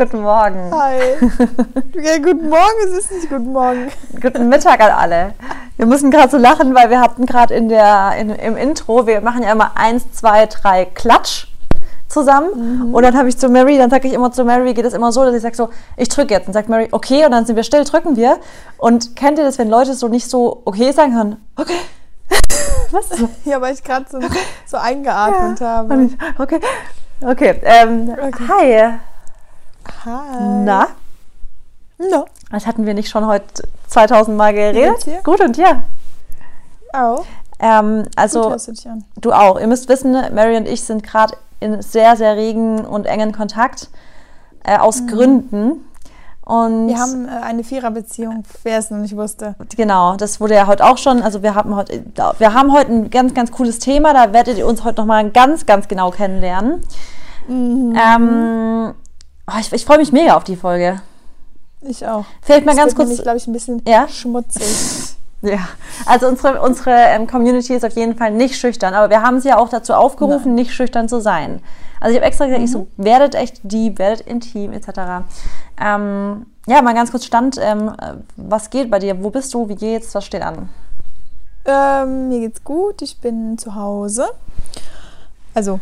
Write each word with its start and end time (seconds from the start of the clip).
Guten 0.00 0.22
Morgen. 0.22 0.70
Hi. 0.72 0.98
Ja, 2.02 2.16
guten 2.16 2.48
Morgen, 2.48 2.78
es 2.86 2.96
ist 3.00 3.12
nicht 3.12 3.28
guten 3.28 3.52
Morgen. 3.52 3.92
Guten 4.18 4.48
Mittag 4.48 4.80
an 4.80 4.92
alle. 4.92 5.34
Wir 5.76 5.84
müssen 5.84 6.10
gerade 6.10 6.30
so 6.30 6.38
lachen, 6.38 6.74
weil 6.74 6.88
wir 6.88 7.02
hatten 7.02 7.26
gerade 7.26 7.52
in 7.52 7.68
der 7.68 8.16
in, 8.18 8.30
im 8.30 8.56
Intro, 8.56 9.06
wir 9.06 9.20
machen 9.20 9.42
ja 9.42 9.52
immer 9.52 9.72
eins, 9.74 10.10
zwei, 10.12 10.46
drei 10.46 10.86
Klatsch 10.86 11.48
zusammen. 12.08 12.86
Mhm. 12.88 12.94
Und 12.94 13.02
dann 13.02 13.14
habe 13.14 13.28
ich 13.28 13.36
zu 13.36 13.50
Mary, 13.50 13.76
dann 13.76 13.90
sage 13.90 14.08
ich 14.08 14.14
immer 14.14 14.32
zu 14.32 14.42
Mary, 14.42 14.72
geht 14.72 14.86
es 14.86 14.94
immer 14.94 15.12
so, 15.12 15.22
dass 15.22 15.34
ich 15.34 15.42
sage 15.42 15.54
so, 15.54 15.68
ich 15.98 16.08
drücke 16.08 16.32
jetzt. 16.32 16.46
Und 16.46 16.54
sagt 16.54 16.70
Mary, 16.70 16.88
okay, 16.92 17.26
und 17.26 17.32
dann 17.32 17.44
sind 17.44 17.56
wir 17.56 17.62
still, 17.62 17.84
drücken 17.84 18.16
wir. 18.16 18.38
Und 18.78 19.16
kennt 19.16 19.36
ihr 19.38 19.44
das, 19.44 19.58
wenn 19.58 19.68
Leute 19.68 19.92
so 19.92 20.08
nicht 20.08 20.30
so 20.30 20.62
okay 20.64 20.92
sagen 20.92 21.12
können? 21.12 21.46
Okay. 21.56 21.76
Was? 22.90 23.04
Ja, 23.44 23.60
weil 23.60 23.74
ich 23.74 23.84
gerade 23.84 24.06
so, 24.08 24.16
okay. 24.16 24.38
so 24.64 24.78
eingeatmet 24.78 25.60
ja. 25.60 25.66
habe. 25.66 26.08
Okay. 26.38 26.60
Okay. 27.20 27.60
Ähm, 27.64 28.16
okay. 28.18 28.44
Hi. 28.48 29.00
Hi. 30.04 30.64
Na? 30.64 30.88
No. 31.98 32.24
Das 32.50 32.66
hatten 32.66 32.86
wir 32.86 32.94
nicht 32.94 33.08
schon 33.08 33.26
heute 33.26 33.68
2000 33.88 34.36
Mal 34.36 34.54
geredet? 34.54 35.06
Gut 35.24 35.40
und 35.40 35.56
dir? 35.56 35.82
Auch. 36.92 37.24
Ähm, 37.58 38.04
also, 38.16 38.56
du 39.20 39.32
auch. 39.32 39.60
Ihr 39.60 39.66
müsst 39.66 39.88
wissen, 39.88 40.12
Mary 40.12 40.56
und 40.56 40.66
ich 40.66 40.82
sind 40.82 41.02
gerade 41.02 41.36
in 41.60 41.82
sehr, 41.82 42.16
sehr 42.16 42.36
regen 42.36 42.84
und 42.86 43.04
engen 43.06 43.32
Kontakt 43.32 43.90
äh, 44.64 44.78
aus 44.78 45.02
mhm. 45.02 45.06
Gründen. 45.08 45.84
Und 46.42 46.88
wir 46.88 46.98
haben 46.98 47.28
äh, 47.28 47.44
eine 47.44 47.62
Viererbeziehung, 47.62 48.44
wer 48.64 48.78
es 48.78 48.90
noch 48.90 48.98
nicht 48.98 49.16
wusste. 49.16 49.54
Genau, 49.76 50.16
das 50.16 50.40
wurde 50.40 50.54
ja 50.54 50.66
heute 50.66 50.84
auch 50.84 50.98
schon. 50.98 51.22
Also 51.22 51.42
wir 51.42 51.54
haben 51.54 51.76
heute, 51.76 52.02
wir 52.38 52.54
haben 52.54 52.72
heute 52.72 52.90
ein 52.90 53.10
ganz, 53.10 53.34
ganz 53.34 53.52
cooles 53.52 53.78
Thema. 53.78 54.14
Da 54.14 54.32
werdet 54.32 54.58
ihr 54.58 54.66
uns 54.66 54.82
heute 54.82 55.00
nochmal 55.00 55.30
ganz, 55.30 55.66
ganz 55.66 55.86
genau 55.86 56.10
kennenlernen. 56.10 56.82
Mhm. 57.46 57.94
Ähm, 57.94 58.94
oh, 59.52 59.58
ich, 59.60 59.72
ich 59.72 59.84
freue 59.84 59.98
mich 59.98 60.12
mega 60.12 60.36
auf 60.36 60.44
die 60.44 60.56
Folge. 60.56 61.00
Ich 61.82 62.06
auch. 62.06 62.24
Vielleicht 62.42 62.66
mal 62.66 62.72
das 62.72 62.80
ganz 62.80 62.94
kurz. 62.94 63.10
Ich 63.10 63.22
glaube 63.22 63.38
ich, 63.38 63.46
ein 63.46 63.52
bisschen 63.52 63.82
ja? 63.86 64.08
schmutzig. 64.08 64.66
Ja, 65.42 65.68
also 66.04 66.28
unsere, 66.28 66.60
unsere 66.60 66.90
ähm, 66.90 67.26
Community 67.26 67.72
ist 67.72 67.82
auf 67.82 67.96
jeden 67.96 68.14
Fall 68.14 68.30
nicht 68.30 68.56
schüchtern, 68.56 68.92
aber 68.92 69.08
wir 69.08 69.22
haben 69.22 69.40
sie 69.40 69.48
ja 69.48 69.56
auch 69.56 69.70
dazu 69.70 69.94
aufgerufen, 69.94 70.48
Nein. 70.48 70.56
nicht 70.56 70.74
schüchtern 70.74 71.08
zu 71.08 71.18
sein. 71.18 71.62
Also 71.98 72.12
ich 72.12 72.18
habe 72.18 72.26
extra 72.26 72.44
gesagt, 72.44 72.58
mhm. 72.58 72.64
ich 72.66 72.70
so, 72.70 72.80
mhm. 72.80 73.04
werdet 73.04 73.34
echt 73.34 73.60
deep, 73.62 73.98
werdet 73.98 74.26
intim, 74.26 74.74
etc. 74.74 74.88
Ähm, 75.80 76.44
ja, 76.66 76.82
mal 76.82 76.92
ganz 76.92 77.10
kurz 77.10 77.24
Stand, 77.24 77.56
ähm, 77.58 77.90
was 78.36 78.68
geht 78.68 78.90
bei 78.90 78.98
dir? 78.98 79.22
Wo 79.22 79.30
bist 79.30 79.54
du? 79.54 79.66
Wie 79.66 79.76
geht's? 79.76 80.14
Was 80.14 80.26
steht 80.26 80.42
an? 80.42 80.68
Ähm, 81.64 82.28
mir 82.28 82.40
geht's 82.40 82.62
gut, 82.62 83.00
ich 83.00 83.18
bin 83.18 83.56
zu 83.56 83.74
Hause. 83.74 84.28
Also 85.54 85.80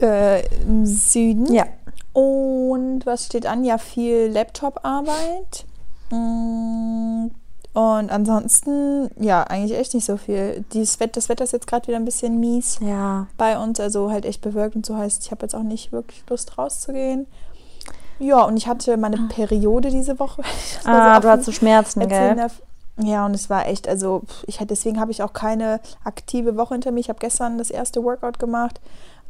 äh, 0.00 0.46
im 0.62 0.86
Süden. 0.86 1.52
Ja. 1.52 1.66
Und 2.12 3.06
was 3.06 3.26
steht 3.26 3.46
an? 3.46 3.64
Ja, 3.64 3.78
viel 3.78 4.28
Laptop-Arbeit. 4.32 5.64
Mm, 6.10 7.28
und 7.72 8.10
ansonsten, 8.10 9.10
ja, 9.20 9.44
eigentlich 9.44 9.78
echt 9.78 9.94
nicht 9.94 10.04
so 10.04 10.16
viel. 10.16 10.64
Dieses 10.72 10.98
Wetter, 10.98 11.12
das 11.14 11.28
Wetter 11.28 11.44
ist 11.44 11.52
jetzt 11.52 11.68
gerade 11.68 11.86
wieder 11.86 11.98
ein 11.98 12.04
bisschen 12.04 12.40
mies 12.40 12.78
ja. 12.80 13.28
bei 13.36 13.58
uns, 13.58 13.78
also 13.78 14.10
halt 14.10 14.24
echt 14.24 14.40
bewölkt 14.40 14.74
und 14.74 14.84
so 14.84 14.96
heißt, 14.96 15.24
ich 15.24 15.30
habe 15.30 15.42
jetzt 15.42 15.54
auch 15.54 15.62
nicht 15.62 15.92
wirklich 15.92 16.24
Lust 16.28 16.58
rauszugehen. 16.58 17.26
Ja, 18.18 18.42
und 18.42 18.56
ich 18.56 18.66
hatte 18.66 18.96
meine 18.96 19.16
ah. 19.16 19.28
Periode 19.32 19.90
diese 19.90 20.18
Woche. 20.18 20.42
Ah, 20.84 21.16
so 21.16 21.20
du 21.22 21.28
hattest 21.28 21.54
Schmerzen, 21.54 22.06
gell? 22.08 22.34
Darf. 22.34 22.60
Ja, 23.02 23.24
und 23.24 23.34
es 23.34 23.48
war 23.48 23.66
echt, 23.66 23.88
also 23.88 24.22
ich 24.46 24.58
deswegen 24.58 25.00
habe 25.00 25.10
ich 25.10 25.22
auch 25.22 25.32
keine 25.32 25.80
aktive 26.04 26.56
Woche 26.56 26.74
hinter 26.74 26.90
mir. 26.90 27.00
Ich 27.00 27.08
habe 27.08 27.18
gestern 27.18 27.56
das 27.56 27.70
erste 27.70 28.02
Workout 28.02 28.38
gemacht. 28.38 28.80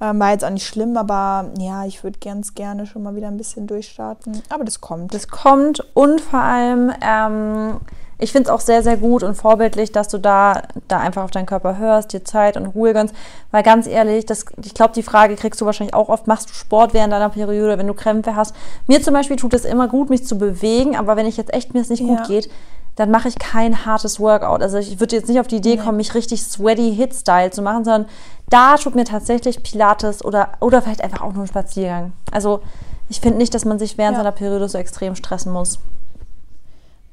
Ähm, 0.00 0.18
war 0.18 0.30
jetzt 0.30 0.44
auch 0.44 0.50
nicht 0.50 0.66
schlimm, 0.66 0.96
aber 0.96 1.50
ja, 1.58 1.84
ich 1.84 2.02
würde 2.02 2.18
ganz 2.18 2.54
gerne 2.54 2.86
schon 2.86 3.02
mal 3.02 3.14
wieder 3.16 3.28
ein 3.28 3.36
bisschen 3.36 3.66
durchstarten. 3.66 4.42
Aber 4.48 4.64
das 4.64 4.80
kommt. 4.80 5.12
Das 5.12 5.28
kommt 5.28 5.86
und 5.94 6.20
vor 6.20 6.40
allem 6.40 6.92
ähm, 7.02 7.80
ich 8.20 8.32
finde 8.32 8.48
es 8.48 8.54
auch 8.54 8.60
sehr, 8.60 8.82
sehr 8.82 8.96
gut 8.96 9.22
und 9.22 9.34
vorbildlich, 9.34 9.92
dass 9.92 10.08
du 10.08 10.18
da, 10.18 10.62
da 10.88 10.98
einfach 10.98 11.24
auf 11.24 11.30
deinen 11.30 11.46
Körper 11.46 11.78
hörst, 11.78 12.12
dir 12.12 12.24
Zeit 12.24 12.56
und 12.56 12.66
Ruhe 12.66 12.92
gönnst. 12.92 13.14
Weil 13.50 13.62
ganz 13.62 13.86
ehrlich, 13.86 14.26
das, 14.26 14.44
ich 14.62 14.74
glaube, 14.74 14.92
die 14.94 15.02
Frage 15.02 15.36
kriegst 15.36 15.60
du 15.60 15.66
wahrscheinlich 15.66 15.94
auch 15.94 16.08
oft, 16.08 16.26
machst 16.26 16.50
du 16.50 16.54
Sport 16.54 16.92
während 16.92 17.12
deiner 17.12 17.30
Periode, 17.30 17.78
wenn 17.78 17.86
du 17.86 17.94
Krämpfe 17.94 18.36
hast? 18.36 18.54
Mir 18.86 19.02
zum 19.02 19.14
Beispiel 19.14 19.36
tut 19.36 19.54
es 19.54 19.64
immer 19.64 19.88
gut, 19.88 20.10
mich 20.10 20.26
zu 20.26 20.36
bewegen, 20.36 20.96
aber 20.96 21.16
wenn 21.16 21.26
ich 21.26 21.36
jetzt 21.36 21.52
echt 21.54 21.72
mir 21.72 21.80
es 21.80 21.88
nicht 21.88 22.02
ja. 22.02 22.08
gut 22.08 22.26
geht, 22.26 22.50
dann 23.00 23.10
mache 23.10 23.28
ich 23.28 23.38
kein 23.38 23.86
hartes 23.86 24.20
Workout. 24.20 24.60
Also 24.60 24.76
ich 24.76 25.00
würde 25.00 25.16
jetzt 25.16 25.26
nicht 25.26 25.40
auf 25.40 25.46
die 25.46 25.56
Idee 25.56 25.78
kommen, 25.78 25.96
mich 25.96 26.14
richtig 26.14 26.42
sweaty 26.44 26.94
Hit-Style 26.94 27.50
zu 27.50 27.62
machen, 27.62 27.82
sondern 27.82 28.04
da 28.50 28.76
tut 28.76 28.94
mir 28.94 29.06
tatsächlich 29.06 29.62
Pilates 29.62 30.22
oder, 30.22 30.50
oder 30.60 30.82
vielleicht 30.82 31.02
einfach 31.02 31.22
auch 31.22 31.32
nur 31.32 31.44
ein 31.44 31.48
Spaziergang. 31.48 32.12
Also 32.30 32.60
ich 33.08 33.22
finde 33.22 33.38
nicht, 33.38 33.54
dass 33.54 33.64
man 33.64 33.78
sich 33.78 33.96
während 33.96 34.16
ja. 34.16 34.18
seiner 34.18 34.32
Periode 34.32 34.68
so 34.68 34.76
extrem 34.76 35.14
stressen 35.14 35.50
muss. 35.50 35.78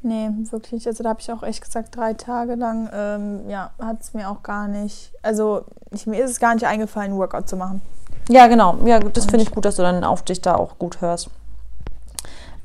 Nee, 0.01 0.29
wirklich. 0.51 0.85
Also 0.87 1.03
da 1.03 1.09
habe 1.09 1.21
ich 1.21 1.31
auch 1.31 1.41
echt 1.41 1.63
gesagt, 1.63 1.95
drei 1.95 2.13
Tage 2.15 2.55
lang, 2.55 2.89
ähm, 2.91 3.49
ja, 3.49 3.71
hat 3.79 4.01
es 4.01 4.13
mir 4.13 4.29
auch 4.29 4.43
gar 4.43 4.67
nicht, 4.67 5.13
also 5.21 5.63
ich, 5.91 6.05
mir 6.05 6.21
ist 6.21 6.31
es 6.31 6.39
gar 6.41 6.53
nicht 6.53 6.67
eingefallen, 6.67 7.15
Workout 7.15 7.47
zu 7.47 7.55
machen. 7.55 7.81
Ja, 8.27 8.47
genau. 8.47 8.75
Ja, 8.83 8.99
das 8.99 9.23
finde 9.23 9.43
ich 9.43 9.51
gut, 9.51 9.63
dass 9.63 9.77
du 9.77 9.83
dann 9.83 10.03
auf 10.03 10.23
dich 10.23 10.41
da 10.41 10.55
auch 10.55 10.77
gut 10.77 10.99
hörst. 10.99 11.29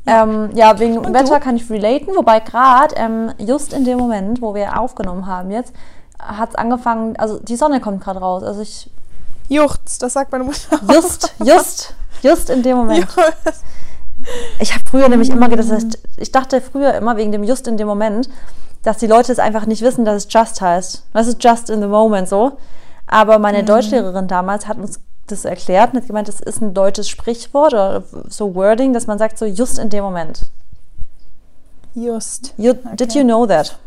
Ja, 0.06 0.22
ähm, 0.22 0.50
ja 0.54 0.78
wegen 0.78 0.98
Und 0.98 1.14
Wetter 1.14 1.38
du? 1.38 1.40
kann 1.40 1.56
ich 1.56 1.68
relaten, 1.70 2.14
wobei 2.16 2.40
gerade 2.40 2.94
ähm, 2.96 3.32
just 3.38 3.72
in 3.72 3.84
dem 3.84 3.98
Moment, 3.98 4.42
wo 4.42 4.54
wir 4.54 4.78
aufgenommen 4.80 5.26
haben 5.26 5.50
jetzt, 5.50 5.72
hat 6.18 6.50
es 6.50 6.54
angefangen, 6.54 7.16
also 7.16 7.38
die 7.38 7.56
Sonne 7.56 7.80
kommt 7.80 8.02
gerade 8.02 8.20
raus. 8.20 8.42
Also 8.42 8.62
ich. 8.62 8.90
Juchts, 9.48 9.98
das 9.98 10.14
sagt 10.14 10.32
meine 10.32 10.44
Mutter. 10.44 10.80
Just, 10.90 11.34
just, 11.44 11.94
just 12.22 12.48
in 12.48 12.62
dem 12.62 12.78
Moment. 12.78 13.06
Just. 13.44 13.64
Ich 14.60 14.72
habe 14.72 14.84
früher 14.88 15.08
nämlich 15.08 15.30
immer 15.30 15.48
gedacht, 15.48 15.68
das 15.68 15.76
heißt, 15.76 15.98
ich 16.16 16.30
dachte 16.30 16.60
früher 16.60 16.94
immer 16.94 17.16
wegen 17.16 17.32
dem 17.32 17.42
Just 17.42 17.66
in 17.66 17.76
dem 17.76 17.88
Moment, 17.88 18.28
dass 18.82 18.98
die 18.98 19.06
Leute 19.06 19.32
es 19.32 19.38
einfach 19.38 19.66
nicht 19.66 19.82
wissen, 19.82 20.04
dass 20.04 20.24
es 20.24 20.32
Just 20.32 20.60
heißt. 20.60 21.04
Das 21.12 21.26
ist 21.26 21.42
Just 21.42 21.70
in 21.70 21.80
the 21.80 21.86
Moment 21.88 22.28
so. 22.28 22.52
Aber 23.06 23.38
meine 23.38 23.62
mhm. 23.62 23.66
Deutschlehrerin 23.66 24.28
damals 24.28 24.68
hat 24.68 24.78
uns 24.78 25.00
das 25.26 25.44
erklärt 25.44 25.92
und 25.92 26.00
hat 26.00 26.06
gemeint, 26.06 26.28
das 26.28 26.40
ist 26.40 26.60
ein 26.60 26.74
deutsches 26.74 27.08
Sprichwort 27.08 27.72
oder 27.72 28.02
so 28.28 28.54
Wording, 28.54 28.92
dass 28.92 29.06
man 29.06 29.18
sagt 29.18 29.38
so 29.38 29.46
just 29.46 29.78
in 29.78 29.88
dem 29.88 30.04
Moment. 30.04 30.42
Just. 31.94 32.54
You, 32.56 32.70
okay. 32.70 32.96
Did 32.96 33.14
you 33.14 33.22
know 33.22 33.46
that? 33.46 33.78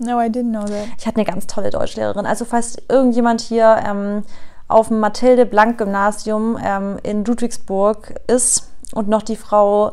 No, 0.00 0.20
I 0.20 0.28
didn't 0.28 0.50
know 0.50 0.64
that. 0.64 0.88
Ich 0.98 1.06
hatte 1.06 1.16
eine 1.16 1.24
ganz 1.24 1.46
tolle 1.46 1.70
Deutschlehrerin. 1.70 2.26
Also 2.26 2.44
falls 2.44 2.76
irgendjemand 2.88 3.40
hier 3.40 3.78
ähm, 3.86 4.24
auf 4.66 4.88
dem 4.88 5.00
Mathilde 5.00 5.46
Blank 5.46 5.78
Gymnasium 5.78 6.58
ähm, 6.62 6.98
in 7.02 7.24
Ludwigsburg 7.24 8.14
ist, 8.26 8.70
und 8.94 9.08
noch 9.08 9.22
die 9.22 9.36
Frau, 9.36 9.92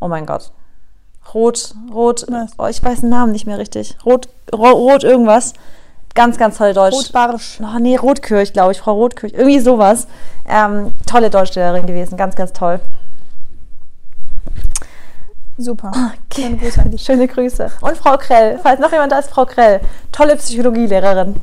oh 0.00 0.08
mein 0.08 0.26
Gott, 0.26 0.50
Rot, 1.34 1.74
Rot, 1.92 2.26
oh, 2.58 2.66
ich 2.66 2.82
weiß 2.82 3.00
den 3.00 3.10
Namen 3.10 3.32
nicht 3.32 3.46
mehr 3.46 3.58
richtig. 3.58 3.96
Rot, 4.04 4.28
Rot, 4.52 4.74
Rot 4.74 5.04
irgendwas. 5.04 5.52
Ganz, 6.20 6.36
ganz 6.36 6.58
tolle 6.58 6.74
Deutsch. 6.74 6.94
Rotbarsch. 6.94 7.60
Oh, 7.62 7.78
nee, 7.80 7.96
Rotkirch, 7.96 8.52
glaube 8.52 8.72
ich, 8.72 8.80
Frau 8.80 8.92
Rotkirch. 8.92 9.32
Irgendwie 9.32 9.58
sowas. 9.58 10.06
Ähm, 10.46 10.92
tolle 11.06 11.30
Deutschlehrerin 11.30 11.86
gewesen, 11.86 12.18
ganz, 12.18 12.36
ganz 12.36 12.52
toll. 12.52 12.78
Super. 15.56 15.90
Okay. 16.30 16.42
Schöne 16.42 16.56
Grüße 16.58 16.80
an 16.82 16.90
dich. 16.90 17.02
Schöne 17.02 17.26
Grüße. 17.26 17.70
Und 17.80 17.96
Frau 17.96 18.18
Krell, 18.18 18.60
falls 18.62 18.80
noch 18.80 18.92
jemand 18.92 19.12
da 19.12 19.18
ist, 19.18 19.30
Frau 19.30 19.46
Krell. 19.46 19.80
Tolle 20.12 20.36
Psychologielehrerin. 20.36 21.36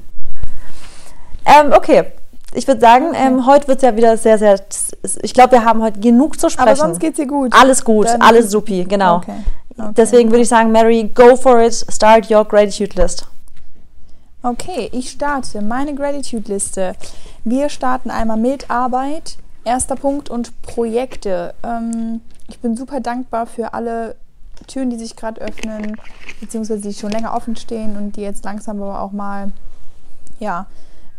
Ähm, 1.45 1.73
okay, 1.75 2.11
ich 2.53 2.67
würde 2.67 2.79
sagen, 2.79 3.07
okay. 3.09 3.25
ähm, 3.25 3.47
heute 3.47 3.67
wird 3.69 3.77
es 3.79 3.83
ja 3.83 3.95
wieder 3.95 4.15
sehr, 4.15 4.37
sehr. 4.37 4.59
Ich 5.23 5.33
glaube, 5.33 5.53
wir 5.53 5.65
haben 5.65 5.81
heute 5.81 5.99
genug 5.99 6.39
zu 6.39 6.51
sprechen. 6.51 6.69
Aber 6.69 6.75
sonst 6.75 6.99
geht 6.99 7.13
es 7.13 7.17
dir 7.17 7.25
gut. 7.25 7.51
Alles 7.51 7.83
gut, 7.83 8.05
Dann 8.05 8.21
alles 8.21 8.51
supi, 8.51 8.83
genau. 8.83 9.15
Okay. 9.15 9.33
Okay. 9.75 9.93
Deswegen 9.97 10.29
würde 10.29 10.43
ich 10.43 10.49
sagen, 10.49 10.71
Mary, 10.71 11.09
go 11.15 11.35
for 11.35 11.61
it. 11.61 11.73
Start 11.73 12.29
your 12.29 12.45
gratitude 12.45 12.95
list. 12.95 13.25
Okay, 14.43 14.87
ich 14.91 15.09
starte 15.09 15.61
meine 15.63 15.95
Gratitude-Liste. 15.95 16.95
Wir 17.43 17.69
starten 17.69 18.11
einmal 18.11 18.37
mit 18.37 18.69
Arbeit, 18.69 19.37
erster 19.63 19.95
Punkt 19.95 20.29
und 20.29 20.61
Projekte. 20.61 21.55
Ähm, 21.63 22.21
ich 22.47 22.59
bin 22.59 22.77
super 22.77 22.99
dankbar 22.99 23.47
für 23.47 23.73
alle 23.73 24.15
Türen, 24.67 24.91
die 24.91 24.99
sich 24.99 25.15
gerade 25.15 25.41
öffnen, 25.41 25.99
beziehungsweise 26.39 26.81
die 26.81 26.93
schon 26.93 27.09
länger 27.09 27.33
offen 27.35 27.55
stehen 27.55 27.97
und 27.97 28.15
die 28.15 28.21
jetzt 28.21 28.45
langsam 28.45 28.79
aber 28.79 29.01
auch 29.01 29.11
mal, 29.11 29.51
ja, 30.39 30.67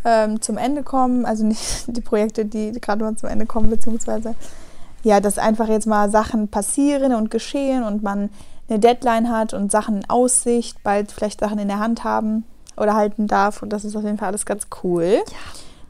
ähm, 0.05 0.41
zum 0.41 0.57
Ende 0.57 0.85
kommen, 0.85 1.27
also 1.27 1.45
nicht 1.45 1.85
die 1.89 2.01
Projekte, 2.01 2.45
die 2.45 2.71
gerade 2.71 3.03
mal 3.03 3.17
zum 3.17 3.29
Ende 3.29 3.47
kommen, 3.47 3.69
beziehungsweise 3.69 4.37
ja, 5.03 5.19
dass 5.19 5.39
einfach 5.39 5.69
jetzt 5.69 5.89
mal 5.89 6.09
Sachen 6.09 6.47
passieren 6.49 7.15
und 7.15 7.33
geschehen 7.33 7.83
und 7.83 8.05
man 8.05 8.31
eine 8.69 8.79
Deadline 8.79 9.29
hat 9.29 9.55
und 9.55 9.73
Sachen 9.73 9.99
in 9.99 10.11
Aussicht, 10.11 10.85
bald 10.85 11.11
vielleicht 11.11 11.41
Sachen 11.41 11.59
in 11.59 11.69
der 11.69 11.81
Hand 11.81 12.05
haben 12.05 12.45
oder 12.81 12.95
halten 12.95 13.27
darf 13.27 13.63
und 13.63 13.73
das 13.73 13.85
ist 13.85 13.97
auf 13.97 14.05
jeden 14.05 14.19
Fall 14.19 14.29
alles 14.29 14.47
ganz 14.47 14.67
cool. 14.83 15.23
Ja. 15.27 15.37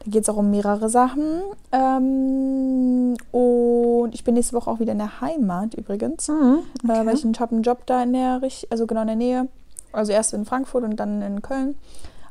Da 0.05 0.11
geht 0.11 0.23
es 0.23 0.29
auch 0.29 0.37
um 0.37 0.49
mehrere 0.49 0.89
Sachen. 0.89 1.41
Ähm, 1.71 3.17
und 3.31 4.13
ich 4.13 4.23
bin 4.23 4.33
nächste 4.35 4.55
Woche 4.55 4.69
auch 4.69 4.79
wieder 4.79 4.93
in 4.93 4.97
der 4.97 5.21
Heimat 5.21 5.73
übrigens, 5.75 6.27
mhm, 6.27 6.59
okay. 6.83 7.01
äh, 7.01 7.05
weil 7.05 7.15
ich 7.15 7.23
einen, 7.23 7.37
habe 7.39 7.53
einen 7.53 7.63
Job 7.63 7.85
da 7.85 8.03
in 8.03 8.13
der, 8.13 8.41
also 8.69 8.87
genau 8.87 9.01
in 9.01 9.07
der 9.07 9.15
Nähe. 9.15 9.47
Also 9.91 10.11
erst 10.11 10.33
in 10.33 10.45
Frankfurt 10.45 10.83
und 10.83 10.97
dann 10.97 11.21
in 11.21 11.41
Köln. 11.41 11.75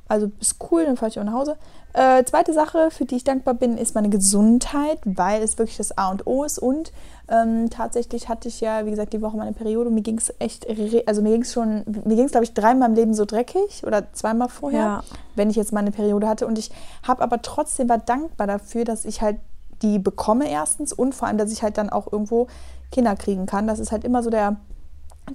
Also 0.08 0.31
ist 0.40 0.56
cool, 0.70 0.84
dann 0.84 0.96
fahre 0.96 1.10
ich 1.10 1.20
auch 1.20 1.25
nach 1.25 1.34
Hause. 1.34 1.56
Äh, 1.93 2.25
zweite 2.25 2.52
Sache, 2.52 2.90
für 2.90 3.05
die 3.05 3.16
ich 3.16 3.25
dankbar 3.25 3.55
bin, 3.55 3.76
ist 3.76 3.94
meine 3.94 4.08
Gesundheit, 4.08 4.99
weil 5.05 5.43
es 5.43 5.58
wirklich 5.58 5.76
das 5.76 5.96
A 5.96 6.10
und 6.10 6.26
O 6.26 6.44
ist. 6.44 6.58
Und 6.58 6.93
ähm, 7.28 7.69
tatsächlich 7.70 8.28
hatte 8.28 8.49
ich 8.49 8.60
ja, 8.60 8.87
wie 8.87 8.90
gesagt, 8.90 9.12
die 9.12 9.20
Woche 9.20 9.37
meine 9.37 9.52
Periode. 9.52 9.90
Mir 9.90 10.02
ging 10.02 10.19
es 10.19 10.32
echt, 10.38 10.66
also 11.06 11.22
mir 11.22 11.32
ging 11.32 11.43
es 11.43 11.52
schon, 11.52 11.84
mir 12.05 12.16
ging 12.16 12.25
es, 12.25 12.32
glaube 12.32 12.44
ich, 12.44 12.55
dreimal 12.55 12.88
im 12.88 12.94
Leben 12.94 13.14
so 13.14 13.25
dreckig 13.25 13.84
oder 13.87 14.12
zweimal 14.12 14.49
vorher, 14.49 14.81
ja. 14.81 15.05
wenn 15.34 15.50
ich 15.50 15.56
jetzt 15.56 15.72
meine 15.72 15.90
Periode 15.90 16.26
hatte. 16.26 16.46
Und 16.46 16.58
ich 16.58 16.70
habe 17.06 17.22
aber 17.22 17.43
trotzdem 17.43 17.88
war 17.88 17.99
dankbar 17.99 18.46
dafür, 18.46 18.84
dass 18.84 19.04
ich 19.04 19.20
halt 19.20 19.37
die 19.82 19.99
bekomme 19.99 20.50
erstens 20.50 20.93
und 20.93 21.14
vor 21.14 21.28
allem, 21.28 21.38
dass 21.38 21.52
ich 21.52 21.62
halt 21.62 21.78
dann 21.78 21.90
auch 21.90 22.11
irgendwo 22.11 22.49
Kinder 22.90 23.14
kriegen 23.16 23.46
kann. 23.46 23.66
Das 23.66 23.78
ist 23.78 23.93
halt 23.93 24.04
immer 24.04 24.22
so 24.22 24.31
der 24.31 24.56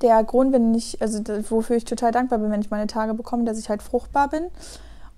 der 0.01 0.23
Grund, 0.23 0.53
wenn 0.53 0.73
ich, 0.73 1.01
also 1.01 1.19
wofür 1.49 1.75
ich 1.75 1.85
total 1.85 2.11
dankbar 2.11 2.39
bin, 2.39 2.51
wenn 2.51 2.61
ich 2.61 2.71
meine 2.71 2.87
Tage 2.87 3.13
bekomme, 3.13 3.43
dass 3.45 3.59
ich 3.59 3.69
halt 3.69 3.81
fruchtbar 3.81 4.29
bin. 4.29 4.43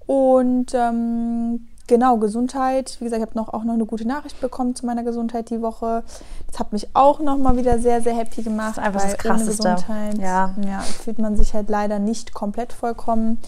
Und 0.06 0.74
ähm, 0.74 1.68
genau, 1.88 2.18
Gesundheit. 2.18 2.98
Wie 3.00 3.06
gesagt, 3.06 3.22
ich 3.22 3.28
habe 3.28 3.38
noch, 3.38 3.54
auch 3.54 3.64
noch 3.64 3.74
eine 3.74 3.86
gute 3.86 4.08
Nachricht 4.08 4.40
bekommen 4.40 4.76
zu 4.76 4.86
meiner 4.86 5.04
Gesundheit 5.04 5.50
die 5.50 5.62
Woche. 5.62 6.04
Das 6.48 6.60
hat 6.60 6.74
mich 6.74 6.90
auch 6.94 7.20
noch 7.20 7.38
mal 7.38 7.58
wieder 7.58 7.80
sehr, 7.80 8.02
sehr 8.02 8.16
happy 8.16 8.44
gemacht. 8.44 8.78
Das 8.78 8.84
ist 8.84 8.84
einfach 8.84 9.02
das 9.04 9.18
Krasseste. 9.18 9.64
Gesundheit 9.64 10.18
ja. 10.18 10.54
Ja, 10.66 10.80
fühlt 10.82 11.20
man 11.20 11.36
sich 11.36 11.54
halt 11.54 11.70
leider 11.70 12.00
nicht 12.00 12.34
komplett 12.34 12.74
vollkommen. 12.74 13.40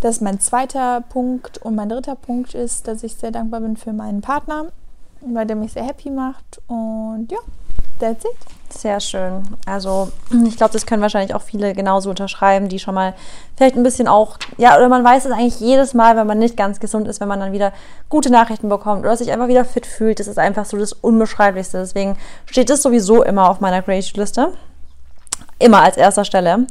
Das 0.00 0.16
ist 0.16 0.22
mein 0.22 0.40
zweiter 0.40 1.00
Punkt. 1.00 1.58
Und 1.58 1.74
mein 1.74 1.88
dritter 1.88 2.14
Punkt 2.14 2.54
ist, 2.54 2.86
dass 2.86 3.02
ich 3.02 3.14
sehr 3.16 3.30
dankbar 3.30 3.60
bin 3.60 3.76
für 3.76 3.92
meinen 3.92 4.20
Partner, 4.20 4.66
weil 5.20 5.46
der 5.46 5.56
mich 5.56 5.72
sehr 5.72 5.84
happy 5.84 6.10
macht. 6.10 6.60
Und 6.68 7.28
ja, 7.30 7.38
that's 7.98 8.24
it. 8.24 8.58
Sehr 8.70 9.00
schön. 9.00 9.42
Also 9.64 10.12
ich 10.46 10.56
glaube, 10.56 10.72
das 10.74 10.84
können 10.84 11.00
wahrscheinlich 11.00 11.34
auch 11.34 11.40
viele 11.40 11.72
genauso 11.72 12.10
unterschreiben, 12.10 12.68
die 12.68 12.78
schon 12.78 12.94
mal 12.94 13.14
vielleicht 13.56 13.76
ein 13.76 13.82
bisschen 13.82 14.08
auch, 14.08 14.36
ja, 14.58 14.76
oder 14.76 14.88
man 14.90 15.02
weiß 15.02 15.24
es 15.24 15.32
eigentlich 15.32 15.58
jedes 15.58 15.94
Mal, 15.94 16.16
wenn 16.16 16.26
man 16.26 16.38
nicht 16.38 16.56
ganz 16.56 16.78
gesund 16.78 17.08
ist, 17.08 17.20
wenn 17.20 17.28
man 17.28 17.40
dann 17.40 17.52
wieder 17.52 17.72
gute 18.10 18.30
Nachrichten 18.30 18.68
bekommt 18.68 19.00
oder 19.00 19.16
sich 19.16 19.32
einfach 19.32 19.48
wieder 19.48 19.64
fit 19.64 19.86
fühlt. 19.86 20.20
Das 20.20 20.26
ist 20.26 20.38
einfach 20.38 20.66
so 20.66 20.76
das 20.76 20.92
Unbeschreiblichste. 20.92 21.78
Deswegen 21.78 22.16
steht 22.44 22.68
das 22.68 22.82
sowieso 22.82 23.22
immer 23.22 23.48
auf 23.48 23.60
meiner 23.60 23.82
Creative-Liste. 23.82 24.52
Immer 25.58 25.82
als 25.82 25.96
erster 25.96 26.24
Stelle. 26.24 26.66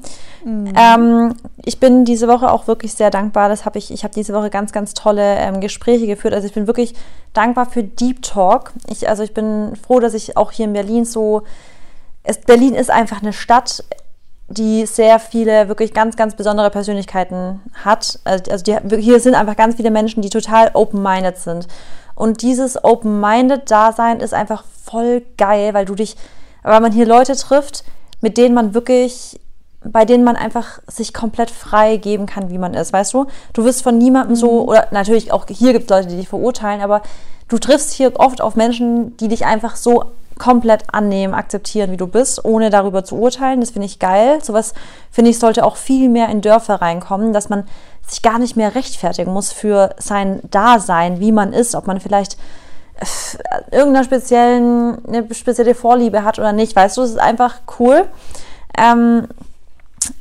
Mhm. 0.46 0.74
Ähm, 0.76 1.36
ich 1.66 1.80
bin 1.80 2.06
diese 2.06 2.28
Woche 2.28 2.52
auch 2.52 2.68
wirklich 2.68 2.94
sehr 2.94 3.10
dankbar. 3.10 3.50
Das 3.50 3.66
habe 3.66 3.78
ich, 3.78 3.92
ich 3.92 4.04
habe 4.04 4.14
diese 4.14 4.34
Woche 4.34 4.50
ganz, 4.50 4.72
ganz 4.72 4.94
tolle 4.94 5.36
ähm, 5.38 5.60
Gespräche 5.60 6.08
geführt. 6.08 6.34
Also 6.34 6.48
ich 6.48 6.54
bin 6.54 6.68
wirklich 6.68 6.94
dankbar 7.34 7.66
für 7.66 7.84
Deep 7.84 8.22
Talk. 8.22 8.72
Ich, 8.90 9.10
also 9.10 9.24
ich 9.24 9.34
bin 9.34 9.76
froh, 9.76 10.00
dass 10.00 10.14
ich 10.14 10.38
auch 10.38 10.52
hier 10.52 10.66
in 10.66 10.74
Berlin 10.74 11.04
so 11.04 11.44
es, 12.28 12.38
Berlin 12.40 12.76
ist 12.76 12.92
einfach 12.92 13.22
eine 13.22 13.34
Stadt, 13.34 13.84
die 14.50 14.86
sehr 14.86 15.20
viele 15.20 15.68
wirklich 15.68 15.94
ganz, 15.94 16.16
ganz 16.16 16.36
besondere 16.36 16.70
Persönlichkeiten 16.70 17.62
hat. 17.74 18.20
Also, 18.24 18.52
also 18.52 18.64
die, 18.64 19.02
hier 19.02 19.20
sind 19.20 19.36
einfach 19.36 19.56
ganz 19.56 19.76
viele 19.76 19.92
Menschen, 19.92 20.22
die 20.22 20.30
total 20.30 20.72
open-minded 20.74 21.38
sind. 21.38 21.68
Und 22.16 22.42
dieses 22.42 22.84
open-minded-Dasein 22.84 24.20
ist 24.20 24.34
einfach 24.34 24.64
voll 24.86 25.24
geil, 25.38 25.74
weil 25.74 25.86
du 25.86 25.96
dich, 25.96 26.16
weil 26.64 26.82
man 26.82 26.92
hier 26.92 27.06
Leute 27.06 27.36
trifft, 27.36 27.84
mit 28.22 28.38
denen 28.38 28.56
man 28.56 28.74
wirklich, 28.74 29.40
bei 29.84 30.06
denen 30.06 30.24
man 30.24 30.36
einfach 30.36 30.80
sich 30.88 31.14
komplett 31.14 31.52
frei 31.52 31.98
geben 31.98 32.26
kann, 32.26 32.50
wie 32.50 32.58
man 32.58 32.74
ist, 32.74 32.94
weißt 32.94 33.14
du? 33.14 33.28
Du 33.54 33.64
wirst 33.64 33.84
von 33.84 33.98
niemandem 33.98 34.36
so, 34.36 34.64
mhm. 34.64 34.70
oder 34.70 34.88
natürlich 34.92 35.32
auch 35.32 35.46
hier 35.48 35.74
gibt 35.74 35.90
es 35.90 35.98
Leute, 35.98 36.10
die 36.10 36.18
dich 36.18 36.30
verurteilen, 36.30 36.82
aber 36.82 37.02
du 37.48 37.58
triffst 37.58 37.94
hier 37.94 38.20
oft 38.20 38.42
auf 38.42 38.56
Menschen, 38.56 39.16
die 39.18 39.28
dich 39.28 39.46
einfach 39.46 39.76
so 39.76 40.06
komplett 40.38 40.84
annehmen, 40.94 41.34
akzeptieren, 41.34 41.92
wie 41.92 41.98
du 41.98 42.08
bist, 42.08 42.46
ohne 42.46 42.70
darüber 42.70 43.04
zu 43.04 43.16
urteilen. 43.16 43.60
Das 43.60 43.72
finde 43.72 43.88
ich 43.88 44.00
geil. 44.00 44.40
Sowas, 44.44 44.74
finde 45.12 45.32
ich, 45.32 45.40
sollte 45.40 45.66
auch 45.66 45.78
viel 45.78 46.10
mehr 46.10 46.30
in 46.30 46.42
Dörfer 46.42 46.76
reinkommen, 46.76 47.34
dass 47.34 47.50
man 47.50 47.64
sich 48.08 48.22
gar 48.22 48.40
nicht 48.40 48.56
mehr 48.56 48.76
rechtfertigen 48.76 49.34
muss 49.34 49.52
für 49.52 49.96
sein 49.98 50.42
Dasein, 50.52 51.20
wie 51.20 51.32
man 51.32 51.54
ist, 51.54 51.76
ob 51.76 51.88
man 51.88 52.00
vielleicht 52.00 52.38
äh, 53.00 53.76
irgendeine 53.76 54.06
speziellen, 54.06 55.06
eine 55.06 55.34
spezielle 55.34 55.76
Vorliebe 55.76 56.24
hat 56.24 56.40
oder 56.40 56.54
nicht. 56.54 56.76
Weißt 56.76 56.98
du, 56.98 57.02
es 57.02 57.12
ist 57.12 57.20
einfach 57.20 57.56
cool. 57.80 58.06
Ähm, 58.78 59.28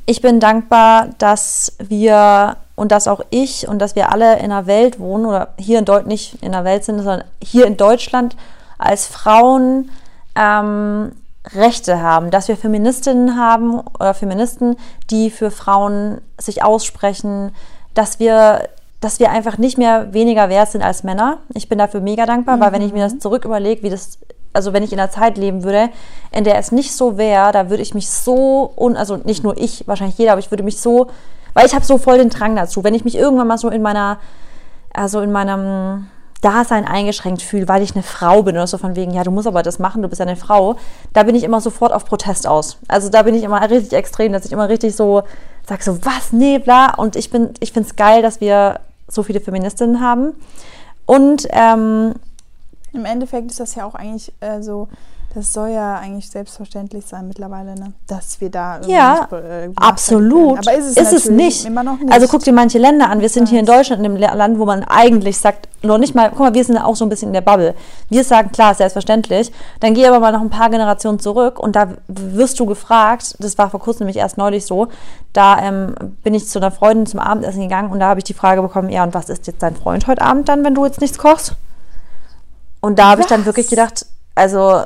ich 0.05 0.21
bin 0.21 0.39
dankbar, 0.39 1.09
dass 1.17 1.73
wir 1.79 2.57
und 2.75 2.91
dass 2.91 3.07
auch 3.07 3.21
ich 3.31 3.67
und 3.67 3.79
dass 3.79 3.95
wir 3.95 4.11
alle 4.11 4.37
in 4.37 4.45
einer 4.45 4.67
Welt 4.67 4.99
wohnen 4.99 5.25
oder 5.25 5.49
hier 5.57 5.79
in 5.79 5.85
Deutschland 5.85 6.07
nicht 6.07 6.43
in 6.43 6.51
der 6.51 6.63
Welt 6.63 6.83
sind, 6.83 6.97
sondern 6.99 7.23
hier 7.43 7.65
in 7.65 7.75
Deutschland 7.77 8.35
als 8.77 9.07
Frauen 9.07 9.89
ähm, 10.35 11.11
Rechte 11.55 12.01
haben, 12.01 12.29
dass 12.29 12.47
wir 12.47 12.57
Feministinnen 12.57 13.37
haben 13.37 13.79
oder 13.79 14.13
Feministen, 14.13 14.75
die 15.09 15.31
für 15.31 15.51
Frauen 15.51 16.21
sich 16.37 16.63
aussprechen, 16.63 17.53
dass 17.93 18.19
wir, 18.19 18.69
dass 18.99 19.19
wir 19.19 19.29
einfach 19.29 19.57
nicht 19.57 19.77
mehr 19.77 20.13
weniger 20.13 20.49
wert 20.49 20.71
sind 20.71 20.81
als 20.81 21.03
Männer. 21.03 21.39
Ich 21.53 21.69
bin 21.69 21.77
dafür 21.77 22.01
mega 22.01 22.25
dankbar, 22.25 22.57
mhm. 22.57 22.61
weil 22.61 22.71
wenn 22.73 22.81
ich 22.81 22.93
mir 22.93 23.03
das 23.03 23.15
mhm. 23.15 23.21
zurück 23.21 23.45
überlege, 23.45 23.83
wie 23.83 23.89
das, 23.89 24.17
also 24.53 24.73
wenn 24.73 24.83
ich 24.83 24.91
in 24.91 24.99
einer 24.99 25.11
Zeit 25.11 25.37
leben 25.37 25.63
würde, 25.63 25.89
in 26.31 26.43
der 26.43 26.57
es 26.57 26.71
nicht 26.71 26.93
so 26.93 27.17
wäre, 27.17 27.51
da 27.51 27.69
würde 27.69 27.83
ich 27.83 27.93
mich 27.93 28.09
so, 28.09 28.73
un, 28.75 28.97
also 28.97 29.17
nicht 29.17 29.43
nur 29.43 29.57
ich, 29.57 29.87
wahrscheinlich 29.87 30.17
jeder, 30.17 30.31
aber 30.31 30.39
ich 30.39 30.51
würde 30.51 30.63
mich 30.63 30.79
so, 30.79 31.07
weil 31.53 31.65
ich 31.65 31.75
habe 31.75 31.85
so 31.85 31.97
voll 31.97 32.17
den 32.17 32.29
Drang 32.29 32.55
dazu, 32.55 32.83
wenn 32.83 32.95
ich 32.95 33.05
mich 33.05 33.15
irgendwann 33.15 33.47
mal 33.47 33.57
so 33.57 33.69
in 33.69 33.81
meiner, 33.81 34.17
also 34.93 35.21
in 35.21 35.31
meinem 35.31 36.07
Dasein 36.41 36.85
eingeschränkt 36.85 37.41
fühle, 37.41 37.67
weil 37.67 37.81
ich 37.81 37.95
eine 37.95 38.03
Frau 38.03 38.43
bin 38.43 38.55
oder 38.55 38.67
so 38.67 38.77
von 38.77 38.95
wegen, 38.95 39.11
ja, 39.11 39.23
du 39.23 39.31
musst 39.31 39.47
aber 39.47 39.63
das 39.63 39.79
machen, 39.79 40.01
du 40.03 40.07
bist 40.07 40.19
ja 40.19 40.25
eine 40.25 40.35
Frau, 40.35 40.75
da 41.13 41.23
bin 41.23 41.35
ich 41.35 41.43
immer 41.43 41.61
sofort 41.61 41.91
auf 41.91 42.05
Protest 42.05 42.47
aus. 42.47 42.77
Also 42.87 43.09
da 43.09 43.23
bin 43.23 43.33
ich 43.33 43.43
immer 43.43 43.59
richtig 43.69 43.93
extrem, 43.93 44.33
dass 44.33 44.45
ich 44.45 44.51
immer 44.51 44.69
richtig 44.69 44.95
so 44.95 45.23
sage 45.67 45.83
so, 45.83 46.05
was, 46.05 46.31
nee, 46.31 46.59
bla. 46.59 46.93
Und 46.95 47.15
ich, 47.15 47.31
ich 47.59 47.71
finde 47.71 47.89
es 47.89 47.95
geil, 47.95 48.21
dass 48.21 48.39
wir 48.39 48.79
so 49.07 49.23
viele 49.23 49.39
Feministinnen 49.39 50.01
haben. 50.01 50.33
Und 51.05 51.47
ähm, 51.51 52.15
im 52.93 53.05
Endeffekt 53.05 53.51
ist 53.51 53.59
das 53.59 53.75
ja 53.75 53.85
auch 53.85 53.95
eigentlich 53.95 54.33
äh, 54.41 54.61
so 54.61 54.87
das 55.35 55.53
soll 55.53 55.69
ja 55.69 55.95
eigentlich 55.95 56.29
selbstverständlich 56.29 57.05
sein 57.05 57.27
mittlerweile, 57.27 57.75
ne? 57.75 57.93
dass 58.07 58.41
wir 58.41 58.49
da 58.49 58.79
ja 58.87 59.27
äh, 59.31 59.69
absolut. 59.75 60.57
Aber 60.57 60.73
ist 60.73 60.85
es, 60.85 60.97
ist 60.97 61.13
es 61.13 61.29
nicht. 61.29 61.65
Immer 61.65 61.83
noch 61.83 61.99
nicht. 61.99 62.11
Also 62.11 62.27
guck 62.27 62.43
dir 62.43 62.53
manche 62.53 62.79
Länder 62.79 63.09
an. 63.09 63.19
Wir 63.19 63.29
sind 63.29 63.49
hier 63.49 63.59
in 63.59 63.65
Deutschland, 63.65 64.03
in 64.03 64.05
einem 64.05 64.37
Land, 64.37 64.57
wo 64.57 64.65
man 64.65 64.83
eigentlich 64.83 65.37
sagt, 65.37 65.67
noch 65.83 65.97
nicht 65.97 66.15
mal, 66.15 66.29
guck 66.29 66.39
mal, 66.39 66.53
wir 66.53 66.63
sind 66.63 66.77
auch 66.77 66.95
so 66.95 67.05
ein 67.05 67.09
bisschen 67.09 67.27
in 67.27 67.33
der 67.33 67.41
Bubble. 67.41 67.75
Wir 68.09 68.23
sagen, 68.23 68.51
klar, 68.51 68.73
selbstverständlich. 68.73 69.51
Dann 69.79 69.93
geh 69.93 70.07
aber 70.07 70.19
mal 70.19 70.31
noch 70.31 70.41
ein 70.41 70.49
paar 70.49 70.69
Generationen 70.69 71.19
zurück 71.19 71.59
und 71.59 71.75
da 71.75 71.89
wirst 72.07 72.59
du 72.59 72.65
gefragt, 72.65 73.35
das 73.39 73.57
war 73.57 73.69
vor 73.69 73.79
kurzem 73.79 74.05
nämlich 74.05 74.17
erst 74.17 74.37
neulich 74.37 74.65
so, 74.65 74.87
da 75.33 75.59
ähm, 75.61 75.93
bin 76.23 76.33
ich 76.33 76.47
zu 76.47 76.57
einer 76.57 76.71
Freundin 76.71 77.05
zum 77.05 77.19
Abendessen 77.19 77.61
gegangen 77.61 77.91
und 77.91 77.99
da 77.99 78.07
habe 78.07 78.19
ich 78.19 78.23
die 78.23 78.33
Frage 78.33 78.61
bekommen, 78.61 78.89
ja, 78.89 79.03
und 79.03 79.13
was 79.13 79.29
ist 79.29 79.45
jetzt 79.45 79.61
dein 79.61 79.75
Freund 79.75 80.07
heute 80.07 80.21
Abend 80.21 80.49
dann, 80.49 80.63
wenn 80.63 80.73
du 80.73 80.85
jetzt 80.85 81.01
nichts 81.01 81.17
kochst? 81.19 81.53
Und 82.81 82.97
da 82.97 83.11
habe 83.11 83.21
ich 83.21 83.27
dann 83.27 83.45
wirklich 83.45 83.67
gedacht, 83.69 84.05
also 84.33 84.83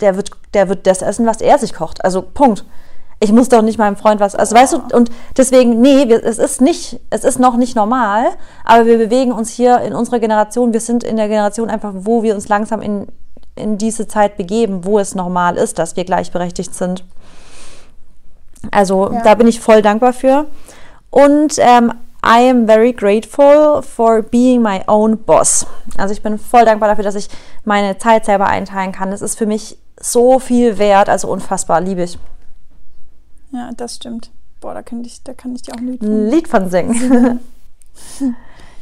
der 0.00 0.16
wird, 0.16 0.30
der 0.54 0.68
wird 0.68 0.86
das 0.86 1.02
essen, 1.02 1.26
was 1.26 1.40
er 1.40 1.58
sich 1.58 1.74
kocht. 1.74 2.04
Also 2.04 2.22
Punkt. 2.22 2.64
Ich 3.20 3.32
muss 3.32 3.48
doch 3.48 3.62
nicht 3.62 3.78
meinem 3.78 3.96
Freund 3.96 4.20
was. 4.20 4.34
Also 4.34 4.54
weißt 4.54 4.72
du, 4.74 4.96
und 4.96 5.10
deswegen, 5.36 5.80
nee, 5.80 6.08
wir, 6.08 6.22
es 6.22 6.38
ist 6.38 6.60
nicht, 6.60 7.00
es 7.10 7.24
ist 7.24 7.38
noch 7.38 7.56
nicht 7.56 7.76
normal, 7.76 8.26
aber 8.64 8.86
wir 8.86 8.98
bewegen 8.98 9.32
uns 9.32 9.50
hier 9.50 9.80
in 9.80 9.94
unserer 9.94 10.18
Generation, 10.18 10.72
wir 10.72 10.80
sind 10.80 11.04
in 11.04 11.16
der 11.16 11.28
Generation 11.28 11.70
einfach, 11.70 11.92
wo 11.94 12.22
wir 12.22 12.34
uns 12.34 12.48
langsam 12.48 12.82
in, 12.82 13.06
in 13.54 13.78
diese 13.78 14.08
Zeit 14.08 14.36
begeben, 14.36 14.84
wo 14.84 14.98
es 14.98 15.14
normal 15.14 15.56
ist, 15.56 15.78
dass 15.78 15.96
wir 15.96 16.04
gleichberechtigt 16.04 16.74
sind. 16.74 17.04
Also 18.70 19.12
ja. 19.12 19.22
da 19.22 19.34
bin 19.34 19.46
ich 19.46 19.60
voll 19.60 19.80
dankbar 19.80 20.12
für. 20.12 20.46
Und 21.10 21.54
ähm, 21.58 21.92
I 22.24 22.48
am 22.48 22.66
very 22.66 22.92
grateful 22.92 23.82
for 23.82 24.22
being 24.22 24.62
my 24.62 24.82
own 24.86 25.18
boss. 25.18 25.66
Also 25.98 26.12
ich 26.12 26.22
bin 26.22 26.38
voll 26.38 26.64
dankbar 26.64 26.88
dafür, 26.88 27.04
dass 27.04 27.14
ich 27.14 27.28
meine 27.64 27.98
Zeit 27.98 28.24
selber 28.24 28.46
einteilen 28.46 28.92
kann. 28.92 29.10
Das 29.10 29.20
ist 29.20 29.36
für 29.38 29.46
mich 29.46 29.78
so 30.00 30.38
viel 30.38 30.78
wert, 30.78 31.08
also 31.08 31.30
unfassbar, 31.30 31.80
liebe 31.80 32.02
ich. 32.02 32.18
Ja, 33.52 33.70
das 33.76 33.96
stimmt. 33.96 34.30
Boah, 34.60 34.74
da 34.74 34.82
kann 34.82 35.04
ich, 35.04 35.22
da 35.22 35.34
kann 35.34 35.54
ich 35.54 35.62
dir 35.62 35.74
auch 35.74 35.78
ein 35.78 35.86
Lied 35.86 36.00
von, 36.00 36.26
Lied 36.28 36.48
von 36.48 36.70
singen. 36.70 37.40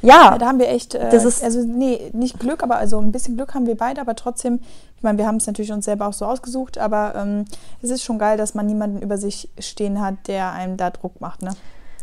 ja, 0.02 0.38
da 0.38 0.46
haben 0.46 0.58
wir 0.58 0.68
echt, 0.68 0.94
äh, 0.94 1.10
also 1.12 1.60
nee, 1.66 2.10
nicht 2.12 2.38
Glück, 2.38 2.62
aber 2.62 2.76
also 2.76 2.98
ein 2.98 3.12
bisschen 3.12 3.36
Glück 3.36 3.54
haben 3.54 3.66
wir 3.66 3.76
beide, 3.76 4.00
aber 4.00 4.14
trotzdem, 4.14 4.60
ich 4.96 5.02
meine, 5.02 5.18
wir 5.18 5.26
haben 5.26 5.36
es 5.36 5.46
natürlich 5.46 5.72
uns 5.72 5.84
selber 5.84 6.06
auch 6.06 6.12
so 6.12 6.24
ausgesucht, 6.24 6.78
aber 6.78 7.14
ähm, 7.16 7.44
es 7.82 7.90
ist 7.90 8.02
schon 8.04 8.18
geil, 8.18 8.36
dass 8.36 8.54
man 8.54 8.66
niemanden 8.66 9.02
über 9.02 9.18
sich 9.18 9.50
stehen 9.58 10.00
hat, 10.00 10.28
der 10.28 10.52
einem 10.52 10.76
da 10.76 10.90
Druck 10.90 11.20
macht, 11.20 11.42
ne? 11.42 11.50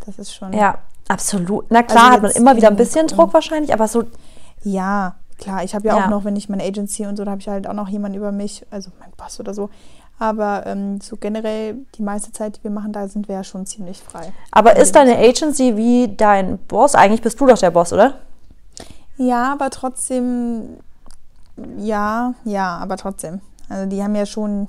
Das 0.06 0.20
ist 0.20 0.34
schon. 0.34 0.54
Ja, 0.54 0.80
absolut. 1.08 1.66
Na 1.70 1.84
klar, 1.84 2.12
also 2.12 2.14
hat 2.14 2.22
man 2.24 2.32
immer 2.32 2.56
wieder 2.56 2.68
ein 2.68 2.76
bisschen 2.76 3.08
Druck 3.08 3.34
wahrscheinlich, 3.34 3.74
aber 3.74 3.88
so. 3.88 4.04
Ja, 4.64 5.16
Klar, 5.40 5.64
ich 5.64 5.74
habe 5.74 5.88
ja, 5.88 5.98
ja, 5.98 6.06
auch 6.06 6.10
noch, 6.10 6.26
wenn 6.26 6.36
ich 6.36 6.50
meine 6.50 6.64
Agency 6.64 7.06
und 7.08 7.16
so, 7.16 7.24
da 7.24 7.32
habe 7.32 7.42
ich 7.42 7.48
halt 7.48 7.66
auch 7.66 7.74
noch 7.74 7.88
jemanden 7.88 8.18
über 8.18 8.32
mich, 8.32 8.66
also 8.70 8.92
mein 9.00 9.10
Boss 9.18 9.40
oder 9.40 9.54
so. 9.54 9.70
Aber 10.20 10.66
ähm, 10.66 11.00
so 11.02 11.16
generell 11.16 11.78
die 11.96 12.04
meiste 12.04 12.34
Zeit, 12.34 12.58
die 12.58 12.64
wir 12.66 12.72
machen, 12.72 12.92
da 12.92 13.08
sind 13.08 13.30
wir 13.30 13.36
ja 13.36 13.44
schon 13.46 13.66
ziemlich 13.66 14.00
frei. 14.00 14.34
Aber 14.52 14.76
ist 14.76 14.96
deine 14.96 15.18
Agency 15.18 15.78
wie 15.78 16.14
dein 16.14 16.58
Boss? 16.58 16.94
Eigentlich 16.94 17.22
bist 17.22 17.40
du 17.40 17.48
doch 17.48 17.58
der 17.58 17.72
Boss, 17.72 17.94
oder? 17.94 18.16
Ja, 19.16 19.54
aber 19.54 19.70
trotzdem, 19.70 20.78
ja, 21.78 22.34
ja, 22.44 22.78
aber 22.78 22.98
trotzdem. 22.98 23.40
Also 23.70 23.90
die 23.90 24.04
haben 24.04 24.16
ja 24.16 24.26
schon 24.26 24.68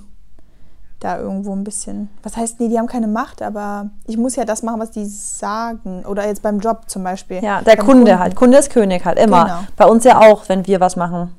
da 1.00 1.19
irgendwo 1.19 1.52
ein 1.52 1.64
bisschen. 1.64 2.11
Was 2.23 2.37
heißt, 2.37 2.61
nee, 2.61 2.69
die 2.69 2.78
haben 2.78 2.87
keine 2.87 3.09
Macht, 3.09 3.42
aber 3.42 3.88
ich 4.07 4.19
muss 4.19 4.37
ja 4.37 4.45
das 4.45 4.62
machen, 4.62 4.80
was 4.80 4.90
die 4.90 5.07
sagen. 5.07 6.04
Oder 6.07 6.26
jetzt 6.26 6.42
beim 6.42 6.61
Job 6.61 6.83
zum 6.87 7.02
Beispiel. 7.02 7.42
Ja, 7.42 7.62
der 7.62 7.76
beim 7.76 7.87
Kunde 7.87 8.04
Kunden. 8.04 8.19
halt. 8.19 8.37
Kunde 8.37 8.59
ist 8.59 8.71
König 8.71 9.04
halt, 9.04 9.19
immer. 9.19 9.45
Genau. 9.45 9.59
Bei 9.76 9.87
uns 9.87 10.04
ja 10.04 10.21
auch, 10.21 10.49
wenn 10.49 10.66
wir 10.66 10.80
was 10.80 10.97
machen. 10.97 11.35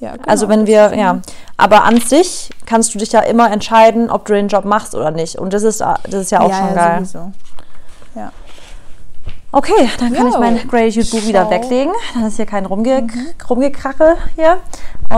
Ja, 0.00 0.12
genau. 0.12 0.24
Also 0.26 0.48
wenn 0.48 0.66
wir, 0.66 0.94
ja. 0.94 1.20
Aber 1.56 1.84
an 1.84 2.00
sich 2.00 2.50
kannst 2.66 2.94
du 2.94 2.98
dich 2.98 3.12
ja 3.12 3.20
immer 3.20 3.50
entscheiden, 3.50 4.10
ob 4.10 4.26
du 4.26 4.34
den 4.34 4.48
Job 4.48 4.64
machst 4.64 4.94
oder 4.94 5.10
nicht. 5.10 5.36
Und 5.36 5.52
das 5.52 5.62
ist, 5.62 5.80
das 5.80 6.14
ist 6.14 6.30
ja 6.30 6.40
auch 6.40 6.50
ja, 6.50 6.56
schon 6.58 6.68
ja, 6.68 6.74
geil. 6.74 7.04
Sowieso. 7.04 7.32
Ja. 8.14 8.32
Okay, 9.52 9.90
dann 9.98 10.12
kann 10.12 10.26
Jo. 10.26 10.32
ich 10.32 10.38
mein 10.38 10.68
Gratitude-Buch 10.68 11.26
wieder 11.26 11.50
weglegen. 11.50 11.92
Dann 12.14 12.24
ist 12.26 12.36
hier 12.36 12.46
kein 12.46 12.66
Rumge 12.66 13.02
Mhm. 13.02 13.26
Rumgekrachel 13.48 14.16
hier. 14.36 14.58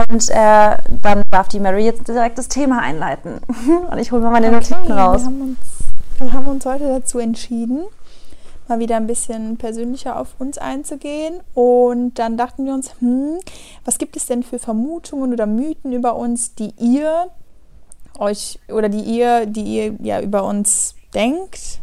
Und 0.09 0.29
äh, 0.29 0.77
dann 1.03 1.21
darf 1.29 1.49
die 1.49 1.59
Mary 1.59 1.85
jetzt 1.85 2.07
direkt 2.07 2.39
das 2.39 2.47
Thema 2.47 2.79
einleiten. 2.79 3.39
Und 3.91 3.97
ich 3.99 4.11
hole 4.11 4.21
mal 4.21 4.31
meine 4.31 4.51
Notizen 4.51 4.91
raus. 4.91 5.21
Wir 5.21 5.25
haben, 5.25 5.41
uns, 5.41 5.57
wir 6.17 6.33
haben 6.33 6.47
uns 6.47 6.65
heute 6.65 6.87
dazu 6.87 7.19
entschieden, 7.19 7.83
mal 8.67 8.79
wieder 8.79 8.95
ein 8.97 9.05
bisschen 9.05 9.57
persönlicher 9.57 10.19
auf 10.19 10.29
uns 10.39 10.57
einzugehen. 10.57 11.41
Und 11.53 12.15
dann 12.17 12.35
dachten 12.35 12.65
wir 12.65 12.73
uns, 12.73 12.91
hm, 12.99 13.37
was 13.85 13.99
gibt 13.99 14.15
es 14.17 14.25
denn 14.25 14.41
für 14.41 14.57
Vermutungen 14.57 15.31
oder 15.31 15.45
Mythen 15.45 15.93
über 15.93 16.15
uns, 16.15 16.55
die 16.55 16.73
ihr 16.79 17.27
euch 18.17 18.59
oder 18.67 18.89
die 18.89 19.01
ihr, 19.01 19.45
die 19.45 19.63
ihr 19.63 19.95
ja 20.01 20.21
über 20.21 20.43
uns 20.43 20.95
denkt? 21.13 21.81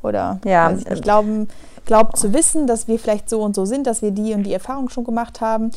Oder 0.00 0.40
Ja, 0.44 0.70
weiß 0.70 0.80
ich 0.80 0.86
ähm, 0.86 0.92
nicht, 0.92 1.02
glauben, 1.02 1.48
glaubt 1.84 2.16
zu 2.16 2.32
wissen, 2.32 2.66
dass 2.66 2.88
wir 2.88 2.98
vielleicht 2.98 3.28
so 3.28 3.42
und 3.42 3.54
so 3.54 3.64
sind, 3.64 3.86
dass 3.86 4.02
wir 4.02 4.10
die 4.10 4.34
und 4.34 4.44
die 4.44 4.52
Erfahrung 4.52 4.88
schon 4.88 5.04
gemacht 5.04 5.40
haben. 5.40 5.70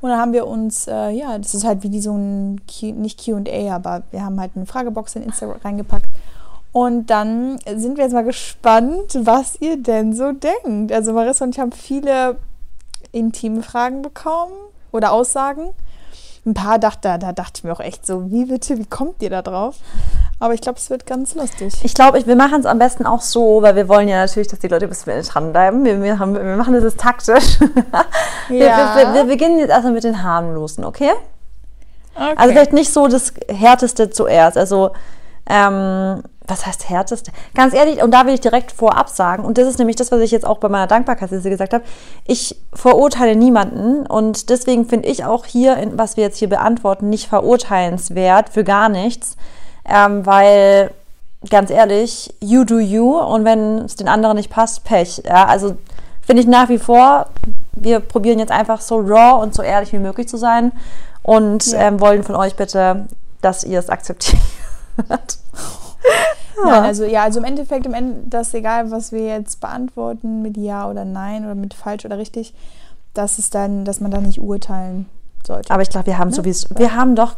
Und 0.00 0.10
dann 0.10 0.20
haben 0.20 0.32
wir 0.32 0.46
uns, 0.46 0.86
äh, 0.86 1.10
ja, 1.10 1.38
das 1.38 1.54
ist 1.54 1.64
halt 1.64 1.82
wie 1.82 1.88
die 1.88 2.00
so 2.00 2.14
ein, 2.14 2.60
Q, 2.66 2.92
nicht 2.92 3.24
QA, 3.24 3.74
aber 3.74 4.02
wir 4.10 4.24
haben 4.24 4.38
halt 4.38 4.52
eine 4.54 4.66
Fragebox 4.66 5.16
in 5.16 5.22
Instagram 5.22 5.58
reingepackt. 5.64 6.06
Und 6.72 7.06
dann 7.06 7.58
sind 7.74 7.96
wir 7.96 8.04
jetzt 8.04 8.12
mal 8.12 8.22
gespannt, 8.22 9.18
was 9.22 9.58
ihr 9.60 9.82
denn 9.82 10.12
so 10.12 10.32
denkt. 10.32 10.92
Also 10.92 11.14
Marissa 11.14 11.44
und 11.44 11.54
ich 11.54 11.60
haben 11.60 11.72
viele 11.72 12.36
intime 13.12 13.62
Fragen 13.62 14.02
bekommen 14.02 14.52
oder 14.92 15.12
Aussagen. 15.12 15.70
Ein 16.44 16.52
paar 16.52 16.78
dachte, 16.78 17.18
da 17.18 17.32
dachte 17.32 17.52
ich 17.56 17.64
mir 17.64 17.72
auch 17.72 17.80
echt 17.80 18.06
so, 18.06 18.30
wie 18.30 18.44
bitte, 18.44 18.78
wie 18.78 18.84
kommt 18.84 19.22
ihr 19.22 19.30
da 19.30 19.42
drauf? 19.42 19.78
Aber 20.38 20.52
ich 20.52 20.60
glaube, 20.60 20.78
es 20.78 20.90
wird 20.90 21.06
ganz 21.06 21.34
lustig. 21.34 21.74
Ich 21.82 21.94
glaube, 21.94 22.24
wir 22.26 22.36
machen 22.36 22.60
es 22.60 22.66
am 22.66 22.78
besten 22.78 23.06
auch 23.06 23.22
so, 23.22 23.62
weil 23.62 23.74
wir 23.74 23.88
wollen 23.88 24.06
ja 24.06 24.18
natürlich, 24.18 24.48
dass 24.48 24.58
die 24.58 24.68
Leute 24.68 24.86
bis 24.86 25.00
zum 25.00 25.12
Ende 25.12 25.26
dranbleiben. 25.26 25.84
Wir, 25.84 26.02
wir, 26.02 26.18
haben, 26.18 26.34
wir 26.34 26.56
machen 26.56 26.74
das 26.74 26.84
jetzt 26.84 27.00
taktisch. 27.00 27.58
wir, 28.48 28.66
Ja. 28.66 28.96
wir, 28.96 29.14
wir 29.14 29.24
beginnen 29.24 29.58
jetzt 29.58 29.70
erstmal 29.70 29.94
mit 29.94 30.04
den 30.04 30.22
harmlosen, 30.22 30.84
okay? 30.84 31.12
Okay. 32.14 32.34
Also 32.36 32.52
vielleicht 32.52 32.72
nicht 32.74 32.92
so 32.92 33.08
das 33.08 33.32
Härteste 33.48 34.10
zuerst. 34.10 34.58
Also, 34.58 34.90
ähm, 35.48 36.22
was 36.46 36.66
heißt 36.66 36.88
Härteste? 36.88 37.32
Ganz 37.54 37.74
ehrlich, 37.74 38.02
und 38.02 38.12
da 38.12 38.26
will 38.26 38.34
ich 38.34 38.40
direkt 38.40 38.72
vorab 38.72 39.08
sagen, 39.08 39.44
und 39.44 39.58
das 39.58 39.66
ist 39.66 39.78
nämlich 39.78 39.96
das, 39.96 40.12
was 40.12 40.20
ich 40.20 40.30
jetzt 40.30 40.46
auch 40.46 40.58
bei 40.58 40.68
meiner 40.68 40.86
Dankbarkeitsliste 40.86 41.50
gesagt 41.50 41.72
habe, 41.74 41.84
ich 42.26 42.60
verurteile 42.72 43.36
niemanden 43.36 44.06
und 44.06 44.48
deswegen 44.50 44.86
finde 44.86 45.08
ich 45.08 45.24
auch 45.24 45.44
hier, 45.44 45.76
was 45.94 46.16
wir 46.16 46.24
jetzt 46.24 46.38
hier 46.38 46.48
beantworten, 46.48 47.10
nicht 47.10 47.28
verurteilenswert 47.28 48.50
für 48.50 48.64
gar 48.64 48.88
nichts, 48.88 49.36
ähm, 49.88 50.24
weil 50.26 50.90
ganz 51.50 51.70
ehrlich, 51.70 52.34
you 52.40 52.64
do 52.64 52.78
you 52.78 53.18
und 53.18 53.44
wenn 53.44 53.78
es 53.78 53.96
den 53.96 54.08
anderen 54.08 54.36
nicht 54.36 54.50
passt, 54.50 54.84
Pech. 54.84 55.22
Ja, 55.24 55.46
also 55.46 55.76
finde 56.22 56.42
ich 56.42 56.48
nach 56.48 56.68
wie 56.68 56.78
vor, 56.78 57.26
wir 57.72 58.00
probieren 58.00 58.38
jetzt 58.38 58.50
einfach 58.52 58.80
so 58.80 58.96
raw 58.98 59.40
und 59.42 59.54
so 59.54 59.62
ehrlich 59.62 59.92
wie 59.92 59.98
möglich 59.98 60.28
zu 60.28 60.36
sein 60.36 60.72
und 61.22 61.66
Ja. 61.66 61.80
ähm, 61.82 62.00
wollen 62.00 62.22
von 62.24 62.34
euch 62.34 62.56
bitte, 62.56 63.06
dass 63.42 63.62
ihr 63.64 63.78
es 63.78 63.88
akzeptiert. 63.90 64.42
Nein, 66.64 66.82
also 66.84 67.04
ja, 67.04 67.22
also 67.22 67.38
im 67.38 67.44
Endeffekt, 67.44 67.84
im 67.86 67.92
Ende, 67.94 68.22
das 68.26 68.48
ist 68.48 68.54
egal, 68.54 68.90
was 68.90 69.12
wir 69.12 69.26
jetzt 69.26 69.60
beantworten 69.60 70.40
mit 70.42 70.56
Ja 70.56 70.88
oder 70.88 71.04
Nein 71.04 71.44
oder 71.44 71.54
mit 71.54 71.74
falsch 71.74 72.04
oder 72.06 72.16
richtig, 72.18 72.54
das 73.14 73.38
ist 73.38 73.54
dann, 73.54 73.84
dass 73.84 74.00
man 74.00 74.10
da 74.10 74.20
nicht 74.20 74.40
urteilen 74.40 75.06
sollte. 75.46 75.70
Aber 75.72 75.82
ich 75.82 75.90
glaube, 75.90 76.06
wir 76.06 76.18
haben 76.18 76.30
Ne? 76.30 76.34
sowieso, 76.34 76.68
wir 76.76 76.94
haben 76.94 77.14
doch, 77.14 77.36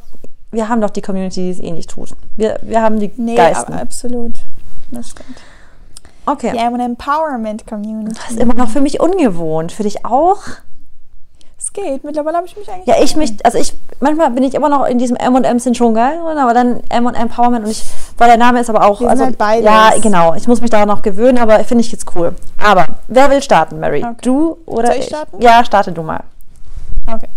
wir 0.50 0.68
haben 0.68 0.80
doch 0.80 0.90
die 0.90 1.02
Community, 1.02 1.40
die 1.42 1.50
es 1.50 1.60
eh 1.60 1.70
nicht 1.70 1.90
tut. 1.90 2.10
Wir, 2.36 2.58
wir 2.62 2.82
haben 2.82 2.98
die 2.98 3.10
nee, 3.16 3.34
Geisten. 3.34 3.72
aber 3.72 3.82
absolut. 3.82 4.32
Das 4.90 5.10
stimmt. 5.10 5.38
okay. 6.26 6.52
Die 6.52 6.58
M 6.58 6.78
Empowerment 6.80 7.66
Community. 7.66 8.14
Das 8.14 8.30
ist 8.30 8.40
immer 8.40 8.54
noch 8.54 8.70
für 8.70 8.80
mich 8.80 9.00
ungewohnt. 9.00 9.72
Für 9.72 9.82
dich 9.82 10.06
auch? 10.06 10.38
Es 11.58 11.72
geht. 11.72 12.04
Mittlerweile 12.04 12.36
habe 12.36 12.46
ich 12.46 12.56
mich 12.56 12.70
eigentlich. 12.70 12.86
Ja, 12.86 13.02
ich 13.02 13.16
mich, 13.16 13.44
also 13.44 13.58
ich, 13.58 13.74
manchmal 14.00 14.30
bin 14.30 14.44
ich 14.44 14.54
immer 14.54 14.68
noch 14.68 14.86
in 14.86 14.98
diesem 14.98 15.16
M&M 15.16 15.58
sind 15.58 15.76
schon 15.76 15.92
geil 15.92 16.20
aber 16.20 16.54
dann 16.54 16.80
M&M 16.88 17.14
Empowerment 17.14 17.64
und 17.64 17.70
ich, 17.70 17.84
weil 18.16 18.28
der 18.28 18.36
Name 18.38 18.60
ist 18.60 18.70
aber 18.70 18.84
auch, 18.86 19.00
Wir 19.00 19.08
sind 19.08 19.10
also, 19.10 19.24
halt 19.24 19.38
beides. 19.38 19.64
ja, 19.64 19.90
genau, 20.00 20.34
ich 20.34 20.46
muss 20.46 20.60
mich 20.60 20.70
da 20.70 20.86
noch 20.86 21.02
gewöhnen, 21.02 21.36
aber 21.36 21.58
finde 21.64 21.82
ich 21.82 21.90
jetzt 21.90 22.14
cool. 22.14 22.34
Aber, 22.64 22.86
wer 23.08 23.28
will 23.30 23.42
starten, 23.42 23.80
Mary? 23.80 24.04
Okay. 24.04 24.14
Du 24.22 24.58
oder 24.66 24.86
Soll 24.86 24.96
ich 24.96 25.00
ich? 25.02 25.06
starten? 25.08 25.42
Ja, 25.42 25.64
starte 25.64 25.90
du 25.90 26.02
mal. 26.02 26.22
Okay. 27.12 27.28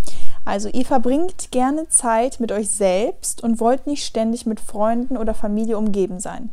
Also, 0.44 0.70
ihr 0.70 0.86
verbringt 0.86 1.52
gerne 1.52 1.88
Zeit 1.90 2.40
mit 2.40 2.52
euch 2.52 2.70
selbst 2.70 3.44
und 3.44 3.60
wollt 3.60 3.86
nicht 3.86 4.06
ständig 4.06 4.46
mit 4.46 4.60
Freunden 4.60 5.18
oder 5.18 5.34
Familie 5.34 5.78
umgeben 5.78 6.20
sein. 6.20 6.50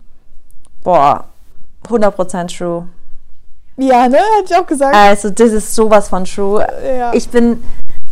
Boah, 0.84 1.24
100% 1.88 2.56
true. 2.56 2.86
Ja, 3.78 4.08
ne? 4.08 4.18
Hätte 4.38 4.52
ich 4.52 4.56
auch 4.56 4.66
gesagt. 4.66 4.94
Also, 4.94 5.30
das 5.30 5.52
ist 5.52 5.74
sowas 5.74 6.08
von 6.08 6.24
true. 6.24 6.66
ja. 6.84 7.14
Ich 7.14 7.28
bin, 7.30 7.62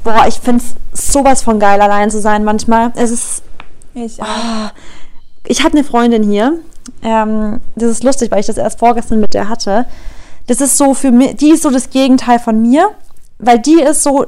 boah, 0.03 0.25
ich 0.27 0.41
finde 0.41 0.65
es 0.93 1.13
sowas 1.13 1.43
von 1.43 1.59
geil, 1.59 1.81
allein 1.81 2.11
zu 2.11 2.21
sein 2.21 2.45
manchmal. 2.45 2.93
Es 2.97 3.11
ist, 3.11 3.43
ich 3.95 4.23
auch. 4.23 4.27
Ah, 4.27 4.73
ich 5.45 5.63
habe 5.63 5.75
eine 5.75 5.85
Freundin 5.85 6.23
hier. 6.23 6.59
Ähm, 7.03 7.61
das 7.75 7.91
ist 7.91 8.05
lustig, 8.05 8.31
weil 8.31 8.41
ich 8.41 8.47
das 8.47 8.57
erst 8.57 8.79
vorgestern 8.79 9.21
mit 9.21 9.35
der 9.35 9.49
hatte. 9.49 9.87
Das 10.47 10.61
ist 10.61 10.79
so 10.79 10.95
für 10.95 11.11
mich, 11.11 11.37
die 11.37 11.51
ist 11.51 11.63
so 11.63 11.71
das 11.71 11.91
Gegenteil 11.91 12.39
von 12.39 12.63
mir, 12.63 12.91
weil 13.39 13.59
die 13.59 13.81
ist 13.81 14.03
so, 14.03 14.25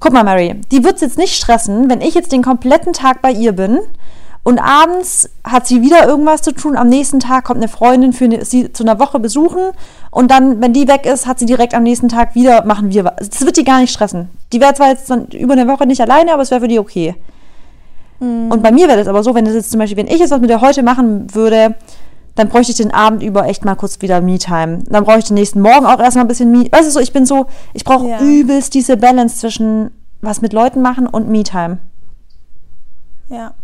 guck 0.00 0.12
mal, 0.12 0.24
Mary, 0.24 0.60
die 0.70 0.84
wird 0.84 0.96
es 0.96 1.00
jetzt 1.00 1.18
nicht 1.18 1.34
stressen, 1.34 1.90
wenn 1.90 2.00
ich 2.00 2.14
jetzt 2.14 2.32
den 2.32 2.42
kompletten 2.42 2.92
Tag 2.92 3.22
bei 3.22 3.30
ihr 3.30 3.52
bin 3.52 3.78
und 4.44 4.58
abends 4.58 5.30
hat 5.44 5.66
sie 5.66 5.82
wieder 5.82 6.06
irgendwas 6.06 6.42
zu 6.42 6.52
tun. 6.52 6.76
Am 6.76 6.88
nächsten 6.88 7.20
Tag 7.20 7.44
kommt 7.44 7.58
eine 7.58 7.68
Freundin 7.68 8.12
für 8.12 8.24
eine, 8.24 8.44
sie 8.44 8.72
zu 8.72 8.84
einer 8.84 8.98
Woche 8.98 9.18
besuchen 9.18 9.60
und 10.10 10.30
dann, 10.30 10.60
wenn 10.60 10.72
die 10.72 10.88
weg 10.88 11.06
ist, 11.06 11.26
hat 11.26 11.38
sie 11.38 11.46
direkt 11.46 11.74
am 11.74 11.82
nächsten 11.82 12.08
Tag 12.08 12.34
wieder, 12.34 12.64
machen 12.64 12.92
wir 12.92 13.04
was. 13.04 13.28
Das 13.28 13.44
wird 13.44 13.56
die 13.56 13.64
gar 13.64 13.80
nicht 13.80 13.92
stressen. 13.92 14.28
Die 14.52 14.60
wäre 14.60 14.74
zwar 14.74 14.88
jetzt 14.88 15.10
dann 15.10 15.26
über 15.26 15.52
eine 15.52 15.68
Woche 15.68 15.86
nicht 15.86 16.00
alleine, 16.00 16.32
aber 16.32 16.42
es 16.42 16.50
wäre 16.50 16.60
für 16.60 16.68
die 16.68 16.78
okay. 16.78 17.14
Und 18.20 18.62
bei 18.64 18.72
mir 18.72 18.88
wäre 18.88 18.98
das 18.98 19.06
aber 19.06 19.22
so, 19.22 19.34
wenn 19.36 19.44
das 19.44 19.54
jetzt 19.54 19.70
zum 19.70 19.78
Beispiel, 19.78 19.96
wenn 19.96 20.08
ich 20.08 20.18
jetzt 20.18 20.32
was 20.32 20.40
mit 20.40 20.50
der 20.50 20.60
heute 20.60 20.82
machen 20.82 21.32
würde, 21.34 21.76
dann 22.38 22.48
bräuchte 22.48 22.70
ich 22.70 22.78
den 22.78 22.92
Abend 22.92 23.22
über 23.22 23.46
echt 23.46 23.64
mal 23.64 23.74
kurz 23.74 24.00
wieder 24.00 24.20
Me-Time. 24.20 24.84
Dann 24.88 25.04
brauche 25.04 25.18
ich 25.18 25.24
den 25.24 25.34
nächsten 25.34 25.60
Morgen 25.60 25.86
auch 25.86 25.98
erstmal 25.98 26.24
ein 26.24 26.28
bisschen 26.28 26.52
Me. 26.52 26.68
Weißt 26.70 26.86
du 26.86 26.92
so, 26.92 27.00
ich 27.00 27.12
bin 27.12 27.26
so, 27.26 27.46
ich 27.74 27.84
brauche 27.84 28.06
Ja. 28.08 28.20
übelst 28.20 28.74
diese 28.74 28.96
Balance 28.96 29.38
zwischen 29.38 29.90
was 30.20 30.40
mit 30.40 30.52
Leuten 30.52 30.80
machen 30.80 31.08
und 31.08 31.28
Me-Time. 31.28 31.78
Ja. 33.28 33.54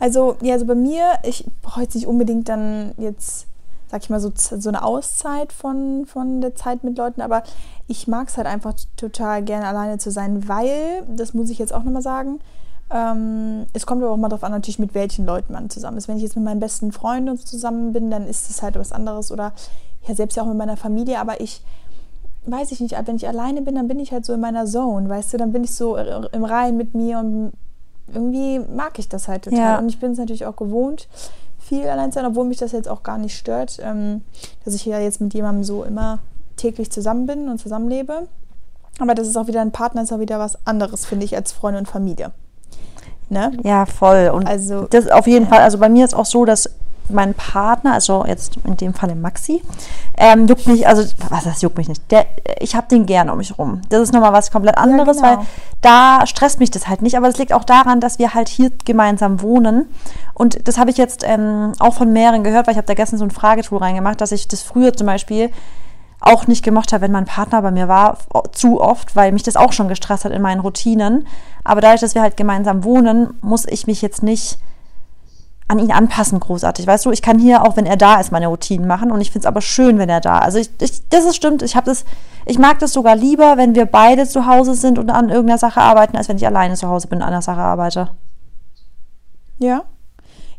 Also, 0.00 0.36
ja, 0.42 0.54
also 0.54 0.66
bei 0.66 0.74
mir, 0.74 1.04
ich 1.22 1.44
brauche 1.62 1.82
jetzt 1.82 1.94
nicht 1.94 2.06
unbedingt 2.06 2.48
dann 2.48 2.92
jetzt, 2.98 3.46
sag 3.90 4.02
ich 4.02 4.10
mal, 4.10 4.20
so, 4.20 4.32
so 4.34 4.68
eine 4.68 4.82
Auszeit 4.82 5.52
von, 5.52 6.04
von 6.06 6.40
der 6.40 6.54
Zeit 6.56 6.82
mit 6.84 6.98
Leuten, 6.98 7.20
aber 7.20 7.42
ich 7.86 8.08
mag 8.08 8.28
es 8.28 8.36
halt 8.36 8.46
einfach 8.46 8.74
total 8.96 9.42
gerne 9.42 9.66
alleine 9.66 9.98
zu 9.98 10.10
sein, 10.10 10.48
weil, 10.48 11.04
das 11.08 11.34
muss 11.34 11.50
ich 11.50 11.58
jetzt 11.58 11.72
auch 11.72 11.84
nochmal 11.84 12.02
sagen, 12.02 12.40
ähm, 12.90 13.66
es 13.72 13.86
kommt 13.86 14.02
aber 14.02 14.12
auch 14.12 14.16
mal 14.16 14.28
darauf 14.28 14.44
an, 14.44 14.52
natürlich 14.52 14.78
mit 14.78 14.94
welchen 14.94 15.26
Leuten 15.26 15.52
man 15.52 15.70
zusammen 15.70 15.98
ist. 15.98 16.08
Wenn 16.08 16.16
ich 16.16 16.22
jetzt 16.22 16.36
mit 16.36 16.44
meinen 16.44 16.60
besten 16.60 16.92
Freunden 16.92 17.38
zusammen 17.38 17.92
bin, 17.92 18.10
dann 18.10 18.26
ist 18.26 18.48
das 18.48 18.62
halt 18.62 18.76
was 18.76 18.92
anderes 18.92 19.30
oder 19.30 19.52
ja, 20.06 20.14
selbst 20.14 20.36
ja 20.36 20.42
auch 20.42 20.46
mit 20.46 20.56
meiner 20.56 20.76
Familie, 20.76 21.18
aber 21.18 21.40
ich 21.40 21.62
weiß 22.46 22.72
ich 22.72 22.80
nicht, 22.80 22.96
wenn 23.04 23.16
ich 23.16 23.28
alleine 23.28 23.62
bin, 23.62 23.74
dann 23.74 23.88
bin 23.88 23.98
ich 23.98 24.12
halt 24.12 24.24
so 24.24 24.32
in 24.32 24.40
meiner 24.40 24.64
Zone, 24.64 25.08
weißt 25.08 25.32
du, 25.34 25.36
dann 25.36 25.52
bin 25.52 25.64
ich 25.64 25.74
so 25.74 25.96
im 25.96 26.44
Rein 26.44 26.76
mit 26.76 26.94
mir 26.94 27.18
und 27.18 27.52
irgendwie 28.12 28.60
mag 28.74 28.98
ich 28.98 29.08
das 29.08 29.28
halt 29.28 29.44
total. 29.44 29.58
Ja. 29.58 29.78
Und 29.78 29.88
ich 29.88 30.00
bin 30.00 30.12
es 30.12 30.18
natürlich 30.18 30.46
auch 30.46 30.56
gewohnt, 30.56 31.08
viel 31.58 31.86
allein 31.86 32.10
zu 32.10 32.18
sein, 32.18 32.26
obwohl 32.26 32.46
mich 32.46 32.56
das 32.56 32.72
jetzt 32.72 32.88
auch 32.88 33.02
gar 33.02 33.18
nicht 33.18 33.36
stört, 33.36 33.78
ähm, 33.82 34.22
dass 34.64 34.74
ich 34.74 34.86
ja 34.86 34.98
jetzt 34.98 35.20
mit 35.20 35.34
jemandem 35.34 35.64
so 35.64 35.84
immer 35.84 36.20
täglich 36.56 36.90
zusammen 36.90 37.26
bin 37.26 37.48
und 37.48 37.58
zusammenlebe. 37.58 38.28
Aber 38.98 39.14
das 39.14 39.28
ist 39.28 39.36
auch 39.36 39.46
wieder 39.46 39.60
ein 39.60 39.70
Partner, 39.70 40.02
ist 40.02 40.12
auch 40.12 40.20
wieder 40.20 40.38
was 40.38 40.66
anderes, 40.66 41.04
finde 41.04 41.24
ich, 41.24 41.36
als 41.36 41.52
Freunde 41.52 41.78
und 41.80 41.86
Familie. 41.86 42.32
Ne? 43.30 43.52
Ja, 43.62 43.86
voll. 43.86 44.30
Und 44.32 44.46
Also, 44.46 44.86
das 44.90 45.08
auf 45.08 45.26
jeden 45.26 45.48
Fall, 45.48 45.60
also 45.60 45.78
bei 45.78 45.88
mir 45.88 46.04
ist 46.04 46.14
auch 46.14 46.26
so, 46.26 46.44
dass 46.44 46.70
mein 47.10 47.34
Partner, 47.34 47.94
also 47.94 48.24
jetzt 48.26 48.58
in 48.64 48.76
dem 48.76 48.94
Falle 48.94 49.14
Maxi, 49.14 49.62
ähm, 50.16 50.46
juckt 50.46 50.66
mich, 50.66 50.86
also 50.86 51.02
was 51.30 51.44
das 51.44 51.62
juckt 51.62 51.78
mich 51.78 51.88
nicht. 51.88 52.02
Der, 52.10 52.26
ich 52.60 52.74
habe 52.74 52.86
den 52.88 53.06
gerne 53.06 53.32
um 53.32 53.38
mich 53.38 53.56
rum. 53.58 53.82
Das 53.88 54.02
ist 54.02 54.12
nochmal 54.12 54.32
was 54.32 54.50
komplett 54.50 54.76
anderes, 54.76 55.18
genau. 55.18 55.28
weil 55.28 55.46
da 55.80 56.26
stresst 56.26 56.60
mich 56.60 56.70
das 56.70 56.88
halt 56.88 57.02
nicht. 57.02 57.16
Aber 57.16 57.26
das 57.26 57.38
liegt 57.38 57.52
auch 57.52 57.64
daran, 57.64 58.00
dass 58.00 58.18
wir 58.18 58.34
halt 58.34 58.48
hier 58.48 58.70
gemeinsam 58.84 59.42
wohnen. 59.42 59.86
Und 60.34 60.68
das 60.68 60.78
habe 60.78 60.90
ich 60.90 60.96
jetzt 60.96 61.24
ähm, 61.26 61.72
auch 61.78 61.94
von 61.94 62.12
mehreren 62.12 62.44
gehört, 62.44 62.66
weil 62.66 62.72
ich 62.72 62.78
habe 62.78 62.86
da 62.86 62.94
gestern 62.94 63.18
so 63.18 63.24
ein 63.24 63.30
Fragetool 63.30 63.78
reingemacht, 63.78 64.20
dass 64.20 64.32
ich 64.32 64.48
das 64.48 64.62
früher 64.62 64.92
zum 64.94 65.06
Beispiel 65.06 65.50
auch 66.20 66.46
nicht 66.46 66.64
gemocht 66.64 66.92
habe, 66.92 67.02
wenn 67.02 67.12
mein 67.12 67.24
Partner 67.24 67.62
bei 67.62 67.70
mir 67.70 67.88
war, 67.88 68.18
zu 68.52 68.80
oft, 68.80 69.14
weil 69.14 69.32
mich 69.32 69.44
das 69.44 69.56
auch 69.56 69.72
schon 69.72 69.88
gestresst 69.88 70.24
hat 70.24 70.32
in 70.32 70.42
meinen 70.42 70.60
Routinen. 70.60 71.26
Aber 71.64 71.80
dadurch, 71.80 72.00
dass 72.00 72.14
wir 72.14 72.22
halt 72.22 72.36
gemeinsam 72.36 72.84
wohnen, 72.84 73.34
muss 73.40 73.66
ich 73.66 73.86
mich 73.86 74.02
jetzt 74.02 74.22
nicht 74.22 74.58
an 75.68 75.78
ihn 75.78 75.92
anpassen, 75.92 76.40
großartig. 76.40 76.86
Weißt 76.86 77.04
du, 77.04 77.12
ich 77.12 77.20
kann 77.20 77.38
hier, 77.38 77.62
auch 77.62 77.76
wenn 77.76 77.84
er 77.84 77.98
da 77.98 78.18
ist, 78.18 78.32
meine 78.32 78.48
Routinen 78.48 78.88
machen 78.88 79.12
und 79.12 79.20
ich 79.20 79.30
finde 79.30 79.40
es 79.40 79.46
aber 79.46 79.60
schön, 79.60 79.98
wenn 79.98 80.08
er 80.08 80.22
da 80.22 80.38
ist. 80.38 80.44
Also 80.44 80.58
ich, 80.58 80.70
ich, 80.80 81.08
das 81.10 81.26
ist 81.26 81.36
stimmt, 81.36 81.62
ich 81.62 81.74
das, 81.74 82.06
ich 82.46 82.58
mag 82.58 82.78
das 82.78 82.94
sogar 82.94 83.14
lieber, 83.14 83.58
wenn 83.58 83.74
wir 83.74 83.84
beide 83.84 84.26
zu 84.26 84.46
Hause 84.46 84.74
sind 84.74 84.98
und 84.98 85.10
an 85.10 85.28
irgendeiner 85.28 85.58
Sache 85.58 85.80
arbeiten, 85.80 86.16
als 86.16 86.28
wenn 86.28 86.38
ich 86.38 86.46
alleine 86.46 86.74
zu 86.74 86.88
Hause 86.88 87.08
bin 87.08 87.18
und 87.18 87.22
an 87.22 87.28
einer 87.28 87.42
Sache 87.42 87.60
arbeite. 87.60 88.10
Ja. 89.58 89.82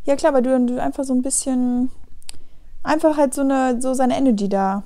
Ja, 0.04 0.16
klar, 0.16 0.34
weil 0.34 0.44
du, 0.44 0.60
du 0.66 0.82
einfach 0.82 1.04
so 1.04 1.14
ein 1.14 1.24
bisschen, 1.24 1.90
einfach 2.84 3.18
halt 3.18 3.34
so 3.34 3.42
eine, 3.42 3.82
so 3.82 3.96
seine 3.96 4.16
Energy 4.16 4.48
da 4.48 4.84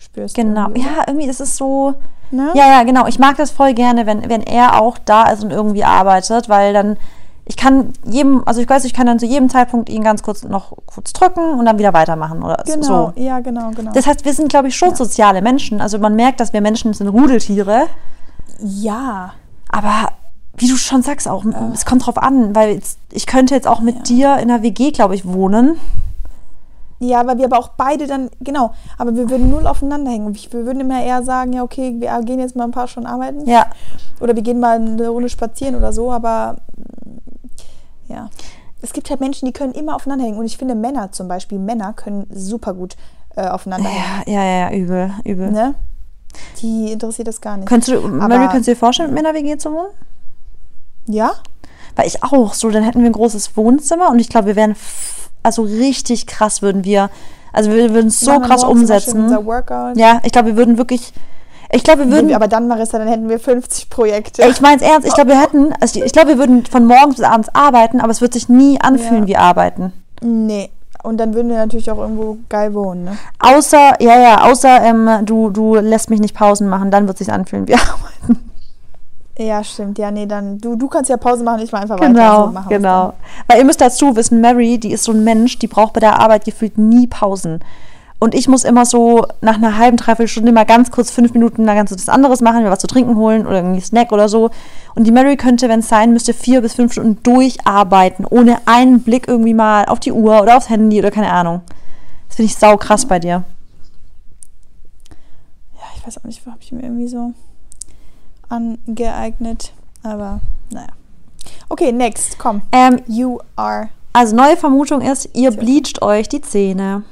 spürst. 0.00 0.34
Genau, 0.34 0.62
irgendwie, 0.68 0.82
ja, 0.82 1.04
irgendwie 1.06 1.28
ist 1.28 1.40
es 1.40 1.56
so. 1.56 1.94
Ne? 2.30 2.50
Ja, 2.54 2.66
ja, 2.68 2.82
genau. 2.84 3.06
Ich 3.06 3.18
mag 3.18 3.36
das 3.36 3.50
voll 3.50 3.74
gerne, 3.74 4.06
wenn, 4.06 4.28
wenn 4.28 4.42
er 4.42 4.80
auch 4.80 4.98
da 4.98 5.30
ist 5.30 5.42
und 5.42 5.50
irgendwie 5.50 5.84
arbeitet, 5.84 6.48
weil 6.48 6.72
dann 6.72 6.96
ich 7.50 7.56
kann 7.56 7.92
jedem, 8.04 8.46
also 8.46 8.60
ich 8.60 8.68
weiß, 8.68 8.84
ich 8.84 8.94
kann 8.94 9.06
dann 9.08 9.18
zu 9.18 9.26
jedem 9.26 9.48
Zeitpunkt 9.48 9.88
ihn 9.88 10.04
ganz 10.04 10.22
kurz 10.22 10.44
noch 10.44 10.72
kurz 10.86 11.12
drücken 11.12 11.58
und 11.58 11.64
dann 11.64 11.80
wieder 11.80 11.92
weitermachen 11.92 12.44
oder 12.44 12.62
Genau, 12.64 13.12
so. 13.16 13.20
ja, 13.20 13.40
genau, 13.40 13.70
genau. 13.74 13.90
Das 13.92 14.06
heißt, 14.06 14.24
wir 14.24 14.32
sind, 14.34 14.50
glaube 14.50 14.68
ich, 14.68 14.76
schon 14.76 14.94
soziale 14.94 15.42
Menschen. 15.42 15.80
Also 15.80 15.98
man 15.98 16.14
merkt, 16.14 16.38
dass 16.38 16.52
wir 16.52 16.60
Menschen 16.60 16.92
sind 16.92 17.08
Rudeltiere, 17.08 17.88
ja. 18.60 19.32
aber 19.68 20.12
wie 20.56 20.68
du 20.68 20.76
schon 20.76 21.02
sagst 21.02 21.26
auch, 21.26 21.44
es 21.72 21.84
kommt 21.84 22.06
drauf 22.06 22.18
an, 22.18 22.54
weil 22.54 22.74
jetzt, 22.74 22.98
ich 23.10 23.26
könnte 23.26 23.54
jetzt 23.54 23.66
auch 23.66 23.80
mit 23.80 24.08
dir 24.08 24.34
in 24.34 24.50
einer 24.50 24.62
WG, 24.62 24.92
glaube 24.92 25.16
ich, 25.16 25.26
wohnen. 25.26 25.76
Ja, 27.02 27.26
weil 27.26 27.38
wir 27.38 27.46
aber 27.46 27.58
auch 27.58 27.68
beide 27.78 28.06
dann, 28.06 28.28
genau, 28.40 28.72
aber 28.98 29.16
wir 29.16 29.30
würden 29.30 29.48
null 29.50 29.66
aufeinander 29.66 30.10
hängen. 30.10 30.34
Wir 30.34 30.66
würden 30.66 30.80
immer 30.80 31.02
eher 31.02 31.22
sagen, 31.22 31.54
ja, 31.54 31.62
okay, 31.62 31.96
wir 31.98 32.20
gehen 32.24 32.38
jetzt 32.38 32.56
mal 32.56 32.64
ein 32.64 32.72
paar 32.72 32.88
Stunden 32.88 33.08
arbeiten. 33.08 33.48
Ja. 33.48 33.66
Oder 34.20 34.36
wir 34.36 34.42
gehen 34.42 34.60
mal 34.60 34.76
eine 34.76 35.08
Runde 35.08 35.30
spazieren 35.30 35.74
oder 35.76 35.94
so, 35.94 36.12
aber 36.12 36.56
ja. 38.08 38.28
Es 38.82 38.92
gibt 38.92 39.08
halt 39.10 39.20
Menschen, 39.20 39.46
die 39.46 39.52
können 39.52 39.72
immer 39.72 39.96
aufeinander 39.96 40.24
hängen. 40.26 40.38
Und 40.38 40.44
ich 40.44 40.58
finde, 40.58 40.74
Männer 40.74 41.10
zum 41.12 41.26
Beispiel, 41.26 41.58
Männer 41.58 41.92
können 41.94 42.26
super 42.30 42.74
gut 42.74 42.96
äh, 43.36 43.46
aufeinander 43.46 43.88
hängen. 43.88 44.04
Ja, 44.26 44.42
ja, 44.42 44.70
ja, 44.70 44.76
übel, 44.76 45.10
übel. 45.24 45.50
Ne? 45.50 45.74
Die 46.60 46.92
interessiert 46.92 47.28
das 47.28 47.40
gar 47.40 47.56
nicht. 47.56 47.68
Könntest 47.68 47.92
du, 47.92 47.98
Aber- 47.98 48.28
Mary, 48.28 48.46
könntest 48.48 48.68
du 48.68 48.72
dir 48.72 48.76
vorstellen, 48.76 49.12
mit 49.12 49.22
Männer-WG 49.22 49.56
zu 49.58 49.72
wohnen? 49.72 49.90
ja? 51.06 51.32
Weil 51.96 52.06
ich 52.06 52.22
auch 52.22 52.54
so, 52.54 52.70
dann 52.70 52.84
hätten 52.84 53.00
wir 53.00 53.06
ein 53.10 53.12
großes 53.12 53.56
Wohnzimmer 53.56 54.10
und 54.10 54.20
ich 54.20 54.28
glaube, 54.28 54.46
wir 54.48 54.56
wären, 54.56 54.76
also 55.42 55.62
richtig 55.62 56.26
krass 56.26 56.62
würden 56.62 56.84
wir, 56.84 57.10
also 57.52 57.70
wir 57.70 57.92
würden 57.94 58.08
es 58.08 58.20
so 58.20 58.30
Machen 58.32 58.42
wir 58.42 58.48
krass 58.48 58.64
umsetzen. 58.64 59.28
Ja, 59.96 60.20
ich 60.24 60.32
glaube, 60.32 60.48
wir 60.48 60.56
würden 60.56 60.78
wirklich, 60.78 61.12
ich 61.72 61.82
glaube, 61.84 62.04
wir 62.04 62.12
würden, 62.12 62.32
aber 62.34 62.48
dann, 62.48 62.68
Marissa, 62.68 62.98
dann 62.98 63.08
hätten 63.08 63.28
wir 63.28 63.38
50 63.38 63.90
Projekte. 63.90 64.42
ich 64.48 64.60
meine 64.60 64.76
es 64.76 64.82
ernst, 64.82 65.06
ich 65.06 65.14
glaube, 65.14 65.30
wir 65.30 65.40
hätten, 65.40 65.72
also 65.80 66.02
ich 66.02 66.12
glaube, 66.12 66.28
wir 66.28 66.38
würden 66.38 66.66
von 66.66 66.86
morgens 66.86 67.16
bis 67.16 67.24
abends 67.24 67.48
arbeiten, 67.54 68.00
aber 68.00 68.10
es 68.10 68.20
wird 68.20 68.32
sich 68.32 68.48
nie 68.48 68.80
anfühlen 68.80 69.22
Ja. 69.22 69.28
wie 69.28 69.36
arbeiten. 69.36 69.92
Nee. 70.22 70.70
Und 71.02 71.16
dann 71.16 71.32
würden 71.32 71.48
wir 71.48 71.56
natürlich 71.56 71.90
auch 71.90 71.96
irgendwo 71.96 72.36
geil 72.50 72.74
wohnen, 72.74 73.04
ne? 73.04 73.16
Außer, 73.38 74.02
ja, 74.02 74.20
ja, 74.20 74.44
außer 74.44 74.82
ähm, 74.82 75.08
du, 75.24 75.48
du 75.48 75.76
lässt 75.76 76.10
mich 76.10 76.20
nicht 76.20 76.34
Pausen 76.34 76.68
machen, 76.68 76.90
dann 76.90 77.06
wird 77.06 77.18
es 77.18 77.26
sich 77.26 77.32
anfühlen 77.32 77.66
wie 77.68 77.74
arbeiten. 78.28 78.49
Ja, 79.40 79.64
stimmt. 79.64 79.98
Ja, 79.98 80.10
nee, 80.10 80.26
dann, 80.26 80.58
du, 80.58 80.76
du 80.76 80.86
kannst 80.86 81.08
ja 81.08 81.16
Pause 81.16 81.42
machen, 81.42 81.62
ich 81.62 81.72
mal 81.72 81.80
einfach 81.80 81.98
weiter. 81.98 82.08
Genau, 82.08 82.46
machen 82.48 82.68
wir's 82.68 82.76
genau. 82.76 83.14
Weil 83.46 83.58
ihr 83.58 83.64
müsst 83.64 83.80
dazu 83.80 84.14
wissen, 84.14 84.42
Mary, 84.42 84.76
die 84.76 84.92
ist 84.92 85.04
so 85.04 85.12
ein 85.12 85.24
Mensch, 85.24 85.58
die 85.58 85.66
braucht 85.66 85.94
bei 85.94 86.00
der 86.00 86.20
Arbeit 86.20 86.44
gefühlt 86.44 86.76
nie 86.76 87.06
Pausen. 87.06 87.60
Und 88.18 88.34
ich 88.34 88.48
muss 88.48 88.64
immer 88.64 88.84
so 88.84 89.24
nach 89.40 89.54
einer 89.54 89.78
halben, 89.78 89.96
dreiviertel 89.96 90.28
Stunde 90.28 90.52
mal 90.52 90.66
ganz 90.66 90.90
kurz 90.90 91.10
fünf 91.10 91.32
Minuten 91.32 91.66
dann 91.66 91.74
ganz 91.74 91.90
was 91.90 92.10
anderes 92.10 92.42
machen, 92.42 92.62
mir 92.62 92.70
was 92.70 92.80
zu 92.80 92.86
trinken 92.86 93.16
holen 93.16 93.46
oder 93.46 93.56
irgendwie 93.56 93.80
Snack 93.80 94.12
oder 94.12 94.28
so. 94.28 94.50
Und 94.94 95.06
die 95.06 95.10
Mary 95.10 95.38
könnte, 95.38 95.70
wenn 95.70 95.80
es 95.80 95.88
sein 95.88 96.12
müsste, 96.12 96.34
vier 96.34 96.60
bis 96.60 96.74
fünf 96.74 96.92
Stunden 96.92 97.22
durcharbeiten, 97.22 98.26
ohne 98.26 98.58
einen 98.66 99.00
Blick 99.00 99.26
irgendwie 99.26 99.54
mal 99.54 99.86
auf 99.86 100.00
die 100.00 100.12
Uhr 100.12 100.42
oder 100.42 100.58
aufs 100.58 100.68
Handy 100.68 100.98
oder 100.98 101.10
keine 101.10 101.32
Ahnung. 101.32 101.62
Das 102.28 102.36
finde 102.36 102.50
ich 102.50 102.58
sau 102.58 102.76
krass 102.76 103.06
bei 103.06 103.18
dir. 103.18 103.42
Ja, 105.76 105.84
ich 105.96 106.06
weiß 106.06 106.18
auch 106.18 106.24
nicht, 106.24 106.44
habe 106.44 106.58
ich 106.60 106.72
mir 106.72 106.82
irgendwie 106.82 107.08
so 107.08 107.32
angeeignet. 108.50 109.72
Aber 110.02 110.40
naja. 110.70 110.88
Okay, 111.68 111.92
next, 111.92 112.38
komm. 112.38 112.62
Ähm, 112.72 113.00
You 113.06 113.38
are. 113.56 113.88
also 114.12 114.34
neue 114.36 114.56
Vermutung 114.56 115.00
ist, 115.00 115.30
ihr 115.34 115.50
bleacht 115.52 116.02
euch 116.02 116.28
die 116.28 116.42
Zähne. 116.42 117.02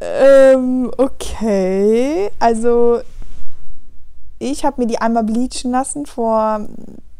Ähm, 0.00 0.90
okay. 0.96 2.30
Also, 2.38 3.00
ich 4.38 4.64
habe 4.64 4.80
mir 4.80 4.86
die 4.88 4.98
einmal 5.00 5.24
bleachen 5.24 5.70
lassen 5.70 6.06
vor 6.06 6.66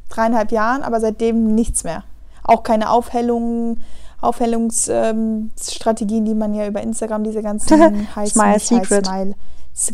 dreieinhalb 0.08 0.50
Jahren, 0.52 0.82
aber 0.82 1.00
seitdem 1.00 1.54
nichts 1.54 1.84
mehr. 1.84 2.02
Auch 2.42 2.62
keine 2.64 2.90
Aufhellung, 2.90 3.78
Aufhellungsstrategien, 4.20 6.24
die 6.24 6.34
man 6.34 6.54
ja 6.54 6.66
über 6.66 6.82
Instagram, 6.82 7.22
diese 7.24 7.42
ganzen 7.42 8.08
heißen 8.14 8.32
Smile 8.34 8.52
High 8.54 8.62
Secret. 8.62 9.06
Smile, 9.06 9.34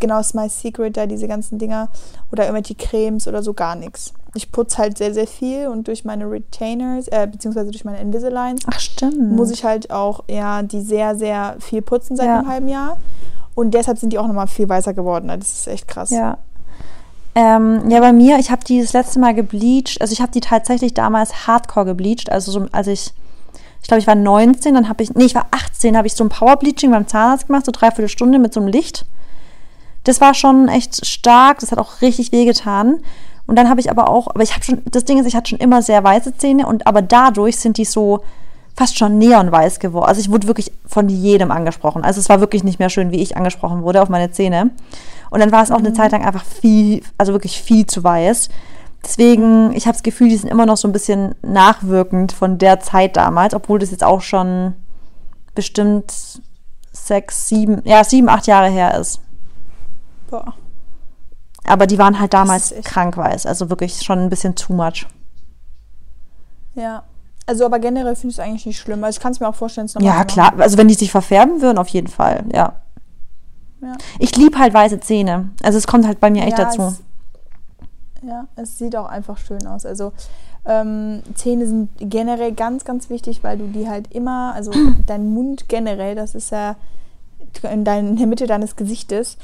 genau, 0.01 0.23
Smile 0.23 0.49
Secret, 0.49 0.97
da 0.97 1.07
diese 1.07 1.29
ganzen 1.29 1.59
Dinger 1.59 1.89
oder 2.33 2.45
irgendwelche 2.45 2.75
Cremes 2.75 3.27
oder 3.29 3.43
so 3.43 3.55
gar 3.55 3.75
nichts. 3.77 4.13
Ich 4.35 4.53
putze 4.53 4.79
halt 4.79 4.99
sehr, 4.99 5.15
sehr 5.15 5.27
viel 5.27 5.69
und 5.69 5.89
durch 5.89 6.05
meine 6.05 6.31
Retainers, 6.31 7.09
äh, 7.09 7.27
beziehungsweise 7.31 7.71
durch 7.71 7.85
meine 7.85 8.01
Invisaligns, 8.01 8.63
Ach, 8.67 8.79
stimmt. 8.79 9.33
muss 9.33 9.51
ich 9.51 9.65
halt 9.65 9.91
auch 9.91 10.25
ja 10.29 10.63
die 10.63 10.81
sehr, 10.83 11.17
sehr 11.17 11.57
viel 11.61 11.83
putzen 11.83 12.17
seit 12.17 12.27
Ja. 12.27 12.39
einem 12.41 12.49
halben 12.49 12.69
Jahr. 12.69 12.99
Und 13.55 13.73
deshalb 13.73 13.99
sind 13.99 14.13
die 14.13 14.19
auch 14.19 14.27
nochmal 14.27 14.47
viel 14.47 14.69
weißer 14.69 14.95
geworden. 14.95 15.29
Das 15.29 15.39
ist 15.53 15.67
echt 15.69 15.89
krass. 15.89 16.11
Ja. 16.11 16.39
Ähm, 17.35 17.89
ja, 17.91 18.01
bei 18.01 18.13
mir, 18.13 18.39
ich 18.39 18.51
habe 18.51 18.65
die 18.65 18.81
das 18.81 18.93
letzte 18.93 19.19
Mal 19.19 19.35
gebleached. 19.35 20.01
Also 20.01 20.13
ich 20.13 20.21
habe 20.21 20.33
die 20.33 20.41
tatsächlich 20.41 20.95
damals 20.95 21.47
hardcore 21.47 21.87
gebleached. 21.87 22.31
Also 22.31 22.51
so, 22.53 22.67
als 22.73 22.87
ich, 22.89 23.13
ich 23.81 23.89
glaube, 23.89 24.01
ich 24.01 24.07
war 24.07 24.15
19, 24.15 24.75
dann 24.75 24.89
habe 24.89 25.03
ich, 25.03 25.15
nee, 25.15 25.25
ich 25.25 25.35
war 25.35 25.47
18, 25.51 25.97
habe 25.97 26.07
ich 26.07 26.15
so 26.15 26.25
ein 26.25 26.29
Powerbleaching 26.31 26.91
beim 26.91 27.07
Zahnarzt 27.07 27.47
gemacht, 27.47 27.65
so 27.65 27.73
dreiviertel 27.73 28.09
Stunde 28.09 28.39
mit 28.39 28.53
so 28.55 28.61
einem 28.61 28.69
Licht. 28.69 29.07
Das 30.09 30.23
war 30.23 30.33
schon 30.33 30.69
echt 30.69 31.05
stark, 31.07 31.59
das 31.59 31.71
hat 31.71 31.79
auch 31.79 32.01
richtig 32.01 32.33
wehgetan. 32.33 33.01
Und 33.47 33.57
dann 33.57 33.69
habe 33.69 33.79
ich 33.79 33.91
aber 33.91 34.09
auch, 34.09 34.29
aber 34.29 34.43
ich 34.43 34.55
habe 34.55 34.65
schon, 34.65 34.81
das 34.91 35.05
Ding 35.05 35.19
ist, 35.19 35.27
ich 35.27 35.37
hatte 35.37 35.51
schon 35.51 35.59
immer 35.59 35.83
sehr 35.83 36.03
weiße 36.03 36.39
Zähne 36.39 36.67
und 36.67 36.87
aber 36.87 37.03
dadurch 37.03 37.59
sind 37.59 37.77
die 37.77 37.85
so 37.85 38.21
fast 38.75 38.97
schon 38.97 39.19
neonweiß 39.19 39.81
geworden. 39.81 40.07
Also 40.07 40.23
ich 40.23 40.31
wurde 40.31 40.47
wirklich 40.47 40.73
von 40.87 41.11
jedem 41.11 41.51
angesprochen. 41.51 42.05
Also 42.05 42.21
es 42.21 42.31
war 42.31 42.41
wirklich 42.41 42.65
nicht 42.65 42.79
mehr 42.79 42.89
schön, 42.89 43.11
wie 43.11 43.21
ich 43.21 43.37
angesprochen 43.37 43.83
wurde 43.83 44.01
auf 44.01 44.09
meine 44.09 44.31
Zähne. 44.31 44.71
Und 45.29 45.41
dann 45.41 45.53
war 45.53 45.63
es 45.63 45.71
auch 45.71 45.79
eine 45.79 45.93
Zeit 45.93 46.13
lang 46.13 46.25
einfach 46.25 46.47
viel, 46.47 47.03
also 47.19 47.35
wirklich 47.35 47.61
viel 47.61 47.85
zu 47.85 48.03
weiß. 48.03 48.49
Deswegen, 49.05 49.73
ich 49.75 49.85
habe 49.85 49.93
das 49.93 50.03
Gefühl, 50.03 50.31
die 50.31 50.37
sind 50.37 50.49
immer 50.49 50.65
noch 50.65 50.79
so 50.79 50.89
ein 50.89 50.93
bisschen 50.93 51.35
nachwirkend 51.43 52.33
von 52.33 52.57
der 52.57 52.81
Zeit 52.81 53.19
damals, 53.19 53.53
obwohl 53.53 53.79
das 53.79 53.91
jetzt 53.91 54.05
auch 54.05 54.23
schon 54.23 54.73
bestimmt 55.55 56.41
sechs, 56.93 57.47
sieben, 57.47 57.83
ja, 57.85 58.05
sieben, 58.05 58.31
acht 58.31 58.47
Jahre 58.47 58.71
her 58.71 58.99
ist. 58.99 59.21
Boah. 60.29 60.55
Aber 61.65 61.87
die 61.87 61.99
waren 61.99 62.19
halt 62.19 62.33
damals 62.33 62.75
krank 62.85 63.17
weiß, 63.17 63.47
also 63.47 63.69
wirklich 63.69 64.03
schon 64.03 64.19
ein 64.19 64.31
bisschen 64.31 64.55
too 64.55 64.73
much. 64.73 65.07
Ja. 66.75 67.03
Also 67.47 67.65
aber 67.65 67.79
generell 67.79 68.15
finde 68.15 68.33
ich 68.33 68.39
es 68.39 68.45
eigentlich 68.45 68.67
nicht 68.67 68.79
schlimm. 68.79 69.03
Also 69.05 69.19
ich 69.19 69.23
kann 69.23 69.33
es 69.33 69.41
mir 69.41 69.49
auch 69.49 69.55
vorstellen, 69.55 69.87
es 69.87 69.95
nochmal 69.95 70.17
Ja, 70.17 70.25
klar. 70.25 70.53
Also 70.59 70.77
wenn 70.77 70.89
die 70.89 70.95
sich 70.95 71.11
verfärben 71.11 71.63
würden, 71.63 71.79
auf 71.79 71.89
jeden 71.89 72.09
Fall, 72.09 72.45
ja. 72.53 72.75
Ja. 73.81 73.97
Ich 74.19 74.37
liebe 74.37 74.59
halt 74.59 74.75
weiße 74.75 75.01
Zähne. 75.01 75.51
Also 75.63 75.79
es 75.79 75.87
kommt 75.87 76.07
halt 76.07 76.21
bei 76.21 76.31
mir 76.31 76.43
echt 76.45 76.59
Ja, 76.59 76.65
dazu. 76.65 76.83
Es, 76.83 77.03
ja, 78.23 78.47
es 78.57 78.79
sieht 78.79 78.97
auch 78.97 79.07
einfach 79.07 79.39
schön 79.39 79.67
aus. 79.67 79.87
Also 79.87 80.13
ähm, 80.65 81.23
Zähne 81.35 81.67
sind 81.67 81.91
generell 81.99 82.53
ganz, 82.53 82.85
ganz 82.85 83.09
wichtig, 83.09 83.43
weil 83.43 83.59
du 83.59 83.69
die 83.69 83.89
halt 83.89 84.13
immer, 84.13 84.53
also 84.55 84.73
dein 85.07 85.33
Mund 85.33 85.69
generell, 85.69 86.15
das 86.15 86.35
ist 86.35 86.51
ja 86.51 86.77
in, 87.71 87.85
dein, 87.85 88.09
in 88.09 88.17
der 88.17 88.27
Mitte 88.27 88.47
deines 88.47 88.77
Gesichtes. 88.77 89.39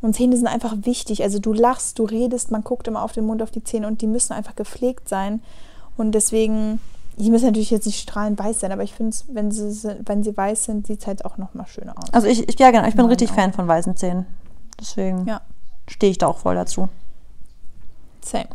Und 0.00 0.14
Zähne 0.14 0.36
sind 0.36 0.46
einfach 0.46 0.74
wichtig. 0.82 1.22
Also 1.22 1.38
du 1.40 1.52
lachst, 1.52 1.98
du 1.98 2.04
redest, 2.04 2.50
man 2.50 2.62
guckt 2.62 2.86
immer 2.86 3.02
auf 3.02 3.12
den 3.12 3.26
Mund, 3.26 3.42
auf 3.42 3.50
die 3.50 3.64
Zähne 3.64 3.86
und 3.88 4.00
die 4.00 4.06
müssen 4.06 4.32
einfach 4.32 4.54
gepflegt 4.54 5.08
sein. 5.08 5.42
Und 5.96 6.12
deswegen, 6.12 6.80
die 7.16 7.30
müssen 7.30 7.46
natürlich 7.46 7.70
jetzt 7.70 7.86
nicht 7.86 8.00
strahlend 8.00 8.38
weiß 8.38 8.60
sein, 8.60 8.70
aber 8.70 8.84
ich 8.84 8.94
finde, 8.94 9.16
wenn 9.32 9.50
sie, 9.50 9.96
wenn 10.04 10.22
sie 10.22 10.36
weiß 10.36 10.64
sind, 10.64 10.86
sieht 10.86 11.00
es 11.00 11.06
halt 11.08 11.24
auch 11.24 11.36
nochmal 11.36 11.66
schöner 11.66 11.94
aus. 11.98 12.12
Also 12.12 12.28
ich, 12.28 12.48
ich 12.48 12.58
ja 12.60 12.70
genau, 12.70 12.86
ich 12.86 12.94
bin 12.94 13.06
Nein, 13.06 13.10
richtig 13.10 13.30
auch. 13.30 13.34
Fan 13.34 13.52
von 13.52 13.66
weißen 13.66 13.96
Zähnen. 13.96 14.26
Deswegen 14.80 15.26
Ja. 15.26 15.40
stehe 15.88 16.12
ich 16.12 16.18
da 16.18 16.28
auch 16.28 16.38
voll 16.38 16.54
dazu. 16.54 16.88
Same. 18.24 18.46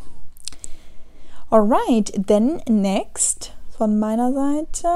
Alright, 1.50 2.14
then 2.28 2.62
next 2.68 3.52
von 3.78 4.00
meiner 4.00 4.32
Seite 4.32 4.88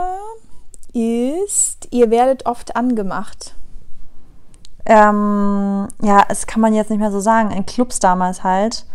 ist, 0.93 1.87
ihr 1.91 2.09
werdet 2.09 2.45
oft 2.45 2.75
angemacht. 2.77 3.53
Ähm, 4.89 5.87
ja, 6.01 6.23
es 6.29 6.47
kann 6.47 6.61
man 6.61 6.73
jetzt 6.73 6.89
nicht 6.89 6.99
mehr 6.99 7.11
so 7.11 7.19
sagen. 7.19 7.51
In 7.51 7.65
Clubs 7.65 7.99
damals 7.99 8.43
halt. 8.43 8.85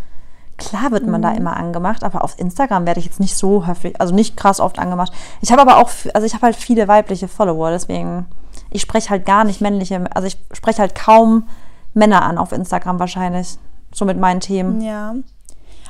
Klar 0.57 0.90
wird 0.90 1.07
man 1.07 1.22
da 1.22 1.33
immer 1.33 1.57
angemacht, 1.57 2.05
aber 2.05 2.22
auf 2.22 2.38
Instagram 2.38 2.87
werde 2.87 3.00
ich 3.00 3.07
jetzt 3.07 3.20
nicht 3.20 3.37
so 3.37 3.66
häufig, 3.66 4.00
also 4.00 4.14
nicht 4.14 4.37
krass 4.37 4.61
oft 4.61 4.78
angemacht. 4.78 5.12
Ich 5.40 5.50
habe 5.50 5.62
aber 5.62 5.78
auch, 5.78 5.90
also 6.14 6.26
ich 6.26 6.35
habe 6.35 6.46
halt 6.46 6.57
viele 6.57 6.88
weibliche 6.88 7.26
Follower, 7.26 7.70
deswegen, 7.70 8.26
ich 8.70 8.83
spreche 8.83 9.11
halt 9.11 9.26
gar 9.26 9.44
nicht 9.44 9.61
männliche, 9.61 10.05
also 10.14 10.28
ich 10.28 10.38
spreche 10.52 10.81
halt 10.81 10.94
kaum 10.94 11.48
Männer 11.94 12.22
an 12.22 12.38
auf 12.38 12.52
Instagram 12.52 13.00
wahrscheinlich, 13.00 13.59
so 13.92 14.05
mit 14.05 14.18
meinen 14.18 14.40
Themen. 14.40 14.81
Ja. 14.83 15.14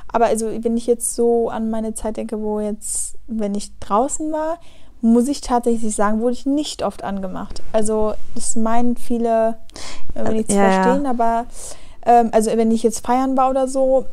Aber 0.09 0.27
also, 0.27 0.47
wenn 0.47 0.77
ich 0.77 0.87
jetzt 0.87 1.15
so 1.15 1.51
an 1.51 1.71
meine 1.71 1.95
Zeit 1.95 2.17
denke, 2.17 2.41
wo 2.41 2.61
jetzt, 2.61 3.19
wenn 3.27 3.55
ich 3.55 3.79
draußen 3.79 4.33
war, 4.33 4.59
muss 5.03 5.29
ich 5.29 5.41
tatsächlich 5.43 5.95
sagen, 5.95 6.21
wurde 6.21 6.33
ich 6.33 6.47
nicht 6.47 6.83
oft 6.83 7.05
angemacht. 7.05 7.63
Also 7.73 8.15
das 8.35 8.57
meinen 8.57 8.97
viele, 8.97 9.57
wenn 10.15 10.37
nichts 10.37 10.55
Ja, 10.55 10.63
ja. 10.63 10.73
verstehen, 10.83 11.07
aber 11.07 11.45
ähm, 12.07 12.31
also 12.33 12.51
wenn 12.57 12.71
ich 12.71 12.83
jetzt 12.83 13.05
feiern 13.05 13.37
war 13.37 13.51
oder 13.51 13.69
so, 13.69 14.07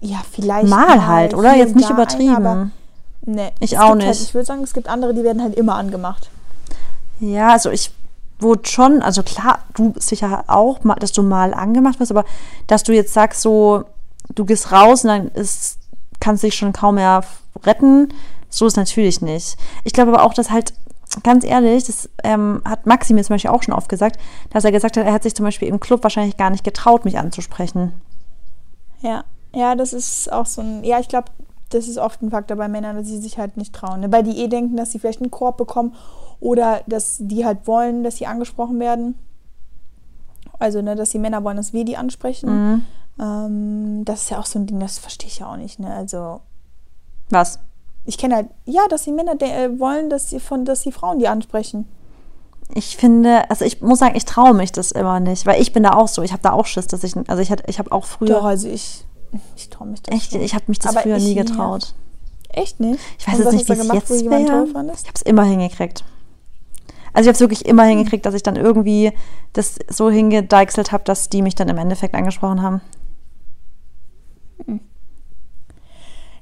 ja, 0.00 0.20
vielleicht. 0.30 0.68
Mal 0.68 1.06
halt, 1.06 1.34
oder? 1.34 1.54
Jetzt 1.56 1.74
nicht 1.76 1.90
übertrieben. 1.90 2.36
Einen, 2.36 2.46
aber 2.46 2.68
nee, 3.26 3.50
Ich 3.60 3.78
auch 3.78 3.90
Halt, 3.90 4.06
nicht. 4.06 4.22
ich 4.22 4.34
würde 4.34 4.46
sagen, 4.46 4.62
es 4.62 4.72
gibt 4.72 4.88
andere, 4.88 5.12
die 5.14 5.24
werden 5.24 5.42
halt 5.42 5.54
immer 5.56 5.74
angemacht. 5.74 6.30
Ja, 7.20 7.50
also 7.50 7.70
ich 7.70 7.90
wurde 8.38 8.66
schon, 8.68 9.02
also 9.02 9.22
klar, 9.22 9.60
du 9.74 9.94
sicher 9.96 10.44
auch, 10.48 10.82
mal- 10.84 10.96
dass 10.96 11.12
du 11.12 11.22
mal 11.22 11.54
angemacht 11.54 11.98
wirst, 12.00 12.10
aber 12.10 12.24
dass 12.66 12.82
du 12.82 12.92
jetzt 12.92 13.14
sagst, 13.14 13.40
so, 13.40 13.84
du 14.34 14.44
gehst 14.44 14.72
raus 14.72 15.04
und 15.04 15.08
dann 15.08 15.28
ist, 15.28 15.78
kannst 16.20 16.42
dich 16.42 16.54
schon 16.54 16.72
kaum 16.72 16.96
mehr 16.96 17.22
retten, 17.64 18.12
so 18.56 18.66
ist 18.66 18.76
natürlich 18.76 19.20
nicht. 19.20 19.56
Ich 19.84 19.92
glaube 19.92 20.12
aber 20.12 20.22
auch, 20.22 20.34
dass 20.34 20.50
halt, 20.50 20.72
ganz 21.22 21.44
ehrlich, 21.44 21.84
das 21.84 22.08
ähm, 22.22 22.62
hat 22.64 22.86
Maxi 22.86 23.14
mir 23.14 23.24
zum 23.24 23.34
Beispiel 23.34 23.50
auch 23.50 23.62
schon 23.62 23.74
oft 23.74 23.88
gesagt, 23.88 24.20
dass 24.50 24.64
er 24.64 24.72
gesagt 24.72 24.96
hat, 24.96 25.06
er 25.06 25.12
hat 25.12 25.22
sich 25.22 25.34
zum 25.34 25.44
Beispiel 25.44 25.68
im 25.68 25.80
Club 25.80 26.02
wahrscheinlich 26.02 26.36
gar 26.36 26.50
nicht 26.50 26.64
getraut, 26.64 27.04
mich 27.04 27.18
anzusprechen. 27.18 27.92
Ja, 29.00 29.24
ja, 29.54 29.74
das 29.74 29.92
ist 29.92 30.32
auch 30.32 30.46
so 30.46 30.62
ein, 30.62 30.84
ja, 30.84 30.98
ich 31.00 31.08
glaube, 31.08 31.30
das 31.70 31.88
ist 31.88 31.98
oft 31.98 32.22
ein 32.22 32.30
Faktor 32.30 32.56
bei 32.56 32.68
Männern, 32.68 32.96
dass 32.96 33.06
sie 33.06 33.18
sich 33.18 33.38
halt 33.38 33.56
nicht 33.56 33.74
trauen. 33.74 34.00
Ne? 34.00 34.12
Weil 34.12 34.22
die 34.22 34.38
eh 34.38 34.48
denken, 34.48 34.76
dass 34.76 34.92
sie 34.92 34.98
vielleicht 34.98 35.20
einen 35.20 35.30
Korb 35.30 35.56
bekommen 35.56 35.94
oder 36.40 36.82
dass 36.86 37.16
die 37.18 37.44
halt 37.44 37.66
wollen, 37.66 38.04
dass 38.04 38.16
sie 38.16 38.26
angesprochen 38.26 38.78
werden. 38.78 39.16
Also, 40.58 40.82
ne, 40.82 40.94
dass 40.94 41.10
die 41.10 41.18
Männer 41.18 41.42
wollen, 41.42 41.56
dass 41.56 41.72
wir 41.72 41.84
die 41.84 41.96
ansprechen. 41.96 42.50
Mhm. 42.50 42.84
Ähm, 43.20 44.04
das 44.04 44.22
ist 44.22 44.30
ja 44.30 44.38
auch 44.38 44.46
so 44.46 44.58
ein 44.58 44.66
Ding, 44.66 44.78
das 44.78 44.98
verstehe 44.98 45.28
ich 45.28 45.40
ja 45.40 45.50
auch 45.50 45.56
nicht, 45.56 45.80
ne? 45.80 45.92
Also, 45.92 46.40
Was? 47.30 47.58
Ich 48.06 48.18
kenne 48.18 48.34
halt, 48.36 48.48
ja, 48.66 48.82
dass 48.88 49.04
die 49.04 49.12
Männer 49.12 49.40
äh, 49.40 49.78
wollen, 49.78 50.10
dass 50.10 50.30
sie 50.30 50.40
von, 50.40 50.64
dass 50.64 50.82
die 50.82 50.92
Frauen 50.92 51.18
die 51.18 51.28
ansprechen. 51.28 51.86
Ich 52.74 52.96
finde, 52.96 53.48
also 53.50 53.64
ich 53.64 53.80
muss 53.82 53.98
sagen, 53.98 54.16
ich 54.16 54.24
traue 54.24 54.54
mich 54.54 54.72
das 54.72 54.90
immer 54.92 55.20
nicht, 55.20 55.46
weil 55.46 55.60
ich 55.60 55.72
bin 55.72 55.82
da 55.82 55.90
auch 55.94 56.08
so. 56.08 56.22
Ich 56.22 56.32
habe 56.32 56.42
da 56.42 56.52
auch 56.52 56.66
Schiss, 56.66 56.86
dass 56.86 57.04
ich, 57.04 57.14
also 57.28 57.42
ich, 57.42 57.50
hatte- 57.50 57.64
ich 57.66 57.78
habe 57.78 57.92
auch 57.92 58.04
früher, 58.04 58.28
Doch, 58.28 58.44
also 58.44 58.68
ich, 58.68 59.04
ich 59.56 59.68
traue 59.68 59.88
mich 59.88 60.02
das 60.02 60.14
echt, 60.14 60.32
schon. 60.32 60.40
ich 60.40 60.54
habe 60.54 60.64
mich 60.68 60.78
das 60.78 60.92
Aber 60.92 61.02
früher 61.02 61.16
ich- 61.16 61.24
nie 61.24 61.34
ja. 61.34 61.42
getraut. 61.42 61.94
Echt 62.48 62.80
nicht? 62.80 63.00
Ich 63.18 63.26
weiß 63.26 63.34
Und 63.36 63.44
jetzt 63.44 63.52
nicht, 63.52 63.68
wie 63.68 63.74
du 63.74 63.80
es 63.80 64.08
jetzt 64.08 64.24
wäre. 64.30 64.64
Ich 64.64 64.70
habe 64.70 64.94
es 65.14 65.22
immer 65.22 65.44
hingekriegt. 65.44 66.04
Also 67.12 67.28
ich 67.28 67.28
habe 67.28 67.34
es 67.34 67.40
wirklich 67.40 67.66
immer 67.66 67.84
hingekriegt, 67.84 68.24
dass 68.26 68.34
ich 68.34 68.42
dann 68.42 68.56
irgendwie 68.56 69.12
das 69.52 69.76
so 69.88 70.10
hingedeichselt 70.10 70.90
habe, 70.92 71.04
dass 71.04 71.28
die 71.28 71.42
mich 71.42 71.54
dann 71.54 71.68
im 71.68 71.78
Endeffekt 71.78 72.14
angesprochen 72.14 72.62
haben. 72.62 72.80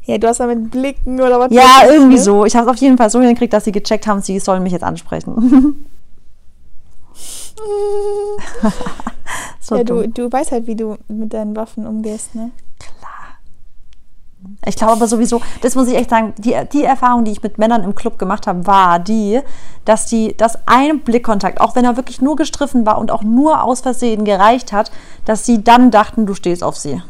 Ja, 0.04 0.18
du 0.18 0.26
hast 0.26 0.40
da 0.40 0.46
mit 0.46 0.70
Blicken 0.70 1.20
oder 1.20 1.38
was? 1.38 1.52
Ja, 1.52 1.82
irgendwie 1.86 2.16
ne? 2.16 2.22
so. 2.22 2.44
Ich 2.44 2.56
habe 2.56 2.66
es 2.66 2.72
auf 2.72 2.80
jeden 2.80 2.98
Fall 2.98 3.10
so 3.10 3.20
hingekriegt, 3.20 3.52
dass 3.52 3.64
sie 3.64 3.72
gecheckt 3.72 4.06
haben, 4.06 4.20
sie 4.20 4.38
sollen 4.40 4.62
mich 4.62 4.72
jetzt 4.72 4.84
ansprechen. 4.84 5.86
so 9.60 9.76
ja, 9.76 9.84
du, 9.84 10.08
du 10.08 10.30
weißt 10.30 10.52
halt, 10.52 10.66
wie 10.66 10.74
du 10.74 10.96
mit 11.08 11.32
deinen 11.32 11.54
Waffen 11.54 11.86
umgehst, 11.86 12.34
ne? 12.34 12.50
Ich 14.66 14.74
glaube 14.74 14.92
aber 14.92 15.06
sowieso, 15.06 15.40
das 15.60 15.76
muss 15.76 15.88
ich 15.88 15.94
echt 15.94 16.10
sagen, 16.10 16.34
die, 16.36 16.56
die 16.72 16.82
Erfahrung, 16.82 17.24
die 17.24 17.30
ich 17.30 17.42
mit 17.42 17.58
Männern 17.58 17.84
im 17.84 17.94
Club 17.94 18.18
gemacht 18.18 18.48
habe, 18.48 18.66
war 18.66 18.98
die, 18.98 19.40
dass 19.84 20.06
die, 20.06 20.36
dass 20.36 20.58
ein 20.66 21.00
Blickkontakt, 21.00 21.60
auch 21.60 21.76
wenn 21.76 21.84
er 21.84 21.96
wirklich 21.96 22.20
nur 22.20 22.34
gestriffen 22.34 22.84
war 22.84 22.98
und 22.98 23.12
auch 23.12 23.22
nur 23.22 23.62
aus 23.62 23.82
Versehen 23.82 24.24
gereicht 24.24 24.72
hat, 24.72 24.90
dass 25.24 25.46
sie 25.46 25.62
dann 25.62 25.92
dachten, 25.92 26.26
du 26.26 26.34
stehst 26.34 26.64
auf 26.64 26.76
sie. 26.76 27.00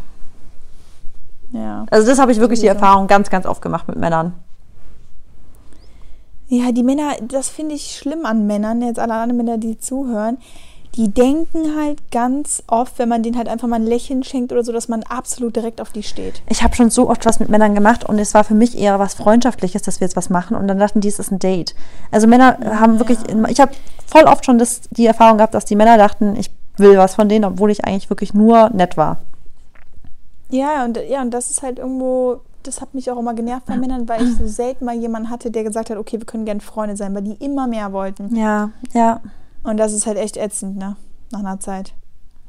Ja. 1.53 1.87
Also 1.91 2.07
das 2.07 2.19
habe 2.19 2.33
ich 2.33 2.41
wirklich 2.41 2.61
die. 2.61 2.67
Erfahrung 2.67 3.07
ganz, 3.07 3.31
ganz 3.31 3.47
oft 3.47 3.63
gemacht 3.63 3.87
mit 3.89 3.97
Männern. 3.97 4.33
Ja, 6.49 6.73
die 6.73 6.83
Männer, 6.83 7.13
das 7.23 7.49
finde 7.49 7.75
ich 7.75 7.97
schlimm 7.97 8.27
an 8.27 8.47
Männern, 8.47 8.83
jetzt 8.83 8.99
alle 8.99 9.15
anderen 9.15 9.39
Männer, 9.39 9.59
die 9.59 9.79
zuhören, 9.79 10.37
die 10.97 11.09
denken 11.09 11.75
halt 11.77 12.11
ganz 12.11 12.63
oft, 12.67 12.99
wenn 12.99 13.09
man 13.09 13.23
denen 13.23 13.39
halt 13.39 13.49
einfach 13.49 13.69
mal 13.69 13.77
ein 13.77 13.87
Lächeln 13.87 14.23
schenkt 14.23 14.53
oder 14.53 14.63
so, 14.63 14.73
dass 14.73 14.89
man 14.89 15.03
absolut 15.05 15.57
direkt 15.57 15.81
auf 15.81 15.93
die 15.93 16.03
steht. 16.03 16.43
Ich 16.51 16.63
habe 16.63 16.75
schon 16.75 16.91
so 16.91 17.09
oft 17.09 17.25
was 17.25 17.41
mit 17.41 17.49
Männern 17.49 17.75
gemacht 17.75 18.05
und 18.05 18.19
es 18.19 18.35
war 18.35 18.45
für 18.45 18.55
mich 18.55 18.77
eher 18.77 18.99
was 18.99 19.15
Freundschaftliches, 19.15 19.81
dass 19.81 20.01
wir 20.01 20.07
jetzt 20.07 20.17
was 20.17 20.29
machen 20.29 20.55
und 20.55 20.69
dann 20.69 20.79
dachten 20.79 21.01
die, 21.01 21.09
es 21.09 21.19
ist 21.19 21.33
ein 21.33 21.39
Date. 21.39 21.75
Also 22.11 22.27
Männer 22.27 22.59
haben 22.79 22.99
wirklich, 22.99 23.19
ich 23.49 23.61
habe 23.61 23.73
voll 24.07 24.25
oft 24.25 24.45
schon 24.45 24.59
das, 24.59 24.83
die 24.91 25.07
Erfahrung 25.07 25.39
gehabt, 25.39 25.55
dass 25.55 25.65
die 25.65 25.77
Männer 25.77 25.97
dachten, 25.97 26.37
ich 26.37 26.51
will 26.77 26.99
was 26.99 27.15
von 27.15 27.31
denen, 27.31 27.47
obwohl 27.47 27.71
ich 27.71 27.87
eigentlich 27.87 28.11
wirklich 28.11 28.35
nur 28.35 28.69
nett 28.71 28.99
war. 28.99 29.19
Ja, 30.53 30.85
und, 30.85 30.99
ja, 31.09 31.23
und 31.23 31.31
das 31.33 31.51
ist 31.51 31.63
halt 31.63 31.79
irgendwo, 31.79 32.41
das 32.63 32.81
hat 32.81 32.95
mich 32.95 33.11
auch 33.11 33.19
immer 33.19 33.35
genervt 33.35 33.67
bei 33.67 33.77
Männern, 33.77 34.09
weil 34.09 34.23
ich 34.23 34.37
so 34.37 34.47
selten 34.47 34.85
mal 34.85 34.95
jemanden 34.95 35.31
hatte, 35.31 35.51
der 35.51 35.65
gesagt 35.65 35.91
hat, 35.91 35.97
okay, 35.97 36.19
wir 36.19 36.27
können 36.27 36.45
gerne 36.45 36.61
Freunde 36.61 36.97
sein, 36.97 37.15
weil 37.15 37.23
die 37.23 37.35
immer 37.45 37.67
mehr 37.67 37.93
wollten. 37.93 38.37
Ja, 38.37 38.71
ja, 38.93 39.21
Und 39.65 39.79
das 39.79 39.93
ist 39.93 40.07
halt 40.07 40.19
echt 40.19 40.37
ätzend, 40.37 40.77
ne? 40.77 40.97
Nach 41.31 41.41
einer 41.41 41.59
Zeit. 41.59 41.95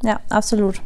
ja, 0.04 0.20
absolut. 0.30 0.82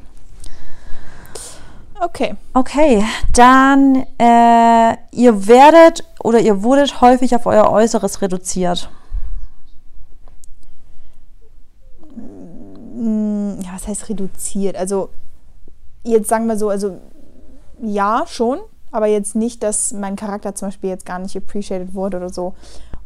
Okay. 2.00 2.36
Okay, 2.54 3.04
dann 3.34 4.06
äh, 4.20 4.96
ihr 5.12 5.48
werdet 5.48 6.04
oder 6.24 6.40
ihr 6.40 6.62
wurdet 6.62 7.02
häufig 7.02 7.36
auf 7.36 7.48
euer 7.48 7.72
Äußeres 7.72 8.22
reduziert. 8.22 8.88
Mm, 12.96 13.60
Ja, 13.62 13.74
was 13.74 13.88
heißt 13.88 14.10
reduziert? 14.10 14.76
Also, 14.76 15.10
jetzt 16.08 16.30
sagen 16.30 16.48
wir 16.48 16.58
so, 16.58 16.70
also 16.70 16.98
ja, 17.82 18.24
schon, 18.28 18.60
aber 18.92 19.08
jetzt 19.08 19.36
nicht, 19.36 19.62
dass 19.64 19.92
mein 19.92 20.16
Charakter 20.16 20.56
zum 20.56 20.70
Beispiel 20.70 20.90
jetzt 20.90 21.06
gar 21.06 21.20
nicht 21.20 21.36
appreciated 21.38 21.94
wurde 21.94 22.18
oder 22.18 22.30
so. 22.30 22.54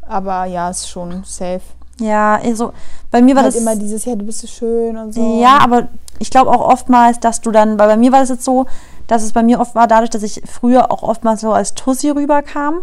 Aber 0.08 0.46
ja, 0.46 0.70
ist 0.70 0.90
schon 0.90 1.24
safe. 1.26 1.62
Ja, 2.00 2.40
also 2.44 2.74
bei 3.12 3.22
mir 3.22 3.36
war 3.36 3.44
halt 3.44 3.54
das 3.54 3.62
immer 3.62 3.76
dieses, 3.76 4.06
ja, 4.06 4.16
du 4.16 4.26
bist 4.26 4.40
so 4.40 4.48
schön 4.48 4.98
und 4.98 5.14
so. 5.14 5.42
Ja, 5.42 5.60
aber 5.60 5.90
ich 6.20 6.30
glaube 6.32 6.50
auch 6.50 6.62
oftmals, 6.62 7.20
dass 7.20 7.42
du 7.42 7.52
dann, 7.52 7.78
weil 7.78 7.88
bei 7.90 7.98
mir 7.98 8.12
war 8.12 8.22
das 8.22 8.30
jetzt 8.30 8.44
so, 8.46 8.66
dass 9.08 9.24
es 9.24 9.34
bei 9.34 9.44
mir 9.44 9.60
oft 9.60 9.76
war, 9.76 9.88
dadurch, 9.88 10.10
dass 10.10 10.24
ich 10.24 10.42
früher 10.46 10.92
auch 10.92 11.04
oftmals 11.04 11.42
so 11.42 11.52
als 11.52 11.74
Tussi 11.76 12.10
rüberkam, 12.10 12.80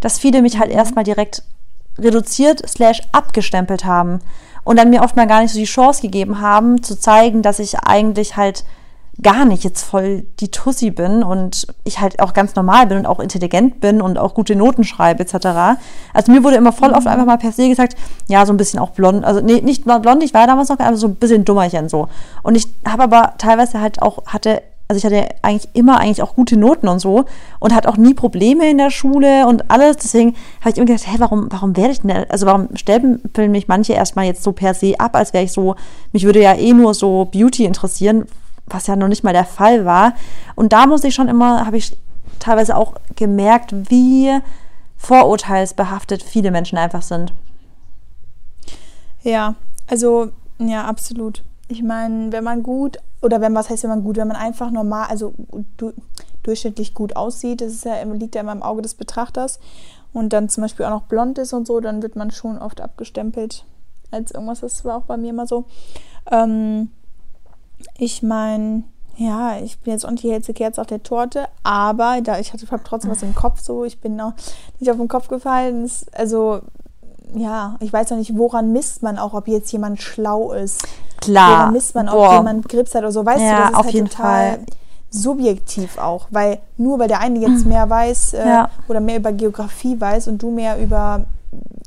dass 0.00 0.18
viele 0.18 0.42
mich 0.42 0.54
Mhm. 0.54 0.60
halt 0.60 0.70
erstmal 0.70 1.04
direkt 1.04 1.42
reduziert 1.98 2.62
slash 2.68 3.02
abgestempelt 3.12 3.84
haben 3.84 4.20
und 4.64 4.76
dann 4.78 4.90
mir 4.90 5.02
oft 5.02 5.16
mal 5.16 5.26
gar 5.26 5.42
nicht 5.42 5.52
so 5.52 5.58
die 5.58 5.64
Chance 5.64 6.02
gegeben 6.02 6.40
haben, 6.40 6.82
zu 6.82 6.98
zeigen, 6.98 7.42
dass 7.42 7.58
ich 7.58 7.78
eigentlich 7.80 8.36
halt 8.36 8.64
gar 9.22 9.46
nicht 9.46 9.64
jetzt 9.64 9.82
voll 9.82 10.26
die 10.40 10.50
Tussi 10.50 10.90
bin 10.90 11.22
und 11.22 11.66
ich 11.84 12.00
halt 12.00 12.20
auch 12.20 12.34
ganz 12.34 12.54
normal 12.54 12.86
bin 12.86 12.98
und 12.98 13.06
auch 13.06 13.18
intelligent 13.18 13.80
bin 13.80 14.02
und 14.02 14.18
auch 14.18 14.34
gute 14.34 14.54
Noten 14.54 14.84
schreibe 14.84 15.22
etc. 15.22 15.78
Also 16.12 16.32
mir 16.32 16.44
wurde 16.44 16.56
immer 16.56 16.72
voll 16.72 16.90
oft 16.90 17.06
einfach 17.06 17.24
mal 17.24 17.38
per 17.38 17.52
se 17.52 17.68
gesagt, 17.68 17.96
ja, 18.28 18.44
so 18.44 18.52
ein 18.52 18.58
bisschen 18.58 18.78
auch 18.78 18.90
blond, 18.90 19.24
also 19.24 19.40
nee, 19.40 19.62
nicht 19.62 19.84
blond, 19.84 20.22
ich 20.22 20.34
war 20.34 20.46
damals 20.46 20.68
noch, 20.68 20.78
aber 20.78 20.96
so 20.96 21.06
ein 21.06 21.14
bisschen 21.14 21.44
dummerchen 21.44 21.88
so. 21.88 22.08
Und 22.42 22.56
ich 22.56 22.68
habe 22.86 23.04
aber 23.04 23.34
teilweise 23.38 23.80
halt 23.80 24.02
auch, 24.02 24.26
hatte, 24.26 24.62
also 24.88 24.98
ich 24.98 25.04
hatte 25.04 25.28
eigentlich 25.40 25.74
immer 25.74 25.98
eigentlich 25.98 26.22
auch 26.22 26.34
gute 26.34 26.58
Noten 26.58 26.86
und 26.86 26.98
so 26.98 27.24
und 27.58 27.74
hatte 27.74 27.88
auch 27.88 27.96
nie 27.96 28.12
Probleme 28.12 28.68
in 28.68 28.76
der 28.76 28.90
Schule 28.90 29.46
und 29.46 29.70
alles. 29.70 29.96
Deswegen 29.96 30.34
habe 30.60 30.70
ich 30.70 30.76
immer 30.76 30.86
gedacht, 30.86 31.06
hä, 31.06 31.16
warum, 31.18 31.48
warum 31.50 31.74
werde 31.74 31.92
ich 31.92 32.02
denn, 32.02 32.26
also 32.28 32.44
warum 32.44 32.68
stempeln 32.74 33.50
mich 33.50 33.66
manche 33.66 33.94
erstmal 33.94 34.26
jetzt 34.26 34.42
so 34.42 34.52
per 34.52 34.74
se 34.74 35.00
ab, 35.00 35.16
als 35.16 35.32
wäre 35.32 35.44
ich 35.44 35.52
so, 35.52 35.74
mich 36.12 36.24
würde 36.24 36.42
ja 36.42 36.54
eh 36.54 36.74
nur 36.74 36.92
so 36.92 37.24
Beauty 37.24 37.64
interessieren, 37.64 38.26
was 38.66 38.86
ja 38.86 38.96
noch 38.96 39.08
nicht 39.08 39.24
mal 39.24 39.32
der 39.32 39.44
Fall 39.44 39.84
war. 39.84 40.14
Und 40.54 40.72
da 40.72 40.86
muss 40.86 41.04
ich 41.04 41.14
schon 41.14 41.28
immer, 41.28 41.66
habe 41.66 41.76
ich 41.76 41.96
teilweise 42.38 42.76
auch 42.76 42.94
gemerkt, 43.14 43.90
wie 43.90 44.38
vorurteilsbehaftet 44.96 46.22
viele 46.22 46.50
Menschen 46.50 46.78
einfach 46.78 47.02
sind. 47.02 47.32
Ja, 49.22 49.54
also, 49.86 50.30
ja, 50.58 50.84
absolut. 50.84 51.42
Ich 51.68 51.82
meine, 51.82 52.32
wenn 52.32 52.44
man 52.44 52.62
gut, 52.62 52.98
oder 53.22 53.40
wenn, 53.40 53.54
was 53.54 53.70
heißt, 53.70 53.82
wenn 53.82 53.90
man 53.90 54.04
gut, 54.04 54.16
wenn 54.16 54.28
man 54.28 54.36
einfach 54.36 54.70
normal, 54.70 55.08
also 55.08 55.34
du, 55.76 55.92
durchschnittlich 56.42 56.94
gut 56.94 57.16
aussieht, 57.16 57.60
das 57.60 57.82
ja, 57.84 58.00
liegt 58.04 58.36
ja 58.36 58.40
immer 58.40 58.52
im 58.52 58.62
Auge 58.62 58.82
des 58.82 58.94
Betrachters 58.94 59.58
und 60.12 60.32
dann 60.32 60.48
zum 60.48 60.62
Beispiel 60.62 60.86
auch 60.86 60.90
noch 60.90 61.02
blond 61.02 61.38
ist 61.38 61.52
und 61.52 61.66
so, 61.66 61.80
dann 61.80 62.02
wird 62.02 62.14
man 62.14 62.30
schon 62.30 62.58
oft 62.58 62.80
abgestempelt 62.80 63.64
als 64.12 64.30
irgendwas. 64.30 64.60
Das 64.60 64.84
war 64.84 64.96
auch 64.96 65.04
bei 65.04 65.16
mir 65.16 65.30
immer 65.30 65.46
so. 65.46 65.64
Ähm, 66.30 66.90
ich 67.98 68.22
meine, 68.22 68.84
ja, 69.16 69.58
ich 69.58 69.78
bin 69.80 69.92
jetzt 69.92 70.04
auch 70.04 70.10
nicht 70.10 70.24
die 70.24 70.30
hellste 70.32 70.52
Kerze 70.54 70.80
auf 70.80 70.86
der 70.86 71.02
Torte, 71.02 71.46
aber 71.62 72.20
da 72.22 72.38
ich 72.38 72.52
hatte 72.52 72.66
trotzdem 72.84 73.10
was 73.10 73.22
im 73.22 73.34
Kopf 73.34 73.60
so, 73.60 73.84
ich 73.84 74.00
bin 74.00 74.16
noch 74.16 74.32
nicht 74.78 74.90
auf 74.90 74.98
den 74.98 75.08
Kopf 75.08 75.28
gefallen. 75.28 75.90
Also 76.12 76.60
ja, 77.34 77.76
ich 77.80 77.92
weiß 77.92 78.10
noch 78.10 78.18
nicht, 78.18 78.36
woran 78.36 78.72
misst 78.72 79.02
man 79.02 79.18
auch, 79.18 79.34
ob 79.34 79.48
jetzt 79.48 79.72
jemand 79.72 80.00
schlau 80.00 80.52
ist. 80.52 80.86
Klar. 81.20 81.50
Woran 81.60 81.72
misst 81.72 81.94
man, 81.94 82.08
ob 82.08 82.14
Boah. 82.14 82.34
jemand 82.36 82.68
Krebs 82.68 82.94
hat 82.94 83.02
oder 83.02 83.12
so. 83.12 83.24
Weißt 83.24 83.40
Ja, 83.40 83.56
du, 83.56 83.62
das 83.62 83.70
ist 83.70 83.76
auf 83.78 83.84
halt 83.86 83.94
jeden 83.94 84.08
total 84.10 84.50
Fall. 84.50 84.58
subjektiv 85.10 85.98
auch, 85.98 86.26
weil 86.30 86.58
nur 86.76 86.98
weil 86.98 87.08
der 87.08 87.20
eine 87.20 87.38
jetzt 87.40 87.64
mehr 87.66 87.88
weiß 87.88 88.34
äh, 88.34 88.46
Ja. 88.46 88.70
oder 88.88 89.00
mehr 89.00 89.16
über 89.16 89.32
Geografie 89.32 89.98
weiß 90.00 90.28
und 90.28 90.42
du 90.42 90.50
mehr 90.50 90.78
über 90.78 91.24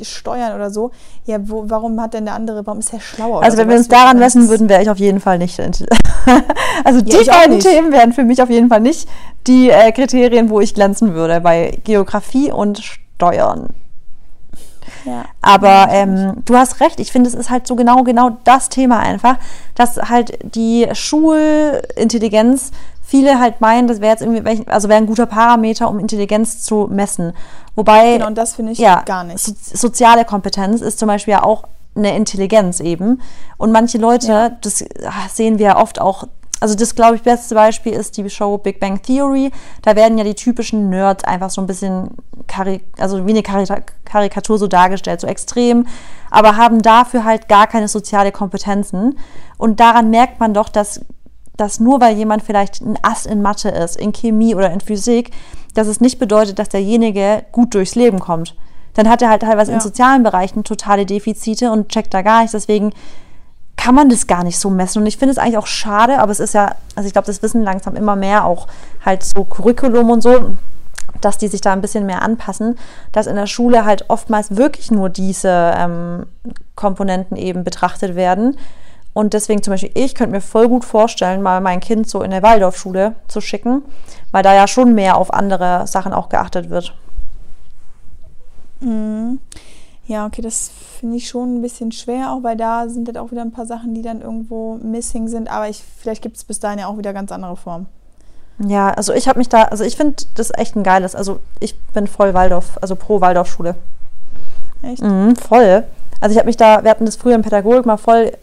Steuern 0.01 0.55
oder 0.55 0.71
so, 0.71 0.91
ja, 1.25 1.37
wo, 1.41 1.65
warum 1.67 1.99
hat 2.01 2.13
denn 2.13 2.25
der 2.25 2.33
andere, 2.33 2.65
warum 2.65 2.79
ist 2.79 2.93
er 2.93 2.99
schlauer? 2.99 3.43
Also 3.43 3.57
wenn 3.57 3.65
so, 3.65 3.71
wir 3.71 3.77
uns 3.77 3.87
daran 3.87 4.17
messen 4.17 4.47
würden, 4.49 4.69
wäre 4.69 4.81
ich 4.81 4.89
auf 4.89 4.97
jeden 4.97 5.19
Fall 5.19 5.37
nicht. 5.37 5.59
also 6.83 7.01
die 7.01 7.15
ich 7.15 7.31
auch 7.31 7.37
beiden. 7.39 7.59
Themen 7.59 7.91
wären 7.91 8.13
für 8.13 8.23
mich 8.23 8.41
auf 8.41 8.49
jeden 8.49 8.69
Fall 8.69 8.79
nicht 8.79 9.09
die 9.47 9.69
äh, 9.69 9.91
Kriterien, 9.91 10.49
wo 10.49 10.59
ich 10.59 10.73
glänzen 10.73 11.13
würde, 11.13 11.41
bei 11.41 11.79
Geografie 11.83 12.51
und 12.51 12.79
Steuern. 12.79 13.73
Ja. 15.05 15.25
Aber 15.41 15.87
ähm, 15.91 16.43
du 16.45 16.55
hast 16.55 16.79
recht, 16.81 16.99
ich 16.99 17.11
finde, 17.11 17.29
es 17.29 17.35
ist 17.35 17.49
halt 17.49 17.67
so 17.67 17.75
genau, 17.75 18.03
genau 18.03 18.37
das 18.43 18.69
Thema 18.69 18.99
einfach, 18.99 19.37
dass 19.75 19.97
halt 19.97 20.37
die 20.55 20.87
Schulintelligenz 20.93 22.71
viele 23.09 23.39
halt 23.39 23.59
meinen, 23.59 23.87
das 23.87 24.01
wäre 24.01 24.11
jetzt 24.11 24.21
irgendwie, 24.21 24.67
also 24.67 24.87
wäre 24.87 24.99
ein 24.99 25.07
guter 25.07 25.25
Parameter, 25.25 25.89
um 25.89 25.97
Intelligenz 25.97 26.61
zu 26.61 26.87
messen. 26.91 27.33
Wobei, 27.75 28.13
Genau, 28.13 28.27
und 28.27 28.37
das 28.37 28.53
finde 28.53 28.71
ich 28.71 28.77
ja, 28.77 29.01
gar 29.01 29.23
nicht. 29.23 29.39
So, 29.39 29.53
soziale 29.55 30.25
Kompetenz 30.25 30.81
ist 30.81 30.99
zum 30.99 31.07
Beispiel 31.07 31.31
ja 31.33 31.43
auch 31.43 31.63
eine 31.95 32.15
Intelligenz 32.15 32.79
eben. 32.79 33.21
Und 33.57 33.71
manche 33.71 33.97
Leute, 33.97 34.27
Ja. 34.27 34.49
das 34.49 34.83
ah, 35.03 35.27
sehen 35.27 35.57
wir 35.57 35.65
ja 35.65 35.77
oft 35.77 35.99
auch, 35.99 36.25
also 36.59 36.75
das 36.75 36.93
glaube 36.93 37.15
ich 37.15 37.23
beste 37.23 37.55
Beispiel 37.55 37.93
ist 37.93 38.15
die 38.17 38.29
Show 38.29 38.59
Big 38.59 38.79
Bang 38.79 39.01
Theory. 39.01 39.51
Da 39.81 39.95
werden 39.95 40.19
ja 40.19 40.23
die 40.23 40.35
typischen 40.35 40.89
Nerds 40.89 41.23
einfach 41.23 41.49
so 41.49 41.61
ein 41.61 41.67
bisschen, 41.67 42.11
also 42.99 43.25
wie 43.25 43.31
eine 43.31 43.43
Karikatur 44.05 44.59
so 44.59 44.67
dargestellt, 44.67 45.21
so 45.21 45.27
extrem, 45.27 45.87
aber 46.29 46.57
haben 46.57 46.81
dafür 46.83 47.23
halt 47.23 47.47
gar 47.47 47.65
keine 47.65 47.87
soziale 47.87 48.31
Kompetenzen. 48.31 49.17
Und 49.57 49.79
daran 49.79 50.11
merkt 50.11 50.39
man 50.39 50.53
doch, 50.53 50.69
dass 50.69 51.01
dass 51.59 51.79
nur 51.79 51.99
weil 52.01 52.15
jemand 52.15 52.43
vielleicht 52.43 52.81
ein 52.81 52.97
Ass 53.01 53.25
in 53.25 53.41
Mathe 53.41 53.69
ist, 53.69 53.97
in 53.97 54.13
Chemie 54.13 54.55
oder 54.55 54.71
in 54.71 54.81
Physik, 54.81 55.31
dass 55.73 55.87
es 55.87 56.01
nicht 56.01 56.19
bedeutet, 56.19 56.59
dass 56.59 56.69
derjenige 56.69 57.43
gut 57.51 57.73
durchs 57.73 57.95
Leben 57.95 58.19
kommt. 58.19 58.55
Dann 58.93 59.09
hat 59.09 59.21
er 59.21 59.29
halt 59.29 59.43
teilweise 59.43 59.71
in 59.71 59.77
Ja. 59.77 59.83
sozialen 59.83 60.23
Bereichen 60.23 60.63
totale 60.63 61.05
Defizite 61.05 61.71
und 61.71 61.89
checkt 61.89 62.13
da 62.13 62.21
gar 62.21 62.39
nichts. 62.39 62.53
Deswegen 62.53 62.91
kann 63.77 63.95
man 63.95 64.09
das 64.09 64.27
gar 64.27 64.43
nicht 64.43 64.59
so 64.59 64.69
messen. 64.69 65.01
Und 65.01 65.07
ich 65.07 65.17
finde 65.17 65.31
es 65.31 65.37
eigentlich 65.37 65.57
auch 65.57 65.67
schade, 65.67 66.19
aber 66.19 66.31
es 66.31 66.39
ist 66.39 66.53
ja, 66.53 66.75
also 66.95 67.07
ich 67.07 67.13
glaube, 67.13 67.27
das 67.27 67.41
wissen 67.41 67.63
langsam 67.63 67.95
immer 67.95 68.15
mehr 68.15 68.45
auch 68.45 68.67
halt 69.05 69.23
so 69.23 69.45
Curriculum 69.45 70.09
und 70.09 70.21
so, 70.21 70.55
dass 71.21 71.37
die 71.37 71.47
sich 71.47 71.61
da 71.61 71.71
ein 71.73 71.81
bisschen 71.81 72.05
mehr 72.05 72.21
anpassen, 72.21 72.77
dass 73.11 73.27
in 73.27 73.35
der 73.35 73.47
Schule 73.47 73.85
halt 73.85 74.05
oftmals 74.09 74.55
wirklich 74.57 74.91
nur 74.91 75.09
diese 75.09 75.73
ähm, 75.77 76.25
Komponenten 76.75 77.37
eben 77.37 77.63
betrachtet 77.63 78.15
werden. 78.15 78.57
Und 79.13 79.33
deswegen 79.33 79.63
zum 79.63 79.73
Beispiel, 79.73 79.91
ich 79.95 80.15
könnte 80.15 80.31
mir 80.31 80.41
voll 80.41 80.67
gut 80.67 80.85
vorstellen, 80.85 81.41
mal 81.41 81.61
mein 81.61 81.79
Kind 81.79 82.09
so 82.09 82.21
in 82.21 82.31
der 82.31 82.43
Waldorfschule 82.43 83.15
zu 83.27 83.41
schicken, 83.41 83.81
weil 84.31 84.43
da 84.43 84.53
ja 84.53 84.67
schon 84.67 84.93
mehr 84.93 85.17
auf 85.17 85.33
andere 85.33 85.87
Sachen 85.87 86.13
auch 86.13 86.29
geachtet 86.29 86.69
wird. 86.69 86.93
Mhm. 88.79 89.39
Ja, 90.05 90.25
okay, 90.25 90.41
das 90.41 90.71
finde 90.99 91.17
ich 91.17 91.29
schon 91.29 91.55
ein 91.55 91.61
bisschen 91.61 91.91
schwer, 91.91 92.31
auch 92.31 92.41
weil 92.41 92.57
da 92.57 92.89
sind 92.89 93.07
halt 93.07 93.17
auch 93.17 93.29
wieder 93.31 93.41
ein 93.41 93.51
paar 93.51 93.67
Sachen, 93.67 93.93
die 93.93 94.01
dann 94.01 94.21
irgendwo 94.21 94.75
missing 94.81 95.27
sind. 95.27 95.51
Aber 95.51 95.69
ich, 95.69 95.83
vielleicht 95.97 96.23
gibt 96.23 96.37
es 96.37 96.43
bis 96.43 96.59
dahin 96.59 96.79
ja 96.79 96.87
auch 96.87 96.97
wieder 96.97 97.13
ganz 97.13 97.31
andere 97.31 97.55
Formen. 97.55 97.85
Ja, 98.57 98.89
also 98.89 99.13
ich 99.13 99.27
habe 99.27 99.37
mich 99.37 99.49
da, 99.49 99.63
also 99.65 99.83
ich 99.83 99.95
finde 99.95 100.23
das 100.35 100.51
echt 100.57 100.75
ein 100.75 100.83
geiles, 100.83 101.15
also 101.15 101.39
ich 101.59 101.79
bin 101.93 102.07
voll 102.07 102.33
Waldorf, 102.33 102.77
also 102.81 102.95
pro 102.95 103.21
Waldorfschule. 103.21 103.75
Echt? 104.81 105.01
Mhm, 105.01 105.35
voll. 105.35 105.85
Also 106.19 106.33
ich 106.33 106.37
habe 106.37 106.47
mich 106.47 106.57
da, 106.57 106.83
wir 106.83 106.91
hatten 106.91 107.05
das 107.05 107.15
früher 107.15 107.35
in 107.35 107.41
Pädagogik 107.41 107.85
mal 107.85 107.97
voll, 107.97 108.33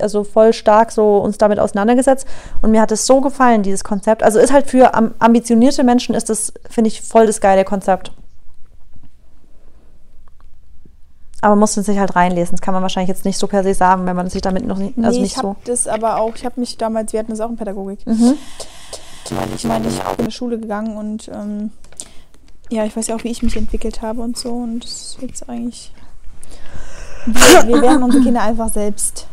also 0.00 0.24
voll 0.24 0.52
stark 0.52 0.92
so 0.92 1.18
uns 1.18 1.38
damit 1.38 1.58
auseinandergesetzt 1.58 2.26
und 2.62 2.70
mir 2.70 2.80
hat 2.80 2.92
es 2.92 3.06
so 3.06 3.20
gefallen, 3.20 3.62
dieses 3.62 3.84
Konzept. 3.84 4.22
Also 4.22 4.38
ist 4.38 4.52
halt 4.52 4.68
für 4.70 4.94
am- 4.94 5.14
ambitionierte 5.18 5.82
Menschen 5.84 6.14
ist 6.14 6.30
das, 6.30 6.52
finde 6.70 6.88
ich, 6.88 7.02
voll 7.02 7.26
das 7.26 7.40
geile 7.40 7.64
Konzept. 7.64 8.12
Aber 11.40 11.50
man 11.56 11.58
muss 11.60 11.74
sich 11.74 11.98
halt 11.98 12.16
reinlesen. 12.16 12.52
Das 12.56 12.62
kann 12.62 12.72
man 12.72 12.82
wahrscheinlich 12.82 13.08
jetzt 13.08 13.26
nicht 13.26 13.36
so 13.36 13.46
per 13.46 13.62
se 13.62 13.74
sagen, 13.74 14.06
wenn 14.06 14.16
man 14.16 14.30
sich 14.30 14.40
damit 14.40 14.66
noch 14.66 14.78
nicht, 14.78 14.96
also 14.96 15.18
nee, 15.18 15.24
nicht 15.24 15.32
ich 15.32 15.36
habe 15.38 15.48
so. 15.48 15.56
das 15.70 15.86
aber 15.86 16.18
auch, 16.18 16.34
ich 16.36 16.44
habe 16.46 16.58
mich 16.58 16.78
damals, 16.78 17.12
wir 17.12 17.20
hatten 17.20 17.32
das 17.32 17.40
auch 17.40 17.50
in 17.50 17.56
Pädagogik. 17.56 18.06
Mhm. 18.06 18.34
Ich 19.54 19.64
meine, 19.64 19.86
ich 19.88 20.00
bin 20.00 20.18
in 20.18 20.24
die 20.26 20.32
Schule 20.32 20.58
gegangen 20.58 20.96
und 20.96 21.28
ähm, 21.28 21.70
ja, 22.70 22.84
ich 22.84 22.96
weiß 22.96 23.08
ja 23.08 23.16
auch, 23.16 23.24
wie 23.24 23.30
ich 23.30 23.42
mich 23.42 23.56
entwickelt 23.56 24.00
habe 24.00 24.22
und 24.22 24.38
so. 24.38 24.50
Und 24.50 24.84
das 24.84 24.90
ist 24.90 25.18
jetzt 25.20 25.48
eigentlich. 25.48 25.92
Wir, 27.26 27.66
wir 27.68 27.82
werden 27.82 28.02
unsere 28.02 28.22
Kinder 28.22 28.42
einfach 28.42 28.72
selbst 28.72 29.26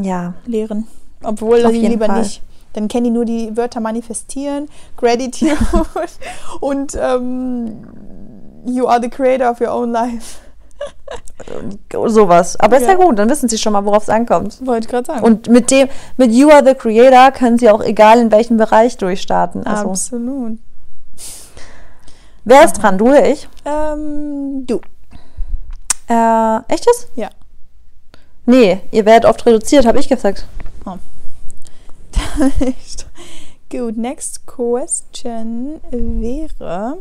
Ja, 0.00 0.34
lehren. 0.46 0.86
Obwohl 1.22 1.64
Auf 1.64 1.72
die 1.72 1.86
lieber 1.86 2.06
Fall. 2.06 2.20
nicht. 2.20 2.42
Dann 2.72 2.88
kennen 2.88 3.04
die 3.04 3.10
nur 3.10 3.24
die 3.24 3.56
Wörter 3.56 3.80
manifestieren, 3.80 4.68
Gratitude 4.96 5.56
und 6.60 6.96
ähm, 7.00 7.86
You 8.66 8.86
are 8.86 9.00
the 9.00 9.08
creator 9.08 9.50
of 9.50 9.60
your 9.60 9.72
own 9.72 9.90
life. 9.90 10.38
sowas. 12.06 12.58
Aber 12.60 12.76
ist 12.76 12.84
ja. 12.86 12.90
Ja. 12.92 12.96
gut, 12.96 13.18
dann 13.18 13.28
wissen 13.28 13.48
sie 13.48 13.58
schon 13.58 13.72
mal, 13.72 13.84
worauf 13.84 14.04
es 14.04 14.08
ankommt. 14.08 14.64
Wollte 14.66 14.86
ich 14.86 14.90
gerade 14.90 15.06
sagen. 15.06 15.24
Und 15.24 15.48
mit 15.48 15.70
dem, 15.70 15.88
mit 16.16 16.32
You 16.32 16.50
are 16.50 16.64
the 16.64 16.74
Creator 16.74 17.32
können 17.32 17.58
sie 17.58 17.70
auch 17.70 17.82
egal 17.82 18.20
in 18.20 18.30
welchem 18.30 18.56
Bereich 18.56 18.96
durchstarten. 18.96 19.66
Also, 19.66 19.90
Absolut. 19.90 20.58
wer 22.44 22.64
ist 22.64 22.74
dran? 22.74 22.98
Du 22.98 23.08
oder 23.08 23.28
ich? 23.28 23.48
Ähm, 23.64 24.66
du. 24.66 24.80
Äh, 26.08 26.58
echtes? 26.68 27.08
Ja. 27.16 27.30
Nee, 28.46 28.80
ihr 28.90 29.04
werdet 29.06 29.28
oft 29.28 29.44
reduziert, 29.46 29.86
habe 29.86 30.00
ich 30.00 30.08
gesagt. 30.08 30.46
Gut, 33.70 33.96
next 33.96 34.46
question 34.46 35.80
wäre. 35.90 36.98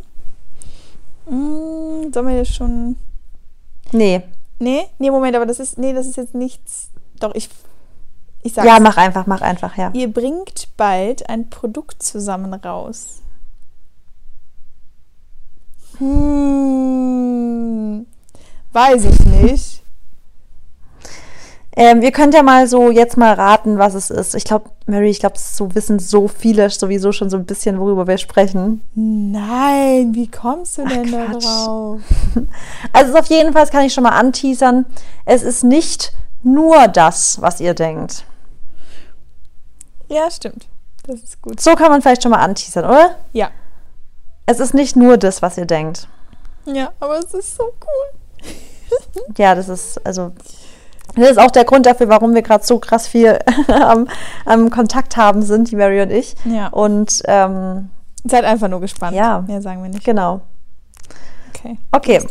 Mm, 1.25 2.12
sollen 2.13 2.28
wir 2.28 2.39
das 2.39 2.49
schon. 2.49 2.95
Nee. 3.91 4.21
Nee? 4.60 4.86
Nee, 4.97 5.12
Moment, 5.12 5.36
aber 5.36 5.45
das 5.45 5.60
ist. 5.60 5.78
Nee, 5.78 5.93
das 5.93 6.08
ist 6.08 6.17
jetzt 6.17 6.34
nichts. 6.36 6.89
Doch, 7.19 7.36
ich. 7.36 7.49
Ich 8.41 8.54
sag's. 8.54 8.67
Ja, 8.67 8.80
mach 8.80 8.95
einfach, 8.97 9.28
mach 9.28 9.41
einfach, 9.41 9.78
ja. 9.78 9.91
Ihr 9.93 10.12
bringt 10.12 10.69
bald 10.78 11.30
ein 11.30 11.49
Produkt 11.49 12.02
zusammen 12.04 12.54
raus. 12.54 13.21
Hm. 15.97 17.19
Weiß 18.71 19.06
ich 19.06 19.19
nicht. 19.25 19.84
Ähm, 21.75 22.01
ihr 22.01 22.12
könnt 22.12 22.34
ja 22.34 22.41
mal 22.43 22.67
so 22.67 22.89
jetzt 22.89 23.15
mal 23.15 23.34
raten, 23.34 23.77
was 23.77 23.93
es 23.93 24.10
ist. 24.10 24.34
Ich 24.36 24.43
glaube, 24.43 24.71
Mary, 24.88 25.10
ich 25.10 25.19
glaube, 25.19 25.38
so 25.38 25.73
wissen 25.75 25.99
so 25.99 26.27
viele 26.27 26.69
sowieso 26.69 27.12
schon 27.12 27.29
so 27.29 27.38
ein 27.38 27.45
bisschen, 27.45 27.79
worüber 27.79 28.08
wir 28.08 28.17
sprechen. 28.17 28.82
Nein, 28.95 30.13
wie 30.13 30.29
kommst 30.29 30.77
du 30.77 30.86
denn 30.88 31.12
da 31.12 31.25
Quatsch. 31.25 31.45
drauf? 31.45 32.01
Also 32.93 33.15
auf 33.15 33.27
jeden 33.27 33.53
Fall, 33.53 33.67
kann 33.67 33.86
ich 33.86 33.93
schon 33.93 34.03
mal 34.03 34.17
anteasern, 34.17 34.86
es 35.25 35.43
ist 35.43 35.63
nicht 35.63 36.12
nur 36.43 36.88
das, 36.88 37.41
was 37.41 37.60
ihr 37.60 37.73
denkt. 37.73 38.25
Ja, 40.08 40.29
stimmt. 40.32 40.67
Das 41.05 41.21
ist 41.21 41.41
gut. 41.41 41.60
So 41.62 41.75
kann 41.75 41.91
man 41.91 42.01
vielleicht 42.01 42.23
schon 42.23 42.32
mal 42.32 42.39
anteasern, 42.39 42.86
oder? 42.86 43.15
Ja. 43.32 43.49
Es 44.45 44.60
ist 44.60 44.73
nicht 44.73 44.95
nur 44.95 45.17
das, 45.17 45.41
was 45.41 45.58
ihr 45.58 45.65
denkt. 45.65 46.08
Ja, 46.65 46.91
aber 46.99 47.19
es 47.19 47.34
ist 47.34 47.55
so 47.55 47.63
cool. 47.63 48.51
Ja, 49.38 49.53
das 49.53 49.69
ist, 49.69 50.03
also, 50.05 50.32
das 51.19 51.32
ist 51.32 51.39
auch 51.39 51.51
der 51.51 51.65
Grund 51.65 51.86
dafür, 51.86 52.10
warum 52.10 52.34
wir 52.34 52.41
gerade 52.41 52.63
so 52.65 52.79
krass 52.79 53.08
viel 53.08 53.39
am, 53.67 54.08
am 54.45 54.69
Kontakt 54.69 55.17
haben 55.17 55.41
sind, 55.41 55.71
die 55.71 55.75
Mary 55.75 56.01
und 56.01 56.12
ich. 56.12 56.36
Ja. 56.45 56.67
Und 56.67 57.21
ähm, 57.25 57.89
Seid 58.25 58.43
einfach 58.43 58.67
nur 58.67 58.82
gespannt. 58.82 59.15
Ja. 59.15 59.41
Mehr 59.47 59.62
sagen 59.62 59.82
wir 59.82 59.89
nicht. 59.89 60.03
genau. 60.03 60.41
Okay. 61.53 61.77
Okay. 61.91 62.21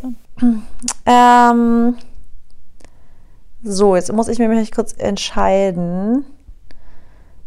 Ähm, 1.06 1.96
so, 3.62 3.96
jetzt 3.96 4.12
muss 4.12 4.28
ich 4.28 4.38
mir 4.38 4.48
mich 4.48 4.70
kurz 4.72 4.92
entscheiden. 4.96 6.24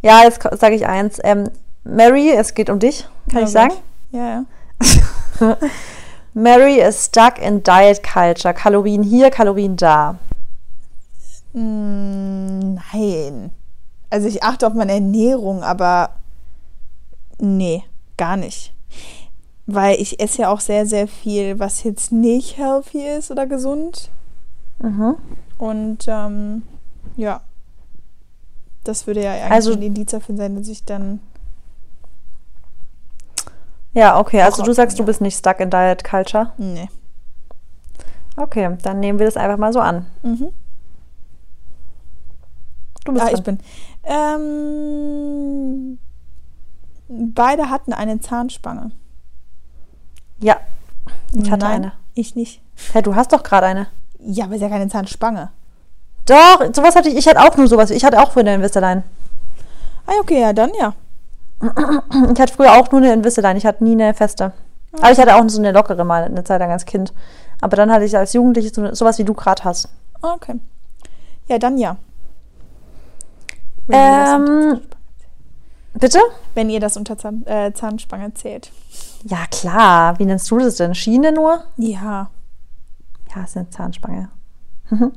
Ja, 0.01 0.23
jetzt 0.23 0.41
sage 0.60 0.75
ich 0.75 0.86
eins. 0.88 1.19
Ähm, 1.23 1.49
Mary, 1.84 2.32
es 2.32 2.54
geht 2.54 2.69
um 2.69 2.80
dich, 2.80 3.08
kann 3.30 3.41
Ja, 3.41 3.45
ich 3.45 3.51
sagen? 3.51 3.69
gut. 3.69 4.19
Ja, 4.19 4.43
ja. 5.39 5.58
Mary 6.34 6.80
is 6.80 7.06
stuck 7.06 7.39
in 7.39 7.62
diet 7.63 8.01
culture. 8.04 8.54
Kalorien 8.54 9.04
hier, 9.04 9.30
Kalorien 9.30 9.75
da. 9.77 10.15
Nein. 11.53 13.51
Also 14.09 14.27
ich 14.27 14.43
achte 14.43 14.67
auf 14.67 14.73
meine 14.73 14.93
Ernährung, 14.93 15.63
aber 15.63 16.11
nee, 17.39 17.83
gar 18.17 18.37
nicht. 18.37 18.73
Weil 19.65 19.99
ich 20.01 20.19
esse 20.19 20.41
ja 20.43 20.49
auch 20.51 20.59
sehr, 20.59 20.85
sehr 20.85 21.07
viel, 21.07 21.59
was 21.59 21.83
jetzt 21.83 22.11
nicht 22.11 22.57
healthy 22.57 23.05
ist 23.17 23.31
oder 23.31 23.47
gesund. 23.47 24.09
Mhm. 24.79 25.15
Und 25.57 26.05
ähm, 26.07 26.63
ja, 27.15 27.41
das 28.83 29.07
würde 29.07 29.23
ja 29.23 29.31
eigentlich 29.33 29.51
Also- 29.51 29.73
ein 29.73 29.81
Indiz 29.81 30.11
dafür 30.11 30.35
sein, 30.35 30.55
dass 30.55 30.67
ich 30.67 30.83
dann. 30.83 31.19
Ja, 33.93 34.17
okay. 34.19 34.41
Also 34.41 34.63
du 34.63 34.73
sagst, 34.73 34.97
du 34.97 35.03
ja. 35.03 35.05
bist 35.05 35.21
nicht 35.21 35.37
stuck 35.37 35.59
in 35.59 35.69
diet 35.69 36.03
culture. 36.03 36.51
Nee. 36.57 36.89
Okay, 38.37 38.77
dann 38.83 38.99
nehmen 39.01 39.19
wir 39.19 39.25
das 39.25 39.35
einfach 39.37 39.57
mal 39.57 39.73
so 39.73 39.79
an. 39.81 40.05
Mhm. 40.23 40.49
Du 43.05 43.13
bist 43.13 43.23
Ah, 43.25 43.29
dran. 43.29 43.37
ich 43.37 43.43
bin. 43.43 43.59
Ähm, 44.03 45.97
beide 47.09 47.69
hatten 47.69 47.93
eine 47.93 48.19
Zahnspange. 48.19 48.91
Ja, 50.39 50.57
ich 51.33 51.49
hatte 51.51 51.65
Nein, 51.65 51.75
eine. 51.83 51.91
Ich 52.13 52.35
nicht. 52.35 52.61
Hey, 52.93 53.01
du 53.01 53.15
hast 53.15 53.31
doch 53.33 53.43
gerade 53.43 53.65
eine. 53.67 53.87
Ja, 54.19 54.45
aber 54.45 54.55
ist 54.55 54.61
ja 54.61 54.69
keine 54.69 54.87
Zahnspange. 54.87 55.49
Doch, 56.25 56.61
sowas 56.73 56.95
hatte 56.95 57.09
ich. 57.09 57.15
Ich 57.15 57.27
hatte 57.27 57.39
auch 57.41 57.57
nur 57.57 57.67
sowas. 57.67 57.89
Ich 57.89 58.05
hatte 58.05 58.21
auch 58.21 58.31
früher 58.31 58.41
eine 58.41 58.55
Invisalign. 58.55 59.03
Ah, 60.05 60.13
okay, 60.21 60.41
ja, 60.41 60.53
dann 60.53 60.71
ja. 60.79 60.93
Ich 62.33 62.39
hatte 62.39 62.53
früher 62.53 62.73
auch 62.73 62.91
nur 62.91 63.01
eine 63.01 63.13
Invisalign. 63.13 63.57
Ich 63.57 63.65
hatte 63.65 63.83
nie 63.83 63.91
eine 63.93 64.13
feste. 64.13 64.51
Aber 64.93 65.11
ich 65.11 65.17
hatte 65.19 65.35
auch 65.35 65.47
so 65.47 65.59
eine 65.59 65.71
lockere 65.71 66.03
mal 66.03 66.23
eine 66.23 66.43
Zeit 66.43 66.59
lang 66.59 66.71
als 66.71 66.85
Kind. 66.85 67.13
Aber 67.61 67.77
dann 67.77 67.91
hatte 67.91 68.05
ich 68.05 68.17
als 68.17 68.33
Jugendliche 68.33 68.69
so, 68.73 68.93
sowas, 68.93 69.17
wie 69.19 69.23
du 69.23 69.33
gerade 69.33 69.63
hast. 69.63 69.89
Okay. 70.21 70.59
Ja, 71.47 71.57
dann 71.59 71.77
ja. 71.77 71.97
Ähm, 73.89 74.81
bitte? 75.93 76.19
Wenn 76.53 76.69
ihr 76.69 76.79
das 76.79 76.97
unter 76.97 77.17
Zahn, 77.17 77.45
äh, 77.45 77.73
Zahnspange 77.73 78.33
zählt. 78.33 78.71
Ja, 79.23 79.45
klar. 79.49 80.17
Wie 80.19 80.25
nennst 80.25 80.49
du 80.51 80.57
das 80.57 80.75
denn? 80.75 80.95
Schiene 80.95 81.31
nur? 81.31 81.63
Ja. 81.77 82.29
Ja, 83.35 83.43
ist 83.43 83.57
eine 83.57 83.69
Zahnspange. 83.69 84.29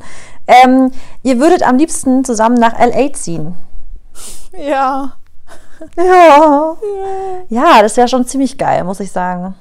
ähm, 0.46 0.92
ihr 1.22 1.40
würdet 1.40 1.62
am 1.62 1.77
liebsten 1.77 2.24
zusammen 2.24 2.57
nach 2.57 2.79
LA 2.79 3.12
ziehen. 3.12 3.55
Ja. 4.57 5.14
Ja. 5.96 6.77
Ja, 7.48 7.83
das 7.83 7.96
wäre 7.96 8.07
schon 8.07 8.24
ziemlich 8.24 8.57
geil, 8.57 8.85
muss 8.85 9.00
ich 9.00 9.11
sagen. 9.11 9.57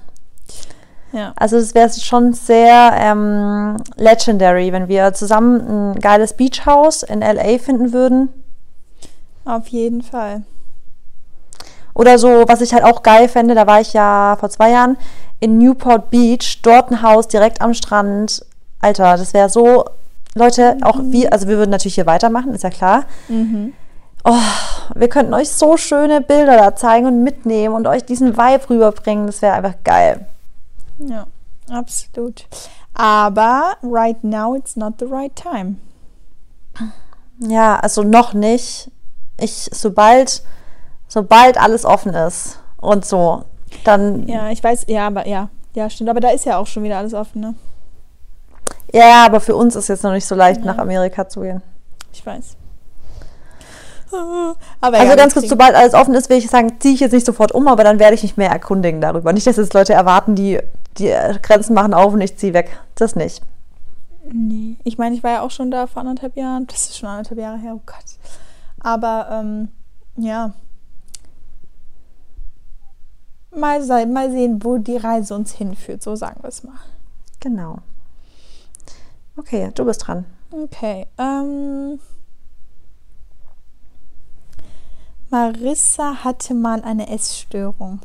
Ja. 1.12 1.34
Also 1.36 1.58
es 1.58 1.74
wäre 1.74 1.90
schon 1.90 2.34
sehr 2.34 2.94
ähm, 2.96 3.78
legendary, 3.96 4.72
wenn 4.72 4.88
wir 4.88 5.14
zusammen 5.14 5.94
ein 5.94 6.00
geiles 6.00 6.34
Beachhaus 6.34 7.04
in 7.04 7.22
LA 7.22 7.58
finden 7.58 7.94
würden. 7.94 8.30
Auf 9.46 9.68
jeden 9.68 10.02
Fall. 10.02 10.44
Oder 11.94 12.18
so, 12.18 12.46
was 12.48 12.62
ich 12.62 12.74
halt 12.74 12.84
auch 12.84 13.04
geil 13.04 13.30
fände, 13.30 13.56
da 13.56 13.68
war 13.68 13.82
ich 13.82 13.94
ja 13.94 14.36
vor 14.40 14.50
zwei 14.50 14.72
Jahren 14.72 14.98
in 15.40 15.58
Newport 15.58 16.10
Beach, 16.10 16.62
dort 16.62 16.90
ein 16.92 17.02
Haus 17.02 17.28
direkt 17.28 17.62
am 17.62 17.74
Strand. 17.74 18.46
Alter, 18.80 19.18
das 19.18 19.34
wäre 19.34 19.50
so, 19.50 19.86
Leute, 20.36 20.78
auch 20.82 21.00
wir, 21.02 21.32
also 21.32 21.48
wir 21.48 21.58
würden 21.58 21.70
natürlich 21.70 21.96
hier 21.96 22.06
weitermachen, 22.06 22.54
ist 22.54 22.64
ja 22.64 22.70
klar. 22.70 23.06
Mhm. 23.28 23.74
Oh, 24.24 24.40
wir 24.96 25.10
könnten 25.10 25.34
euch 25.34 25.50
so 25.50 25.76
schöne 25.76 26.22
Bilder 26.22 26.58
da 26.58 26.76
zeigen 26.76 27.06
und 27.08 27.24
mitnehmen 27.24 27.76
und 27.76 27.88
euch 27.88 28.06
diesen 28.06 28.38
Vibe 28.38 28.70
rüberbringen. 28.70 29.28
Das 29.28 29.42
wäre 29.42 29.54
einfach 29.54 29.76
geil. 29.84 30.26
Ja, 30.98 31.28
absolut. 31.70 32.46
Aber 32.94 33.76
right 33.84 34.24
now 34.24 34.56
it's 34.56 34.76
not 34.76 34.94
the 35.00 35.06
right 35.06 35.36
time. 35.36 35.76
Ja, 37.40 37.76
also 37.76 38.04
noch 38.04 38.34
nicht. 38.34 38.90
Ich, 39.40 39.70
sobald, 39.72 40.44
sobald 41.08 41.60
alles 41.60 41.86
offen 41.86 42.14
ist 42.14 42.60
und 42.78 43.06
so, 43.06 43.44
dann. 43.84 44.28
Ja, 44.28 44.50
ich 44.50 44.64
weiß, 44.64 44.86
ja, 44.88 45.08
aber 45.08 45.28
ja, 45.28 45.50
ja, 45.74 45.90
stimmt. 45.90 46.10
Aber 46.10 46.20
da 46.20 46.30
ist 46.30 46.46
ja 46.46 46.58
auch 46.58 46.68
schon 46.68 46.84
wieder 46.84 46.98
alles 46.98 47.14
offen, 47.14 47.42
ne? 47.42 47.56
Ja, 48.94 49.26
aber 49.26 49.40
für 49.40 49.56
uns 49.56 49.76
ist 49.76 49.90
jetzt 49.90 50.04
noch 50.04 50.12
nicht 50.12 50.26
so 50.26 50.36
leicht, 50.36 50.60
ja. 50.62 50.68
nach 50.68 50.78
Amerika 50.78 51.28
zu 51.28 51.42
gehen. 51.42 51.62
Ich 52.12 52.26
weiß. 52.26 52.58
Aber 54.80 54.98
also 54.98 55.10
ja, 55.10 55.16
ganz 55.16 55.34
kurz, 55.34 55.50
sobald 55.50 55.74
alles 55.74 55.96
offen 55.96 56.14
ist, 56.14 56.30
will 56.30 56.38
ich 56.38 56.48
sagen, 56.48 56.80
ziehe 56.80 56.94
ich 56.94 57.00
jetzt 57.00 57.14
nicht 57.14 57.26
sofort 57.26 57.52
um, 57.52 57.68
aber 57.68 57.84
dann 57.84 57.98
werde 57.98 58.14
ich 58.14 58.22
mich 58.22 58.38
mehr 58.38 58.52
erkundigen 58.52 59.02
darüber. 59.02 59.34
Nicht, 59.34 59.48
dass 59.48 59.58
jetzt 59.58 59.74
Leute 59.74 59.94
erwarten, 59.94 60.36
die, 60.36 60.60
die 60.98 61.12
Grenzen 61.42 61.74
machen 61.74 61.96
auf 61.96 62.14
und 62.14 62.22
ich 62.22 62.38
ziehe 62.38 62.54
weg. 62.54 62.70
Das 62.94 63.16
nicht. 63.16 63.42
Nee. 64.32 64.78
Ich 64.84 65.00
meine, 65.00 65.16
ich 65.16 65.24
war 65.24 65.32
ja 65.32 65.42
auch 65.42 65.52
schon 65.52 65.72
da 65.72 65.88
vor 65.88 66.02
anderthalb 66.02 66.38
Jahren. 66.38 66.68
Das 66.68 66.90
ist 66.90 66.98
schon 66.98 67.10
anderthalb 67.10 67.40
Jahre 67.40 67.58
her, 67.58 67.74
oh 67.76 67.82
Gott. 67.86 67.98
Aber 68.84 69.30
ähm, 69.32 69.70
ja. 70.18 70.54
Mal, 73.56 74.06
mal 74.08 74.32
sehen, 74.32 74.64
wo 74.64 74.78
die 74.78 74.98
Reise 74.98 75.36
uns 75.36 75.54
hinführt, 75.54 76.04
so 76.04 76.16
sagen 76.16 76.42
wir 76.42 76.50
es 76.50 76.64
mal. 76.64 76.80
Genau. 77.40 77.80
Okay, 79.38 79.72
du 79.74 79.86
bist 79.86 80.06
dran. 80.06 80.26
Okay. 80.52 81.08
Ähm, 81.18 82.00
Marissa 85.30 86.24
hatte 86.24 86.54
mal 86.54 86.84
eine 86.84 87.10
Essstörung. 87.10 88.00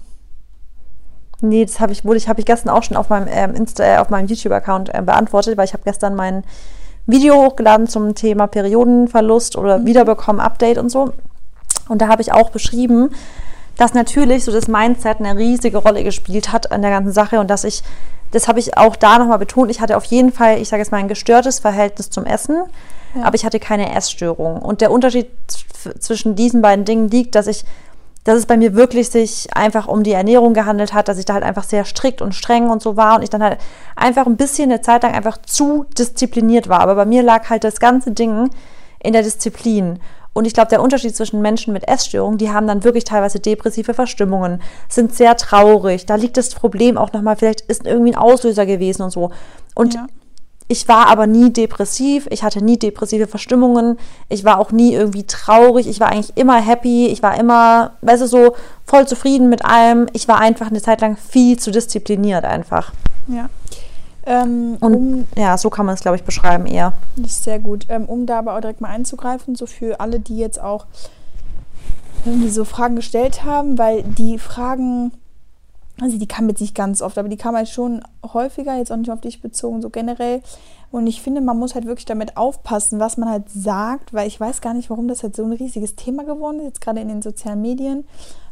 Nee, 1.41 1.65
das 1.65 1.79
habe 1.79 1.93
ich, 1.93 2.05
wurde 2.05 2.17
ich, 2.17 2.29
habe 2.29 2.41
ich 2.41 2.47
gestern 2.47 2.71
auch 2.71 2.83
schon 2.83 2.97
auf 2.97 3.11
meinem 3.11 3.29
ähm, 3.31 3.55
Insta, 3.55 3.85
äh, 3.85 3.99
auf 3.99 4.11
meinem 4.11 4.27
YouTube-Account 4.27 4.93
äh, 4.93 5.03
beantwortet, 5.03 5.57
weil 5.57 5.67
ich 5.67 5.73
habe 5.73 5.85
gestern 5.85 6.17
mein 6.17 6.43
Video 7.09 7.35
hochgeladen 7.35 7.89
zum 7.89 8.15
Thema 8.15 8.47
Periodenverlust 8.47 9.57
oder 9.57 9.79
mhm. 9.79 9.87
Wiederbekommen 9.87 10.41
Update 10.41 10.79
und 10.79 10.91
so. 10.91 11.13
Und 11.89 12.01
da 12.01 12.09
habe 12.09 12.23
ich 12.23 12.33
auch 12.33 12.51
beschrieben, 12.51 13.11
dass 13.77 13.95
natürlich 13.95 14.45
so 14.45 14.53
das 14.53 14.69
Mindset 14.69 15.19
eine 15.19 15.37
riesige 15.37 15.79
Rolle 15.79 16.05
gespielt 16.05 16.53
hat 16.53 16.71
an 16.71 16.83
der 16.83 16.91
ganzen 16.91 17.13
Sache 17.13 17.41
und 17.41 17.49
dass 17.49 17.65
ich 17.65 17.83
das 18.31 18.49
habe 18.49 18.61
ich 18.61 18.77
auch 18.77 18.97
da 18.97 19.19
nochmal 19.19 19.39
betont. 19.39 19.71
Ich 19.71 19.81
hatte 19.81 19.97
auf 19.97 20.05
jeden 20.05 20.33
Fall, 20.33 20.61
ich 20.61 20.69
sage 20.69 20.83
jetzt 20.83 20.93
mal, 20.93 20.99
ein 20.99 21.09
gestörtes 21.09 21.61
Verhältnis 21.61 22.11
zum 22.11 22.27
Essen, 22.27 22.57
ja. 23.15 23.23
aber 23.23 23.35
ich 23.35 23.45
hatte 23.45 23.59
keine 23.59 23.95
Essstörung. 23.95 24.61
Und 24.61 24.81
der 24.81 24.91
Unterschied 24.91 25.29
zwischen 25.99 26.35
diesen 26.35 26.61
beiden 26.61 26.85
Dingen 26.85 27.09
liegt, 27.09 27.35
dass 27.35 27.47
ich, 27.47 27.65
dass 28.29 28.37
es 28.37 28.47
bei 28.47 28.59
mir 28.59 28.75
wirklich 28.75 29.09
sich 29.09 29.49
einfach 29.57 29.89
um 29.89 30.03
die 30.03 30.13
Ernährung 30.13 30.53
gehandelt 30.53 30.93
hat, 30.93 31.09
dass 31.09 31.17
ich 31.17 31.25
da 31.25 31.33
halt 31.33 31.45
einfach 31.45 31.65
sehr 31.65 31.87
strikt 31.87 32.21
und 32.21 32.35
streng 32.35 32.69
und 32.69 32.83
so 32.83 32.95
war 32.95 33.17
und 33.17 33.23
ich 33.23 33.31
dann 33.31 33.43
halt 33.43 33.59
einfach 33.97 34.27
ein 34.27 34.37
bisschen 34.37 34.71
eine 34.71 34.83
Zeit 34.83 35.03
lang 35.03 35.15
einfach 35.15 35.39
zu 35.39 35.87
diszipliniert 35.97 36.69
war. 36.69 36.81
Aber 36.81 36.95
bei 36.95 37.07
mir 37.07 37.23
lag 37.23 37.49
halt 37.49 37.65
das 37.65 37.81
ganze 37.81 38.11
Ding 38.11 38.51
in 39.03 39.15
der 39.15 39.23
Disziplin. 39.23 39.99
Und 40.35 40.45
ich 40.45 40.53
glaube, 40.53 40.69
der 40.69 40.83
Unterschied 40.83 41.17
zwischen 41.17 41.41
Menschen 41.41 41.73
mit 41.73 41.89
Essstörungen, 41.89 42.37
die 42.37 42.51
haben 42.51 42.67
dann 42.67 42.85
wirklich 42.85 43.05
teilweise 43.05 43.41
depressive 43.41 43.95
Verstimmungen, 43.95 44.61
sind 44.91 45.15
sehr 45.15 45.35
traurig. 45.39 46.05
Da 46.05 46.17
liegt 46.17 46.37
das 46.37 46.51
Problem 46.51 46.99
auch 46.99 47.15
nochmal, 47.15 47.37
vielleicht 47.37 47.63
ist 47.63 47.87
irgendwie 47.87 48.13
ein 48.13 48.19
Auslöser 48.19 48.67
gewesen 48.67 49.05
und 49.05 49.11
so. 49.11 49.31
Und 49.75 49.95
ja. 49.95 50.07
Ich 50.69 50.87
war 50.87 51.09
aber 51.09 51.27
nie 51.27 51.51
depressiv, 51.51 52.29
ich 52.31 52.43
hatte 52.43 52.63
nie 52.63 52.79
depressive 52.79 53.27
Verstimmungen, 53.27 53.99
ich 54.29 54.45
war 54.45 54.59
auch 54.59 54.71
nie 54.71 54.93
irgendwie 54.93 55.25
traurig, 55.25 55.89
ich 55.89 55.99
war 55.99 56.11
eigentlich 56.11 56.37
immer 56.37 56.61
happy, 56.61 57.07
ich 57.07 57.23
war 57.23 57.39
immer, 57.39 57.93
weißt 58.03 58.23
du, 58.23 58.27
so 58.27 58.55
voll 58.85 59.09
zufrieden 59.09 59.49
mit 59.49 59.65
allem. 59.65 60.09
Ich 60.13 60.29
war 60.29 60.39
einfach 60.39 60.69
eine 60.69 60.83
Zeit 60.83 61.01
lang 61.01 61.17
viel 61.17 61.59
zu 61.59 61.71
diszipliniert 61.71 62.45
einfach. 62.45 62.93
Ja. 63.29 63.49
Ähm, 64.27 64.77
und 64.81 64.95
um, 64.95 65.27
ja, 65.37 65.57
so 65.57 65.71
kann 65.71 65.87
man 65.87 65.95
es, 65.95 66.03
glaube 66.03 66.17
ich, 66.17 66.25
beschreiben 66.25 66.67
eher. 66.67 66.93
Das 67.17 67.33
ist 67.33 67.45
sehr 67.45 67.59
gut. 67.59 67.87
Ähm, 67.89 68.05
um 68.05 68.27
da 68.27 68.41
aber 68.41 68.55
auch 68.55 68.61
direkt 68.61 68.83
mal 68.83 68.91
einzugreifen, 68.91 69.55
so 69.55 69.65
für 69.65 70.01
alle, 70.01 70.21
die 70.21 70.37
jetzt 70.37 70.61
auch 70.61 70.85
irgendwie 72.27 72.51
so 72.51 72.67
Fragen 72.67 72.97
gestellt 72.97 73.45
haben, 73.45 73.79
weil 73.79 74.03
die 74.03 74.39
Fragen, 74.39 75.13
also 76.01 76.19
die 76.19 76.29
kamen 76.29 76.49
jetzt 76.49 76.61
nicht 76.61 76.75
ganz 76.75 77.03
oft, 77.03 77.19
aber 77.19 77.29
die 77.29 77.37
kamen 77.37 77.57
halt 77.57 77.69
schon 77.69 78.03
häufiger, 78.33 78.77
jetzt 78.77 78.93
auch 78.93 78.97
nicht 78.97 79.11
auf 79.11 79.21
dich 79.21 79.41
bezogen, 79.43 79.83
so 79.83 79.91
generell. 79.91 80.43
Und 80.91 81.07
ich 81.07 81.21
finde, 81.21 81.41
man 81.41 81.59
muss 81.59 81.75
halt 81.75 81.87
wirklich 81.87 82.07
damit 82.07 82.37
aufpassen, 82.37 82.99
was 82.99 83.17
man 83.17 83.29
halt 83.29 83.51
sagt, 83.51 84.15
weil 84.15 84.27
ich 84.27 84.41
weiß 84.41 84.61
gar 84.61 84.75
nicht, 84.75 84.91
warum 84.91 85.09
das 85.09 85.23
halt 85.23 85.37
so 85.37 85.45
ein 85.45 85.53
riesiges 85.53 85.97
Thema 85.97 86.25
geworden 86.25 86.61
ist, 86.61 86.67
jetzt 86.67 86.81
gerade 86.81 87.01
in 87.01 87.09
den 87.09 87.23
sozialen 87.23 87.61
Medien. 87.61 88.05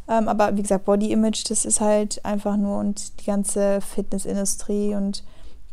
Ähm, 0.07 0.27
aber 0.27 0.55
wie 0.55 0.61
gesagt, 0.61 0.85
Body 0.85 1.11
Image, 1.11 1.49
das 1.49 1.65
ist 1.65 1.81
halt 1.81 2.23
einfach 2.23 2.57
nur 2.57 2.79
und 2.79 3.19
die 3.21 3.25
ganze 3.25 3.81
Fitnessindustrie 3.81 4.95
und 4.95 5.23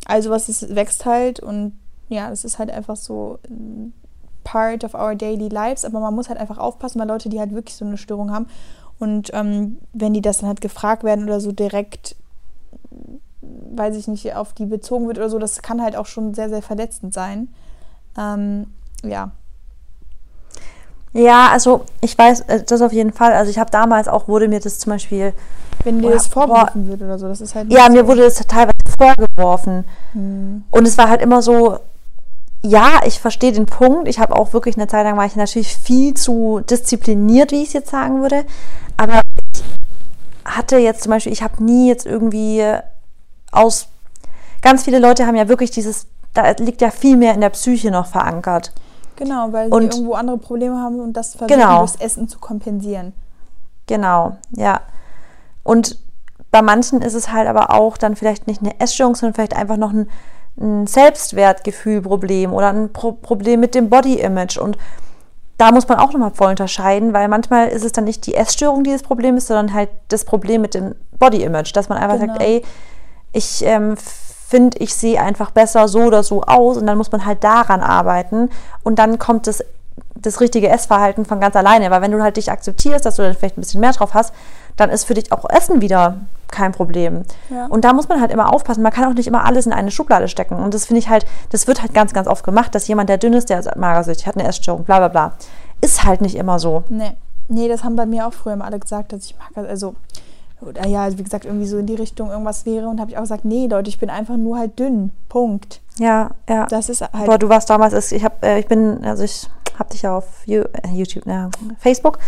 also 0.06 0.30
was 0.30 0.48
es 0.48 0.74
wächst 0.74 1.04
halt 1.04 1.40
und 1.40 1.78
ja, 2.08 2.30
das 2.30 2.44
ist 2.44 2.58
halt 2.58 2.70
einfach 2.70 2.96
so 2.96 3.38
part 4.42 4.84
of 4.84 4.94
our 4.94 5.14
daily 5.14 5.48
lives, 5.48 5.84
aber 5.84 6.00
man 6.00 6.14
muss 6.14 6.28
halt 6.28 6.38
einfach 6.38 6.58
aufpassen, 6.58 7.00
weil 7.00 7.08
Leute, 7.08 7.28
die 7.28 7.40
halt 7.40 7.52
wirklich 7.52 7.76
so 7.76 7.84
eine 7.84 7.96
Störung 7.96 8.30
haben 8.30 8.46
und 8.98 9.30
ähm, 9.34 9.78
wenn 9.92 10.14
die 10.14 10.22
das 10.22 10.38
dann 10.38 10.48
halt 10.48 10.60
gefragt 10.60 11.04
werden 11.04 11.24
oder 11.24 11.40
so 11.40 11.52
direkt, 11.52 12.16
weiß 13.40 13.96
ich 13.96 14.08
nicht, 14.08 14.34
auf 14.34 14.52
die 14.52 14.66
bezogen 14.66 15.06
wird 15.06 15.18
oder 15.18 15.30
so, 15.30 15.38
das 15.38 15.62
kann 15.62 15.82
halt 15.82 15.96
auch 15.96 16.06
schon 16.06 16.34
sehr, 16.34 16.48
sehr 16.48 16.62
verletzend 16.62 17.12
sein. 17.12 17.48
Ähm, 18.16 18.68
ja. 19.02 19.30
Ja, 21.12 21.48
also 21.52 21.84
ich 22.00 22.16
weiß 22.16 22.40
äh, 22.42 22.64
das 22.64 22.82
auf 22.82 22.92
jeden 22.92 23.12
Fall. 23.12 23.32
Also 23.32 23.50
ich 23.50 23.58
habe 23.58 23.70
damals 23.70 24.08
auch, 24.08 24.26
wurde 24.26 24.48
mir 24.48 24.60
das 24.60 24.78
zum 24.78 24.92
Beispiel 24.92 25.32
wenn 25.84 26.00
dir 26.00 26.10
das 26.10 26.26
vorgeworfen 26.26 26.88
wird 26.88 27.02
oder 27.02 27.18
so, 27.18 27.28
das 27.28 27.40
ist 27.40 27.54
halt. 27.54 27.70
Ja, 27.70 27.88
mir 27.88 28.06
wurde 28.06 28.22
das 28.22 28.36
teilweise 28.36 28.72
vorgeworfen. 28.98 29.84
Hm. 30.12 30.64
Und 30.70 30.88
es 30.88 30.96
war 30.96 31.08
halt 31.08 31.20
immer 31.20 31.42
so, 31.42 31.78
ja, 32.64 33.00
ich 33.04 33.20
verstehe 33.20 33.52
den 33.52 33.66
Punkt. 33.66 34.08
Ich 34.08 34.18
habe 34.18 34.34
auch 34.34 34.54
wirklich 34.54 34.76
eine 34.76 34.86
Zeit 34.86 35.04
lang 35.04 35.18
war 35.18 35.26
ich 35.26 35.36
natürlich 35.36 35.76
viel 35.76 36.14
zu 36.14 36.60
diszipliniert, 36.60 37.52
wie 37.52 37.62
ich 37.62 37.68
es 37.68 37.72
jetzt 37.74 37.90
sagen 37.90 38.22
würde. 38.22 38.46
Aber 38.96 39.20
ich 39.52 39.62
hatte 40.46 40.78
jetzt 40.78 41.02
zum 41.02 41.10
Beispiel, 41.10 41.32
ich 41.32 41.42
habe 41.42 41.62
nie 41.62 41.88
jetzt 41.88 42.06
irgendwie 42.06 42.64
aus. 43.52 43.88
Ganz 44.62 44.84
viele 44.84 44.98
Leute 44.98 45.26
haben 45.26 45.36
ja 45.36 45.46
wirklich 45.48 45.72
dieses, 45.72 46.06
da 46.32 46.52
liegt 46.52 46.80
ja 46.80 46.90
viel 46.90 47.18
mehr 47.18 47.34
in 47.34 47.42
der 47.42 47.50
Psyche 47.50 47.90
noch 47.90 48.06
verankert. 48.06 48.72
Genau, 49.16 49.52
weil 49.52 49.66
sie 49.66 49.72
und, 49.72 49.94
irgendwo 49.94 50.14
andere 50.14 50.38
Probleme 50.38 50.80
haben 50.80 51.00
und 51.00 51.12
das 51.12 51.34
versuchen, 51.34 51.60
genau. 51.60 51.80
durchs 51.80 51.96
Essen 51.96 52.28
zu 52.28 52.38
kompensieren. 52.38 53.12
Genau, 53.86 54.38
ja. 54.52 54.80
Und 55.64 55.98
bei 56.50 56.62
manchen 56.62 57.02
ist 57.02 57.14
es 57.14 57.30
halt 57.30 57.46
aber 57.46 57.74
auch 57.74 57.98
dann 57.98 58.16
vielleicht 58.16 58.46
nicht 58.46 58.62
eine 58.62 58.80
Essstörung, 58.80 59.14
sondern 59.16 59.34
vielleicht 59.34 59.54
einfach 59.54 59.76
noch 59.76 59.92
ein, 59.92 60.08
ein 60.58 60.86
Selbstwertgefühlproblem 60.86 62.52
oder 62.52 62.68
ein 62.68 62.92
Pro 62.92 63.12
Problem 63.12 63.60
mit 63.60 63.74
dem 63.74 63.90
Body-Image. 63.90 64.58
Und 64.58 64.78
da 65.58 65.72
muss 65.72 65.88
man 65.88 65.98
auch 65.98 66.12
nochmal 66.12 66.32
voll 66.32 66.50
unterscheiden, 66.50 67.12
weil 67.12 67.28
manchmal 67.28 67.68
ist 67.68 67.84
es 67.84 67.92
dann 67.92 68.04
nicht 68.04 68.26
die 68.26 68.34
Essstörung, 68.34 68.84
die 68.84 68.92
das 68.92 69.02
Problem 69.02 69.36
ist, 69.36 69.46
sondern 69.46 69.74
halt 69.74 69.90
das 70.08 70.24
Problem 70.24 70.62
mit 70.62 70.74
dem 70.74 70.94
Body-Image, 71.18 71.74
dass 71.74 71.88
man 71.88 71.98
einfach 71.98 72.18
genau. 72.18 72.34
sagt, 72.34 72.42
ey, 72.42 72.62
ich 73.32 73.64
ähm, 73.64 73.96
finde, 73.96 74.78
ich 74.78 74.94
sehe 74.94 75.20
einfach 75.20 75.50
besser 75.50 75.88
so 75.88 76.02
oder 76.02 76.22
so 76.22 76.42
aus 76.42 76.76
und 76.76 76.86
dann 76.86 76.98
muss 76.98 77.10
man 77.10 77.24
halt 77.24 77.42
daran 77.42 77.80
arbeiten 77.80 78.50
und 78.82 78.98
dann 78.98 79.18
kommt 79.18 79.46
das, 79.46 79.64
das 80.14 80.40
richtige 80.40 80.68
Essverhalten 80.68 81.24
von 81.24 81.40
ganz 81.40 81.56
alleine, 81.56 81.90
weil 81.90 82.02
wenn 82.02 82.12
du 82.12 82.22
halt 82.22 82.36
dich 82.36 82.50
akzeptierst, 82.50 83.04
dass 83.04 83.16
du 83.16 83.22
dann 83.22 83.34
vielleicht 83.34 83.58
ein 83.58 83.62
bisschen 83.62 83.80
mehr 83.80 83.92
drauf 83.92 84.14
hast, 84.14 84.32
dann 84.76 84.90
ist 84.90 85.04
für 85.04 85.14
dich 85.14 85.32
auch 85.32 85.48
Essen 85.48 85.80
wieder 85.80 86.20
kein 86.50 86.72
Problem. 86.72 87.22
Ja. 87.50 87.66
Und 87.66 87.84
da 87.84 87.92
muss 87.92 88.08
man 88.08 88.20
halt 88.20 88.30
immer 88.30 88.52
aufpassen. 88.52 88.82
Man 88.82 88.92
kann 88.92 89.04
auch 89.04 89.14
nicht 89.14 89.26
immer 89.26 89.44
alles 89.44 89.66
in 89.66 89.72
eine 89.72 89.90
Schublade 89.90 90.28
stecken. 90.28 90.56
Und 90.56 90.74
das 90.74 90.86
finde 90.86 91.00
ich 91.00 91.08
halt, 91.08 91.26
das 91.50 91.66
wird 91.66 91.82
halt 91.82 91.94
ganz, 91.94 92.12
ganz 92.12 92.28
oft 92.28 92.44
gemacht, 92.44 92.74
dass 92.74 92.86
jemand, 92.86 93.08
der 93.08 93.18
dünn 93.18 93.32
ist, 93.32 93.50
der 93.50 93.60
ist 93.60 93.76
magersüchtig, 93.76 94.26
hat 94.26 94.36
eine 94.36 94.48
Essstörung, 94.48 94.84
bla 94.84 94.98
bla 94.98 95.08
bla. 95.08 95.32
Ist 95.80 96.04
halt 96.04 96.20
nicht 96.20 96.36
immer 96.36 96.58
so. 96.58 96.84
Nee. 96.88 97.12
Nee, 97.48 97.68
das 97.68 97.84
haben 97.84 97.94
bei 97.94 98.06
mir 98.06 98.26
auch 98.26 98.32
früher 98.32 98.54
immer 98.54 98.64
alle 98.64 98.78
gesagt, 98.78 99.12
dass 99.12 99.26
ich 99.26 99.36
mag, 99.38 99.68
also, 99.68 99.94
oder 100.62 100.86
ja, 100.86 101.06
wie 101.18 101.22
gesagt, 101.22 101.44
irgendwie 101.44 101.66
so 101.66 101.76
in 101.76 101.86
die 101.86 101.94
Richtung 101.94 102.30
irgendwas 102.30 102.64
wäre. 102.64 102.88
Und 102.88 103.00
habe 103.00 103.10
ich 103.10 103.18
auch 103.18 103.22
gesagt, 103.22 103.44
nee, 103.44 103.66
Leute, 103.66 103.90
ich 103.90 103.98
bin 103.98 104.08
einfach 104.08 104.36
nur 104.36 104.58
halt 104.58 104.78
dünn. 104.78 105.10
Punkt. 105.28 105.82
Ja, 105.98 106.30
ja. 106.48 106.66
Das 106.66 106.88
ist 106.88 107.02
halt. 107.02 107.12
Aber 107.14 107.38
du 107.38 107.48
warst 107.48 107.68
damals, 107.68 108.12
ich 108.12 108.24
habe, 108.24 108.34
äh, 108.42 108.58
ich 108.60 108.66
bin, 108.66 109.04
also 109.04 109.24
ich 109.24 109.48
habe 109.78 109.90
dich 109.90 110.02
ja 110.02 110.16
auf 110.16 110.46
äh, 110.46 110.64
YouTube, 110.92 111.26
ja, 111.26 111.50
Facebook 111.78 112.18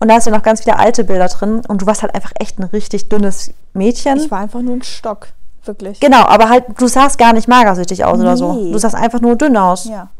und 0.00 0.08
da 0.08 0.14
hast 0.14 0.26
du 0.26 0.30
noch 0.30 0.42
ganz 0.42 0.62
viele 0.62 0.78
alte 0.78 1.04
Bilder 1.04 1.28
drin 1.28 1.62
und 1.66 1.82
du 1.82 1.86
warst 1.86 2.02
halt 2.02 2.14
einfach 2.14 2.32
echt 2.38 2.58
ein 2.58 2.64
richtig 2.64 3.08
dünnes 3.08 3.52
Mädchen. 3.72 4.18
Ich 4.18 4.30
war 4.30 4.40
einfach 4.40 4.60
nur 4.62 4.74
ein 4.76 4.82
Stock, 4.82 5.28
wirklich. 5.64 6.00
Genau, 6.00 6.24
aber 6.24 6.48
halt, 6.48 6.64
du 6.78 6.86
sahst 6.86 7.18
gar 7.18 7.32
nicht 7.32 7.48
magersüchtig 7.48 8.04
aus 8.04 8.18
oder 8.18 8.36
so. 8.36 8.52
Nee. 8.54 8.72
Du 8.72 8.78
sahst 8.78 8.94
einfach 8.94 9.20
nur 9.20 9.36
dünn 9.36 9.56
aus. 9.56 9.84
Ja. 9.86 10.10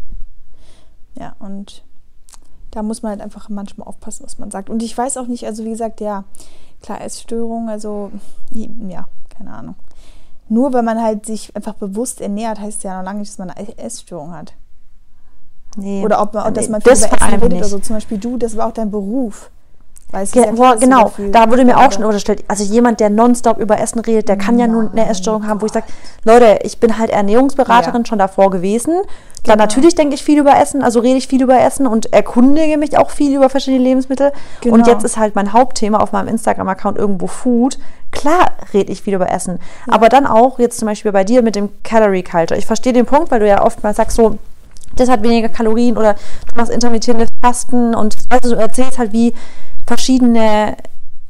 Ja, 1.19 1.37
und 1.39 1.85
da 2.73 2.83
muss 2.83 3.03
man 3.03 3.11
halt 3.13 3.21
einfach 3.21 3.49
manchmal 3.49 3.87
aufpassen, 3.87 4.25
was 4.27 4.39
man 4.39 4.51
sagt. 4.51 4.69
Und 4.69 4.83
ich 4.83 4.97
weiß 4.99 5.17
auch 5.17 5.27
nicht, 5.29 5.47
also 5.47 5.65
wie 5.65 5.71
gesagt, 5.71 6.01
ja, 6.01 6.25
klar, 6.83 7.01
Essstörung, 7.01 7.69
also 7.69 8.11
ja, 8.53 9.07
keine 9.37 9.53
Ahnung. 9.53 9.77
Nur 10.49 10.73
wenn 10.73 10.85
man 10.85 11.01
halt 11.01 11.25
sich 11.25 11.55
einfach 11.57 11.75
bewusst 11.75 12.21
ernährt, 12.21 12.61
heißt 12.61 12.85
ja 12.85 12.99
noch 12.99 13.05
lange 13.05 13.21
nicht, 13.21 13.31
dass 13.31 13.39
man 13.39 13.51
eine 13.51 13.79
Essstörung 13.79 14.33
hat. 14.35 14.55
Nee. 15.77 16.05
Oder 16.05 16.21
ob 16.21 16.35
man, 16.35 16.53
dass 16.53 16.67
Nee, 16.67 16.73
man 16.73 16.83
viel 16.83 16.93
das 16.93 17.07
über 17.07 17.13
Essen 17.17 17.25
redet 17.29 17.43
oder 17.45 17.55
nicht. 17.57 17.65
so. 17.69 17.79
Zum 17.79 17.97
Beispiel 17.97 18.19
du, 18.19 18.37
das 18.37 18.57
war 18.57 18.67
auch 18.69 18.73
dein 18.73 18.91
Beruf. 18.91 19.51
Ge 20.13 20.45
ja 20.45 20.53
boah, 20.53 20.77
genau, 20.77 21.05
dafür- 21.05 21.31
da 21.33 21.51
wurde 21.51 21.65
mir 21.65 21.77
auch 21.77 21.91
schon 21.91 22.05
unterstellt, 22.05 22.45
also 22.47 22.63
jemand, 22.63 23.01
der 23.01 23.11
nonstop 23.11 23.59
über 23.59 23.81
Essen 23.81 23.99
redet, 23.99 24.29
der 24.29 24.37
kann 24.37 24.61
ja 24.61 24.69
nur 24.69 24.89
eine 24.93 25.09
Essstörung 25.09 25.49
haben, 25.49 25.61
wo 25.61 25.67
ich 25.67 25.73
sage, 25.73 25.87
Leute, 26.25 26.61
ich 26.63 26.79
bin 26.79 26.99
halt 26.99 27.11
Ernährungsberaterin 27.11 28.03
Ja. 28.03 28.07
schon 28.07 28.19
davor 28.21 28.51
gewesen. 28.51 28.93
Genau. 28.93 29.09
Dann 29.57 29.59
natürlich 29.59 29.95
denke 29.97 30.15
ich 30.15 30.23
viel 30.23 30.39
über 30.39 30.57
Essen, 30.57 30.83
also 30.83 31.01
rede 31.01 31.17
ich 31.19 31.27
viel 31.27 31.43
über 31.43 31.61
Essen 31.61 31.87
und 31.89 32.13
erkundige 32.13 32.79
mich 32.79 32.97
auch 32.97 33.11
viel 33.11 33.35
über 33.37 33.49
verschiedene 33.51 33.83
Lebensmittel. 33.83 34.31
Und 34.65 34.71
Genau. 34.85 34.87
jetzt 34.87 35.03
ist 35.05 35.17
halt 35.19 35.35
mein 35.35 35.53
Hauptthema 35.53 35.99
auf 35.99 36.13
meinem 36.13 36.29
Instagram-Account 36.29 36.97
irgendwo 36.97 37.27
Food. 37.27 37.79
Klar 38.13 38.53
rede 38.73 38.93
ich 38.93 39.03
viel 39.03 39.15
über 39.15 39.31
Essen, 39.31 39.59
aber 39.89 40.09
dann 40.09 40.27
auch 40.27 40.61
jetzt 40.61 40.79
zum 40.79 40.87
Beispiel 40.87 41.11
bei 41.11 41.25
dir 41.25 41.43
mit 41.43 41.57
dem 41.57 41.71
Calorie 41.83 42.23
Culture. 42.23 42.57
Ich 42.57 42.67
verstehe 42.67 42.93
den 42.93 43.05
Punkt, 43.07 43.33
weil 43.33 43.41
du 43.41 43.49
ja 43.49 43.63
oftmals 43.65 43.97
sagst 43.97 44.17
so, 44.17 44.39
das 44.97 45.09
hat 45.11 45.25
weniger 45.25 45.49
Kalorien 45.49 45.99
oder 45.99 46.15
du 46.15 46.57
machst 46.57 46.71
intermittierendes 46.71 47.29
Fasten 47.43 47.97
und 47.97 48.17
weißt 48.31 48.45
du, 48.45 48.51
du 48.51 48.55
erzählst 48.57 48.97
halt, 48.99 49.13
wie 49.13 49.35
verschiedene 49.87 50.77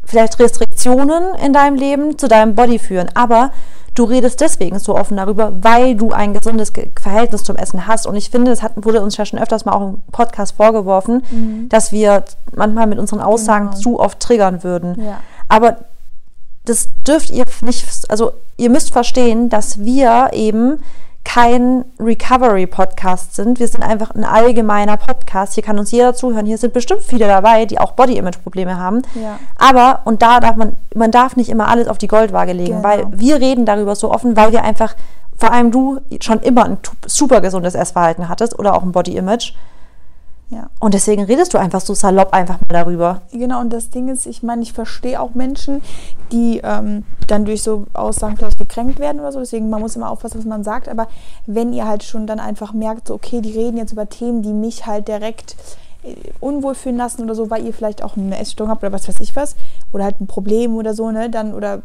vielleicht 0.05 0.39
Restriktionen 0.39 1.35
in 1.45 1.53
deinem 1.53 1.77
Leben 1.77 2.19
zu 2.19 2.29
deinem 2.29 2.55
Body 2.55 2.79
führen. 2.79 3.09
Aber 3.15 3.51
du 3.95 4.05
redest 4.05 4.41
deswegen 4.41 4.79
so 4.79 4.97
offen 4.97 5.17
darüber, 5.17 5.53
weil 5.63 5.95
du 5.95 6.13
ein 6.13 6.35
gesundes 6.35 6.73
Ge- 6.73 6.91
Verhältnis 7.01 7.43
zum 7.43 7.57
Essen 7.57 7.87
hast. 7.87 8.07
Und 8.07 8.17
ich 8.17 8.29
finde, 8.31 8.51
das 8.51 8.63
hat, 8.63 8.73
wurde 8.77 9.01
uns 9.01 9.17
ja 9.17 9.25
schon 9.25 9.39
öfters 9.39 9.65
mal 9.65 9.73
auch 9.73 9.89
im 9.89 10.03
Podcast 10.13 10.57
vorgeworfen, 10.57 11.67
dass 11.71 11.91
wir 11.93 12.25
manchmal 12.55 12.87
mit 12.87 12.99
unseren 12.99 13.21
Aussagen 13.21 13.71
Genau. 13.71 13.79
zu 13.81 14.01
oft 14.01 14.21
triggern 14.21 14.63
würden. 14.63 15.01
Ja. 15.03 15.21
Aber 15.49 15.77
das 16.67 16.89
dürft 17.07 17.31
ihr 17.31 17.45
nicht, 17.63 17.87
also 18.11 18.33
ihr 18.57 18.71
müsst 18.71 18.93
verstehen, 18.93 19.49
dass 19.49 19.79
wir 19.81 20.31
eben 20.33 20.83
kein 21.25 21.85
Recovery-Podcast 21.99 23.35
sind. 23.35 23.59
Wir 23.59 23.69
sind 23.69 23.83
einfach 23.83 24.11
ein 24.15 24.25
allgemeiner 24.25 24.97
Podcast. 24.97 25.55
Hier 25.55 25.63
kann 25.63 25.79
uns 25.79 25.91
jeder 25.91 26.15
zuhören. 26.15 26.47
Hier 26.47 26.59
sind 26.59 26.73
bestimmt 26.73 27.03
viele 27.03 27.27
dabei, 27.27 27.65
die 27.67 27.79
auch 27.81 27.93
Body-Image-Probleme 27.93 28.79
haben. 28.79 29.03
Ja. 29.15 29.39
Aber, 29.59 30.01
und 30.05 30.23
da 30.23 30.41
darf 30.41 30.57
man, 30.57 30.77
man 30.95 31.11
darf 31.11 31.37
nicht 31.37 31.49
immer 31.49 31.69
alles 31.69 31.89
auf 31.89 31.99
die 31.99 32.09
Goldwaage 32.09 32.53
legen, 32.53 32.77
Genau. 32.77 32.85
weil 32.89 33.07
wir 33.11 33.37
reden 33.41 33.67
darüber 33.67 33.97
so 33.97 34.11
offen, 34.13 34.37
weil 34.37 34.53
wir 34.53 34.63
einfach, 34.63 34.95
vor 35.37 35.51
allem 35.53 35.71
du, 35.71 36.01
schon 36.21 36.41
immer 36.41 36.65
ein 36.67 36.79
super 37.07 37.41
gesundes 37.41 37.75
Essverhalten 37.75 38.29
hattest 38.29 38.59
oder 38.59 38.75
auch 38.75 38.83
ein 38.83 38.93
Body-Image. 38.93 39.55
Ja. 40.55 40.71
Und 40.79 40.95
deswegen 40.95 41.25
redest 41.25 41.53
du 41.53 41.59
einfach 41.59 41.81
so 41.81 41.95
salopp 41.95 42.33
einfach 42.33 42.61
mal 42.61 42.69
darüber. 42.69 43.23
Genau, 43.33 43.61
und 43.61 43.73
das 43.73 43.91
Ding 43.91 44.09
ist, 44.09 44.25
ich 44.27 44.45
meine, 44.45 44.63
ich 44.63 44.73
verstehe 44.73 45.21
auch 45.21 45.35
Menschen, 45.35 45.83
die 46.31 46.61
ähm, 46.63 47.05
dann 47.27 47.45
durch 47.45 47.63
so 47.63 47.87
Aussagen 47.93 48.37
vielleicht 48.37 48.59
gekränkt 48.59 49.01
werden 49.01 49.19
oder 49.19 49.33
so. 49.33 49.41
Deswegen, 49.41 49.69
man 49.69 49.81
muss 49.81 49.97
immer 49.97 50.11
aufpassen, 50.11 50.39
was 50.39 50.45
man 50.45 50.63
sagt. 50.63 50.89
Aber 50.89 51.09
wenn 51.47 51.73
ihr 51.73 51.89
halt 51.89 52.05
schon 52.05 52.29
dann 52.29 52.39
einfach 52.39 52.73
merkt, 52.73 53.09
so, 53.09 53.15
okay, 53.15 53.41
die 53.41 53.51
reden 53.51 53.79
jetzt 53.79 53.93
über 53.93 54.09
Themen, 54.09 54.43
die 54.43 54.53
mich 54.53 54.87
halt 54.87 55.09
direkt 55.09 55.57
äh, 56.05 56.15
unwohl 56.39 56.77
fühlen 56.77 56.99
lassen 56.99 57.25
oder 57.25 57.35
so, 57.35 57.51
weil 57.51 57.67
ihr 57.67 57.75
vielleicht 57.75 58.05
auch 58.05 58.17
eine 58.17 58.39
Essstörung 58.39 58.71
habt 58.71 58.85
oder 58.85 58.93
was 58.93 59.09
weiß 59.09 59.19
ich 59.19 59.35
was, 59.35 59.57
oder 59.93 60.05
halt 60.05 60.21
ein 60.21 60.29
Problem 60.29 60.77
oder 60.77 60.95
so, 60.95 61.11
ne, 61.11 61.31
dann, 61.31 61.53
oder 61.53 61.83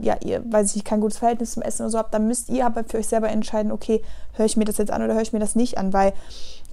ja, 0.00 0.16
ihr, 0.24 0.42
weiß 0.50 0.70
ich 0.70 0.74
nicht, 0.76 0.84
kein 0.84 1.00
gutes 1.00 1.18
Verhältnis 1.18 1.52
zum 1.52 1.62
Essen 1.62 1.82
oder 1.82 1.90
so 1.90 1.98
habt, 1.98 2.12
dann 2.12 2.26
müsst 2.26 2.50
ihr 2.50 2.66
aber 2.66 2.82
für 2.84 2.98
euch 2.98 3.06
selber 3.06 3.28
entscheiden, 3.28 3.70
okay, 3.70 4.02
höre 4.34 4.46
ich 4.46 4.56
mir 4.56 4.64
das 4.64 4.76
jetzt 4.76 4.90
an 4.90 5.02
oder 5.02 5.14
höre 5.14 5.22
ich 5.22 5.32
mir 5.32 5.38
das 5.38 5.54
nicht 5.54 5.78
an, 5.78 5.92
weil 5.92 6.12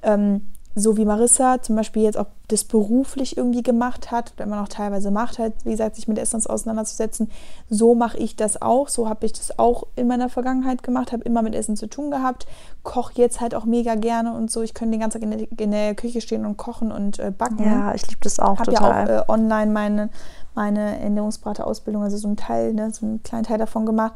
ähm, 0.01 0.52
so 0.75 0.97
wie 0.97 1.05
Marissa 1.05 1.61
zum 1.61 1.75
Beispiel 1.75 2.03
jetzt 2.03 2.17
auch 2.17 2.25
das 2.47 2.63
beruflich 2.63 3.37
irgendwie 3.37 3.61
gemacht 3.61 4.11
hat 4.11 4.33
oder 4.35 4.45
immer 4.45 4.55
noch 4.55 4.67
teilweise 4.67 5.11
macht, 5.11 5.37
halt, 5.37 5.53
wie 5.63 5.71
gesagt, 5.71 5.95
sich 5.95 6.07
mit 6.07 6.17
Essen 6.17 6.43
auseinanderzusetzen, 6.45 7.29
so 7.69 7.93
mache 7.93 8.17
ich 8.17 8.35
das 8.35 8.61
auch. 8.61 8.89
So 8.89 9.07
habe 9.07 9.25
ich 9.25 9.33
das 9.33 9.59
auch 9.59 9.85
in 9.95 10.07
meiner 10.07 10.29
Vergangenheit 10.29 10.81
gemacht, 10.81 11.11
habe 11.11 11.23
immer 11.23 11.41
mit 11.43 11.53
Essen 11.53 11.77
zu 11.77 11.87
tun 11.87 12.09
gehabt, 12.09 12.47
koche 12.81 13.13
jetzt 13.15 13.39
halt 13.39 13.53
auch 13.53 13.65
mega 13.65 13.95
gerne 13.95 14.33
und 14.33 14.51
so. 14.51 14.61
Ich 14.61 14.73
könnte 14.73 14.91
den 14.91 15.01
ganzen 15.01 15.21
Tag 15.21 15.31
in 15.31 15.37
der, 15.37 15.47
in 15.59 15.71
der 15.71 15.95
Küche 15.95 16.21
stehen 16.21 16.45
und 16.45 16.57
kochen 16.57 16.91
und 16.91 17.19
äh, 17.19 17.31
backen 17.31 17.63
Ja, 17.63 17.93
ich 17.93 18.07
liebe 18.07 18.21
das 18.21 18.39
auch 18.39 18.59
habe 18.59 18.71
ja 18.71 18.79
total. 18.79 19.19
auch 19.19 19.29
äh, 19.29 19.31
online 19.31 19.71
meine, 19.71 20.09
meine 20.55 20.99
Ernährungsberater-Ausbildung, 20.99 22.03
also 22.03 22.17
so 22.17 22.27
einen 22.27 22.37
Teil, 22.37 22.73
ne, 22.73 22.91
so 22.91 23.05
einen 23.05 23.21
kleinen 23.21 23.43
Teil 23.43 23.59
davon 23.59 23.85
gemacht. 23.85 24.13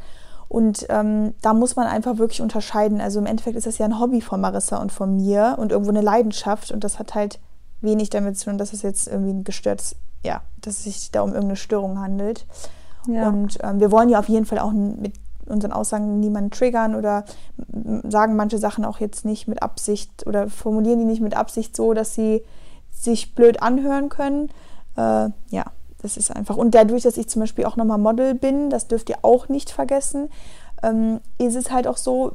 Und 0.49 0.85
ähm, 0.89 1.33
da 1.41 1.53
muss 1.53 1.75
man 1.75 1.87
einfach 1.87 2.17
wirklich 2.17 2.41
unterscheiden. 2.41 3.01
Also 3.01 3.19
im 3.19 3.25
Endeffekt 3.25 3.57
ist 3.57 3.67
das 3.67 3.77
ja 3.77 3.85
ein 3.85 3.99
Hobby 3.99 4.21
von 4.21 4.39
Marissa 4.39 4.77
und 4.77 4.91
von 4.91 5.15
mir 5.15 5.55
und 5.59 5.71
irgendwo 5.71 5.91
eine 5.91 6.01
Leidenschaft. 6.01 6.71
Und 6.71 6.83
das 6.83 6.99
hat 6.99 7.15
halt 7.15 7.39
wenig 7.81 8.09
damit 8.09 8.37
zu 8.37 8.45
tun, 8.45 8.57
dass 8.57 8.73
es 8.73 8.81
jetzt 8.81 9.07
irgendwie 9.07 9.31
ein 9.31 9.43
gestörtes, 9.43 9.95
ja, 10.23 10.41
dass 10.61 10.77
es 10.77 10.83
sich 10.83 11.11
da 11.11 11.21
um 11.21 11.29
irgendeine 11.29 11.57
Störung 11.57 11.99
handelt. 11.99 12.45
Ja. 13.07 13.27
Und 13.29 13.57
ähm, 13.61 13.79
wir 13.79 13.91
wollen 13.91 14.09
ja 14.09 14.19
auf 14.19 14.29
jeden 14.29 14.45
Fall 14.45 14.59
auch 14.59 14.71
mit 14.71 15.13
unseren 15.45 15.71
Aussagen 15.71 16.19
niemanden 16.19 16.51
triggern 16.51 16.95
oder 16.95 17.23
sagen 18.03 18.35
manche 18.35 18.57
Sachen 18.57 18.83
auch 18.83 18.99
jetzt 18.99 19.23
nicht 19.23 19.47
mit 19.47 19.63
Absicht 19.63 20.27
oder 20.27 20.49
formulieren 20.49 20.99
die 20.99 21.05
nicht 21.05 21.21
mit 21.21 21.37
Absicht 21.37 21.75
so, 21.75 21.93
dass 21.93 22.13
sie 22.13 22.43
sich 22.91 23.33
blöd 23.33 23.61
anhören 23.61 24.09
können. 24.09 24.49
Äh, 24.97 25.29
ja, 25.49 25.65
das 26.01 26.17
ist 26.17 26.35
einfach. 26.35 26.57
Und 26.57 26.75
dadurch, 26.75 27.03
dass 27.03 27.17
ich 27.17 27.27
zum 27.27 27.41
Beispiel 27.41 27.65
auch 27.65 27.75
nochmal 27.75 27.97
Model 27.97 28.33
bin, 28.35 28.69
das 28.69 28.87
dürft 28.87 29.09
ihr 29.09 29.17
auch 29.23 29.49
nicht 29.49 29.69
vergessen, 29.71 30.29
ähm, 30.83 31.19
ist 31.37 31.55
es 31.55 31.71
halt 31.71 31.87
auch 31.87 31.97
so, 31.97 32.33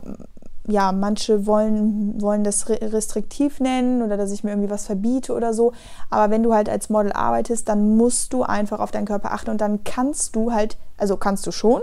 ja, 0.66 0.92
manche 0.92 1.46
wollen, 1.46 2.20
wollen 2.20 2.44
das 2.44 2.68
re- 2.68 2.78
restriktiv 2.92 3.60
nennen 3.60 4.02
oder 4.02 4.16
dass 4.16 4.30
ich 4.32 4.44
mir 4.44 4.50
irgendwie 4.50 4.70
was 4.70 4.86
verbiete 4.86 5.32
oder 5.34 5.54
so. 5.54 5.72
Aber 6.10 6.30
wenn 6.30 6.42
du 6.42 6.52
halt 6.54 6.68
als 6.68 6.88
Model 6.88 7.12
arbeitest, 7.12 7.68
dann 7.68 7.96
musst 7.96 8.32
du 8.32 8.42
einfach 8.42 8.80
auf 8.80 8.90
deinen 8.90 9.06
Körper 9.06 9.32
achten 9.32 9.50
und 9.50 9.60
dann 9.60 9.84
kannst 9.84 10.34
du 10.36 10.52
halt, 10.52 10.76
also 10.98 11.16
kannst 11.16 11.46
du 11.46 11.52
schon, 11.52 11.82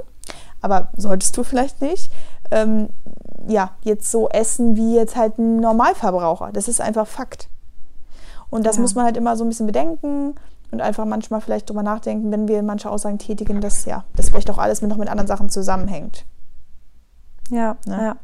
aber 0.62 0.90
solltest 0.98 1.36
du 1.38 1.44
vielleicht 1.44 1.82
nicht, 1.82 2.12
ähm, 2.52 2.90
ja, 3.48 3.72
jetzt 3.84 4.12
so 4.12 4.28
essen 4.30 4.76
wie 4.76 4.96
jetzt 4.96 5.16
halt 5.16 5.38
ein 5.38 5.58
Normalverbraucher. 5.58 6.50
Das 6.54 6.68
ist 6.68 6.82
einfach 6.82 7.08
Fakt. 7.08 7.48
Und 8.50 8.66
das 8.66 8.76
Ja. 8.78 8.82
muss 8.82 8.96
man 8.96 9.06
halt 9.06 9.16
immer 9.18 9.38
so 9.38 9.44
ein 9.46 9.50
bisschen 9.50 9.68
bedenken 9.68 10.36
und 10.72 10.82
einfach 10.82 11.06
manchmal 11.06 11.42
vielleicht 11.42 11.70
drüber 11.70 11.84
nachdenken, 11.84 12.32
wenn 12.32 12.48
wir 12.48 12.62
manche 12.64 12.90
Aussagen 12.90 13.18
tätigen, 13.18 13.62
dass 13.62 13.86
ja, 13.86 14.04
das 14.16 14.30
vielleicht 14.30 14.50
auch 14.50 14.58
alles 14.58 14.82
mit, 14.82 14.90
noch 14.90 14.98
mit 14.98 15.10
anderen 15.10 15.28
Sachen 15.28 15.50
zusammenhängt. 15.50 16.26
ja, 17.50 17.76
Ne? 17.86 18.04
ja. 18.04 18.16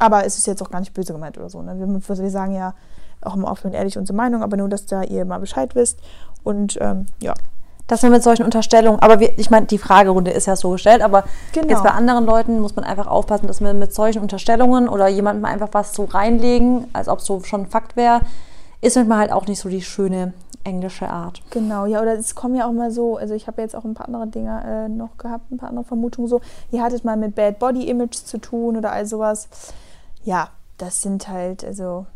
Aber 0.00 0.24
es 0.26 0.38
ist 0.38 0.46
jetzt 0.46 0.60
auch 0.62 0.70
gar 0.70 0.80
nicht 0.80 0.92
böse 0.92 1.12
gemeint 1.12 1.38
oder 1.38 1.48
so. 1.48 1.62
Ne? 1.62 1.78
Wir, 1.78 1.86
wir 2.18 2.30
sagen 2.30 2.52
ja 2.52 2.74
auch 3.22 3.36
immer 3.36 3.50
offen 3.50 3.68
und 3.68 3.74
ehrlich 3.74 3.96
unsere 3.96 4.16
Meinung, 4.16 4.42
aber 4.42 4.56
nur, 4.56 4.68
dass 4.68 4.86
da 4.86 5.02
ihr 5.02 5.24
mal 5.24 5.38
Bescheid 5.38 5.74
wisst. 5.76 6.00
Und 6.42 6.76
ähm, 6.80 7.06
ja, 7.20 7.32
dass 7.86 8.02
man 8.02 8.12
mit 8.12 8.22
solchen 8.22 8.44
Unterstellungen, 8.44 9.00
aber 9.00 9.20
wir, 9.20 9.38
ich 9.38 9.50
meine, 9.50 9.66
die 9.66 9.78
Fragerunde 9.78 10.30
ist 10.30 10.46
ja 10.46 10.56
so 10.56 10.70
gestellt, 10.70 11.02
aber 11.02 11.24
Genau. 11.52 11.68
jetzt 11.68 11.82
bei 11.82 11.90
anderen 11.90 12.24
Leuten 12.24 12.60
muss 12.60 12.74
man 12.74 12.84
einfach 12.84 13.06
aufpassen, 13.06 13.46
dass 13.46 13.60
man 13.60 13.78
mit 13.78 13.94
solchen 13.94 14.20
Unterstellungen 14.20 14.88
oder 14.88 15.06
jemandem 15.08 15.44
einfach 15.44 15.68
was 15.72 15.94
so 15.94 16.04
reinlegen, 16.04 16.86
als 16.92 17.08
ob 17.08 17.18
es 17.20 17.26
so 17.26 17.42
schon 17.44 17.62
ein 17.62 17.66
Fakt 17.66 17.94
wäre, 17.96 18.20
ist 18.80 18.96
manchmal 18.96 19.18
halt 19.18 19.32
auch 19.32 19.46
nicht 19.46 19.60
so 19.60 19.68
die 19.68 19.82
schöne 19.82 20.32
englische 20.64 21.08
Art. 21.08 21.42
Genau, 21.50 21.86
ja, 21.86 22.00
oder 22.02 22.14
es 22.18 22.34
kommen 22.34 22.54
ja 22.54 22.66
auch 22.66 22.72
mal 22.72 22.90
so, 22.90 23.16
also 23.16 23.34
ich 23.34 23.46
habe 23.46 23.60
jetzt 23.62 23.76
auch 23.76 23.84
ein 23.84 23.94
paar 23.94 24.06
andere 24.06 24.26
Dinge 24.26 24.62
äh, 24.64 24.88
noch 24.88 25.16
gehabt, 25.18 25.50
ein 25.50 25.58
paar 25.58 25.68
andere 25.68 25.84
Vermutungen 25.84 26.28
so, 26.28 26.40
ihr 26.70 26.82
hattet 26.82 27.04
mal 27.04 27.16
mit 27.16 27.34
Bad 27.34 27.58
Body 27.58 27.88
Image 27.88 28.14
zu 28.16 28.38
tun 28.38 28.76
oder 28.76 28.90
all 28.92 29.06
sowas. 29.06 29.48
Ja, 30.24 30.48
das 30.78 31.02
sind 31.02 31.28
halt, 31.28 31.64
also, 31.64 32.06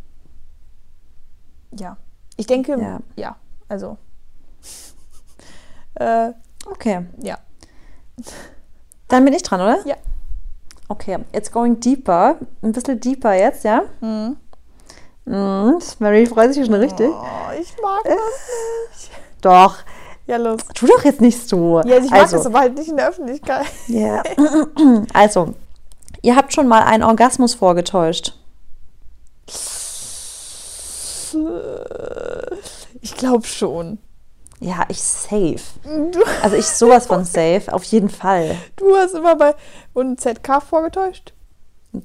ja. 1.78 1.96
Ich 2.36 2.46
denke, 2.46 2.80
Ja. 2.80 2.98
ja, 3.16 3.36
also, 3.68 3.96
äh, 5.94 6.32
Okay, 6.66 7.06
ja. 7.22 7.38
dann 9.08 9.24
bin 9.24 9.32
ich 9.32 9.42
dran, 9.42 9.60
oder? 9.60 9.78
Ja. 9.86 9.94
Okay, 10.88 11.18
it's 11.32 11.50
going 11.52 11.80
deeper. 11.80 12.36
Ein 12.62 12.72
bisschen 12.72 12.98
deeper 13.00 13.34
jetzt, 13.34 13.64
ja? 13.64 13.82
Mhm. 14.00 14.36
Mhm. 15.24 15.78
Mary 15.98 16.24
freut 16.26 16.54
sich 16.54 16.64
schon 16.64 16.74
richtig. 16.74 17.10
Oh, 17.10 17.47
ich 17.60 17.74
mag 17.82 18.04
das 18.04 18.14
nicht. 18.14 19.10
Doch. 19.40 19.76
Ja, 20.26 20.36
los. 20.36 20.60
Tu 20.74 20.86
doch 20.86 21.04
jetzt 21.04 21.20
nicht 21.20 21.48
so. 21.48 21.80
Ja, 21.84 21.98
ich 21.98 22.10
mag 22.10 22.20
also, 22.20 22.36
das 22.36 22.46
aber 22.46 22.60
halt 22.60 22.76
nicht 22.76 22.88
in 22.88 22.96
der 22.96 23.08
Öffentlichkeit. 23.08 23.66
ja. 23.86 24.22
also, 25.14 25.54
ihr 26.22 26.36
habt 26.36 26.52
schon 26.52 26.68
mal 26.68 26.82
einen 26.82 27.02
Orgasmus 27.02 27.54
vorgetäuscht. 27.54 28.34
Ich 33.00 33.14
glaube 33.16 33.46
schon. 33.46 33.98
Ja, 34.60 34.84
ich 34.88 35.00
safe. 35.00 35.60
Du, 35.84 36.20
Also 36.42 36.56
ich 36.56 36.66
sowas 36.66 37.06
von 37.06 37.24
safe, 37.24 37.72
auf 37.72 37.84
jeden 37.84 38.08
Fall. 38.08 38.56
du 38.76 38.96
hast 38.96 39.14
immer 39.14 39.36
bei 39.36 39.54
und 39.94 40.20
ZK 40.20 40.60
vorgetäuscht. 40.62 41.32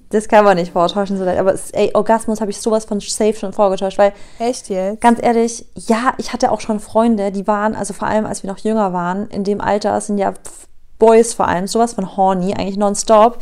Das 0.09 0.29
kann 0.29 0.45
man 0.45 0.55
nicht 0.57 0.71
vortäuschen, 0.71 1.17
so 1.17 1.25
leid. 1.25 1.38
aber 1.38 1.55
ey, 1.73 1.91
Orgasmus 1.93 2.39
habe 2.39 2.51
ich 2.51 2.59
sowas 2.59 2.86
von 2.86 3.01
safe 3.01 3.34
schon 3.34 3.51
vorgetäuscht, 3.51 3.97
weil 3.97 4.13
Echt 4.39 4.69
jetzt? 4.69 5.01
ganz 5.01 5.19
ehrlich, 5.21 5.65
ja, 5.75 6.13
ich 6.17 6.31
hatte 6.31 6.51
auch 6.51 6.61
schon 6.61 6.79
Freunde, 6.79 7.31
die 7.31 7.47
waren, 7.47 7.75
also 7.75 7.93
vor 7.93 8.07
allem 8.07 8.25
als 8.25 8.43
wir 8.43 8.49
noch 8.49 8.59
jünger 8.59 8.93
waren, 8.93 9.27
in 9.27 9.43
dem 9.43 9.59
Alter 9.59 9.99
sind 9.99 10.17
ja 10.17 10.34
Boys 10.99 11.34
vor 11.34 11.49
allem 11.49 11.67
sowas 11.67 11.93
von 11.93 12.15
horny, 12.15 12.53
eigentlich 12.53 12.77
nonstop. 12.77 13.39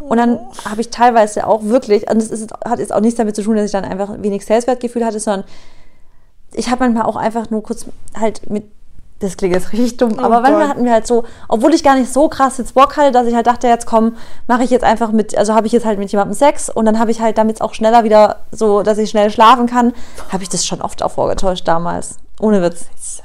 Und 0.00 0.18
dann 0.18 0.38
habe 0.64 0.80
ich 0.80 0.90
teilweise 0.90 1.46
auch 1.46 1.64
wirklich, 1.64 2.08
und 2.08 2.20
das 2.20 2.30
ist, 2.30 2.52
hat 2.64 2.78
jetzt 2.78 2.92
auch 2.92 3.00
nichts 3.00 3.16
damit 3.16 3.34
zu 3.34 3.42
tun, 3.42 3.56
dass 3.56 3.66
ich 3.66 3.72
dann 3.72 3.84
einfach 3.84 4.10
wenig 4.18 4.44
Selbstwertgefühl 4.44 5.04
hatte, 5.04 5.18
sondern 5.18 5.44
ich 6.52 6.70
habe 6.70 6.84
manchmal 6.84 7.04
auch 7.04 7.16
einfach 7.16 7.50
nur 7.50 7.62
kurz 7.62 7.86
halt 8.14 8.48
mit, 8.50 8.70
das 9.20 9.36
klingt 9.36 9.54
jetzt 9.54 9.72
richtig 9.72 9.96
dumm, 9.96 10.14
Oh 10.18 10.22
aber 10.22 10.40
manchmal 10.40 10.68
hatten 10.68 10.84
wir 10.84 10.92
halt 10.92 11.06
so, 11.06 11.24
obwohl 11.48 11.74
ich 11.74 11.82
gar 11.82 11.96
nicht 11.96 12.12
so 12.12 12.28
krass 12.28 12.58
jetzt 12.58 12.74
Bock 12.74 12.96
hatte, 12.96 13.10
dass 13.10 13.26
ich 13.26 13.34
halt 13.34 13.46
dachte, 13.46 13.66
jetzt 13.66 13.86
komm, 13.86 14.16
mache 14.46 14.62
ich 14.62 14.70
jetzt 14.70 14.84
einfach 14.84 15.10
mit, 15.10 15.36
also 15.36 15.54
habe 15.54 15.66
ich 15.66 15.72
jetzt 15.72 15.84
halt 15.84 15.98
mit 15.98 16.10
jemandem 16.12 16.34
Sex 16.34 16.70
und 16.70 16.84
dann 16.84 16.98
habe 16.98 17.10
ich 17.10 17.20
halt, 17.20 17.36
damit 17.36 17.60
auch 17.60 17.74
schneller 17.74 18.04
wieder 18.04 18.40
so, 18.52 18.82
dass 18.82 18.98
ich 18.98 19.10
schnell 19.10 19.30
schlafen 19.30 19.66
kann, 19.66 19.92
habe 20.30 20.42
ich 20.42 20.48
das 20.48 20.64
schon 20.64 20.80
oft 20.80 21.02
auch 21.02 21.10
vorgetäuscht 21.10 21.66
damals. 21.66 22.18
Ohne 22.40 22.62
Witz. 22.62 23.22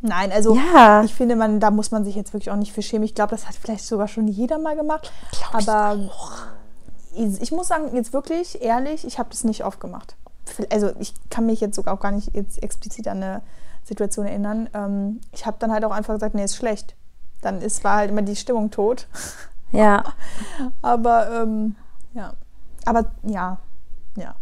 Nein, 0.00 0.30
also 0.32 0.56
Ja. 0.56 1.02
ich 1.04 1.14
finde, 1.14 1.36
man, 1.36 1.60
da 1.60 1.70
muss 1.70 1.90
man 1.90 2.04
sich 2.04 2.14
jetzt 2.14 2.32
wirklich 2.32 2.50
auch 2.50 2.56
nicht 2.56 2.72
für 2.72 2.82
schämen. 2.82 3.04
Ich 3.04 3.14
glaube, 3.14 3.30
das 3.30 3.46
hat 3.48 3.54
vielleicht 3.54 3.84
sogar 3.84 4.08
schon 4.08 4.28
jeder 4.28 4.58
mal 4.58 4.76
gemacht. 4.76 5.12
Glaub 5.32 5.54
aber 5.66 5.96
ich, 7.14 7.42
ich 7.42 7.52
muss 7.52 7.68
sagen, 7.68 7.94
jetzt 7.94 8.12
wirklich 8.12 8.62
ehrlich, 8.62 9.06
ich 9.06 9.18
habe 9.18 9.28
das 9.30 9.44
nicht 9.44 9.64
oft 9.64 9.80
gemacht. 9.80 10.14
Also 10.70 10.90
ich 10.98 11.14
kann 11.30 11.46
mich 11.46 11.60
jetzt 11.60 11.76
sogar 11.76 11.94
auch 11.94 12.00
gar 12.00 12.12
nicht 12.12 12.34
jetzt 12.34 12.62
explizit 12.62 13.08
an 13.08 13.22
eine 13.22 13.42
Situation 13.88 14.26
erinnern. 14.26 14.68
Ähm, 14.74 15.20
ich 15.32 15.46
habe 15.46 15.56
dann 15.58 15.72
halt 15.72 15.84
auch 15.84 15.90
einfach 15.90 16.14
gesagt, 16.14 16.34
nee, 16.34 16.44
ist 16.44 16.56
schlecht. 16.56 16.94
Dann 17.40 17.60
ist, 17.60 17.84
war 17.84 17.96
halt 17.96 18.10
immer 18.10 18.22
die 18.22 18.36
Stimmung 18.36 18.70
tot. 18.70 19.06
Ja. 19.72 20.04
Aber 20.82 21.42
ähm, 21.42 21.76
ja. 22.14 22.34
Aber 22.84 23.06
ja, 23.22 23.58
ja. 24.16 24.34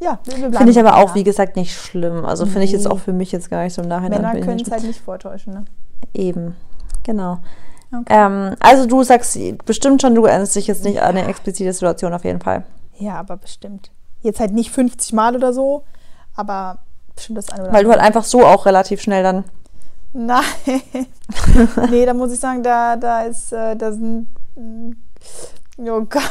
Ja, 0.00 0.18
wir, 0.24 0.34
wir 0.34 0.38
bleiben 0.50 0.56
Finde 0.56 0.72
ich 0.72 0.78
aber 0.78 0.96
auch, 0.96 1.10
ja. 1.10 1.14
wie 1.14 1.24
gesagt, 1.24 1.56
nicht 1.56 1.74
schlimm. 1.74 2.24
Also 2.24 2.44
finde 2.44 2.64
ich 2.64 2.72
jetzt 2.72 2.84
Nee. 2.84 2.90
auch 2.90 2.98
für 2.98 3.12
mich 3.12 3.32
jetzt 3.32 3.48
gar 3.48 3.62
nicht 3.62 3.72
so 3.74 3.80
im 3.80 3.88
Nachhinein. 3.88 4.20
Männer 4.22 4.44
können 4.44 4.60
es 4.60 4.70
halt 4.70 4.82
nicht 4.82 5.00
vortäuschen, 5.00 5.54
ne? 5.54 5.64
Eben. 6.12 6.56
Genau. 7.04 7.38
Okay. 7.92 8.04
Ähm, 8.08 8.56
also 8.60 8.86
du 8.86 9.02
sagst 9.04 9.38
bestimmt 9.64 10.02
schon, 10.02 10.14
du 10.14 10.24
erinnerst 10.26 10.56
dich 10.56 10.66
jetzt 10.66 10.84
nicht 10.84 11.00
an 11.00 11.16
eine 11.16 11.26
explizite 11.28 11.72
Situation 11.72 12.12
auf 12.12 12.24
jeden 12.24 12.40
Fall. 12.40 12.64
Ja, 12.98 13.14
aber 13.14 13.36
bestimmt. 13.36 13.92
Jetzt 14.20 14.40
halt 14.40 14.52
nicht 14.52 14.70
50 14.72 15.12
Mal 15.12 15.36
oder 15.36 15.52
so, 15.52 15.84
aber 16.34 16.80
bestimmt 17.14 17.38
das 17.38 17.50
eine 17.50 17.64
oder 17.64 17.72
Weil 17.72 17.84
du 17.84 17.90
halt 17.90 18.00
einfach 18.00 18.24
so 18.24 18.44
auch 18.44 18.66
relativ 18.66 19.00
schnell 19.00 19.22
dann. 19.22 19.44
Nein. 20.12 20.44
nee, 21.90 22.06
da 22.06 22.14
muss 22.14 22.32
ich 22.32 22.40
sagen, 22.40 22.62
da, 22.62 22.96
da 22.96 23.22
ist, 23.22 23.52
äh, 23.52 23.74
da 23.76 23.92
sind. 23.92 24.28
mm, 24.56 24.92
Oh 25.78 26.02
Gott. 26.02 26.22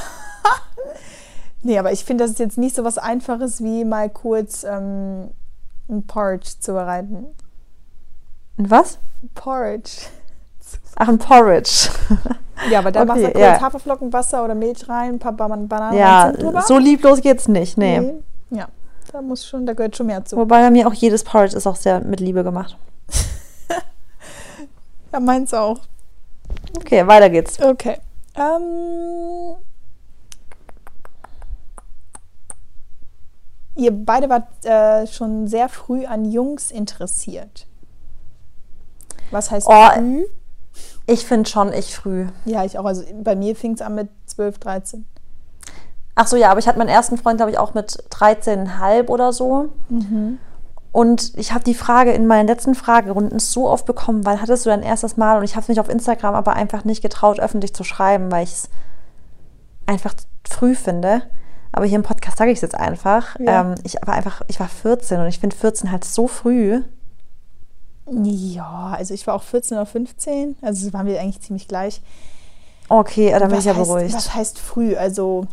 nee, 1.64 1.78
aber 1.78 1.92
ich 1.92 2.06
finde, 2.06 2.24
das 2.24 2.32
ist 2.32 2.40
jetzt 2.40 2.58
nicht 2.58 2.76
so 2.76 2.84
was 2.84 2.98
Einfaches, 2.98 3.62
wie 3.64 3.84
mal 3.86 4.10
kurz 4.10 4.64
ähm, 4.64 5.30
ein 5.90 6.06
Porridge 6.08 6.50
zu 6.60 6.74
bereiten. 6.74 7.26
Und 8.58 8.70
was? 8.72 9.00
Porridge. 9.36 9.92
Ach, 10.96 11.08
ein 11.10 11.18
Porridge. 11.18 11.90
Ja, 12.70 12.80
aber 12.80 12.92
da 12.92 13.02
Okay, 13.02 13.08
machst 13.08 13.24
du 13.24 13.32
kurz 13.32 13.40
ja. 13.40 13.60
Haferflocken, 13.62 14.14
Wasser 14.14 14.46
oder 14.46 14.54
Milch 14.56 14.88
rein, 14.88 15.14
ein 15.16 15.20
paar 15.20 15.34
Ban- 15.34 15.68
Bananen 15.68 15.98
ja, 15.98 16.32
drüber. 16.32 16.62
so 16.62 16.78
lieblos 16.78 17.20
geht's 17.22 17.48
nicht. 17.48 17.78
Nee. 17.78 18.00
Nee. 18.00 18.14
Ja, 18.60 18.68
da 19.14 19.22
muss 19.22 19.46
schon, 19.46 19.66
da 19.68 19.74
gehört 19.74 19.96
schon 19.96 20.08
mehr 20.08 20.26
zu. 20.26 20.36
Wobei 20.36 20.60
bei 20.62 20.72
mir 20.72 20.88
auch 20.88 20.94
jedes 20.94 21.24
Porridge 21.24 21.56
ist 21.56 21.68
auch 21.68 21.76
sehr 21.76 22.02
mit 22.02 22.20
Liebe 22.20 22.44
gemacht. 22.44 22.78
Ja, 25.12 25.20
meins 25.20 25.54
auch. 25.54 25.78
Okay, 26.76 27.06
weiter 27.06 27.30
geht's. 27.30 27.62
Okay. 27.62 28.00
Ähm, 28.36 29.56
ihr 33.76 33.92
beide 33.92 34.28
wart 34.28 34.48
äh, 34.66 35.06
schon 35.06 35.48
sehr 35.48 35.70
früh 35.70 36.08
an 36.08 36.26
Jungs 36.26 36.72
interessiert. 36.72 37.68
Was 39.30 39.52
heißt 39.52 39.68
Oh. 39.70 39.90
früh? 39.94 40.26
Ich 41.06 41.28
finde 41.28 41.48
schon 41.48 41.72
ich 41.74 41.96
früh. 41.96 42.26
Ja, 42.46 42.66
ich 42.66 42.80
auch. 42.80 42.86
Also 42.86 43.04
bei 43.24 43.36
mir 43.36 43.56
fing 43.56 43.74
es 43.76 43.82
an 43.84 43.94
mit 43.94 44.10
12, 44.26 44.58
13. 44.58 45.06
Ach 46.16 46.28
so, 46.28 46.36
ja, 46.36 46.52
aber 46.52 46.60
ich 46.60 46.68
hatte 46.68 46.78
meinen 46.78 46.90
ersten 46.90 47.18
Freund, 47.18 47.38
glaube 47.38 47.52
ich, 47.52 47.58
auch 47.58 47.74
mit 47.74 47.92
13,5 48.12 49.08
oder 49.08 49.34
so. 49.34 49.70
Und 50.92 51.34
ich 51.38 51.54
habe 51.54 51.64
die 51.64 51.74
Frage 51.74 52.12
in 52.12 52.28
meinen 52.28 52.48
letzten 52.48 52.76
Fragerunden 52.76 53.40
so 53.40 53.68
oft 53.68 53.88
bekommen, 53.88 54.26
weil 54.26 54.40
hattest 54.40 54.66
du 54.66 54.70
dein 54.70 54.84
erstes 54.84 55.18
Mal 55.18 55.40
und 55.40 55.44
ich 55.44 55.56
habe 55.56 55.64
es 55.64 55.70
nicht 55.70 55.80
auf 55.80 55.90
Instagram, 55.90 56.36
aber 56.36 56.54
einfach 56.54 56.86
nicht 56.86 57.02
getraut, 57.02 57.40
öffentlich 57.40 57.74
zu 57.74 57.84
schreiben, 57.84 58.32
weil 58.32 58.44
ich 58.44 58.52
es 58.52 58.70
einfach 59.88 60.14
früh 60.48 60.76
finde. 60.76 61.24
Aber 61.72 61.86
hier 61.86 61.96
im 61.96 62.04
Podcast 62.04 62.38
sage 62.38 62.52
ich 62.52 62.58
es 62.58 62.62
jetzt 62.62 62.78
einfach. 62.78 63.40
Ja. 63.40 63.62
Ähm, 63.62 63.76
ich 63.84 63.96
war 64.06 64.14
einfach, 64.14 64.44
ich 64.48 64.60
war 64.60 64.68
14 64.68 65.20
und 65.20 65.26
ich 65.26 65.40
finde 65.40 65.56
14 65.56 65.92
halt 65.92 66.06
so 66.06 66.28
früh. 66.28 66.84
Ja, 68.06 68.94
also 68.96 69.16
ich 69.16 69.26
war 69.26 69.34
auch 69.34 69.44
14 69.44 69.78
oder 69.78 69.88
15. 69.88 70.58
Also 70.62 70.94
waren 70.94 71.08
wir 71.08 71.20
eigentlich 71.20 71.42
ziemlich 71.42 71.68
gleich. 71.68 72.02
Okay, 73.00 73.32
dann 73.32 73.48
bin 73.50 73.52
was 73.54 73.60
ich 73.60 73.66
ja 73.66 73.76
heißt, 73.76 73.90
beruhigt. 73.90 74.14
Was 74.14 74.36
heißt 74.36 74.60
früh? 74.60 74.96
Also 74.96 75.46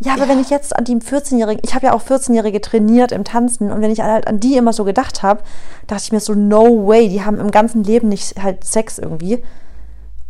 Ja, 0.00 0.12
aber 0.12 0.28
wenn 0.28 0.38
ich 0.40 0.50
jetzt 0.50 0.76
an 0.76 0.84
die 0.84 0.94
14-Jährigen, 0.96 1.62
ich 1.64 1.74
habe 1.74 1.86
ja 1.86 1.94
auch 1.94 2.02
14-Jährige 2.02 2.60
trainiert 2.60 3.12
im 3.12 3.24
Tanzen 3.24 3.72
und 3.72 3.80
wenn 3.80 3.90
ich 3.90 4.00
halt 4.00 4.26
an 4.26 4.40
die 4.40 4.56
immer 4.58 4.74
so 4.74 4.84
gedacht 4.84 5.22
habe, 5.22 5.42
dachte 5.86 6.02
ich 6.04 6.12
mir 6.12 6.20
so, 6.20 6.34
no 6.34 6.86
way, 6.86 7.08
die 7.08 7.24
haben 7.24 7.38
im 7.40 7.50
ganzen 7.50 7.82
Leben 7.82 8.08
nicht 8.08 8.42
halt 8.42 8.64
Sex 8.64 8.98
irgendwie. 8.98 9.42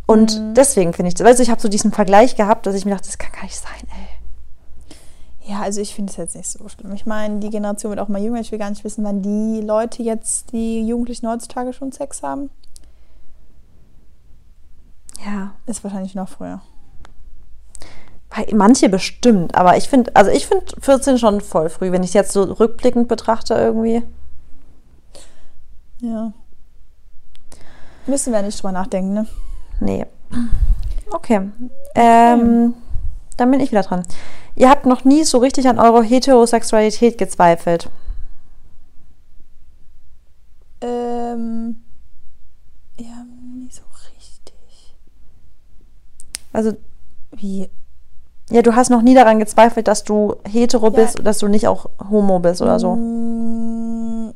Und 0.05 0.39
Mhm. 0.39 0.53
deswegen 0.53 0.93
finde 0.93 1.09
ich 1.09 1.15
das, 1.15 1.35
du, 1.37 1.43
ich 1.43 1.49
habe 1.49 1.59
so 1.61 1.67
diesen 1.67 1.91
Vergleich 1.91 2.35
gehabt, 2.37 2.65
dass 2.65 2.75
ich 2.75 2.85
mir 2.85 2.91
dachte, 2.91 3.07
das 3.07 3.17
kann 3.17 3.31
gar 3.33 3.43
nicht 3.43 3.57
sein, 3.57 3.87
ey. 3.89 5.51
Ja, 5.51 5.61
also 5.61 5.81
ich 5.81 5.93
finde 5.93 6.11
es 6.11 6.17
jetzt 6.17 6.35
nicht 6.37 6.47
so 6.49 6.65
schlimm. 6.69 6.93
Ich 6.93 7.05
meine, 7.05 7.39
die 7.41 7.49
Generation 7.49 7.89
wird 7.89 7.99
auch 7.99 8.07
mal 8.07 8.21
jünger. 8.21 8.39
Ich 8.39 8.53
will 8.53 8.59
gar 8.59 8.69
nicht 8.69 8.85
wissen, 8.85 9.03
wann 9.03 9.21
die 9.21 9.59
Leute 9.59 10.01
jetzt, 10.01 10.53
die 10.53 10.87
Jugendlichen 10.87 11.27
heutzutage 11.27 11.73
schon 11.73 11.91
Sex 11.91 12.23
haben. 12.23 12.49
Ja, 15.25 15.51
Ist 15.65 15.83
wahrscheinlich 15.83 16.15
noch 16.15 16.29
früher. 16.29 16.61
manche 18.51 18.89
bestimmt, 18.89 19.55
aber 19.55 19.77
ich 19.77 19.87
finde, 19.89 20.15
also 20.15 20.31
ich 20.31 20.47
finde 20.47 20.65
14 20.81 21.17
schon 21.17 21.39
voll 21.41 21.69
früh, 21.69 21.91
wenn 21.91 22.03
ich 22.03 22.09
es 22.09 22.13
jetzt 22.13 22.31
so 22.31 22.43
rückblickend 22.43 23.07
betrachte 23.07 23.53
irgendwie. 23.53 24.03
Ja. 26.01 26.33
Müssen 28.07 28.33
wir 28.33 28.41
nicht 28.41 28.57
drüber 28.61 28.71
nachdenken, 28.73 29.13
ne? 29.13 29.27
Nee. 29.79 30.05
Okay. 31.11 31.49
Ähm, 31.95 32.73
dann 33.37 33.51
bin 33.51 33.59
ich 33.59 33.71
wieder 33.71 33.83
dran. 33.83 34.03
Ihr 34.55 34.69
habt 34.69 34.85
noch 34.85 35.03
nie 35.05 35.23
so 35.23 35.37
richtig 35.37 35.67
an 35.67 35.79
eurer 35.79 36.03
Heterosexualität 36.03 37.17
gezweifelt. 37.17 37.89
Ähm. 40.81 41.81
Ja, 42.99 43.25
nicht 43.63 43.75
so 43.75 43.83
richtig. 44.15 44.95
Also, 46.53 46.73
Wie? 47.31 47.69
ja, 48.49 48.61
du 48.61 48.75
hast 48.75 48.89
noch 48.89 49.01
nie 49.01 49.15
daran 49.15 49.39
gezweifelt, 49.39 49.87
dass 49.87 50.03
du 50.03 50.35
hetero 50.47 50.85
Ja. 50.85 50.89
bist, 50.91 51.19
dass 51.25 51.39
du 51.39 51.47
nicht 51.47 51.67
auch 51.67 51.89
homo 52.09 52.39
bist 52.39 52.61
oder 52.61 52.79
so. 52.79 52.95
Mm, 52.95 54.33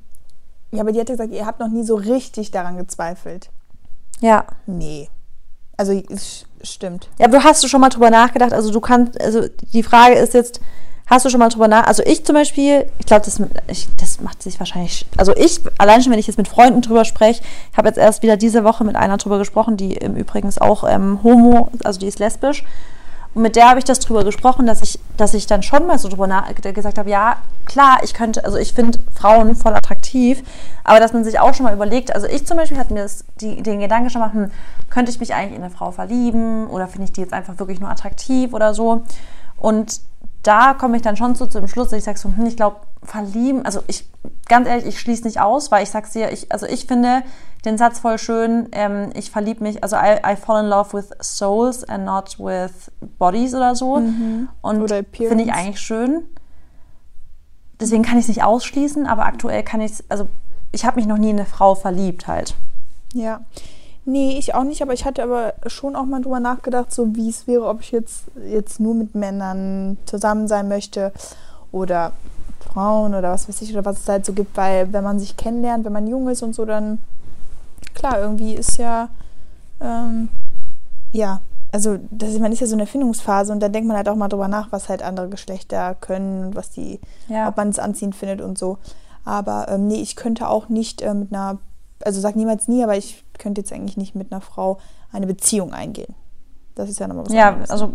Ja, 0.72 0.82
aber 0.82 0.92
die 0.92 1.00
hat 1.00 1.08
ja 1.08 1.16
gesagt, 1.16 1.32
ihr 1.34 1.46
habt 1.46 1.60
noch 1.62 1.70
nie 1.70 1.84
so 1.84 1.96
richtig 1.96 2.52
daran 2.52 2.76
gezweifelt. 2.78 3.50
Ja. 4.20 4.44
Nee. 4.66 5.08
Also, 5.78 5.94
es 6.10 6.46
stimmt. 6.62 7.08
Ja, 7.20 7.28
aber 7.28 7.38
du 7.38 7.44
hast 7.44 7.64
du 7.64 7.68
schon 7.70 7.80
mal 7.82 7.90
drüber 7.90 8.10
nachgedacht, 8.10 8.52
also 8.52 8.72
du 8.72 8.82
kannst, 8.82 9.20
also 9.22 9.48
die 9.72 9.84
Frage 9.84 10.16
ist 10.16 10.34
jetzt, 10.34 10.60
hast 11.08 11.26
du 11.26 11.30
schon 11.30 11.40
mal 11.40 11.50
drüber 11.50 11.68
nach, 11.68 11.88
also 11.88 12.04
ich 12.06 12.26
zum 12.26 12.36
Beispiel, 12.36 12.86
ich 13.00 13.06
glaube, 13.06 13.26
das, 13.26 13.42
das 13.98 14.22
macht 14.22 14.44
sich 14.44 14.60
wahrscheinlich, 14.60 15.06
also 15.18 15.34
ich, 15.36 15.62
allein 15.78 16.02
schon, 16.02 16.12
wenn 16.12 16.20
ich 16.20 16.28
jetzt 16.28 16.38
mit 16.38 16.48
Freunden 16.48 16.82
drüber 16.82 17.06
spreche, 17.06 17.42
ich 17.72 17.78
habe 17.78 17.88
jetzt 17.88 17.98
erst 17.98 18.24
wieder 18.24 18.38
diese 18.38 18.64
Woche 18.64 18.84
mit 18.84 18.96
einer 18.96 19.18
drüber 19.18 19.38
gesprochen, 19.38 19.78
die 19.78 19.94
im 19.94 20.16
Übrigens 20.16 20.60
auch 20.60 20.84
ähm, 20.88 21.20
homo, 21.24 21.70
also 21.84 22.00
die 22.00 22.08
ist 22.08 22.20
lesbisch, 22.20 22.64
und 23.38 23.44
mit 23.44 23.56
der 23.56 23.70
habe 23.70 23.78
ich 23.78 23.86
das 23.86 24.00
drüber 24.00 24.24
gesprochen, 24.24 24.66
dass 24.66 24.82
ich, 24.82 25.00
dass 25.16 25.36
ich 25.36 25.46
dann 25.46 25.62
schon 25.62 25.86
mal 25.86 26.00
so 26.00 26.10
drüber 26.10 26.28
gesagt 26.74 26.98
habe, 26.98 27.10
ja, 27.10 27.38
klar, 27.66 28.00
ich 28.02 28.16
könnte, 28.16 28.44
also 28.44 28.58
ich 28.58 28.74
finde 28.74 28.98
Frauen 29.14 29.56
voll 29.56 29.76
attraktiv, 29.76 30.42
aber 30.84 31.00
dass 31.00 31.14
man 31.14 31.24
sich 31.24 31.40
auch 31.40 31.54
schon 31.54 31.66
mal 31.66 31.74
überlegt, 31.74 32.16
also 32.16 32.26
ich 32.26 32.48
zum 32.48 32.58
Beispiel 32.58 32.80
hatte 32.80 32.94
mir 32.94 33.04
das, 33.04 33.26
die, 33.40 33.62
den 33.62 33.80
Gedanken 33.80 34.10
schon 34.10 34.22
mal, 34.22 34.34
hm, 34.34 34.52
könnte 34.90 35.12
ich 35.12 35.20
mich 35.20 35.36
eigentlich 35.36 35.56
in 35.56 35.64
eine 35.64 35.70
Frau 35.70 35.92
verlieben 35.92 36.66
oder 36.68 36.88
finde 36.88 37.06
ich 37.06 37.12
die 37.12 37.22
jetzt 37.22 37.34
einfach 37.34 37.60
wirklich 37.60 37.80
nur 37.80 37.92
attraktiv 37.92 38.54
oder 38.54 38.74
so. 38.74 39.04
Und 39.58 40.02
da 40.44 40.74
komme 40.74 40.98
ich 40.98 41.04
dann 41.04 41.18
schon 41.18 41.36
so 41.36 41.46
zum 41.46 41.68
Schluss, 41.68 41.90
dass 41.90 42.00
ich 42.00 42.06
sage 42.06 42.18
so, 42.18 42.30
hm, 42.30 42.46
ich 42.46 42.56
glaube, 42.56 42.78
verlieben, 43.04 43.66
also 43.66 43.82
ich, 43.88 44.08
ganz 44.48 44.68
ehrlich, 44.68 44.86
ich 44.86 45.00
schließe 45.00 45.24
nicht 45.24 45.40
aus, 45.40 45.72
weil 45.72 45.84
ich 45.84 45.90
sag's 45.90 46.12
dir, 46.12 46.32
ich, 46.32 46.52
also 46.52 46.66
ich 46.66 46.86
finde 46.86 47.24
den 47.66 47.78
Satz 47.78 48.00
voll 48.00 48.18
schön, 48.18 48.70
ähm, 48.72 49.10
ich 49.14 49.32
verliebe 49.32 49.64
mich, 49.64 49.84
also 49.84 49.96
I, 49.96 50.20
I 50.26 50.36
fall 50.36 50.64
in 50.64 50.70
love 50.70 50.94
with 50.94 51.10
souls 51.22 51.84
and 51.84 52.06
not 52.06 52.40
with 52.40 52.92
bodies 53.18 53.54
oder 53.54 53.76
so. 53.76 54.00
Mhm. 54.00 54.50
Und 54.62 54.90
finde 55.14 55.44
ich 55.44 55.52
eigentlich 55.52 55.80
schön. 55.80 56.24
Deswegen 57.80 58.04
kann 58.04 58.18
ich 58.18 58.24
es 58.24 58.30
nicht 58.30 58.44
ausschließen, 58.44 59.06
aber 59.06 59.26
aktuell 59.26 59.64
kann 59.64 59.82
ich 59.82 59.92
es, 59.92 60.04
also 60.10 60.28
ich 60.72 60.86
habe 60.86 60.98
mich 60.98 61.08
noch 61.08 61.18
nie 61.18 61.30
in 61.30 61.38
eine 61.38 61.46
Frau 61.46 61.76
verliebt 61.76 62.28
halt. 62.28 62.56
Ja. 63.14 63.42
Nee, 64.10 64.38
ich 64.38 64.56
auch 64.56 64.64
nicht, 64.64 64.82
aber 64.82 64.94
ich 64.94 65.04
hatte 65.04 65.22
aber 65.22 65.54
schon 65.66 65.98
auch 65.98 66.06
mal 66.06 66.22
drüber 66.22 66.40
nachgedacht, 66.40 66.94
so 66.94 67.14
wie 67.18 67.30
es 67.30 67.46
wäre, 67.46 67.68
ob 67.68 67.82
ich 67.82 67.92
jetzt, 67.92 68.24
jetzt 68.50 68.80
nur 68.80 68.96
mit 68.96 69.16
Männern 69.16 69.98
zusammen 70.06 70.48
sein 70.48 70.70
möchte 70.70 71.12
oder 71.74 72.14
Frauen 72.62 73.16
oder 73.16 73.34
was 73.34 73.50
weiß 73.50 73.62
ich, 73.64 73.74
oder 73.74 73.84
was 73.84 74.00
es 74.00 74.08
halt 74.08 74.26
so 74.26 74.32
gibt, 74.32 74.56
weil 74.56 74.94
wenn 74.94 75.04
man 75.04 75.20
sich 75.20 75.36
kennenlernt, 75.36 75.84
wenn 75.84 75.92
man 75.92 76.08
jung 76.08 76.30
ist 76.30 76.42
und 76.42 76.56
so, 76.56 76.64
dann 76.64 77.00
klar, 77.96 78.18
irgendwie 78.22 78.54
ist 78.54 78.78
ja, 78.78 79.10
ähm, 79.82 80.30
ja, 81.12 81.42
also 81.74 81.98
das, 82.10 82.40
man 82.40 82.54
ist 82.54 82.62
ja 82.62 82.68
so 82.68 82.74
in 82.74 82.80
der 82.80 82.88
Findungsphase 82.88 83.52
und 83.52 83.60
dann 83.60 83.74
denkt 83.74 83.90
man 83.90 83.98
halt 83.98 84.08
auch 84.08 84.16
mal 84.16 84.30
drüber 84.30 84.48
nach, 84.48 84.72
was 84.72 84.88
halt 84.88 85.04
andere 85.04 85.28
Geschlechter 85.28 85.96
können 85.96 86.46
und 86.46 86.56
was 86.56 86.70
die 86.70 87.02
Ja. 87.28 87.50
ob 87.50 87.58
man 87.58 87.68
es 87.68 87.78
anziehend 87.78 88.16
findet 88.16 88.40
und 88.40 88.58
so. 88.58 88.78
Aber 89.26 89.68
ähm, 89.68 89.90
nee, 89.90 90.02
ich 90.02 90.16
könnte 90.16 90.48
auch 90.48 90.70
nicht 90.70 91.02
äh, 91.02 91.14
mit 91.14 91.34
einer, 91.34 91.58
also 92.06 92.22
sag 92.22 92.38
niemals 92.38 92.70
nie, 92.70 92.84
aber 92.84 92.96
ich 92.96 93.26
könnte 93.38 93.62
jetzt 93.62 93.72
eigentlich 93.74 93.98
nicht 93.98 94.16
mit 94.16 94.32
einer 94.32 94.42
Frau 94.42 94.80
eine 95.12 95.28
Beziehung 95.28 95.74
eingehen. 95.74 96.14
Das 96.76 96.90
ist 96.90 97.00
ja 97.00 97.08
nochmal 97.08 97.26
was 97.26 97.34
Ja, 97.34 97.50
anderes. 97.50 97.70
also 97.72 97.94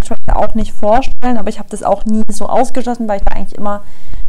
ich 0.00 0.08
kann 0.08 0.16
es 0.20 0.26
mir 0.26 0.36
auch 0.36 0.54
nicht 0.54 0.72
vorstellen, 0.72 1.36
aber 1.36 1.48
ich 1.48 1.58
habe 1.58 1.68
das 1.68 1.82
auch 1.82 2.04
nie 2.04 2.22
so 2.30 2.48
ausgeschlossen, 2.48 3.08
weil 3.08 3.18
ich 3.18 3.24
da 3.24 3.34
eigentlich 3.36 3.58
immer 3.58 3.82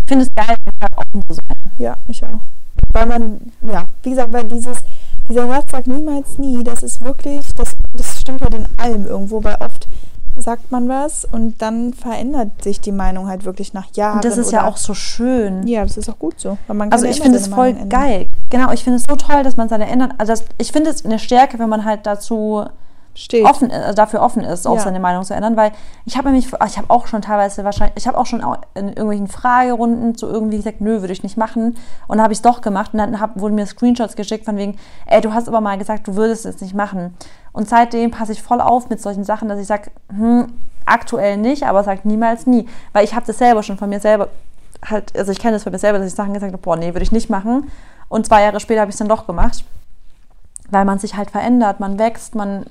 ich 0.03 0.07
finde 0.09 0.25
es 0.25 0.33
geil, 0.35 0.55
offen 0.95 1.21
zu 1.29 1.35
sein. 1.35 1.71
Ja, 1.77 1.97
ich 2.07 2.23
auch. 2.23 2.39
Weil 2.93 3.05
man, 3.05 3.39
ja, 3.61 3.85
wie 4.03 4.09
gesagt, 4.09 4.33
weil 4.33 4.45
dieses, 4.45 4.79
dieser 5.29 5.47
Satz 5.47 5.71
sagt 5.71 5.87
niemals 5.87 6.37
nie, 6.39 6.63
das 6.63 6.81
ist 6.81 7.01
wirklich, 7.01 7.53
das, 7.53 7.75
das 7.93 8.19
stimmt 8.19 8.41
halt 8.41 8.55
in 8.55 8.65
allem 8.77 9.05
irgendwo, 9.05 9.43
weil 9.43 9.55
oft 9.59 9.87
sagt 10.41 10.71
man 10.71 10.87
was 10.89 11.25
und 11.25 11.61
dann 11.61 11.93
verändert 11.93 12.63
sich 12.63 12.81
die 12.81 12.91
Meinung 12.91 13.27
halt 13.27 13.45
wirklich 13.45 13.73
nach 13.73 13.93
Jahren. 13.95 14.15
Und 14.15 14.25
das 14.25 14.37
ist 14.37 14.51
ja 14.51 14.65
auch 14.65 14.77
so 14.77 14.93
schön. 14.93 15.67
Ja, 15.67 15.83
das 15.83 15.97
ist 15.97 16.09
auch 16.09 16.19
gut 16.19 16.39
so. 16.39 16.57
Also 16.67 17.05
ja 17.05 17.11
ich 17.11 17.21
finde 17.21 17.37
es 17.37 17.47
voll 17.47 17.73
Meinung 17.73 17.81
ändern. 17.83 17.89
geil. 17.89 18.27
Genau, 18.49 18.71
ich 18.71 18.83
finde 18.83 18.97
es 18.97 19.05
so 19.09 19.15
toll, 19.15 19.43
dass 19.43 19.57
man 19.57 19.69
seine 19.69 19.87
ändern. 19.87 20.13
Also 20.17 20.33
das, 20.33 20.45
ich 20.57 20.71
finde 20.71 20.89
es 20.89 21.05
eine 21.05 21.19
Stärke, 21.19 21.59
wenn 21.59 21.69
man 21.69 21.85
halt 21.85 22.05
dazu 22.05 22.65
Steht. 23.19 23.43
offen, 23.45 23.69
äh, 23.69 23.93
dafür 23.93 24.21
offen 24.21 24.43
ist, 24.43 24.65
auch 24.65 24.75
Ja. 24.75 24.81
seine 24.81 24.99
Meinung 25.01 25.23
zu 25.23 25.33
ändern, 25.33 25.57
weil 25.57 25.73
ich 26.05 26.15
habe 26.17 26.29
nämlich, 26.29 26.47
ich 26.47 26.77
habe 26.77 26.89
auch 26.89 27.05
schon 27.05 27.21
teilweise 27.21 27.65
wahrscheinlich, 27.65 27.97
ich 27.97 28.07
habe 28.07 28.17
auch 28.17 28.25
schon 28.25 28.41
in 28.75 28.87
irgendwelchen 28.87 29.27
Fragerunden 29.27 30.15
zu 30.15 30.27
irgendwie 30.27 30.57
gesagt, 30.57 30.79
nö, 30.79 31.01
würde 31.01 31.11
ich 31.11 31.21
nicht 31.21 31.35
machen. 31.35 31.75
Und 32.07 32.17
dann 32.17 32.21
habe 32.21 32.31
ich 32.31 32.39
es 32.39 32.43
doch 32.43 32.61
gemacht 32.61 32.93
und 32.93 32.99
dann 32.99 33.19
hab, 33.19 33.37
wurden 33.39 33.55
mir 33.55 33.65
Screenshots 33.65 34.15
geschickt 34.15 34.45
von 34.45 34.55
wegen, 34.55 34.77
ey, 35.05 35.19
du 35.19 35.33
hast 35.33 35.49
aber 35.49 35.59
mal 35.59 35.77
gesagt, 35.77 36.07
du 36.07 36.15
würdest 36.15 36.45
es 36.45 36.61
nicht 36.61 36.73
machen. 36.73 37.17
Und 37.51 37.67
seitdem 37.67 38.11
passe 38.11 38.31
ich 38.31 38.41
voll 38.41 38.61
auf 38.61 38.89
mit 38.89 39.01
solchen 39.01 39.25
Sachen, 39.25 39.49
dass 39.49 39.59
ich 39.59 39.67
sage, 39.67 39.91
hm, 40.09 40.53
aktuell 40.85 41.35
nicht, 41.35 41.63
aber 41.63 41.83
sag 41.83 42.05
niemals 42.05 42.47
nie. 42.47 42.67
Weil 42.93 43.03
ich 43.03 43.13
habe 43.13 43.25
das 43.27 43.37
selber 43.37 43.63
schon 43.63 43.77
von 43.77 43.89
mir 43.89 43.99
selber, 43.99 44.29
halt, 44.89 45.17
also 45.17 45.31
ich 45.31 45.39
kenne 45.39 45.53
das 45.53 45.63
von 45.63 45.73
mir 45.73 45.79
selber, 45.79 45.99
dass 45.99 46.07
ich 46.07 46.15
Sachen 46.15 46.33
gesagt 46.33 46.53
habe, 46.53 46.61
boah, 46.61 46.77
nee, 46.77 46.93
würde 46.93 47.03
ich 47.03 47.11
nicht 47.11 47.29
machen. 47.29 47.69
Und 48.07 48.27
zwei 48.27 48.43
Jahre 48.43 48.61
später 48.61 48.79
habe 48.81 48.89
ich 48.89 48.95
es 48.95 48.99
dann 48.99 49.09
doch 49.09 49.27
gemacht 49.27 49.65
weil 50.71 50.85
man 50.85 50.99
sich 50.99 51.15
halt 51.15 51.31
verändert, 51.31 51.79
man 51.79 51.97
wächst, 51.99 52.35
man, 52.35 52.65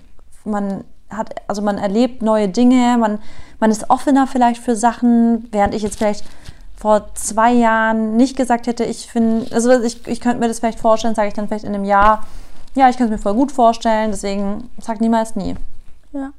man 0.45 0.85
hat, 1.11 1.35
also 1.49 1.63
man 1.63 1.79
erlebt 1.79 2.23
neue 2.23 2.49
Dinge, 2.49 2.97
man, 2.99 3.19
man 3.61 3.71
ist 3.71 3.91
offener 3.91 4.27
vielleicht 4.27 4.63
für 4.63 4.77
Sachen, 4.77 5.49
während 5.53 5.75
ich 5.75 5.83
jetzt 5.83 5.97
vielleicht 5.97 6.25
vor 6.77 7.13
zwei 7.15 7.53
Jahren 7.53 8.17
nicht 8.17 8.37
gesagt 8.37 8.67
hätte, 8.67 8.85
ich 8.85 9.11
finde, 9.11 9.53
also 9.53 9.83
ich, 9.83 10.07
ich 10.07 10.21
könnte 10.21 10.39
mir 10.39 10.49
das 10.49 10.61
vielleicht 10.61 10.79
vorstellen, 10.79 11.15
sage 11.15 11.29
ich 11.29 11.35
dann 11.35 11.49
vielleicht 11.49 11.65
in 11.65 11.75
einem 11.75 11.85
Jahr, 11.85 12.25
ja, 12.75 12.89
ich 12.89 12.97
könnte 12.97 13.15
es 13.15 13.19
mir 13.19 13.23
voll 13.23 13.35
gut 13.35 13.51
vorstellen, 13.51 14.13
deswegen 14.13 14.71
sag 14.79 15.01
niemals 15.01 15.35
nie. 15.35 15.57
Ja, 16.13 16.31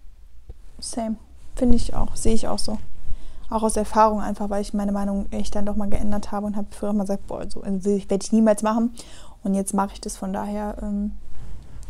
same. 0.80 1.18
Finde 1.56 1.76
ich 1.76 1.94
auch, 1.94 2.16
sehe 2.16 2.34
ich 2.34 2.48
auch 2.48 2.60
so. 2.60 2.78
Auch 3.50 3.64
aus 3.64 3.76
Erfahrung 3.76 4.22
einfach, 4.22 4.50
weil 4.50 4.62
ich 4.62 4.74
meine 4.74 4.94
Meinung 4.94 5.26
echt 5.32 5.56
dann 5.56 5.66
doch 5.66 5.76
mal 5.76 5.90
geändert 5.90 6.32
habe 6.32 6.46
und 6.46 6.56
habe 6.56 6.68
früher 6.72 6.94
mal 6.94 7.04
gesagt, 7.04 7.28
boah, 7.28 7.50
so 7.50 7.62
also 7.62 7.86
werde 7.86 8.24
ich 8.24 8.32
niemals 8.32 8.64
machen. 8.64 8.94
Und 9.44 9.56
jetzt 9.56 9.74
mache 9.74 9.90
ich 9.94 10.02
das 10.02 10.16
von 10.16 10.32
daher, 10.32 10.78
ähm, 10.82 11.12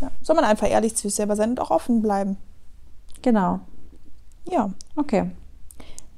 ja, 0.02 0.12
soll 0.22 0.36
man 0.36 0.46
einfach 0.46 0.70
ehrlich 0.70 0.96
zu 0.96 1.04
sich 1.04 1.16
selber 1.16 1.36
sein 1.36 1.52
und 1.52 1.60
auch 1.60 1.72
offen 1.72 2.02
bleiben. 2.02 2.38
Genau. 3.22 3.60
Ja, 4.50 4.72
Okay. 4.96 5.30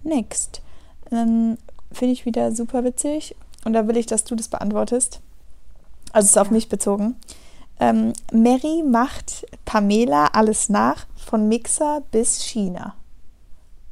next. 0.04 0.62
Ähm, 1.12 1.58
Finde 1.92 2.14
ich 2.14 2.26
wieder 2.26 2.54
super 2.56 2.84
witzig 2.84 3.36
und 3.66 3.74
da 3.74 3.88
will 3.88 3.98
ich, 3.98 4.06
dass 4.06 4.24
du 4.24 4.36
das 4.36 4.48
beantwortest. 4.48 5.20
Also 6.14 6.26
es 6.26 6.32
ist 6.32 6.38
auf 6.38 6.52
mich 6.52 6.70
bezogen. 6.70 7.16
Ähm, 7.80 8.14
Mary 8.32 8.84
macht 8.88 9.46
Pamela 9.66 10.28
alles 10.28 10.70
nach, 10.70 11.06
von 11.16 11.48
Mixer 11.50 12.02
bis 12.12 12.42
China. 12.44 12.96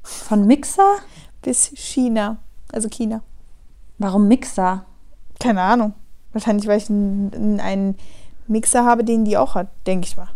Von 0.04 0.46
Mixer? 0.46 0.98
Bis 1.42 1.72
China. 1.76 2.38
Also 2.72 2.88
China. 2.88 3.22
Warum 3.98 4.28
Mixer? 4.28 4.86
Keine 5.40 5.62
Ahnung. 5.62 5.94
Wahrscheinlich, 6.34 6.68
weil 6.68 6.78
ich 6.78 6.90
einen 6.90 7.96
Mixer 8.50 8.86
habe, 8.86 9.04
den 9.04 9.26
die 9.26 9.38
auch 9.38 9.56
hat, 9.56 9.68
denke 9.88 10.08
ich 10.08 10.18
mal. 10.18 10.30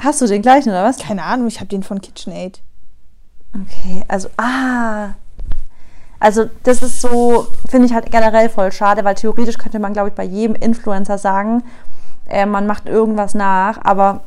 Hast 0.00 0.20
du 0.20 0.26
den 0.26 0.42
gleichen 0.42 0.70
oder 0.70 0.84
was? 0.84 0.98
Keine 0.98 1.24
Ahnung, 1.24 1.46
ich 1.46 1.58
habe 1.60 1.68
den 1.68 1.82
von 1.82 2.00
KitchenAid. 2.00 2.60
Okay, 3.54 4.04
also, 4.08 4.28
ah. 4.36 5.10
Also, 6.18 6.50
das 6.62 6.82
ist 6.82 7.00
so, 7.00 7.46
finde 7.68 7.86
ich 7.86 7.94
halt 7.94 8.10
generell 8.10 8.48
voll 8.48 8.72
schade, 8.72 9.04
weil 9.04 9.14
theoretisch 9.14 9.58
könnte 9.58 9.78
man, 9.78 9.92
glaube 9.92 10.10
ich, 10.10 10.14
bei 10.14 10.24
jedem 10.24 10.54
Influencer 10.54 11.18
sagen, 11.18 11.64
äh, 12.28 12.46
man 12.46 12.66
macht 12.66 12.86
irgendwas 12.86 13.34
nach, 13.34 13.78
aber 13.82 14.20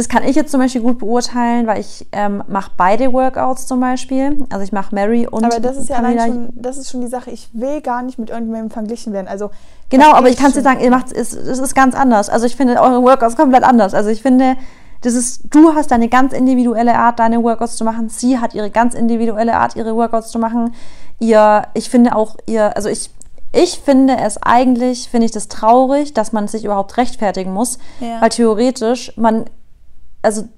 das 0.00 0.08
kann 0.08 0.22
ich 0.24 0.34
jetzt 0.34 0.50
zum 0.50 0.60
Beispiel 0.60 0.80
gut 0.80 0.98
beurteilen, 0.98 1.66
weil 1.66 1.78
ich 1.78 2.06
ähm, 2.12 2.42
mache 2.48 2.70
beide 2.78 3.12
Workouts 3.12 3.66
zum 3.66 3.80
Beispiel. 3.80 4.46
Also 4.48 4.64
ich 4.64 4.72
mache 4.72 4.94
Mary 4.94 5.26
und 5.26 5.44
Aber 5.44 5.60
das 5.60 5.76
ist 5.76 5.90
ja 5.90 5.96
allein 5.96 6.16
Pamela. 6.16 6.34
schon, 6.34 6.52
das 6.54 6.78
ist 6.78 6.90
schon 6.90 7.02
die 7.02 7.06
Sache. 7.06 7.30
Ich 7.30 7.50
will 7.52 7.82
gar 7.82 8.00
nicht 8.02 8.18
mit 8.18 8.30
irgendjemandem 8.30 8.70
verglichen 8.70 9.12
werden. 9.12 9.28
Also 9.28 9.50
Genau, 9.90 10.12
aber 10.12 10.28
ich 10.30 10.36
kann 10.38 10.52
dir 10.52 10.62
sagen, 10.62 10.80
ihr 10.80 10.90
macht 10.90 11.12
es, 11.12 11.34
es 11.34 11.58
ist 11.58 11.74
ganz 11.74 11.94
anders. 11.94 12.30
Also 12.30 12.46
ich 12.46 12.56
finde 12.56 12.80
eure 12.80 13.02
Workouts 13.02 13.36
komplett 13.36 13.62
anders. 13.64 13.92
Also 13.92 14.08
ich 14.08 14.22
finde, 14.22 14.56
das 15.02 15.12
ist, 15.14 15.42
du 15.50 15.74
hast 15.74 15.90
deine 15.90 16.08
ganz 16.08 16.32
individuelle 16.32 16.96
Art, 16.98 17.18
deine 17.18 17.42
Workouts 17.42 17.76
zu 17.76 17.84
machen. 17.84 18.08
Sie 18.08 18.38
hat 18.38 18.54
ihre 18.54 18.70
ganz 18.70 18.94
individuelle 18.94 19.54
Art, 19.56 19.76
ihre 19.76 19.94
Workouts 19.96 20.30
zu 20.30 20.38
machen. 20.38 20.72
Ihr, 21.18 21.64
ich 21.74 21.90
finde 21.90 22.16
auch 22.16 22.36
ihr, 22.46 22.74
also 22.76 22.88
ich, 22.88 23.10
ich 23.52 23.80
finde 23.84 24.16
es 24.16 24.40
eigentlich, 24.42 25.08
finde 25.10 25.26
ich 25.26 25.32
das 25.32 25.48
traurig, 25.48 26.14
dass 26.14 26.32
man 26.32 26.46
sich 26.48 26.64
überhaupt 26.64 26.96
rechtfertigen 26.96 27.52
muss, 27.52 27.78
Ja. 27.98 28.20
weil 28.20 28.28
theoretisch 28.28 29.12
man, 29.16 29.46
also 30.22 30.48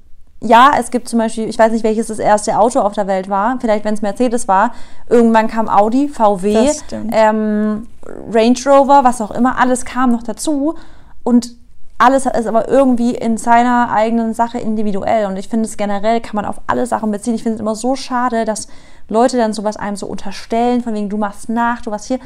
ja, 0.44 0.72
es 0.78 0.90
gibt 0.90 1.08
zum 1.08 1.20
Beispiel, 1.20 1.48
ich 1.48 1.58
weiß 1.58 1.72
nicht, 1.72 1.84
welches 1.84 2.08
das 2.08 2.18
erste 2.18 2.58
Auto 2.58 2.80
auf 2.80 2.94
der 2.94 3.06
Welt 3.06 3.28
war, 3.28 3.58
vielleicht 3.60 3.84
wenn 3.84 3.94
es 3.94 4.02
Mercedes 4.02 4.48
war, 4.48 4.72
irgendwann 5.08 5.46
kam 5.46 5.68
Audi, 5.68 6.08
VW, 6.08 6.70
ähm, 7.12 7.86
Range 8.32 8.58
Rover, 8.66 9.04
was 9.04 9.20
auch 9.20 9.30
immer, 9.30 9.58
alles 9.58 9.84
kam 9.84 10.10
noch 10.10 10.24
dazu 10.24 10.74
und 11.22 11.54
alles 11.98 12.26
ist 12.26 12.46
aber 12.48 12.68
irgendwie 12.68 13.14
in 13.14 13.36
seiner 13.36 13.92
eigenen 13.92 14.34
Sache 14.34 14.58
individuell 14.58 15.26
und 15.26 15.36
ich 15.36 15.48
finde 15.48 15.68
es 15.68 15.76
generell 15.76 16.20
kann 16.20 16.34
man 16.34 16.44
auf 16.44 16.60
alle 16.66 16.84
Sachen 16.86 17.12
beziehen. 17.12 17.34
Ich 17.34 17.44
finde 17.44 17.54
es 17.54 17.60
immer 17.60 17.76
so 17.76 17.94
schade, 17.94 18.44
dass 18.44 18.66
Leute 19.08 19.36
dann 19.36 19.52
sowas 19.52 19.76
einem 19.76 19.94
so 19.94 20.06
unterstellen, 20.06 20.82
von 20.82 20.94
wegen 20.94 21.08
du 21.08 21.16
machst 21.16 21.48
nach, 21.48 21.80
du 21.82 21.92
was 21.92 22.06
hier. 22.06 22.18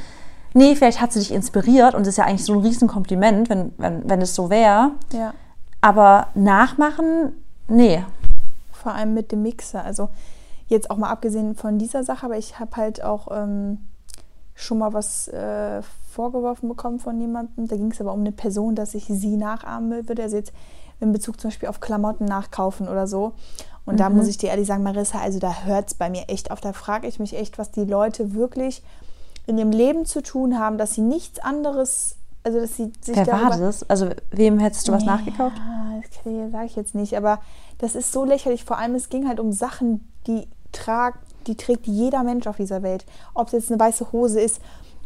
Nee, 0.54 0.74
vielleicht 0.74 1.02
hat 1.02 1.12
sie 1.12 1.18
dich 1.18 1.34
inspiriert 1.34 1.94
und 1.94 2.00
das 2.00 2.08
ist 2.14 2.16
ja 2.16 2.24
eigentlich 2.24 2.46
so 2.46 2.54
ein 2.54 2.60
Riesenkompliment, 2.60 3.50
wenn, 3.50 3.74
wenn, 3.76 4.08
wenn 4.08 4.22
es 4.22 4.34
so 4.34 4.48
wäre. 4.48 4.92
Ja. 5.12 5.34
Aber 5.80 6.28
nachmachen, 6.34 7.32
nee. 7.68 8.04
Vor 8.72 8.92
allem 8.92 9.14
mit 9.14 9.32
dem 9.32 9.42
Mixer. 9.42 9.84
Also 9.84 10.08
jetzt 10.68 10.90
auch 10.90 10.96
mal 10.96 11.10
abgesehen 11.10 11.54
von 11.54 11.78
dieser 11.78 12.02
Sache, 12.04 12.26
aber 12.26 12.36
ich 12.38 12.58
habe 12.58 12.76
halt 12.76 13.02
auch 13.02 13.28
ähm, 13.30 13.78
schon 14.54 14.78
mal 14.78 14.92
was 14.92 15.28
äh, 15.28 15.82
vorgeworfen 16.10 16.68
bekommen 16.68 16.98
von 16.98 17.20
jemandem. 17.20 17.68
Da 17.68 17.76
ging 17.76 17.90
es 17.92 18.00
aber 18.00 18.12
um 18.12 18.20
eine 18.20 18.32
Person, 18.32 18.74
dass 18.74 18.94
ich 18.94 19.04
sie 19.06 19.36
nachahmen 19.36 19.90
will, 19.90 20.08
würde. 20.08 20.22
Also 20.22 20.36
jetzt 20.36 20.52
in 20.98 21.12
Bezug 21.12 21.40
zum 21.40 21.50
Beispiel 21.50 21.68
auf 21.68 21.80
Klamotten 21.80 22.24
nachkaufen 22.24 22.88
oder 22.88 23.06
so. 23.06 23.32
Und 23.84 24.00
da 24.00 24.08
Mhm. 24.08 24.16
muss 24.16 24.26
ich 24.28 24.38
dir 24.38 24.48
ehrlich 24.50 24.66
sagen, 24.66 24.82
Marissa, 24.82 25.20
also 25.20 25.38
da 25.38 25.62
hört 25.64 25.88
es 25.88 25.94
bei 25.94 26.10
mir 26.10 26.24
echt 26.28 26.50
auf. 26.50 26.60
Da 26.60 26.72
frage 26.72 27.06
ich 27.06 27.20
mich 27.20 27.36
echt, 27.36 27.58
was 27.58 27.70
die 27.70 27.84
Leute 27.84 28.34
wirklich 28.34 28.82
in 29.46 29.58
ihrem 29.58 29.70
Leben 29.70 30.06
zu 30.06 30.22
tun 30.22 30.58
haben, 30.58 30.78
dass 30.78 30.94
sie 30.94 31.02
nichts 31.02 31.38
anderes, 31.38 32.16
also 32.46 32.60
dass 32.60 32.76
sie 32.76 32.92
sich 33.00 33.16
Wer 33.16 33.26
war 33.26 33.58
das? 33.58 33.90
Also 33.90 34.10
wem 34.30 34.60
hättest 34.60 34.86
du 34.86 34.92
was 34.92 35.02
Nee, 35.02 35.08
nachgekauft? 35.08 35.56
Ja, 35.56 36.00
das 36.00 36.52
sage 36.52 36.66
ich 36.66 36.76
jetzt 36.76 36.94
nicht, 36.94 37.16
aber 37.16 37.40
das 37.78 37.96
ist 37.96 38.12
so 38.12 38.24
lächerlich. 38.24 38.64
Vor 38.64 38.78
allem, 38.78 38.94
es 38.94 39.08
ging 39.08 39.26
halt 39.26 39.40
um 39.40 39.50
Sachen, 39.50 40.08
die 40.28 40.46
tragt, 40.70 41.18
die 41.48 41.56
trägt 41.56 41.88
jeder 41.88 42.22
Mensch 42.22 42.46
auf 42.46 42.56
dieser 42.56 42.84
Welt. 42.84 43.04
Ob 43.34 43.48
es 43.48 43.52
jetzt 43.52 43.72
eine 43.72 43.80
weiße 43.80 44.12
Hose 44.12 44.40
ist 44.40 44.60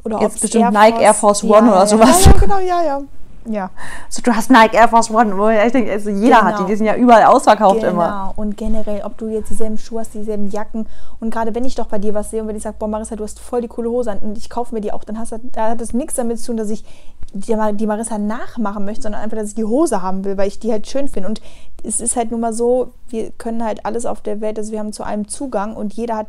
oder 0.05 0.21
ob 0.21 0.35
es 0.35 0.39
bestimmt 0.39 0.73
Nike 0.73 1.01
Air 1.01 1.15
Force 1.15 1.43
One 1.43 1.71
oder 1.71 1.81
ja, 1.81 1.87
sowas. 1.87 2.27
Ja, 2.27 2.33
ja, 2.33 2.39
genau, 2.39 2.59
ja, 2.59 2.85
ja. 2.85 3.03
Ja. 3.47 3.71
So, 4.09 4.21
du 4.23 4.35
hast 4.35 4.51
Nike 4.51 4.75
Air 4.77 4.89
Force 4.89 5.11
One, 5.11 5.37
wo 5.39 5.49
ich 5.49 5.73
denke, 5.73 5.91
also 5.91 6.11
jeder 6.11 6.43
hat 6.43 6.55
die, 6.55 6.57
Genau. 6.59 6.69
die 6.69 6.77
sind 6.77 6.87
ja 6.87 6.97
überall 6.97 7.25
ausverkauft 7.25 7.81
genau. 7.81 7.93
immer. 7.93 8.33
Und 8.37 8.57
generell, 8.57 9.03
ob 9.05 9.17
du 9.17 9.29
jetzt 9.29 9.51
dieselben 9.51 9.79
Schuhe 9.79 10.01
hast, 10.01 10.15
dieselben 10.15 10.51
Jacken. 10.51 10.87
Und 11.21 11.31
gerade 11.31 11.55
wenn 11.55 11.65
ich 11.65 11.75
doch 11.75 11.87
bei 11.87 11.99
dir 11.99 12.13
was 12.15 12.31
sehe 12.31 12.43
und 12.43 12.49
wenn 12.49 12.57
ich 12.57 12.63
sage, 12.63 12.77
boah, 12.79 12.89
Marissa, 12.89 13.17
du 13.17 13.25
hast 13.25 13.41
voll 13.41 13.63
die 13.63 13.69
coole 13.69 13.89
Hose 13.91 14.11
an 14.13 14.19
und 14.19 14.37
ich 14.37 14.51
kaufe 14.51 14.75
mir 14.75 14.81
die 14.81 14.93
auch, 14.93 15.05
dann 15.05 15.19
hast 15.19 15.33
du, 15.33 15.39
da 15.53 15.71
hat 15.71 15.81
das 15.81 15.95
nichts 15.95 16.15
damit 16.15 16.39
zu 16.39 16.49
tun, 16.49 16.57
dass 16.59 16.71
ich 16.71 16.85
die, 17.33 17.57
die 17.75 17.87
Marissa 17.87 18.19
nachmachen 18.19 18.85
möchte, 18.85 19.03
sondern 19.03 19.23
einfach, 19.23 19.37
dass 19.39 19.49
ich 19.49 19.55
die 19.55 19.65
Hose 19.65 20.03
haben 20.03 20.25
will, 20.25 20.37
weil 20.37 20.49
ich 20.49 20.59
die 20.59 20.71
halt 20.73 20.87
schön 20.87 21.09
finde. 21.09 21.29
Und 21.29 21.41
es 21.83 22.01
ist 22.01 22.17
halt 22.17 22.31
nun 22.33 22.41
mal 22.41 22.53
so, 22.53 22.93
wir 23.09 23.31
können 23.33 23.65
halt 23.65 23.87
alles 23.87 24.05
auf 24.05 24.21
der 24.21 24.41
Welt, 24.41 24.59
also 24.59 24.73
wir 24.73 24.81
haben 24.81 24.93
zu 24.93 25.05
allem 25.05 25.29
Zugang 25.29 25.75
und 25.77 25.95
jeder 25.95 26.17
hat 26.17 26.27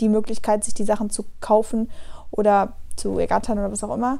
die 0.00 0.08
Möglichkeit, 0.08 0.64
sich 0.64 0.74
die 0.74 0.84
Sachen 0.84 1.10
zu 1.10 1.24
kaufen 1.40 1.90
oder 2.30 2.72
zu 2.96 3.18
ergattern 3.18 3.58
oder 3.58 3.70
was 3.70 3.84
auch 3.84 3.94
immer. 3.94 4.18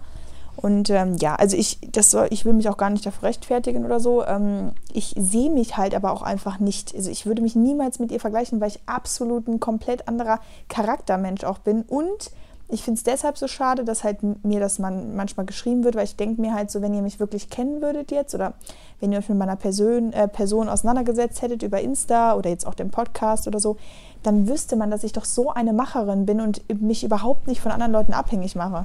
Und 0.60 0.90
ähm, 0.90 1.16
ja, 1.20 1.36
also 1.36 1.56
ich, 1.56 1.78
das 1.92 2.10
soll, 2.10 2.26
ich 2.30 2.44
will 2.44 2.52
mich 2.52 2.68
auch 2.68 2.76
gar 2.76 2.90
nicht 2.90 3.06
dafür 3.06 3.28
rechtfertigen 3.28 3.84
oder 3.84 4.00
so. 4.00 4.24
Ähm, 4.24 4.72
ich 4.92 5.14
sehe 5.16 5.50
mich 5.50 5.76
halt 5.76 5.94
aber 5.94 6.10
auch 6.10 6.22
einfach 6.22 6.58
nicht. 6.58 6.96
Also 6.96 7.10
ich 7.10 7.26
würde 7.26 7.42
mich 7.42 7.54
niemals 7.54 8.00
mit 8.00 8.10
ihr 8.10 8.18
vergleichen, 8.18 8.60
weil 8.60 8.70
ich 8.70 8.80
absolut 8.86 9.46
ein 9.46 9.60
komplett 9.60 10.08
anderer 10.08 10.40
Charaktermensch 10.68 11.44
auch 11.44 11.58
bin. 11.58 11.82
Und 11.82 12.32
ich 12.68 12.82
finde 12.82 12.98
es 12.98 13.04
deshalb 13.04 13.38
so 13.38 13.46
schade, 13.46 13.84
dass 13.84 14.02
halt 14.02 14.18
mir 14.44 14.58
das 14.58 14.80
man 14.80 15.14
manchmal 15.14 15.46
geschrieben 15.46 15.84
wird, 15.84 15.94
weil 15.94 16.04
ich 16.04 16.16
denke 16.16 16.40
mir 16.40 16.54
halt 16.54 16.72
so, 16.72 16.82
wenn 16.82 16.92
ihr 16.92 17.02
mich 17.02 17.20
wirklich 17.20 17.50
kennen 17.50 17.80
würdet 17.80 18.10
jetzt 18.10 18.34
oder 18.34 18.54
wenn 18.98 19.12
ihr 19.12 19.18
euch 19.18 19.28
mit 19.28 19.38
meiner 19.38 19.54
Person, 19.54 20.12
äh, 20.12 20.26
Person 20.26 20.68
auseinandergesetzt 20.68 21.40
hättet 21.40 21.62
über 21.62 21.80
Insta 21.80 22.34
oder 22.34 22.50
jetzt 22.50 22.66
auch 22.66 22.74
den 22.74 22.90
Podcast 22.90 23.46
oder 23.46 23.60
so, 23.60 23.76
dann 24.24 24.48
wüsste 24.48 24.74
man, 24.74 24.90
dass 24.90 25.04
ich 25.04 25.12
doch 25.12 25.24
so 25.24 25.50
eine 25.50 25.72
Macherin 25.72 26.26
bin 26.26 26.40
und 26.40 26.62
mich 26.80 27.04
überhaupt 27.04 27.46
nicht 27.46 27.60
von 27.60 27.70
anderen 27.70 27.92
Leuten 27.92 28.12
abhängig 28.12 28.56
mache. 28.56 28.84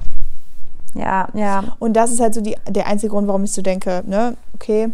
Ja, 0.94 1.28
ja. 1.34 1.64
Und 1.78 1.94
das 1.94 2.10
ist 2.12 2.20
halt 2.20 2.34
so 2.34 2.40
die, 2.40 2.56
der 2.68 2.86
einzige 2.86 3.10
Grund, 3.10 3.26
warum 3.28 3.44
ich 3.44 3.52
so 3.52 3.62
denke, 3.62 4.02
ne, 4.06 4.36
okay, 4.54 4.92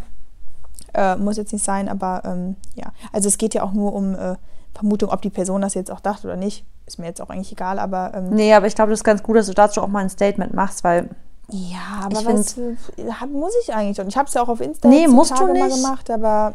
äh, 0.94 1.16
muss 1.16 1.36
jetzt 1.36 1.52
nicht 1.52 1.64
sein, 1.64 1.88
aber 1.88 2.22
ähm, 2.24 2.56
ja. 2.74 2.86
Also 3.12 3.28
es 3.28 3.38
geht 3.38 3.54
ja 3.54 3.62
auch 3.62 3.72
nur 3.72 3.92
um 3.94 4.14
äh, 4.14 4.36
Vermutung, 4.74 5.10
ob 5.10 5.20
die 5.22 5.30
Person 5.30 5.60
das 5.60 5.74
jetzt 5.74 5.90
auch 5.90 6.00
dachte 6.00 6.26
oder 6.26 6.36
nicht. 6.36 6.64
Ist 6.86 6.98
mir 6.98 7.06
jetzt 7.06 7.20
auch 7.20 7.28
eigentlich 7.30 7.52
egal, 7.52 7.78
aber 7.78 8.12
ähm, 8.14 8.30
Nee, 8.30 8.52
aber 8.54 8.66
ich 8.66 8.74
glaube, 8.74 8.90
das 8.90 9.00
ist 9.00 9.04
ganz 9.04 9.22
gut, 9.22 9.36
dass 9.36 9.46
du 9.46 9.52
dazu 9.54 9.82
auch 9.82 9.88
mal 9.88 10.00
ein 10.00 10.10
Statement 10.10 10.54
machst, 10.54 10.82
weil 10.84 11.10
ja, 11.52 12.04
aber 12.04 12.24
was 12.26 12.56
äh, 12.58 12.76
hab, 13.20 13.28
muss 13.30 13.52
ich 13.62 13.74
eigentlich 13.74 13.96
doch. 13.96 14.06
Ich 14.06 14.16
habe 14.16 14.28
es 14.28 14.34
ja 14.34 14.42
auch 14.42 14.48
auf 14.48 14.60
Insta 14.60 14.88
Nee, 14.88 15.06
musst 15.08 15.32
du 15.32 15.34
Tage 15.34 15.52
mal 15.52 15.66
nicht. 15.68 15.76
gemacht, 15.76 16.08
aber 16.10 16.54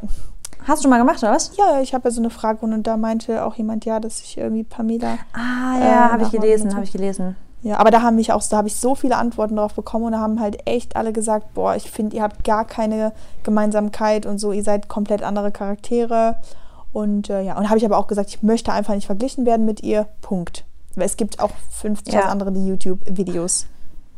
hast 0.66 0.84
du 0.86 0.90
mal 0.90 0.98
gemacht, 0.98 1.22
oder 1.22 1.34
was? 1.34 1.52
ja, 1.58 1.82
ich 1.82 1.94
habe 1.94 2.08
ja 2.08 2.12
so 2.12 2.22
eine 2.22 2.30
Fragerunde 2.30 2.78
und 2.78 2.88
da 2.88 2.96
meinte 2.98 3.46
auch 3.46 3.56
jemand, 3.56 3.84
ja, 3.86 4.00
dass 4.00 4.22
ich 4.22 4.38
irgendwie 4.38 4.64
Pamela 4.64 5.18
Ah, 5.34 5.78
Äh, 5.78 5.90
ja, 5.92 6.12
habe 6.12 6.24
ich 6.24 6.32
gelesen, 6.32 6.70
und 6.70 6.76
habe 6.76 6.86
ich 6.86 6.92
gelesen. 6.94 7.36
Ja, 7.66 7.80
aber 7.80 7.90
da 7.90 8.04
haben 8.04 8.18
mich 8.18 8.32
auch, 8.32 8.44
da 8.48 8.58
habe 8.58 8.68
ich 8.68 8.76
so 8.76 8.94
viele 8.94 9.18
Antworten 9.18 9.56
drauf 9.56 9.74
bekommen 9.74 10.06
und 10.06 10.12
da 10.12 10.20
haben 10.20 10.40
halt 10.40 10.68
echt 10.68 10.96
alle 10.96 11.12
gesagt, 11.12 11.56
boah, 11.56 11.76
ich 11.76 11.90
finde, 11.90 12.16
ihr 12.16 12.22
habt 12.22 12.44
gar 12.44 12.64
keine 12.64 13.12
Gemeinsamkeit 13.42 14.28
und 14.28 14.38
so, 14.38 14.52
ihr 14.52 14.62
seid 14.62 14.88
komplett 14.88 15.24
andere 15.24 15.52
Charaktere. 15.52 16.36
Und 16.94 17.32
äh, 17.32 17.42
ja, 17.42 17.58
und 17.58 17.68
habe 17.68 17.80
ich 17.80 17.86
aber 17.86 17.98
auch 17.98 18.06
gesagt, 18.06 18.30
ich 18.30 18.44
möchte 18.44 18.72
einfach 18.72 18.94
nicht 18.94 19.08
verglichen 19.08 19.48
werden 19.48 19.66
mit 19.66 19.82
ihr. 19.82 20.06
Punkt. 20.22 20.64
Weil 20.94 21.08
es 21.08 21.18
gibt 21.18 21.40
auch 21.40 21.50
50 21.72 22.14
Ja. 22.14 22.26
andere, 22.26 22.52
YouTube-Videos, 22.52 23.66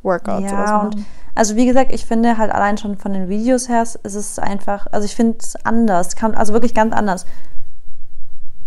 Workouts 0.03 0.51
oder 0.51 0.67
so 0.67 0.73
Ja, 0.73 0.81
und 0.81 0.97
also 1.33 1.55
wie 1.55 1.65
gesagt, 1.65 1.93
ich 1.93 2.05
finde 2.05 2.37
halt 2.37 2.51
allein 2.51 2.77
schon 2.77 2.97
von 2.97 3.13
den 3.13 3.29
Videos 3.29 3.69
her, 3.69 3.81
ist 3.81 4.03
es 4.03 4.39
einfach, 4.39 4.87
also 4.91 5.05
ich 5.05 5.15
finde 5.15 5.37
es 5.39 5.55
anders, 5.65 6.17
kann, 6.17 6.35
also 6.35 6.51
wirklich 6.51 6.73
ganz 6.73 6.93
anders. 6.93 7.25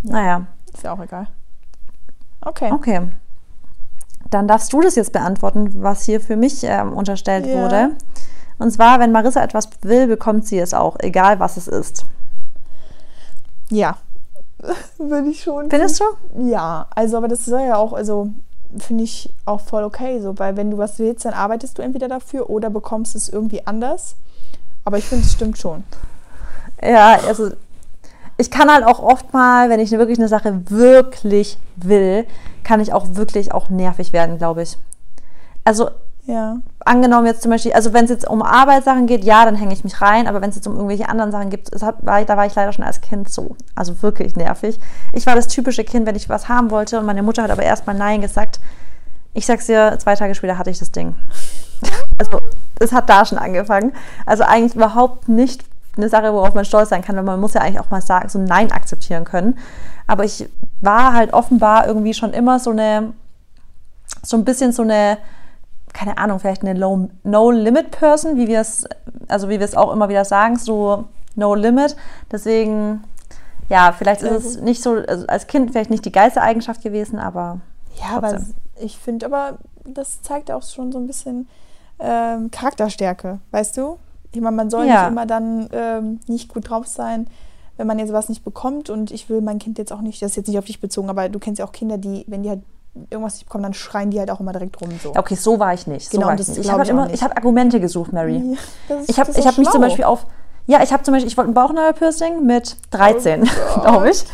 Naja, 0.02 0.46
Ist 0.72 0.84
ja 0.84 0.92
auch 0.92 1.00
egal. 1.00 1.26
Okay. 2.40 2.72
okay. 2.72 3.02
Dann 4.30 4.46
darfst 4.48 4.72
du 4.72 4.80
das 4.80 4.94
jetzt 4.94 5.12
beantworten, 5.12 5.82
was 5.82 6.02
hier 6.04 6.20
für 6.20 6.36
mich 6.36 6.62
ähm, 6.62 6.92
unterstellt 6.92 7.46
Ja. 7.46 7.54
wurde. 7.62 7.90
Und 8.58 8.70
zwar, 8.70 9.00
wenn 9.00 9.10
Marissa 9.12 9.42
etwas 9.42 9.68
will, 9.82 10.06
bekommt 10.06 10.46
sie 10.46 10.58
es 10.58 10.74
auch, 10.74 10.96
egal 11.00 11.40
was 11.40 11.56
es 11.56 11.66
ist. 11.66 12.04
Ja. 13.70 13.96
Würde 14.98 15.28
ich 15.30 15.42
schon. 15.42 15.70
Findest 15.70 16.00
du? 16.00 16.04
Ja, 16.48 16.86
also 16.94 17.16
aber 17.16 17.28
das 17.28 17.44
soll 17.44 17.62
ja 17.62 17.76
auch, 17.76 17.92
also 17.92 18.28
finde 18.78 19.04
ich 19.04 19.32
auch 19.46 19.60
voll 19.60 19.82
okay 19.82 20.20
so, 20.20 20.38
weil 20.38 20.56
wenn 20.56 20.70
du 20.70 20.78
was 20.78 20.98
willst, 20.98 21.24
dann 21.24 21.32
arbeitest 21.34 21.78
du 21.78 21.82
entweder 21.82 22.06
dafür 22.08 22.50
oder 22.50 22.70
bekommst 22.70 23.16
es 23.16 23.28
irgendwie 23.28 23.66
anders. 23.66 24.14
Aber 24.84 24.98
ich 24.98 25.04
finde, 25.06 25.24
es 25.24 25.32
stimmt 25.32 25.58
schon. 25.58 25.84
Ja, 26.82 27.18
also 27.26 27.50
ich 28.40 28.50
kann 28.50 28.70
halt 28.72 28.84
auch 28.84 29.00
oft 29.00 29.32
mal, 29.32 29.68
wenn 29.70 29.80
ich 29.80 29.90
wirklich 29.92 30.18
eine 30.18 30.28
Sache 30.28 30.62
wirklich 30.70 31.58
will, 31.76 32.26
kann 32.64 32.80
ich 32.80 32.92
auch 32.92 33.06
wirklich 33.14 33.52
auch 33.52 33.68
nervig 33.68 34.12
werden, 34.12 34.38
glaube 34.38 34.62
ich. 34.62 34.76
Also 35.64 35.90
Ja. 36.26 36.56
angenommen 36.84 37.26
jetzt 37.26 37.42
zum 37.42 37.50
Beispiel, 37.50 37.72
also 37.72 37.92
wenn 37.92 38.04
es 38.04 38.10
jetzt 38.10 38.28
um 38.28 38.42
Arbeitssachen 38.42 39.06
geht, 39.06 39.24
ja, 39.24 39.44
dann 39.44 39.56
hänge 39.56 39.72
ich 39.72 39.84
mich 39.84 40.00
rein, 40.00 40.26
aber 40.28 40.40
wenn 40.40 40.50
es 40.50 40.56
jetzt 40.56 40.66
um 40.66 40.74
irgendwelche 40.74 41.08
anderen 41.08 41.32
Sachen 41.32 41.50
geht, 41.50 41.72
es 41.72 41.82
hat, 41.82 41.96
war, 42.00 42.20
ich- 42.20 42.26
da 42.26 42.36
war 42.36 42.46
ich 42.46 42.54
leider 42.54 42.72
schon 42.72 42.84
als 42.84 43.00
Kind 43.00 43.28
so. 43.30 43.56
Also 43.74 44.00
wirklich 44.02 44.36
nervig. 44.36 44.78
Ich 45.12 45.26
war 45.26 45.34
das 45.34 45.48
typische 45.48 45.82
Kind, 45.84 46.06
wenn 46.06 46.16
ich 46.16 46.28
was 46.28 46.48
haben 46.48 46.70
wollte 46.70 46.98
und 47.00 47.06
meine 47.06 47.22
Mutter 47.22 47.42
hat 47.42 47.50
aber 47.50 47.62
erstmal 47.62 47.96
Nein 47.96 48.20
gesagt. 48.20 48.60
Ich 49.32 49.46
sag's 49.46 49.66
dir, 49.66 49.96
zwei 49.98 50.14
Tage 50.14 50.34
später 50.34 50.58
hatte 50.58 50.70
ich 50.70 50.78
das 50.78 50.90
Ding. 50.92 51.14
Also 52.18 52.38
es 52.78 52.92
hat 52.92 53.08
da 53.08 53.24
schon 53.24 53.38
angefangen. 53.38 53.94
Also 54.26 54.42
eigentlich 54.44 54.74
überhaupt 54.74 55.30
nicht 55.30 55.64
eine 55.96 56.08
Sache, 56.08 56.32
worauf 56.32 56.54
man 56.54 56.64
stolz 56.64 56.88
sein 56.90 57.02
kann, 57.02 57.16
weil 57.16 57.22
man 57.22 57.40
muss 57.40 57.54
ja 57.54 57.60
eigentlich 57.60 57.80
auch 57.80 57.90
mal 57.90 58.00
sagen, 58.00 58.28
so 58.28 58.38
ein 58.38 58.44
Nein 58.44 58.72
akzeptieren 58.72 59.24
können. 59.24 59.58
Aber 60.06 60.24
ich 60.24 60.48
war 60.80 61.12
halt 61.12 61.32
offenbar 61.32 61.86
irgendwie 61.86 62.14
schon 62.14 62.32
immer 62.32 62.58
so 62.58 62.70
eine, 62.70 63.12
so 64.22 64.36
ein 64.36 64.44
bisschen 64.44 64.72
so 64.72 64.82
eine, 64.82 65.18
keine 65.92 66.18
Ahnung, 66.18 66.38
vielleicht 66.38 66.62
eine 66.62 66.78
Low, 66.78 67.08
No-Limit-Person, 67.24 68.36
wie 68.36 68.48
wir 68.48 68.60
es, 68.60 68.84
also 69.28 69.48
wie 69.48 69.58
wir 69.58 69.64
es 69.64 69.76
auch 69.76 69.92
immer 69.92 70.08
wieder 70.08 70.24
sagen, 70.24 70.56
so 70.56 71.04
No 71.36 71.54
Limit. 71.54 71.96
Deswegen, 72.30 73.04
ja, 73.68 73.92
vielleicht 73.96 74.22
ist 74.22 74.44
es 74.44 74.60
nicht 74.60 74.82
so, 74.82 74.94
also 75.06 75.26
als 75.26 75.46
Kind 75.46 75.70
vielleicht 75.72 75.90
nicht 75.90 76.04
die 76.04 76.12
geilste 76.12 76.42
Eigenschaft 76.42 76.82
gewesen, 76.82 77.18
aber 77.18 77.60
Ja, 78.00 78.16
aber 78.16 78.40
ich 78.80 78.98
finde, 78.98 79.26
aber 79.26 79.58
das 79.84 80.22
zeigt 80.22 80.50
auch 80.50 80.62
schon 80.62 80.92
so 80.92 80.98
ein 80.98 81.06
bisschen 81.06 81.48
ähm, 81.98 82.50
Charakterstärke, 82.50 83.40
weißt 83.50 83.76
du? 83.76 83.98
Ich 84.32 84.40
meine, 84.40 84.56
man 84.56 84.70
soll 84.70 84.86
Ja. 84.86 85.02
nicht 85.02 85.12
immer 85.12 85.26
dann 85.26 85.68
ähm, 85.72 86.20
nicht 86.26 86.48
gut 86.52 86.68
drauf 86.70 86.86
sein, 86.86 87.26
wenn 87.76 87.86
man 87.86 87.98
jetzt 87.98 88.12
was 88.12 88.28
nicht 88.28 88.44
bekommt. 88.44 88.90
Und 88.90 89.10
ich 89.10 89.28
will 89.28 89.40
mein 89.40 89.58
Kind 89.58 89.78
jetzt 89.78 89.92
auch 89.92 90.00
nicht, 90.00 90.22
das 90.22 90.32
ist 90.32 90.36
jetzt 90.36 90.48
nicht 90.48 90.58
auf 90.58 90.64
dich 90.66 90.80
bezogen, 90.80 91.10
aber 91.10 91.28
du 91.28 91.38
kennst 91.38 91.58
ja 91.58 91.64
auch 91.66 91.72
Kinder, 91.72 91.98
die, 91.98 92.24
wenn 92.28 92.42
die 92.42 92.50
halt 92.50 92.60
irgendwas 93.10 93.34
nicht 93.34 93.46
bekommen, 93.46 93.62
dann 93.64 93.74
schreien 93.74 94.10
die 94.10 94.18
halt 94.18 94.30
auch 94.30 94.40
immer 94.40 94.52
direkt 94.52 94.80
rum. 94.80 94.88
So. 95.02 95.14
okay, 95.16 95.34
so 95.36 95.58
war 95.58 95.72
ich 95.74 95.86
nicht. 95.86 96.10
So 96.10 96.18
Genau, 96.18 96.30
ich 96.30 96.36
das. 96.38 96.48
Ich 96.48 96.62
glaub 96.62 96.72
habe 96.78 96.84
ich 96.84 96.92
halt 96.92 97.12
ich 97.14 97.22
habe 97.22 97.36
Argumente 97.36 97.80
gesucht, 97.80 98.12
Mary. 98.12 98.36
Ja, 98.36 98.56
das 98.88 99.00
ist- 99.02 99.08
Ich 99.10 99.18
habe 99.20 99.30
ich 99.36 99.46
hab 99.46 99.58
mich 99.58 99.68
zum. 99.70 99.80
Beispiel 99.80 100.04
auf. 100.04 100.26
Ja, 100.66 100.82
ich 100.82 100.92
habe 100.92 101.02
zum 101.02 101.14
Beispiel, 101.14 101.28
ich 101.30 101.36
wollte 101.36 101.50
ein 101.50 101.54
Bauchnabelpiercing 101.54 102.44
mit 102.44 102.76
13, 102.90 103.48
Oh 103.76 103.80
glaube 103.80 104.10
ich. 104.10 104.24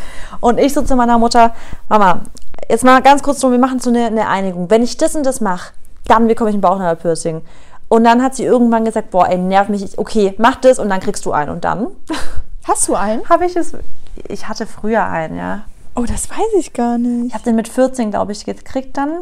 Und 0.40 0.58
ich 0.58 0.74
so 0.74 0.82
zu 0.82 0.96
meiner 0.96 1.18
Mutter, 1.18 1.54
Mama, 1.88 2.20
jetzt 2.68 2.84
mal 2.84 3.00
ganz 3.00 3.22
kurz 3.22 3.40
so, 3.40 3.50
wir 3.50 3.58
machen 3.58 3.78
so 3.78 3.88
eine, 3.90 4.06
eine 4.06 4.28
Einigung. 4.28 4.68
Wenn 4.68 4.82
ich 4.82 4.96
das 4.98 5.14
und 5.14 5.24
das 5.24 5.40
mache, 5.40 5.72
dann 6.06 6.26
bekomme 6.26 6.50
ich 6.50 6.56
ein 6.56 6.60
Bauchnabelpiercing. 6.60 7.42
Und 7.88 8.04
dann 8.04 8.22
hat 8.22 8.34
sie 8.34 8.44
irgendwann 8.44 8.84
gesagt, 8.84 9.10
boah, 9.10 9.28
ey, 9.28 9.38
nerv 9.38 9.68
mich. 9.68 9.82
Ich- 9.84 9.98
Okay, 9.98 10.34
mach 10.38 10.56
das 10.56 10.78
und 10.78 10.88
dann 10.88 11.00
kriegst 11.00 11.24
du 11.24 11.32
einen. 11.32 11.50
Und 11.50 11.64
dann 11.64 11.88
Hast 12.66 12.88
du 12.88 12.94
einen? 12.96 13.28
habe 13.28 13.46
ich 13.46 13.54
es, 13.56 13.74
ich 14.28 14.48
hatte 14.48 14.66
früher 14.66 15.04
einen, 15.06 15.36
ja. 15.38 15.62
Oh, 15.94 16.04
das 16.04 16.28
weiß 16.28 16.54
ich 16.58 16.72
gar 16.72 16.98
nicht. 16.98 17.28
Ich 17.28 17.34
habe 17.34 17.44
den 17.44 17.54
mit 17.56 17.68
14, 17.68 18.10
glaube 18.10 18.32
ich, 18.32 18.44
gekriegt 18.44 18.96
dann. 18.96 19.20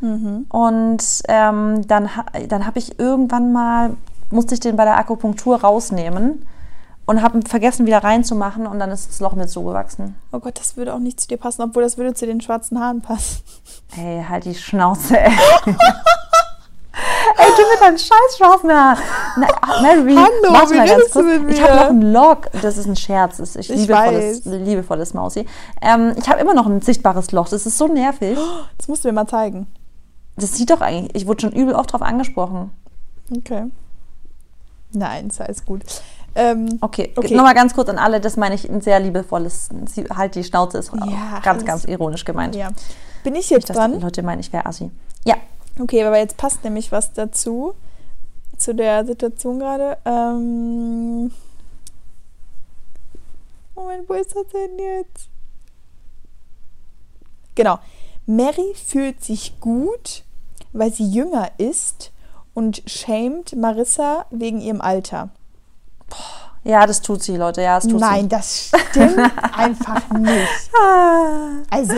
Mhm. 0.00 0.46
Und 0.50 1.02
ähm, 1.28 1.86
dann, 1.86 2.10
dann 2.48 2.66
habe 2.66 2.78
ich 2.78 2.98
irgendwann 2.98 3.52
mal, 3.52 3.94
musste 4.30 4.54
ich 4.54 4.60
den 4.60 4.76
bei 4.76 4.84
der 4.84 4.98
Akupunktur 4.98 5.60
rausnehmen 5.62 6.46
und 7.06 7.22
habe 7.22 7.40
vergessen, 7.48 7.86
wieder 7.86 8.04
reinzumachen 8.04 8.66
und 8.66 8.78
dann 8.78 8.90
ist 8.90 9.08
das 9.08 9.20
Loch 9.20 9.32
mir 9.34 9.46
zugewachsen. 9.46 10.14
Oh 10.30 10.38
Gott, 10.38 10.58
das 10.58 10.76
würde 10.76 10.92
auch 10.94 10.98
nicht 10.98 11.20
zu 11.20 11.28
dir 11.28 11.36
passen, 11.38 11.62
obwohl 11.62 11.82
das 11.82 11.96
würde 11.98 12.14
zu 12.14 12.26
den 12.26 12.40
schwarzen 12.40 12.78
Haaren 12.80 13.00
passen. 13.00 13.42
Ey, 13.96 14.24
halt 14.28 14.44
die 14.44 14.54
Schnauze, 14.54 15.18
ey. 15.18 15.32
ey, 17.38 17.46
du 17.56 17.62
mit 17.70 17.80
deinen 17.80 17.98
scheiß. 17.98 18.62
Na, 18.64 18.96
Mary, 19.82 20.14
Hallo, 20.14 20.54
warte 20.54 20.74
mal 20.74 20.86
ganz 20.88 21.10
kurz. 21.10 21.26
Ich 21.48 21.60
mir? 21.60 21.62
habe 21.62 21.76
noch 21.76 21.88
einen 21.90 22.12
Lock. 22.12 22.48
Das 22.62 22.76
ist 22.76 22.86
ein 22.86 22.96
Scherz. 22.96 23.38
Das 23.38 23.50
ist 23.56 23.56
ich 23.56 23.70
Ich 23.70 23.80
liebevolles, 23.82 24.46
weiß. 24.46 24.52
liebevolles 24.64 25.14
Mausi. 25.14 25.46
Ähm, 25.80 26.14
ich 26.16 26.28
habe 26.28 26.40
immer 26.40 26.54
noch 26.54 26.66
ein 26.66 26.80
sichtbares 26.82 27.32
Loch. 27.32 27.48
Das 27.48 27.66
ist 27.66 27.78
so 27.78 27.86
nervig. 27.88 28.38
Das 28.78 28.88
musst 28.88 29.04
du 29.04 29.08
mir 29.08 29.14
mal 29.14 29.26
zeigen. 29.26 29.66
Das 30.36 30.54
sieht 30.56 30.70
doch 30.70 30.80
eigentlich, 30.80 31.14
ich 31.14 31.26
wurde 31.26 31.42
schon 31.42 31.52
übel 31.52 31.74
oft 31.74 31.92
drauf 31.92 32.02
angesprochen. 32.02 32.70
Okay. 33.36 33.64
Nein, 34.92 35.28
ist 35.28 35.40
alles 35.40 35.64
gut. 35.64 35.82
Ähm, 36.34 36.78
Okay, 36.80 37.12
Okay. 37.14 37.34
nochmal 37.34 37.54
ganz 37.54 37.74
kurz 37.74 37.88
an 37.90 37.98
alle, 37.98 38.18
das 38.20 38.36
meine 38.38 38.54
ich 38.54 38.68
ein 38.68 38.80
sehr 38.80 38.98
liebevolles, 39.00 39.68
sie- 39.92 40.04
halt 40.04 40.34
die 40.34 40.44
Schnauze 40.44 40.78
ist 40.78 40.90
Ja, 40.94 41.40
ganz, 41.42 41.64
ganz 41.66 41.84
ironisch 41.84 42.24
gemeint. 42.24 42.54
ja. 42.54 42.70
Bin 43.24 43.34
ich 43.34 43.50
jetzt 43.50 43.68
die 43.68 43.72
dran? 43.74 44.00
Leute 44.00 44.22
meinen, 44.22 44.40
ich 44.40 44.52
wäre 44.52 44.64
assi. 44.66 44.90
Ja, 45.24 45.34
Okay, 45.78 46.04
aber 46.04 46.18
jetzt 46.18 46.36
passt 46.36 46.64
nämlich 46.64 46.92
was 46.92 47.12
dazu, 47.12 47.74
zu 48.56 48.74
der 48.74 49.04
Situation 49.06 49.58
gerade. 49.58 49.98
Ähm 50.04 51.30
Moment, 53.74 54.08
wo 54.08 54.14
ist 54.14 54.34
das 54.36 54.46
denn 54.48 54.78
jetzt? 54.78 55.28
Genau. 57.54 57.78
Mary 58.26 58.74
fühlt 58.74 59.24
sich 59.24 59.58
gut, 59.60 60.24
weil 60.72 60.92
sie 60.92 61.08
jünger 61.10 61.50
ist 61.58 62.12
und 62.54 62.82
schämt 62.86 63.56
Marissa 63.56 64.26
wegen 64.30 64.60
ihrem 64.60 64.80
Alter. 64.80 65.30
Ja, 66.64 66.86
das 66.86 67.02
tut 67.02 67.22
sie, 67.22 67.36
Leute. 67.36 67.62
Ja, 67.62 67.76
das 67.76 67.88
tut 67.88 68.00
Nein, 68.00 68.22
sie. 68.22 68.28
das 68.28 68.70
stimmt 68.90 69.18
einfach 69.56 70.08
nicht. 70.10 70.70
Also, 71.70 71.94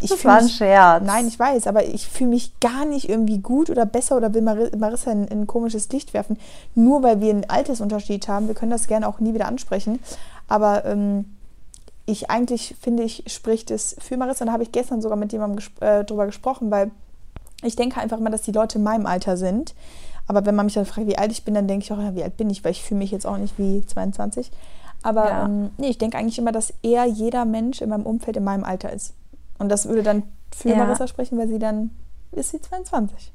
ich 0.00 0.10
Das 0.10 0.24
war 0.24 0.38
ein 0.38 0.44
mich- 0.44 0.54
Scherz. 0.56 1.04
Nein, 1.06 1.28
ich 1.28 1.38
weiß, 1.38 1.66
aber 1.66 1.84
ich 1.84 2.08
fühle 2.08 2.30
mich 2.30 2.58
gar 2.60 2.84
nicht 2.84 3.08
irgendwie 3.08 3.38
gut 3.38 3.68
oder 3.70 3.84
besser 3.86 4.16
oder 4.16 4.32
will 4.34 4.42
Mari- 4.42 4.76
Marissa 4.76 5.12
in, 5.12 5.26
in 5.28 5.42
ein 5.42 5.46
komisches 5.46 5.88
Licht 5.90 6.14
werfen. 6.14 6.38
Nur 6.74 7.02
weil 7.02 7.20
wir 7.20 7.30
einen 7.30 7.48
Altersunterschied 7.48 8.26
haben. 8.28 8.46
Wir 8.48 8.54
können 8.54 8.70
das 8.72 8.86
gerne 8.88 9.06
auch 9.08 9.20
nie 9.20 9.34
wieder 9.34 9.46
ansprechen. 9.46 10.00
Aber 10.48 10.84
ähm, 10.84 11.26
ich 12.06 12.30
eigentlich 12.30 12.74
finde 12.80 13.02
ich, 13.04 13.24
spricht 13.28 13.70
es 13.70 13.94
für 14.00 14.16
Marissa. 14.16 14.44
Da 14.44 14.52
habe 14.52 14.62
ich 14.62 14.72
gestern 14.72 15.00
sogar 15.02 15.16
mit 15.18 15.32
jemandem 15.32 15.56
gesp 15.56 15.80
äh, 15.82 16.04
drüber 16.04 16.26
gesprochen, 16.26 16.70
weil 16.70 16.90
ich 17.62 17.76
denke 17.76 18.00
einfach 18.00 18.18
immer, 18.18 18.30
dass 18.30 18.42
die 18.42 18.52
Leute 18.52 18.78
in 18.78 18.84
meinem 18.84 19.06
Alter 19.06 19.36
sind. 19.36 19.74
Aber 20.26 20.46
wenn 20.46 20.54
man 20.54 20.66
mich 20.66 20.74
dann 20.74 20.86
fragt, 20.86 21.06
wie 21.08 21.18
alt 21.18 21.32
ich 21.32 21.44
bin, 21.44 21.54
dann 21.54 21.66
denke 21.68 21.84
ich 21.84 21.92
auch, 21.92 21.98
ja, 21.98 22.14
wie 22.14 22.22
alt 22.22 22.36
bin 22.36 22.48
ich, 22.50 22.64
weil 22.64 22.70
ich 22.72 22.82
fühle 22.82 22.98
mich 22.98 23.10
jetzt 23.10 23.26
auch 23.26 23.36
nicht 23.36 23.58
wie 23.58 23.84
22. 23.84 24.50
Aber 25.02 25.24
Ja. 25.28 25.44
ähm, 25.46 25.70
nee, 25.76 25.88
ich 25.88 25.98
denke 25.98 26.16
eigentlich 26.18 26.38
immer, 26.38 26.52
dass 26.52 26.72
eher 26.82 27.04
jeder 27.06 27.44
Mensch 27.44 27.80
in 27.82 27.88
meinem 27.90 28.06
Umfeld 28.06 28.36
in 28.36 28.44
meinem 28.44 28.64
Alter 28.64 28.92
ist. 28.92 29.12
Und 29.60 29.68
das 29.68 29.86
würde 29.86 30.02
dann 30.02 30.24
für 30.52 30.70
Ja. 30.70 30.76
Marissa 30.76 31.06
sprechen, 31.06 31.38
weil 31.38 31.46
sie 31.46 31.58
dann 31.58 31.90
ist 32.32 32.50
sie 32.50 32.60
22. 32.60 33.32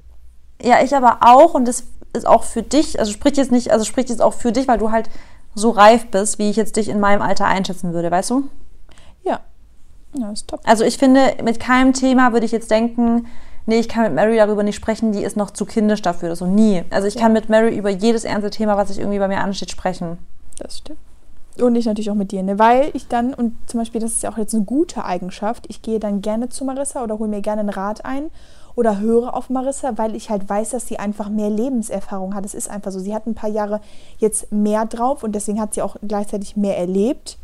Ja, 0.62 0.82
ich 0.84 0.96
aber 0.96 1.20
auch 1.22 1.54
und 1.54 1.68
das 1.68 1.84
ist 2.14 2.26
auch 2.26 2.44
für 2.44 2.64
dich, 2.64 3.00
also 3.00 3.12
spricht 3.12 3.38
jetzt 3.38 3.52
nicht, 3.52 3.72
also 3.72 3.86
spricht 3.86 4.10
jetzt 4.10 4.22
auch 4.22 4.34
für 4.34 4.52
dich, 4.52 4.68
weil 4.68 4.78
du 4.78 4.92
halt 4.92 5.10
so 5.54 5.70
reif 5.70 6.08
bist, 6.08 6.40
wie 6.40 6.50
ich 6.50 6.56
jetzt 6.56 6.76
dich 6.78 6.90
in 6.90 7.00
meinem 7.00 7.22
Alter 7.22 7.46
einschätzen 7.46 7.94
würde, 7.94 8.10
weißt 8.12 8.30
du? 8.32 8.50
Ja. 9.24 9.40
Ja, 10.18 10.32
ist 10.32 10.48
top. 10.48 10.62
Also 10.64 10.84
ich 10.84 10.98
finde, 10.98 11.36
mit 11.44 11.60
keinem 11.60 11.94
Thema 11.94 12.34
würde 12.34 12.46
ich 12.46 12.52
jetzt 12.52 12.72
denken, 12.72 13.28
nee, 13.66 13.80
ich 13.80 13.90
kann 13.90 14.04
mit 14.04 14.14
Mary 14.14 14.38
darüber 14.38 14.64
nicht 14.64 14.76
sprechen, 14.76 15.12
die 15.12 15.24
ist 15.24 15.38
noch 15.38 15.52
zu 15.52 15.66
kindisch 15.66 16.02
dafür, 16.02 16.36
so 16.36 16.48
nie. 16.48 16.84
Also 16.90 17.08
ich 17.08 17.18
kann 17.18 17.34
mit 17.34 17.50
Mary 17.50 17.78
über 17.78 17.90
jedes 17.90 18.24
ernste 18.24 18.50
Thema, 18.50 18.78
was 18.78 18.88
sich 18.88 19.00
irgendwie 19.00 19.20
bei 19.20 19.28
mir 19.28 19.42
ansteht, 19.42 19.72
sprechen. 19.72 20.18
Das 20.58 20.78
stimmt. 20.78 21.00
Und 21.62 21.76
ich 21.76 21.86
natürlich 21.86 22.12
auch 22.12 22.16
mit 22.16 22.32
dir, 22.32 22.44
ne? 22.44 22.60
weil 22.60 22.90
ich 22.94 23.08
dann, 23.08 23.34
und 23.34 23.56
zum 23.68 23.80
Beispiel, 23.80 24.02
das 24.02 24.12
ist 24.12 24.24
ja 24.24 24.32
auch 24.32 24.38
jetzt 24.38 24.54
eine 24.54 24.66
gute 24.66 25.06
Eigenschaft, 25.06 25.66
ich 25.70 25.82
gehe 25.82 26.00
dann 26.00 26.22
gerne 26.22 26.50
zu 26.50 26.66
Marissa 26.66 27.02
oder 27.04 27.18
hole 27.18 27.30
mir 27.30 27.42
gerne 27.42 27.62
einen 27.62 27.70
Rat 27.70 28.04
ein 28.04 28.30
oder 28.76 29.00
höre 29.00 29.34
auf 29.34 29.50
Marissa, 29.50 29.98
weil 29.98 30.16
ich 30.16 30.30
halt 30.30 30.50
weiß, 30.50 30.72
dass 30.72 30.86
sie 30.88 31.00
einfach 31.00 31.30
mehr 31.30 31.50
Lebenserfahrung 31.50 32.36
hat. 32.36 32.46
Es 32.46 32.54
ist 32.54 32.70
einfach 32.70 32.92
so. 32.92 33.00
Sie 33.00 33.16
hat 33.16 33.26
ein 33.26 33.36
paar 33.36 33.50
Jahre 33.50 33.80
jetzt 34.18 34.52
mehr 34.52 34.86
drauf 34.86 35.24
und 35.24 35.32
deswegen 35.34 35.62
hat 35.62 35.74
sie 35.74 35.82
auch 35.82 35.96
gleichzeitig 36.06 36.58
mehr 36.58 36.78
erlebt. 36.78 37.38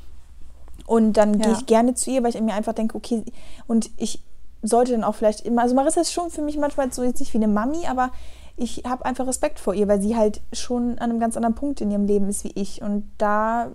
Und 0.86 1.14
dann 1.14 1.40
gehe 1.40 1.52
Ja. 1.54 1.58
ich 1.58 1.66
gerne 1.66 1.94
zu 1.94 2.12
ihr, 2.12 2.22
weil 2.22 2.36
ich 2.36 2.42
mir 2.42 2.54
einfach 2.54 2.74
denke, 2.74 2.98
okay, 2.98 3.24
und 3.66 3.90
ich 3.96 4.22
sollte 4.62 4.92
dann 4.92 5.06
auch 5.06 5.16
vielleicht 5.16 5.42
immer, 5.46 5.62
also 5.62 5.74
Marissa 5.74 6.02
ist 6.02 6.12
schon 6.12 6.30
für 6.30 6.42
mich 6.42 6.58
manchmal 6.58 6.92
so 6.92 7.02
jetzt 7.02 7.22
nicht 7.22 7.34
wie 7.34 7.38
eine 7.38 7.48
Mami, 7.48 7.88
aber 7.90 8.10
ich 8.58 8.84
habe 8.88 9.06
einfach 9.06 9.28
Respekt 9.28 9.60
vor 9.60 9.74
ihr, 9.74 9.88
weil 9.88 10.02
sie 10.02 10.16
halt 10.16 10.42
schon 10.54 10.98
an 11.00 11.10
einem 11.10 11.20
ganz 11.20 11.36
anderen 11.36 11.56
Punkt 11.56 11.82
in 11.82 11.90
ihrem 11.92 12.06
Leben 12.06 12.30
ist 12.30 12.44
wie 12.44 12.52
ich. 12.56 12.82
Und 12.82 13.10
da 13.18 13.68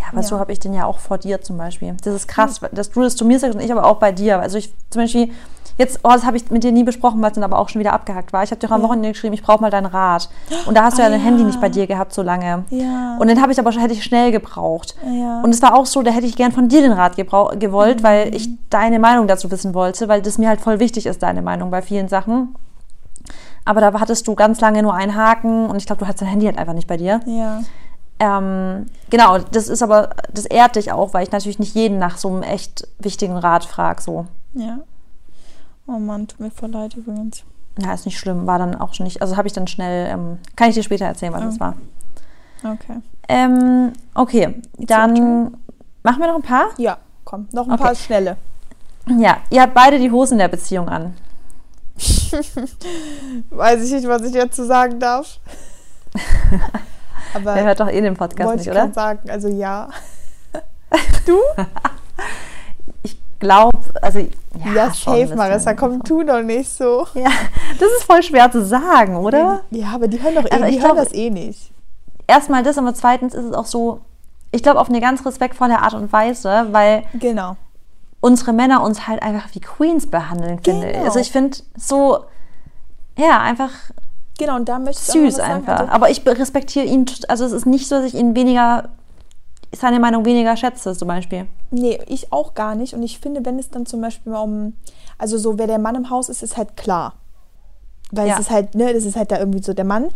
Ja, 0.00 0.04
aber 0.12 0.22
so 0.22 0.36
Ja. 0.36 0.40
habe 0.40 0.52
ich 0.52 0.60
den 0.60 0.74
ja 0.74 0.84
auch 0.86 0.98
vor 0.98 1.18
dir 1.18 1.40
zum 1.40 1.56
Beispiel. 1.58 1.96
Das 2.04 2.14
ist 2.14 2.28
krass, 2.28 2.60
dass 2.72 2.90
du 2.90 3.02
das 3.02 3.16
zu 3.16 3.24
mir 3.24 3.38
sagst 3.38 3.56
und 3.56 3.62
ich 3.62 3.72
aber 3.72 3.84
auch 3.84 3.96
bei 3.96 4.12
dir. 4.12 4.38
Also 4.38 4.56
ich 4.58 4.72
zum 4.90 5.02
Beispiel, 5.02 5.30
jetzt, 5.76 6.00
oh, 6.04 6.10
das 6.12 6.24
habe 6.24 6.36
ich 6.36 6.50
mit 6.52 6.62
dir 6.62 6.70
nie 6.70 6.84
besprochen, 6.84 7.20
weil 7.20 7.30
es 7.30 7.34
dann 7.34 7.42
aber 7.42 7.58
auch 7.58 7.68
schon 7.68 7.80
wieder 7.80 7.92
abgehackt 7.94 8.32
war. 8.32 8.44
Ich 8.44 8.50
habe 8.52 8.60
dir 8.60 8.68
auch 8.68 8.72
am. 8.76 8.82
Wochenende 8.82 9.08
geschrieben, 9.10 9.34
ich 9.34 9.42
brauche 9.42 9.60
mal 9.60 9.70
deinen 9.70 9.86
Rat. 9.86 10.28
Und 10.66 10.76
da 10.76 10.84
hast 10.84 10.98
du 10.98 11.02
Ah, 11.02 11.06
ja 11.06 11.10
dein 11.10 11.20
Handy 11.20 11.40
ja. 11.42 11.46
nicht 11.48 11.60
bei 11.60 11.68
dir 11.68 11.86
gehabt 11.88 12.12
so 12.12 12.22
lange. 12.22 12.64
Ja. 12.70 13.16
Und 13.18 13.26
den 13.28 13.42
habe 13.42 13.50
ich 13.50 13.58
aber 13.58 13.72
schon, 13.72 13.82
hätte 13.82 13.94
ich 13.94 14.04
schnell 14.04 14.30
gebraucht. 14.30 14.94
Ja. 15.04 15.40
Und 15.42 15.50
es 15.50 15.62
war 15.62 15.74
auch 15.76 15.86
so, 15.86 16.02
da 16.02 16.12
hätte 16.12 16.26
ich 16.26 16.36
gern 16.36 16.52
von 16.52 16.68
dir 16.68 16.80
den 16.80 16.92
Rat 16.92 17.16
gewollt, 17.16 18.02
weil 18.04 18.32
ich 18.36 18.50
deine 18.70 19.00
Meinung 19.00 19.26
dazu 19.26 19.50
wissen 19.50 19.74
wollte, 19.74 20.06
weil 20.08 20.22
das 20.22 20.38
mir 20.38 20.48
halt 20.48 20.60
voll 20.60 20.78
wichtig 20.78 21.06
ist, 21.06 21.24
deine 21.24 21.42
Meinung 21.42 21.70
bei 21.72 21.82
vielen 21.82 22.06
Sachen. 22.08 22.54
Aber 23.68 23.82
da 23.82 24.00
hattest 24.00 24.26
du 24.26 24.34
ganz 24.34 24.62
lange 24.62 24.82
nur 24.82 24.94
einen 24.94 25.14
Haken 25.14 25.66
und 25.68 25.76
ich 25.76 25.84
glaube, 25.84 26.00
du 26.00 26.06
hattest 26.06 26.22
dein 26.22 26.28
Handy 26.30 26.46
halt 26.46 26.56
einfach 26.56 26.72
nicht 26.72 26.88
bei 26.88 26.96
dir. 26.96 27.20
ja. 27.26 27.60
Ähm, 28.20 28.86
genau, 29.10 29.38
das 29.38 29.68
ist 29.68 29.80
aber, 29.80 30.10
das 30.34 30.44
ehrt 30.46 30.74
dich 30.74 30.90
auch, 30.90 31.14
weil 31.14 31.22
ich 31.22 31.30
natürlich 31.30 31.60
nicht 31.60 31.76
jeden 31.76 31.98
nach 32.00 32.16
so 32.18 32.28
einem 32.28 32.42
echt 32.42 32.88
wichtigen 32.98 33.36
Rat 33.36 33.64
frage. 33.64 34.02
So. 34.02 34.26
Ja. 34.54 34.78
Oh 35.86 36.00
Mann, 36.00 36.26
tut 36.26 36.40
mir 36.40 36.50
voll 36.50 36.70
leid 36.72 36.94
übrigens. 36.96 37.44
Ja, 37.80 37.92
ist 37.94 38.06
nicht 38.06 38.18
schlimm, 38.18 38.44
war 38.46 38.58
dann 38.58 38.74
auch 38.74 38.92
schon 38.94 39.04
nicht, 39.04 39.22
also 39.22 39.36
habe 39.36 39.46
ich 39.46 39.52
dann 39.54 39.68
schnell, 39.68 40.08
ähm, 40.10 40.38
kann 40.56 40.68
ich 40.68 40.74
dir 40.74 40.82
später 40.82 41.04
erzählen, 41.04 41.32
was 41.32 41.42
Ja. 41.42 41.46
das 41.46 41.60
war. 41.60 41.74
Okay. 42.64 43.00
Ähm, 43.28 43.92
okay, 44.14 44.46
your 44.78 44.86
dann 44.86 45.56
machen 46.02 46.18
wir 46.20 46.26
noch 46.26 46.36
ein 46.36 46.42
paar. 46.42 46.70
Ja, 46.78 46.96
komm, 47.24 47.46
noch 47.52 47.66
ein 47.68 47.74
Okay. 47.74 47.82
paar 47.84 47.94
schnelle. 47.94 48.36
Ja, 49.16 49.36
ihr 49.50 49.62
habt 49.62 49.74
beide 49.74 49.98
die 50.00 50.10
Hosen 50.10 50.32
in 50.32 50.38
der 50.38 50.48
Beziehung 50.48 50.88
an. 50.88 51.14
Weiß 53.50 53.82
ich 53.82 53.92
nicht, 53.92 54.08
was 54.08 54.22
ich 54.22 54.32
jetzt 54.34 54.56
zu 54.56 54.64
sagen 54.66 54.98
darf. 55.00 55.38
Aber 57.34 57.54
Wer 57.54 57.64
hört 57.64 57.80
doch 57.80 57.88
eh 57.88 58.00
den 58.00 58.14
Podcast 58.14 58.46
wollte 58.46 58.58
nicht, 58.58 58.66
ich 58.66 58.72
oder? 58.72 58.80
gerade 58.82 58.94
sagen, 58.94 59.30
also 59.30 59.48
ja. 59.48 59.88
du? 61.26 61.36
Ich 63.02 63.16
glaube, 63.38 63.78
also 64.00 64.18
ja, 64.20 64.72
Ja, 64.74 64.90
safe, 64.92 65.34
Marissa, 65.36 65.74
komm, 65.74 66.02
tu 66.02 66.22
doch 66.24 66.42
nicht 66.42 66.70
so. 66.70 67.06
Ja, 67.14 67.30
das 67.78 67.88
ist 67.98 68.04
voll 68.04 68.22
schwer 68.22 68.50
zu 68.50 68.64
sagen, 68.64 69.16
oder? 69.16 69.60
Ja, 69.70 69.88
aber 69.94 70.08
die 70.08 70.20
hören 70.22 70.34
doch 70.36 70.44
eh, 70.50 70.68
ich 70.68 70.76
die 70.76 70.82
hören 70.82 70.94
glaub- 70.94 71.04
das 71.04 71.12
eh 71.12 71.30
nicht. 71.30 71.70
Erstmal 72.26 72.62
das, 72.62 72.78
aber 72.78 72.94
zweitens 72.94 73.34
ist 73.34 73.44
es 73.44 73.52
auch 73.52 73.66
so, 73.66 74.00
ich 74.50 74.62
glaube, 74.62 74.80
auf 74.80 74.88
eine 74.88 75.00
ganz 75.00 75.24
respektvolle 75.24 75.78
Art 75.80 75.94
und 75.94 76.12
Weise, 76.12 76.66
weil 76.70 77.02
Genau. 77.14 77.56
Unsere 78.20 78.52
Männer 78.52 78.82
uns 78.82 79.06
halt 79.06 79.22
einfach 79.22 79.54
wie 79.54 79.60
Queens 79.60 80.10
behandeln, 80.10 80.60
finde 80.62 80.86
ich. 80.88 80.92
Genau. 80.94 81.04
Also 81.04 81.18
ich 81.20 81.30
finde 81.30 81.58
so, 81.76 82.24
ja, 83.16 83.40
einfach 83.40 83.70
Genau, 84.38 84.54
und 84.54 84.68
da 84.68 84.78
möchte 84.78 85.02
ich 85.02 85.08
süß 85.08 85.40
einfach. 85.40 85.80
Also, 85.80 85.92
Aber 85.92 86.10
ich 86.10 86.24
respektiere 86.24 86.86
ihn, 86.86 87.06
also 87.26 87.44
es 87.44 87.50
ist 87.52 87.66
nicht 87.66 87.88
so, 87.88 87.96
dass 87.96 88.04
ich 88.04 88.14
ihn 88.14 88.36
weniger, 88.36 88.88
seine 89.76 89.98
Meinung 89.98 90.24
weniger 90.24 90.56
schätze, 90.56 90.96
zum 90.96 91.08
Beispiel. 91.08 91.46
Nee, 91.72 91.98
ich 92.06 92.32
auch 92.32 92.54
gar 92.54 92.76
nicht. 92.76 92.94
Und 92.94 93.02
ich 93.02 93.18
finde, 93.18 93.44
wenn 93.44 93.58
es 93.58 93.68
dann 93.70 93.84
zum 93.84 94.00
Beispiel 94.00 94.32
um, 94.32 94.74
also 95.18 95.36
so, 95.38 95.58
wer 95.58 95.66
der 95.66 95.80
Mann 95.80 95.96
im 95.96 96.08
Haus 96.08 96.28
ist, 96.28 96.44
ist 96.44 96.56
halt 96.56 96.76
klar. 96.76 97.14
Weil 98.12 98.28
Ja. 98.28 98.34
es 98.34 98.40
ist 98.42 98.50
halt, 98.50 98.76
ne, 98.76 98.94
das 98.94 99.04
ist 99.04 99.16
halt 99.16 99.32
da 99.32 99.38
irgendwie 99.40 99.62
so 99.62 99.74
der 99.74 99.84
Mann. 99.84 100.08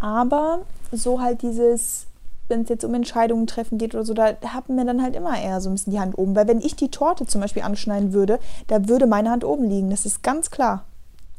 Aber 0.00 0.60
so 0.90 1.20
halt 1.20 1.42
dieses, 1.42 2.06
wenn 2.48 2.62
es 2.62 2.68
jetzt 2.68 2.84
um 2.84 2.94
Entscheidungen 2.94 3.46
treffen 3.46 3.78
geht 3.78 3.94
oder 3.94 4.04
so, 4.04 4.14
da 4.14 4.34
haben 4.52 4.76
wir 4.76 4.84
dann 4.84 5.02
halt 5.02 5.16
immer 5.16 5.40
eher 5.40 5.60
so 5.60 5.68
ein 5.68 5.74
bisschen 5.74 5.92
die 5.92 6.00
Hand 6.00 6.16
oben. 6.16 6.36
Weil 6.36 6.48
wenn 6.48 6.60
ich 6.60 6.76
die 6.76 6.90
Torte 6.90 7.26
zum 7.26 7.40
Beispiel 7.40 7.62
anschneiden 7.62 8.12
würde, 8.12 8.38
da 8.68 8.88
würde 8.88 9.06
meine 9.06 9.30
Hand 9.30 9.44
oben 9.44 9.68
liegen. 9.68 9.90
Das 9.90 10.06
ist 10.06 10.22
ganz 10.22 10.50
klar. 10.50 10.84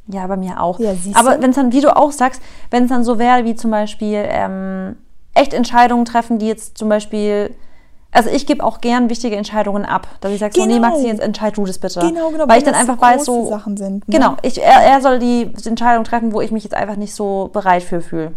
Ja, 0.07 0.25
bei 0.27 0.37
mir 0.37 0.61
auch. 0.61 0.79
Ja, 0.79 0.93
Aber 1.15 1.41
wenn 1.41 1.49
es 1.49 1.55
dann, 1.55 1.71
wie 1.73 1.81
du 1.81 1.95
auch 1.95 2.11
sagst, 2.11 2.41
wenn 2.71 2.83
es 2.83 2.89
dann 2.89 3.03
so 3.03 3.19
wäre, 3.19 3.43
wie 3.43 3.55
zum 3.55 3.71
Beispiel 3.71 4.23
ähm, 4.25 4.95
echt 5.33 5.53
Entscheidungen 5.53 6.05
treffen, 6.05 6.39
die 6.39 6.47
jetzt 6.47 6.77
zum 6.77 6.87
Beispiel, 6.87 7.53
also 8.11 8.29
ich 8.29 8.45
gebe 8.45 8.63
auch 8.63 8.79
gern 8.79 9.09
wichtige 9.09 9.35
Entscheidungen 9.35 9.85
ab, 9.85 10.07
dass 10.21 10.31
ich 10.31 10.39
sage, 10.39 10.53
so, 10.55 10.65
nee, 10.65 10.75
Genau. 10.75 10.87
Maxi, 10.87 11.07
jetzt 11.07 11.19
entscheid 11.19 11.57
du 11.57 11.65
das 11.65 11.77
bitte. 11.77 11.99
Genau, 11.99 12.29
genau. 12.29 12.47
Weil 12.47 12.59
ich 12.59 12.63
dann 12.63 12.73
einfach 12.73 12.99
weiß, 12.99 13.25
große 13.25 13.43
so, 13.43 13.49
Sachen 13.49 13.75
sind. 13.75 14.07
Ne? 14.07 14.13
genau, 14.13 14.37
ich, 14.43 14.61
er, 14.61 14.81
er 14.81 15.01
soll 15.01 15.19
die 15.19 15.51
Entscheidung 15.65 16.05
treffen, 16.05 16.31
wo 16.31 16.39
ich 16.39 16.51
mich 16.51 16.63
jetzt 16.63 16.73
einfach 16.73 16.95
nicht 16.95 17.13
so 17.13 17.49
bereit 17.51 17.83
für 17.83 17.99
fühle. 17.99 18.33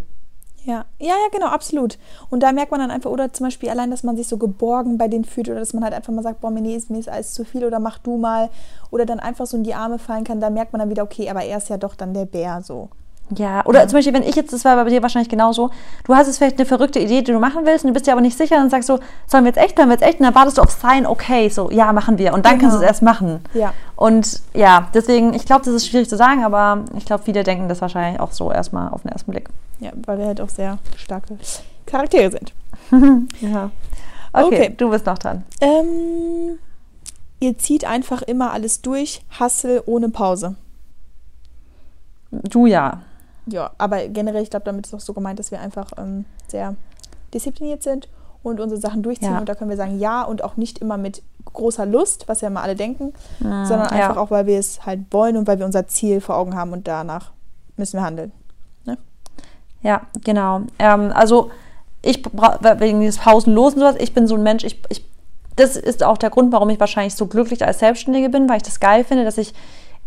Ja, 0.63 0.85
ja, 0.99 1.07
ja, 1.07 1.27
genau, 1.31 1.47
absolut. 1.47 1.97
Und 2.29 2.43
da 2.43 2.51
merkt 2.51 2.69
man 2.69 2.79
dann 2.79 2.91
einfach, 2.91 3.09
oder 3.09 3.33
zum 3.33 3.47
Beispiel 3.47 3.69
allein, 3.69 3.89
dass 3.89 4.03
man 4.03 4.15
sich 4.15 4.27
so 4.27 4.37
geborgen 4.37 4.97
bei 4.99 5.07
denen 5.07 5.25
fühlt 5.25 5.49
oder 5.49 5.59
dass 5.59 5.73
man 5.73 5.83
halt 5.83 5.93
einfach 5.93 6.13
mal 6.13 6.21
sagt, 6.21 6.41
boah, 6.41 6.51
mir 6.51 6.75
ist, 6.75 6.91
mir 6.91 6.99
ist 6.99 7.09
alles 7.09 7.33
zu 7.33 7.43
viel 7.43 7.65
oder 7.65 7.79
mach 7.79 7.97
du 7.97 8.17
mal 8.17 8.49
oder 8.91 9.07
dann 9.07 9.19
einfach 9.19 9.47
so 9.47 9.57
in 9.57 9.63
die 9.63 9.73
Arme 9.73 9.97
fallen 9.97 10.23
kann, 10.23 10.39
da 10.39 10.51
merkt 10.51 10.71
man 10.71 10.79
dann 10.79 10.89
wieder, 10.91 11.01
okay, 11.03 11.29
aber 11.31 11.43
er 11.43 11.57
ist 11.57 11.69
ja 11.69 11.77
doch 11.77 11.95
dann 11.95 12.13
der 12.13 12.25
Bär 12.25 12.61
so. 12.61 12.89
Ja, 13.35 13.65
oder 13.65 13.87
zum 13.87 13.97
Beispiel, 13.97 14.13
wenn 14.13 14.23
ich 14.23 14.35
jetzt, 14.35 14.51
das 14.51 14.65
war 14.65 14.75
bei 14.75 14.89
dir 14.89 15.01
wahrscheinlich 15.01 15.29
genauso, 15.29 15.69
du 16.03 16.15
hast 16.15 16.27
jetzt 16.27 16.37
vielleicht 16.37 16.57
eine 16.59 16.65
verrückte 16.65 16.99
Idee, 16.99 17.21
die 17.21 17.31
du 17.31 17.39
machen 17.39 17.65
willst 17.65 17.85
und 17.85 17.89
du 17.89 17.93
bist 17.93 18.05
dir 18.05 18.11
aber 18.11 18.19
nicht 18.21 18.37
sicher, 18.37 18.55
dann 18.57 18.69
sagst 18.69 18.89
du, 18.89 18.97
sollen 19.27 19.45
wir 19.45 19.49
jetzt 19.51 19.57
echt, 19.57 19.77
sollen 19.77 19.87
wir 19.89 19.93
jetzt 19.93 20.03
echt? 20.03 20.19
Und 20.19 20.25
dann 20.25 20.35
wartest 20.35 20.57
du 20.57 20.61
auf 20.61 20.71
sein, 20.71 21.05
okay, 21.05 21.47
so, 21.47 21.71
ja, 21.71 21.93
machen 21.93 22.17
wir. 22.17 22.33
Und 22.33 22.45
dann 22.45 22.59
kannst 22.59 22.73
du 22.75 22.77
es 22.77 22.81
Genau. 22.81 22.87
erst 22.89 23.01
machen. 23.03 23.39
Ja. 23.53 23.73
Und 23.95 24.41
ja, 24.53 24.89
deswegen, 24.93 25.33
ich 25.33 25.45
glaube, 25.45 25.63
das 25.63 25.73
ist 25.73 25.87
schwierig 25.87 26.09
zu 26.09 26.17
sagen, 26.17 26.43
aber 26.43 26.83
ich 26.97 27.05
glaube, 27.05 27.23
viele 27.23 27.43
denken 27.43 27.69
das 27.69 27.79
wahrscheinlich 27.81 28.19
auch 28.19 28.31
so 28.33 28.51
erstmal 28.51 28.89
auf 28.89 29.03
den 29.03 29.11
ersten 29.11 29.31
Blick. 29.31 29.49
Ja, 29.79 29.91
weil 30.05 30.17
wir 30.17 30.25
halt 30.25 30.41
auch 30.41 30.49
sehr 30.49 30.77
starke 30.97 31.37
Charaktere 31.85 32.31
sind. 32.31 32.53
Ja. 33.41 33.71
Okay, 34.33 34.45
Okay. 34.45 34.75
du 34.77 34.89
bist 34.89 35.05
noch 35.05 35.17
dran. 35.17 35.43
Ähm, 35.61 36.57
ihr 37.39 37.57
zieht 37.57 37.85
einfach 37.85 38.21
immer 38.21 38.51
alles 38.51 38.81
durch, 38.81 39.21
Hustle 39.39 39.83
ohne 39.85 40.09
Pause. 40.09 40.55
Du 42.31 42.65
ja. 42.65 43.01
Ja, 43.47 43.71
aber 43.77 44.07
generell, 44.07 44.43
ich 44.43 44.49
glaube, 44.49 44.65
damit 44.65 44.87
ist 44.87 44.93
auch 44.93 44.99
so 44.99 45.13
gemeint, 45.13 45.39
dass 45.39 45.51
wir 45.51 45.59
einfach 45.59 45.91
ähm, 45.97 46.25
sehr 46.47 46.75
diszipliniert 47.33 47.83
sind 47.83 48.07
und 48.43 48.59
unsere 48.59 48.79
Sachen 48.79 49.03
durchziehen. 49.03 49.31
Ja. 49.31 49.39
Und 49.39 49.49
da 49.49 49.55
können 49.55 49.69
wir 49.69 49.77
sagen 49.77 49.99
ja 49.99 50.23
und 50.23 50.43
auch 50.43 50.57
nicht 50.57 50.79
immer 50.79 50.97
mit 50.97 51.23
großer 51.53 51.85
Lust, 51.85 52.27
was 52.27 52.41
ja 52.41 52.47
immer 52.47 52.61
alle 52.61 52.75
denken, 52.75 53.13
sondern 53.39 53.89
ja. 53.97 54.09
einfach 54.09 54.17
auch, 54.17 54.31
weil 54.31 54.45
wir 54.45 54.59
es 54.59 54.85
halt 54.85 55.01
wollen 55.11 55.37
und 55.37 55.47
weil 55.47 55.59
wir 55.59 55.65
unser 55.65 55.87
Ziel 55.87 56.21
vor 56.21 56.37
Augen 56.37 56.55
haben 56.55 56.71
und 56.71 56.87
danach 56.87 57.31
müssen 57.77 57.97
wir 57.97 58.03
handeln. 58.03 58.31
Ja, 59.83 60.01
genau. 60.23 60.61
Ähm, 60.79 61.11
also 61.13 61.51
ich 62.01 62.23
wegen 62.25 62.99
dieses 62.99 63.19
Pausenlosen 63.19 63.79
sowas, 63.79 63.95
ich 63.99 64.13
bin 64.13 64.27
so 64.27 64.35
ein 64.35 64.43
Mensch, 64.43 64.63
ich, 64.63 64.81
ich, 64.89 65.05
das 65.55 65.75
ist 65.75 66.03
auch 66.03 66.17
der 66.17 66.29
Grund, 66.29 66.51
warum 66.51 66.69
ich 66.69 66.79
wahrscheinlich 66.79 67.15
so 67.15 67.27
glücklich 67.27 67.65
als 67.65 67.79
Selbstständige 67.79 68.29
bin, 68.29 68.49
weil 68.49 68.57
ich 68.57 68.63
das 68.63 68.79
geil 68.79 69.03
finde, 69.03 69.23
dass 69.23 69.37
ich 69.37 69.53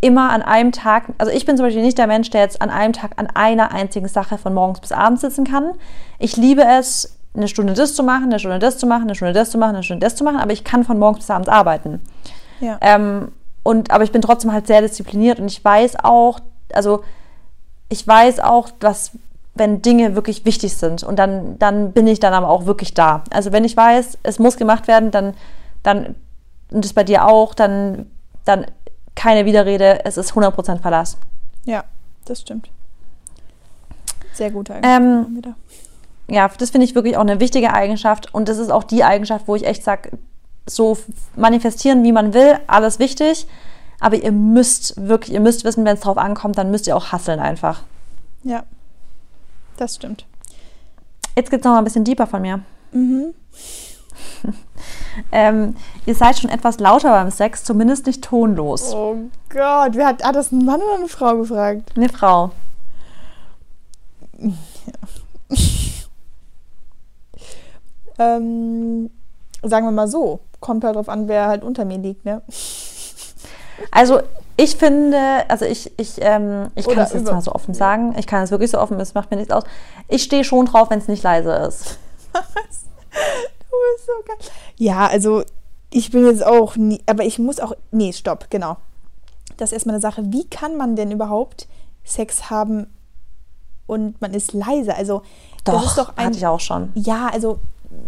immer 0.05 0.30
an 0.30 0.42
einem 0.42 0.70
Tag, 0.70 1.05
also 1.16 1.32
ich 1.32 1.46
bin 1.46 1.57
zum 1.57 1.64
Beispiel 1.64 1.82
nicht 1.82 1.96
der 1.96 2.07
Mensch, 2.07 2.28
der 2.28 2.42
jetzt 2.42 2.61
an 2.61 2.68
einem 2.68 2.92
Tag 2.92 3.12
an 3.16 3.26
einer 3.32 3.72
einzigen 3.72 4.07
Sache 4.07 4.36
von 4.36 4.52
morgens 4.52 4.80
bis 4.80 4.92
abends 4.92 5.22
sitzen 5.22 5.44
kann. 5.44 5.70
Ich 6.18 6.36
liebe 6.36 6.62
es, 6.62 7.16
eine 7.34 7.48
Stunde 7.48 7.72
das 7.72 7.94
zu 7.94 8.02
machen, 8.02 8.24
eine 8.24 8.38
Stunde 8.38 8.59
das 8.59 8.76
zu 8.76 8.86
machen, 8.86 9.05
eine 9.05 9.14
Stunde 9.14 9.32
das 9.32 9.50
zu 9.50 9.57
machen, 9.57 9.76
eine 9.76 9.82
Stunde 9.82 10.05
das 10.05 10.14
zu 10.14 10.22
machen, 10.22 10.36
aber 10.36 10.52
ich 10.52 10.62
kann 10.62 10.84
von 10.84 10.98
morgens 10.98 11.20
bis 11.20 11.30
abends 11.30 11.48
arbeiten. 11.48 12.02
Ja. 12.61 12.76
Ähm, 12.82 13.32
und, 13.62 13.90
aber 13.90 14.05
ich 14.05 14.12
bin 14.12 14.20
trotzdem 14.20 14.52
halt 14.52 14.66
sehr 14.66 14.82
diszipliniert 14.82 15.40
und 15.40 15.46
ich 15.46 15.64
weiß 15.64 15.96
auch, 16.05 16.40
also 16.74 17.02
ich 17.88 18.07
weiß 18.07 18.40
auch, 18.40 18.68
dass 18.78 19.12
wenn 19.55 19.80
Dinge 19.80 20.14
wirklich 20.14 20.44
wichtig 20.44 20.76
sind 20.76 21.02
und 21.02 21.18
dann, 21.18 21.59
dann 21.59 21.92
bin 21.92 22.07
ich 22.07 22.20
dann 22.20 22.34
aber 22.34 22.50
auch 22.50 22.66
wirklich 22.66 22.92
da. 22.92 23.24
Also 23.30 23.52
wenn 23.52 23.64
ich 23.64 23.74
weiß, 23.74 24.18
es 24.22 24.38
muss 24.38 24.59
gemacht 24.59 24.86
werden, 24.86 25.11
dann, 25.11 25.32
dann 25.82 26.14
und 26.70 26.84
das 26.84 26.92
bei 26.92 27.05
dir 27.05 27.26
auch, 27.26 27.55
dann, 27.55 28.11
dann 28.44 28.66
keine 29.14 29.44
Widerrede, 29.46 30.04
es 30.04 30.16
ist 30.16 30.32
100% 30.32 30.80
Verlass. 30.80 31.16
Ja, 31.64 31.84
das 32.24 32.40
stimmt. 32.40 32.70
Sehr 34.32 34.50
gut 34.50 34.68
Ähm, 34.82 35.36
wieder. 35.36 35.54
ja, 36.28 36.48
das 36.58 36.70
finde 36.70 36.84
ich 36.86 36.94
wirklich 36.94 37.16
auch 37.16 37.20
eine 37.22 37.38
wichtige 37.40 37.72
Eigenschaft 37.72 38.34
und 38.34 38.48
das 38.48 38.58
ist 38.58 38.70
auch 38.70 38.82
die 38.84 39.04
Eigenschaft, 39.04 39.46
wo 39.46 39.54
ich 39.54 39.64
echt 39.64 39.84
sage, 39.84 40.10
so 40.66 40.96
manifestieren, 41.36 42.02
wie 42.02 42.12
man 42.12 42.34
will, 42.34 42.58
alles 42.66 42.98
wichtig, 42.98 43.46
aber 44.00 44.16
ihr 44.16 44.32
müsst 44.32 44.94
wirklich, 45.08 45.32
ihr 45.34 45.40
müsst 45.40 45.64
wissen, 45.64 45.84
wenn 45.84 45.94
es 45.94 46.00
drauf 46.00 46.18
ankommt, 46.18 46.58
dann 46.58 46.70
müsst 46.70 46.86
ihr 46.86 46.96
auch 46.96 47.12
hasseln 47.12 47.38
einfach. 47.38 47.82
Ja, 48.42 48.64
das 49.76 49.94
stimmt. 49.96 50.26
Jetzt 51.36 51.50
gibt 51.50 51.62
es 51.62 51.64
noch 51.64 51.72
mal 51.72 51.78
ein 51.78 51.84
bisschen 51.84 52.04
deeper 52.04 52.26
von 52.26 52.42
mir. 52.42 52.60
Mhm. 52.92 53.34
Ähm, 55.31 55.77
ihr 56.07 56.14
seid 56.14 56.39
schon 56.39 56.51
etwas 56.51 56.81
lauter 56.81 57.11
beim 57.11 57.31
Sex, 57.31 57.62
zumindest 57.62 58.07
nicht 58.07 58.22
tonlos. 58.22 58.93
Oh 58.93 59.16
Gott, 59.49 59.93
wer 59.95 60.07
hat, 60.07 60.25
hat 60.25 60.35
das 60.35 60.51
ein 60.51 60.64
Mann 60.64 60.83
oder 60.83 60.97
eine 60.97 61.09
Frau 61.09 61.37
gefragt? 61.37 61.93
Eine 61.97 62.09
Frau. 62.09 62.51
Ähm, 68.18 69.11
sagen 69.62 69.87
wir 69.87 69.91
mal 69.91 70.09
so, 70.09 70.41
kommt 70.61 70.85
halt 70.85 70.97
drauf 70.97 71.09
an, 71.09 71.29
wer 71.29 71.47
halt 71.47 71.64
unter 71.64 71.85
mir 71.85 71.99
liegt, 71.99 72.25
ne? 72.25 72.43
Also 73.91 74.20
ich 74.57 74.77
finde, 74.77 75.18
also 75.49 75.64
ich, 75.64 75.93
ich, 75.99 76.14
ähm, 76.20 76.70
ich 76.77 76.87
kann 76.87 76.99
es 76.99 77.12
jetzt 77.12 77.25
mal 77.25 77.41
so 77.41 77.53
offen 77.53 77.75
sagen, 77.75 78.14
ich 78.16 78.27
kann 78.27 78.43
es 78.43 78.53
wirklich 78.53 78.70
so 78.70 78.79
offen, 78.79 79.01
es 79.01 79.14
macht 79.14 79.31
mir 79.31 79.37
nichts 79.37 79.53
aus. 79.53 79.64
Ich 80.07 80.22
stehe 80.22 80.45
schon 80.45 80.66
drauf, 80.66 80.91
wenn 80.91 81.01
es 81.01 81.09
nicht 81.09 81.25
leise 81.25 81.53
ist. 81.53 81.99
Du 83.75 83.97
bist 83.97 84.07
so 84.07 84.12
geil. 84.27 84.53
Ja, 84.77 85.07
also 85.07 85.43
ich 85.91 86.11
bin 86.11 86.27
jetzt 86.27 86.45
auch 86.45 86.77
nie, 86.77 87.01
aber 87.07 87.25
ich 87.25 87.39
muss 87.39 87.61
auch, 87.61 87.72
nee, 87.91 88.12
stopp, 88.12 88.51
genau. 88.51 88.77
Das 89.57 89.70
ist 89.70 89.75
erstmal 89.75 89.95
eine 89.95 90.03
Sache, 90.03 90.22
wie 90.33 90.45
kann 90.49 90.77
man 90.77 90.97
denn 90.97 91.11
überhaupt 91.11 91.68
Sex 92.05 92.51
haben 92.51 92.87
und 93.87 94.20
man 94.20 94.35
ist 94.35 94.53
leise? 94.53 94.95
Also 94.95 95.22
Doch, 95.64 95.75
das 95.75 95.85
ist 95.87 95.99
doch 95.99 96.16
ein, 96.16 96.27
hatte 96.27 96.39
ich 96.39 96.47
auch 96.47 96.61
schon. 96.61 96.91
ja, 96.95 97.29
also 97.29 97.59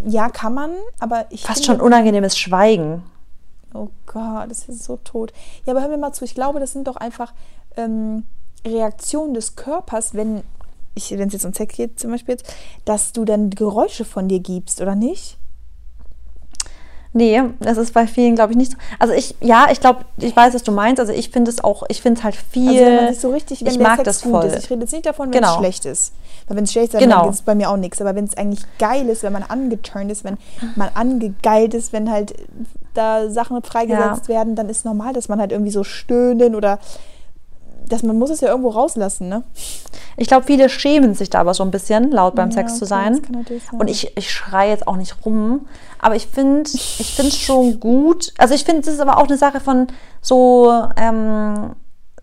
ja, 0.04 0.28
kann 0.28 0.54
man, 0.54 0.72
aber 0.98 1.26
ich 1.30 1.44
Fast 1.44 1.64
schon 1.64 1.80
unangenehmes 1.80 2.36
Schweigen. 2.36 3.04
Oh 3.72 3.88
Gott, 4.06 4.50
das 4.50 4.68
ist 4.68 4.84
so 4.84 4.96
tot. 4.96 5.32
Ja, 5.64 5.72
aber 5.72 5.82
hör 5.82 5.88
mir 5.88 5.98
mal 5.98 6.12
zu. 6.12 6.24
Ich 6.24 6.34
glaube, 6.34 6.58
das 6.60 6.72
sind 6.72 6.88
doch 6.88 6.96
einfach 6.96 7.32
ähm, 7.76 8.24
Reaktionen 8.66 9.34
des 9.34 9.54
Körpers, 9.54 10.14
wenn 10.14 10.42
ich, 10.94 11.10
wenn 11.12 11.28
es 11.28 11.34
jetzt 11.34 11.44
um 11.44 11.52
Sex 11.52 11.76
geht 11.76 12.00
zum 12.00 12.10
Beispiel 12.10 12.34
jetzt, 12.34 12.52
dass 12.84 13.12
du 13.12 13.24
dann 13.24 13.50
Geräusche 13.50 14.04
von 14.04 14.28
dir 14.28 14.40
gibst, 14.40 14.80
oder 14.80 14.94
nicht? 14.94 15.38
Nee, 17.16 17.42
das 17.60 17.78
ist 17.78 17.94
bei 17.94 18.06
vielen, 18.06 18.34
glaube 18.34 18.52
ich, 18.52 18.58
nicht 18.58 18.72
so. 18.72 18.76
Also 18.98 19.14
ich, 19.14 19.34
ja, 19.40 19.68
ich 19.72 19.80
glaube, 19.80 20.00
ich 20.18 20.36
weiß, 20.36 20.52
was 20.52 20.62
du 20.62 20.70
meinst. 20.70 21.00
Also 21.00 21.14
ich 21.14 21.30
finde 21.30 21.50
es 21.50 21.64
auch, 21.64 21.82
ich 21.88 22.02
finde 22.02 22.18
es 22.18 22.24
halt 22.24 22.34
viel. 22.36 22.68
Also 22.68 22.84
wenn 22.84 22.96
man 22.96 23.08
sich 23.14 23.20
so 23.22 23.30
richtig, 23.30 23.60
wenn 23.64 23.72
ich 23.72 23.78
mag 23.78 23.96
Sex 23.96 24.04
das 24.04 24.22
voll. 24.22 24.44
ist. 24.44 24.64
Ich 24.64 24.70
rede 24.70 24.82
jetzt 24.82 24.92
nicht 24.92 25.06
davon, 25.06 25.32
wenn 25.32 25.42
es 25.42 25.48
Genau. 25.48 25.58
schlecht 25.58 25.86
ist. 25.86 26.12
Weil 26.46 26.58
wenn 26.58 26.64
es 26.64 26.72
schlecht 26.72 26.92
ist, 26.92 27.00
Genau. 27.00 27.20
dann 27.22 27.30
ist 27.30 27.36
es 27.36 27.42
bei 27.42 27.54
mir 27.54 27.70
auch 27.70 27.78
nichts. 27.78 28.02
Aber 28.02 28.14
wenn 28.14 28.26
es 28.26 28.36
eigentlich 28.36 28.60
geil 28.78 29.08
ist, 29.08 29.22
wenn 29.22 29.32
man 29.32 29.44
angeturnt 29.44 30.12
ist, 30.12 30.24
wenn 30.24 30.36
man 30.76 30.90
angegeilt 30.92 31.72
ist, 31.72 31.94
wenn 31.94 32.10
halt 32.10 32.34
da 32.92 33.30
Sachen 33.30 33.62
freigesetzt 33.62 34.28
werden, 34.28 34.54
dann 34.54 34.68
ist 34.68 34.84
normal, 34.84 35.14
dass 35.14 35.28
man 35.30 35.40
halt 35.40 35.52
irgendwie 35.52 35.72
so 35.72 35.84
stöhnen 35.84 36.54
oder 36.54 36.78
dass 37.88 38.02
man 38.02 38.18
muss 38.18 38.30
es 38.30 38.40
ja 38.40 38.48
irgendwo 38.48 38.70
rauslassen, 38.70 39.28
ne? 39.28 39.42
Ich 40.16 40.28
glaube, 40.28 40.46
viele 40.46 40.68
schämen 40.68 41.14
sich 41.14 41.28
da 41.30 41.40
aber 41.40 41.52
so 41.54 41.62
ein 41.62 41.70
bisschen, 41.70 42.10
laut 42.10 42.34
beim 42.34 42.48
Ja, 42.50 42.54
Sex 42.56 42.74
zu 42.78 42.84
okay, 42.84 42.88
sein. 42.88 43.22
kann 43.22 43.32
natürlich 43.36 43.64
sein. 43.64 43.80
Und 43.80 43.88
ich, 43.88 44.16
ich 44.16 44.30
schreie 44.30 44.70
jetzt 44.70 44.88
auch 44.88 44.96
nicht 44.96 45.14
rum. 45.26 45.66
Aber 46.00 46.16
ich 46.16 46.26
finde 46.26 46.70
ich 46.70 47.12
finde 47.14 47.28
es 47.30 47.38
schon 47.38 47.80
gut. 47.80 48.32
Also 48.38 48.54
ich 48.54 48.64
finde, 48.64 48.80
es 48.82 48.88
ist 48.88 49.00
aber 49.00 49.18
auch 49.18 49.26
eine 49.26 49.36
Sache 49.36 49.60
von 49.60 49.88
so 50.22 50.72
ähm, 50.96 51.72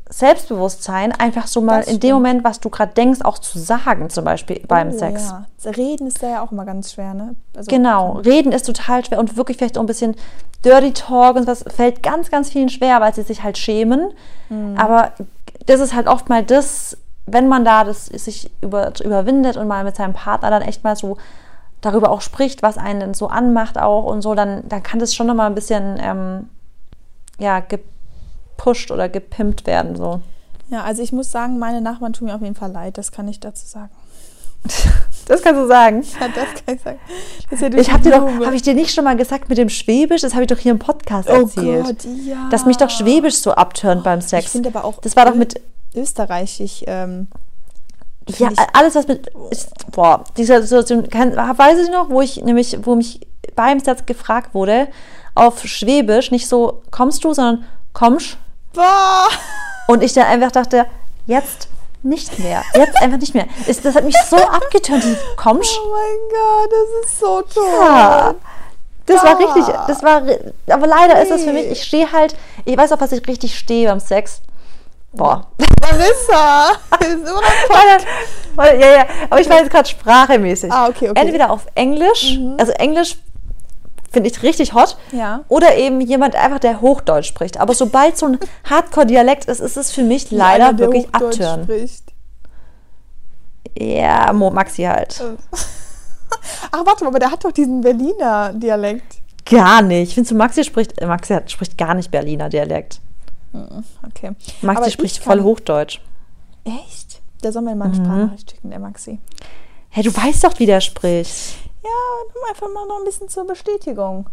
Selbstbewusstsein, 0.09 1.11
einfach 1.11 1.47
so 1.47 1.61
mal 1.61 1.82
in 1.82 1.99
dem. 1.99 2.14
Moment, 2.14 2.43
was 2.43 2.59
du 2.59 2.70
gerade 2.70 2.93
denkst, 2.93 3.22
auch 3.24 3.39
zu 3.39 3.57
sagen, 3.59 4.09
zum 4.09 4.24
Beispiel 4.26 4.61
beim 4.68 4.89
Oh, 4.89 4.97
Sex. 4.97 5.34
Ja. 5.64 5.72
Reden 5.72 6.07
ist 6.07 6.22
da 6.22 6.30
ja 6.30 6.41
auch 6.43 6.51
immer 6.51 6.66
ganz 6.66 6.93
schwer, 6.93 7.14
ne? 7.14 7.36
Also, 7.55 7.70
Genau, 7.70 8.14
reden 8.24 8.51
ist 8.51 8.66
total 8.66 9.03
schwer 9.03 9.20
und 9.20 9.38
wirklich 9.38 9.57
vielleicht 9.57 9.78
auch 9.78 9.82
ein 9.84 9.88
bisschen 9.88 10.16
Dirty 10.64 10.93
Talk 10.93 11.36
und 11.36 11.47
was 11.47 11.64
fällt 11.76 12.03
ganz, 12.03 12.30
ganz 12.30 12.49
vielen 12.51 12.70
schwer, 12.70 13.01
weil 13.01 13.14
sie 13.14 13.24
sich 13.24 13.43
halt 13.43 13.57
schämen. 13.57 14.11
Mhm. 14.49 14.76
Aber 14.78 15.11
das 15.66 15.80
ist 15.80 15.93
halt 15.93 16.07
oft 16.07 16.30
mal 16.30 16.43
das, 16.43 16.97
wenn 17.26 17.47
man 17.47 17.66
da 17.66 17.84
das 17.84 18.07
sich 18.07 18.51
über, 18.61 18.91
überwindet 19.03 19.57
und 19.57 19.68
mal 19.68 19.84
mit 19.84 19.95
seinem 19.95 20.14
Partner 20.14 20.49
dann 20.49 20.61
echt 20.61 20.84
mal 20.84 20.95
so 20.95 21.18
darüber 21.82 22.11
auch 22.11 22.22
spricht, 22.22 22.64
was 22.64 22.78
einen 22.78 22.99
denn 22.99 23.14
so 23.14 23.28
anmacht 23.28 23.78
auch 23.78 24.05
und 24.05 24.22
so, 24.22 24.36
dann, 24.36 24.68
dann 24.68 24.84
kann 24.84 24.99
das 24.99 25.14
schon 25.14 25.28
nochmal 25.28 25.47
ein 25.47 25.55
bisschen 25.55 25.97
ähm, 25.99 26.49
ja, 27.39 27.59
gepusht 27.59 28.91
oder 28.91 29.09
gepimpt 29.09 29.66
werden. 29.66 29.95
So. 29.95 30.22
Ja, 30.70 30.84
also 30.84 31.03
ich 31.03 31.11
muss 31.11 31.32
sagen, 31.32 31.59
meine 31.59 31.82
Nachbarn 31.82 32.14
tun 32.14 32.28
mir 32.28 32.36
auf 32.36 32.41
jeden 32.41 32.55
Fall 32.55 32.72
leid, 32.72 32.97
das 32.97 33.11
kann 33.11 33.28
ich 33.28 33.39
dazu 33.39 33.66
sagen. 33.68 33.91
Das 35.28 35.41
kannst 35.41 35.61
du 35.61 35.67
sagen. 35.67 36.03
Ja, 36.19 36.28
das 36.28 36.65
kann 36.65 36.76
ich 36.76 36.82
sagen. 36.82 36.99
Ja 37.49 37.80
Ich 37.80 37.91
habe 37.91 38.03
dir 38.03 38.11
doch, 38.11 38.45
habe 38.45 38.55
ich 38.55 38.61
dir 38.61 38.74
nicht 38.74 38.93
schon 38.93 39.03
mal 39.03 39.15
gesagt 39.15 39.49
mit 39.49 39.57
dem 39.57 39.69
Schwäbisch? 39.69 40.21
Das 40.21 40.34
habe 40.34 40.43
ich 40.43 40.49
doch 40.49 40.57
hier 40.57 40.71
im 40.71 40.80
Podcast 40.80 41.30
Oh 41.30 41.41
erzählt. 41.41 41.86
Gott, 41.86 42.05
ja. 42.26 42.47
Dass 42.49 42.65
mich 42.65 42.78
doch 42.78 42.89
Schwäbisch 42.89 43.36
so 43.36 43.51
abturnt 43.51 44.03
beim 44.03 44.21
Sex. 44.21 44.45
Ich 44.45 44.51
finde 44.51 44.69
aber 44.69 44.86
auch 44.86 44.99
das 45.01 45.15
war 45.15 45.26
doch 45.26 45.36
mit, 45.36 45.59
österreichisch. 45.95 46.84
Ähm, 46.88 47.28
ja, 48.38 48.49
alles 48.74 48.95
was 48.95 49.07
mit, 49.07 49.32
ist, 49.49 49.69
boah, 49.91 50.24
diese 50.38 50.61
Situation, 50.61 51.09
kann, 51.09 51.36
weiß 51.36 51.80
ich 51.80 51.91
noch, 51.91 52.09
wo 52.09 52.21
ich 52.21 52.41
nämlich, 52.43 52.78
wo 52.84 52.95
mich 52.95 53.19
beim 53.55 53.80
Sex 53.80 54.05
gefragt 54.05 54.53
wurde, 54.53 54.88
auf 55.36 55.65
Schwäbisch, 55.65 56.32
nicht 56.32 56.47
so 56.47 56.84
kommst 56.91 57.24
du, 57.24 57.34
sondern 57.34 57.65
kommst. 57.91 58.38
boah, 58.74 59.28
Und 59.88 60.03
ich 60.03 60.13
dann 60.13 60.26
einfach 60.26 60.51
dachte, 60.51 60.86
jetzt 61.26 61.67
nicht 62.04 62.38
mehr. 62.39 62.64
Jetzt 62.76 63.01
einfach 63.01 63.18
nicht 63.18 63.34
mehr. 63.34 63.45
Das, 63.68 63.82
das 63.82 63.95
hat 63.95 64.04
mich 64.04 64.16
so 64.30 64.38
abgeturnt, 64.38 65.04
dieses 65.04 65.20
kommst. 65.38 65.80
oh 65.84 65.91
mein 65.91 66.30
Gott, 66.30 66.72
das 66.72 67.06
ist 67.10 67.20
so 67.20 67.41
toll. 67.41 67.64
Ja. 67.82 68.36
Das 69.06 69.24
war 69.24 69.32
Ah. 69.32 69.34
richtig, 69.38 69.66
das 69.88 70.01
war, 70.04 70.22
aber 70.70 70.88
leider 70.88 71.22
ist 71.22 71.30
das 71.32 71.43
für 71.43 71.51
mich, 71.51 71.66
Nee. 71.66 71.72
ich 71.74 71.84
stehe 71.84 72.10
halt, 72.12 72.36
ich 72.64 72.78
weiß 72.78 72.91
auch, 72.93 73.01
was 73.01 73.12
ich 73.12 73.28
richtig 73.28 73.58
stehe 73.58 73.89
beim 73.89 73.99
Sex. 73.99 74.41
Boah. 75.12 75.45
Noch 75.60 75.97
Warte, 77.70 78.06
warte, 78.56 78.76
ja, 78.78 78.91
ja, 78.97 79.06
aber 79.30 79.41
ich 79.41 79.49
war 79.49 79.58
jetzt 79.60 79.70
gerade 79.72 79.88
sprachemäßig. 79.88 80.72
Ah, 80.72 80.88
okay, 80.88 81.10
okay. 81.10 81.20
Entweder 81.22 81.51
auf 81.51 81.66
Englisch, 81.76 82.39
also 82.58 82.72
Englisch 82.74 83.18
finde 84.14 84.30
ich 84.30 84.41
richtig 84.43 84.74
hot, 84.74 84.95
Ja. 85.11 85.43
oder 85.49 85.76
eben 85.76 85.99
jemand 85.99 86.36
einfach, 86.36 86.59
der 86.59 86.80
Hochdeutsch 86.80 87.28
spricht. 87.28 87.59
Aber 87.59 87.74
sobald 87.74 88.18
so 88.18 88.28
ein 88.28 88.38
Hardcore-Dialekt 88.70 89.45
ist, 89.45 89.59
ist 89.59 89.76
es 89.76 89.91
für 89.91 90.03
mich 90.03 90.32
leider 90.32 90.70
Einer, 90.70 90.78
wirklich 90.80 91.07
abtören. 91.14 91.68
Ja, 93.78 94.32
Mo 94.34 94.51
Maxi 94.51 94.84
halt. 94.84 95.22
Ach, 96.72 96.86
warte 96.86 97.03
mal, 97.03 97.09
aber 97.09 97.20
der 97.20 97.32
hat 97.32 97.43
doch 97.43 97.51
diesen 97.51 97.82
Berliner 97.82 98.53
Dialekt. 98.53 99.18
Gar 99.49 99.82
nicht. 99.82 100.09
Ich 100.09 100.14
finde, 100.16 100.30
so 100.30 100.36
Maxi 100.36 100.64
spricht, 100.64 100.99
äh, 101.01 101.05
Maxi 101.05 101.34
hat, 101.34 101.51
spricht 101.51 101.78
gar 101.78 101.93
nicht 101.93 102.11
Berliner 102.11 102.49
Dialekt. 102.49 102.99
Okay. 104.07 104.32
Maxi 104.61 104.82
Aber 104.82 104.89
spricht 104.89 105.18
ich 105.18 105.22
voll 105.24 105.41
Hochdeutsch. 105.41 105.99
Echt? 106.66 107.22
Der 107.43 107.51
soll 107.51 107.61
mir 107.64 107.76
mal 107.76 107.88
Mhm. 107.89 107.93
eine 107.95 108.03
Sprachnachricht 108.05 108.51
schicken, 108.51 108.70
der 108.70 108.80
Maxi. 108.80 109.20
Hey, 109.89 110.03
du 110.03 110.16
weißt 110.16 110.43
doch, 110.43 110.57
wie 110.59 110.66
der 110.66 110.82
spricht. 110.82 111.55
Ja, 111.84 112.49
einfach 112.49 112.67
mal 112.73 112.88
noch 112.88 112.99
ein 112.99 113.05
bisschen 113.05 113.29
zur 113.29 113.45
Bestätigung. 113.45 114.29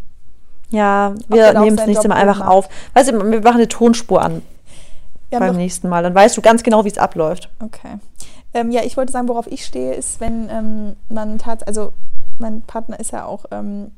Ja, 0.69 1.13
wir 1.27 1.59
nehmen 1.59 1.77
es 1.77 1.85
nächste 1.85 2.07
Mal 2.07 2.15
einfach 2.15 2.39
macht. 2.39 2.49
auf. 2.49 2.69
Weißt 2.93 3.11
du, 3.11 3.13
wir 3.13 3.41
machen 3.41 3.55
eine 3.55 3.67
Tonspur 3.67 4.21
an 4.21 4.41
haben 5.35 5.47
beim 5.47 5.57
nächsten 5.57 5.89
Mal. 5.89 6.03
Dann 6.03 6.15
weißt 6.15 6.37
du 6.37 6.41
ganz 6.41 6.63
genau, 6.63 6.85
wie 6.85 6.89
es 6.89 6.97
abläuft. 6.97 7.49
Okay. 7.59 7.97
Ähm, 8.53 8.71
ja, 8.71 8.83
ich 8.83 8.97
wollte 8.97 9.11
sagen, 9.11 9.27
worauf 9.29 9.47
ich 9.47 9.65
stehe, 9.65 9.93
ist, 9.93 10.19
wenn 10.19 10.49
ähm, 10.49 10.95
man 11.09 11.37
tat, 11.37 11.65
also 11.67 11.93
mein 12.37 12.61
Partner 12.61 12.99
ist 12.99 13.11
ja 13.11 13.25
auch, 13.25 13.45
ähm, 13.51 13.91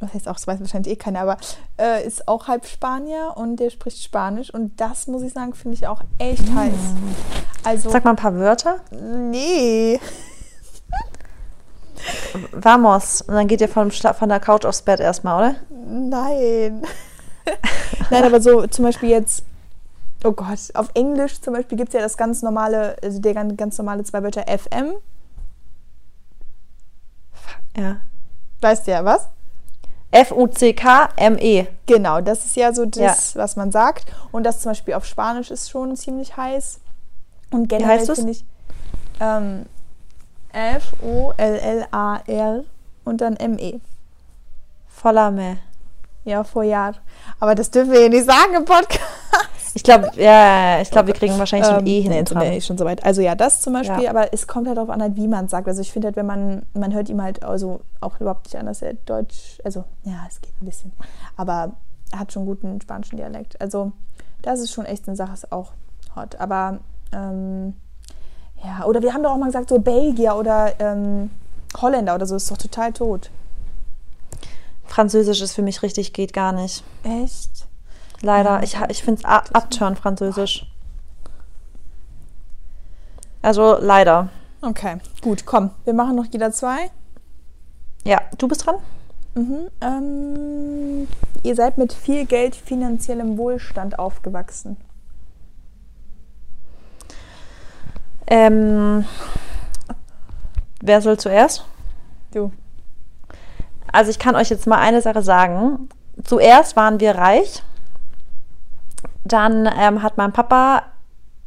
was 0.00 0.12
heißt 0.12 0.28
auch, 0.28 0.34
das 0.34 0.46
weiß 0.46 0.60
wahrscheinlich 0.60 0.92
eh 0.92 0.96
keiner, 0.96 1.20
aber 1.20 1.38
äh, 1.78 2.06
ist 2.06 2.28
auch 2.28 2.48
halb 2.48 2.66
Spanier 2.66 3.32
und 3.36 3.56
der 3.56 3.70
spricht 3.70 4.02
Spanisch 4.02 4.52
und 4.52 4.78
das 4.78 5.06
muss 5.06 5.22
ich 5.22 5.32
sagen, 5.32 5.54
finde 5.54 5.76
ich 5.76 5.86
auch 5.86 6.02
echt 6.18 6.54
heiß. 6.54 6.74
Also, 7.62 7.88
Sag 7.88 8.04
mal 8.04 8.10
ein 8.10 8.16
paar 8.16 8.34
Wörter. 8.34 8.80
nee. 8.90 9.98
Vamos. 12.52 13.22
Und 13.22 13.34
dann 13.34 13.48
geht 13.48 13.60
ihr 13.60 13.90
Schla 13.90 14.12
von 14.12 14.28
der 14.28 14.40
Couch 14.40 14.64
aufs 14.64 14.82
Bett 14.82 15.00
erstmal, 15.00 15.38
oder? 15.38 15.54
Nein. 15.86 16.82
Nein, 18.10 18.24
aber 18.24 18.40
so 18.40 18.66
zum 18.66 18.84
Beispiel 18.84 19.10
jetzt, 19.10 19.44
oh 20.24 20.32
Gott, 20.32 20.58
auf 20.74 20.90
Englisch 20.94 21.40
zum 21.40 21.54
Beispiel 21.54 21.78
gibt 21.78 21.88
es 21.90 21.94
ja 21.94 22.00
das 22.00 22.16
ganz 22.16 22.42
normale, 22.42 22.96
also 23.02 23.20
der 23.20 23.34
ganz, 23.34 23.56
ganz 23.56 23.78
normale 23.78 24.04
zwei 24.04 24.22
Wörter 24.22 24.44
FM. 24.46 24.94
Ja. 27.76 27.96
Weißt 28.60 28.86
du 28.86 28.92
ja 28.92 29.04
was? 29.04 29.28
F-U-C-K-M-E. 30.10 31.66
Genau, 31.86 32.20
das 32.20 32.44
ist 32.44 32.54
ja 32.56 32.72
so 32.72 32.86
das, 32.86 33.34
was 33.34 33.56
man 33.56 33.72
sagt. 33.72 34.06
Und 34.30 34.44
das 34.44 34.60
zum 34.60 34.70
Beispiel 34.70 34.94
auf 34.94 35.04
Spanisch 35.04 35.50
ist 35.50 35.70
schon 35.70 35.96
ziemlich 35.96 36.36
heiß. 36.36 36.78
Und 37.50 37.68
generell 37.68 38.06
finde 38.06 38.30
ich 38.30 38.44
ähm, 39.20 39.66
F-O-L-L-A-R 40.54 42.64
und 43.04 43.20
dann 43.20 43.36
M-E. 43.36 43.80
Vollame. 44.88 45.58
Ja, 46.24 46.44
vor 46.44 46.62
Jahr. 46.62 46.94
Aber 47.40 47.54
das 47.54 47.70
dürfen 47.70 47.92
wir 47.92 48.00
hier 48.00 48.08
nicht 48.08 48.24
sagen 48.24 48.54
im 48.56 48.64
Podcast. 48.64 49.00
Ich 49.76 49.82
glaube, 49.82 50.08
ja, 50.14 50.80
ich 50.80 50.90
glaube, 50.90 51.08
wir 51.08 51.14
kriegen 51.14 51.36
wahrscheinlich 51.36 51.68
ein 51.68 51.84
E 51.84 52.08
nee, 52.08 52.14
hin. 52.14 52.24
wir 52.30 52.42
eh 52.44 52.60
schon 52.60 52.78
soweit. 52.78 53.04
Also 53.04 53.20
ja, 53.20 53.34
das 53.34 53.60
zum 53.60 53.72
Beispiel, 53.72 54.04
Ja. 54.04 54.10
aber 54.10 54.32
es 54.32 54.46
kommt 54.46 54.68
halt 54.68 54.76
darauf 54.76 54.88
an, 54.88 55.02
halt, 55.02 55.16
wie 55.16 55.26
man 55.26 55.46
es 55.46 55.50
sagt. 55.50 55.66
Also 55.66 55.80
ich 55.80 55.92
finde 55.92 56.06
halt, 56.06 56.16
wenn 56.16 56.26
man, 56.26 56.64
man 56.74 56.94
hört 56.94 57.08
ihm 57.08 57.20
halt 57.20 57.42
also 57.42 57.80
auch 58.00 58.20
überhaupt 58.20 58.46
nicht 58.46 58.56
an, 58.56 58.66
dass 58.66 58.82
er 58.82 58.94
Deutsch, 58.94 59.58
also 59.64 59.82
ja, 60.04 60.24
es 60.28 60.40
geht 60.40 60.52
ein 60.62 60.66
bisschen, 60.66 60.92
aber 61.36 61.72
er 62.12 62.18
hat 62.20 62.32
schon 62.32 62.46
guten 62.46 62.80
spanischen 62.80 63.16
Dialekt. 63.16 63.60
Also 63.60 63.90
das 64.42 64.60
ist 64.60 64.72
schon 64.72 64.86
echt 64.86 65.08
eine 65.08 65.16
Sache, 65.16 65.32
ist 65.32 65.50
auch 65.50 65.72
hot. 66.14 66.36
Aber 66.36 66.78
ähm, 67.12 67.74
ja, 68.64 68.84
oder 68.86 69.02
wir 69.02 69.12
haben 69.12 69.22
doch 69.22 69.32
auch 69.32 69.38
mal 69.38 69.46
gesagt, 69.46 69.68
so 69.68 69.78
Belgier 69.78 70.36
oder 70.36 70.72
ähm, 70.80 71.30
Holländer 71.80 72.14
oder 72.14 72.26
so, 72.26 72.36
ist 72.36 72.50
doch 72.50 72.56
total 72.56 72.92
tot. 72.92 73.30
Französisch 74.84 75.40
ist 75.40 75.52
für 75.52 75.62
mich 75.62 75.82
richtig, 75.82 76.12
geht 76.12 76.32
gar 76.32 76.52
nicht. 76.52 76.84
Echt? 77.02 77.66
Leider. 78.20 78.62
Ja, 78.62 78.62
ich 78.62 78.76
ich 78.88 79.02
finde 79.02 79.22
es 79.22 79.24
abturn 79.24 79.96
Französisch. 79.96 80.66
Also 83.42 83.76
leider. 83.80 84.28
Okay, 84.62 84.96
gut, 85.20 85.44
komm, 85.44 85.70
wir 85.84 85.92
machen 85.92 86.16
noch 86.16 86.24
jeder 86.24 86.50
zwei. 86.52 86.90
Ja, 88.04 88.20
du 88.38 88.48
bist 88.48 88.64
dran? 88.64 88.76
Mhm. 89.34 89.68
Ähm, 89.80 91.08
ihr 91.42 91.54
seid 91.54 91.76
mit 91.76 91.92
viel 91.92 92.24
Geld, 92.24 92.54
finanziellem 92.54 93.36
Wohlstand 93.36 93.98
aufgewachsen. 93.98 94.76
Ähm, 98.26 99.04
wer 100.80 101.00
soll 101.00 101.18
zuerst? 101.18 101.64
Du. 102.32 102.52
Also 103.92 104.10
ich 104.10 104.18
kann 104.18 104.36
euch 104.36 104.50
jetzt 104.50 104.66
mal 104.66 104.78
eine 104.78 105.02
Sache 105.02 105.22
sagen. 105.22 105.88
Zuerst 106.22 106.76
waren 106.76 107.00
wir 107.00 107.16
reich. 107.16 107.62
Dann 109.24 109.70
ähm, 109.78 110.02
hat 110.02 110.16
mein 110.16 110.32
Papa 110.32 110.82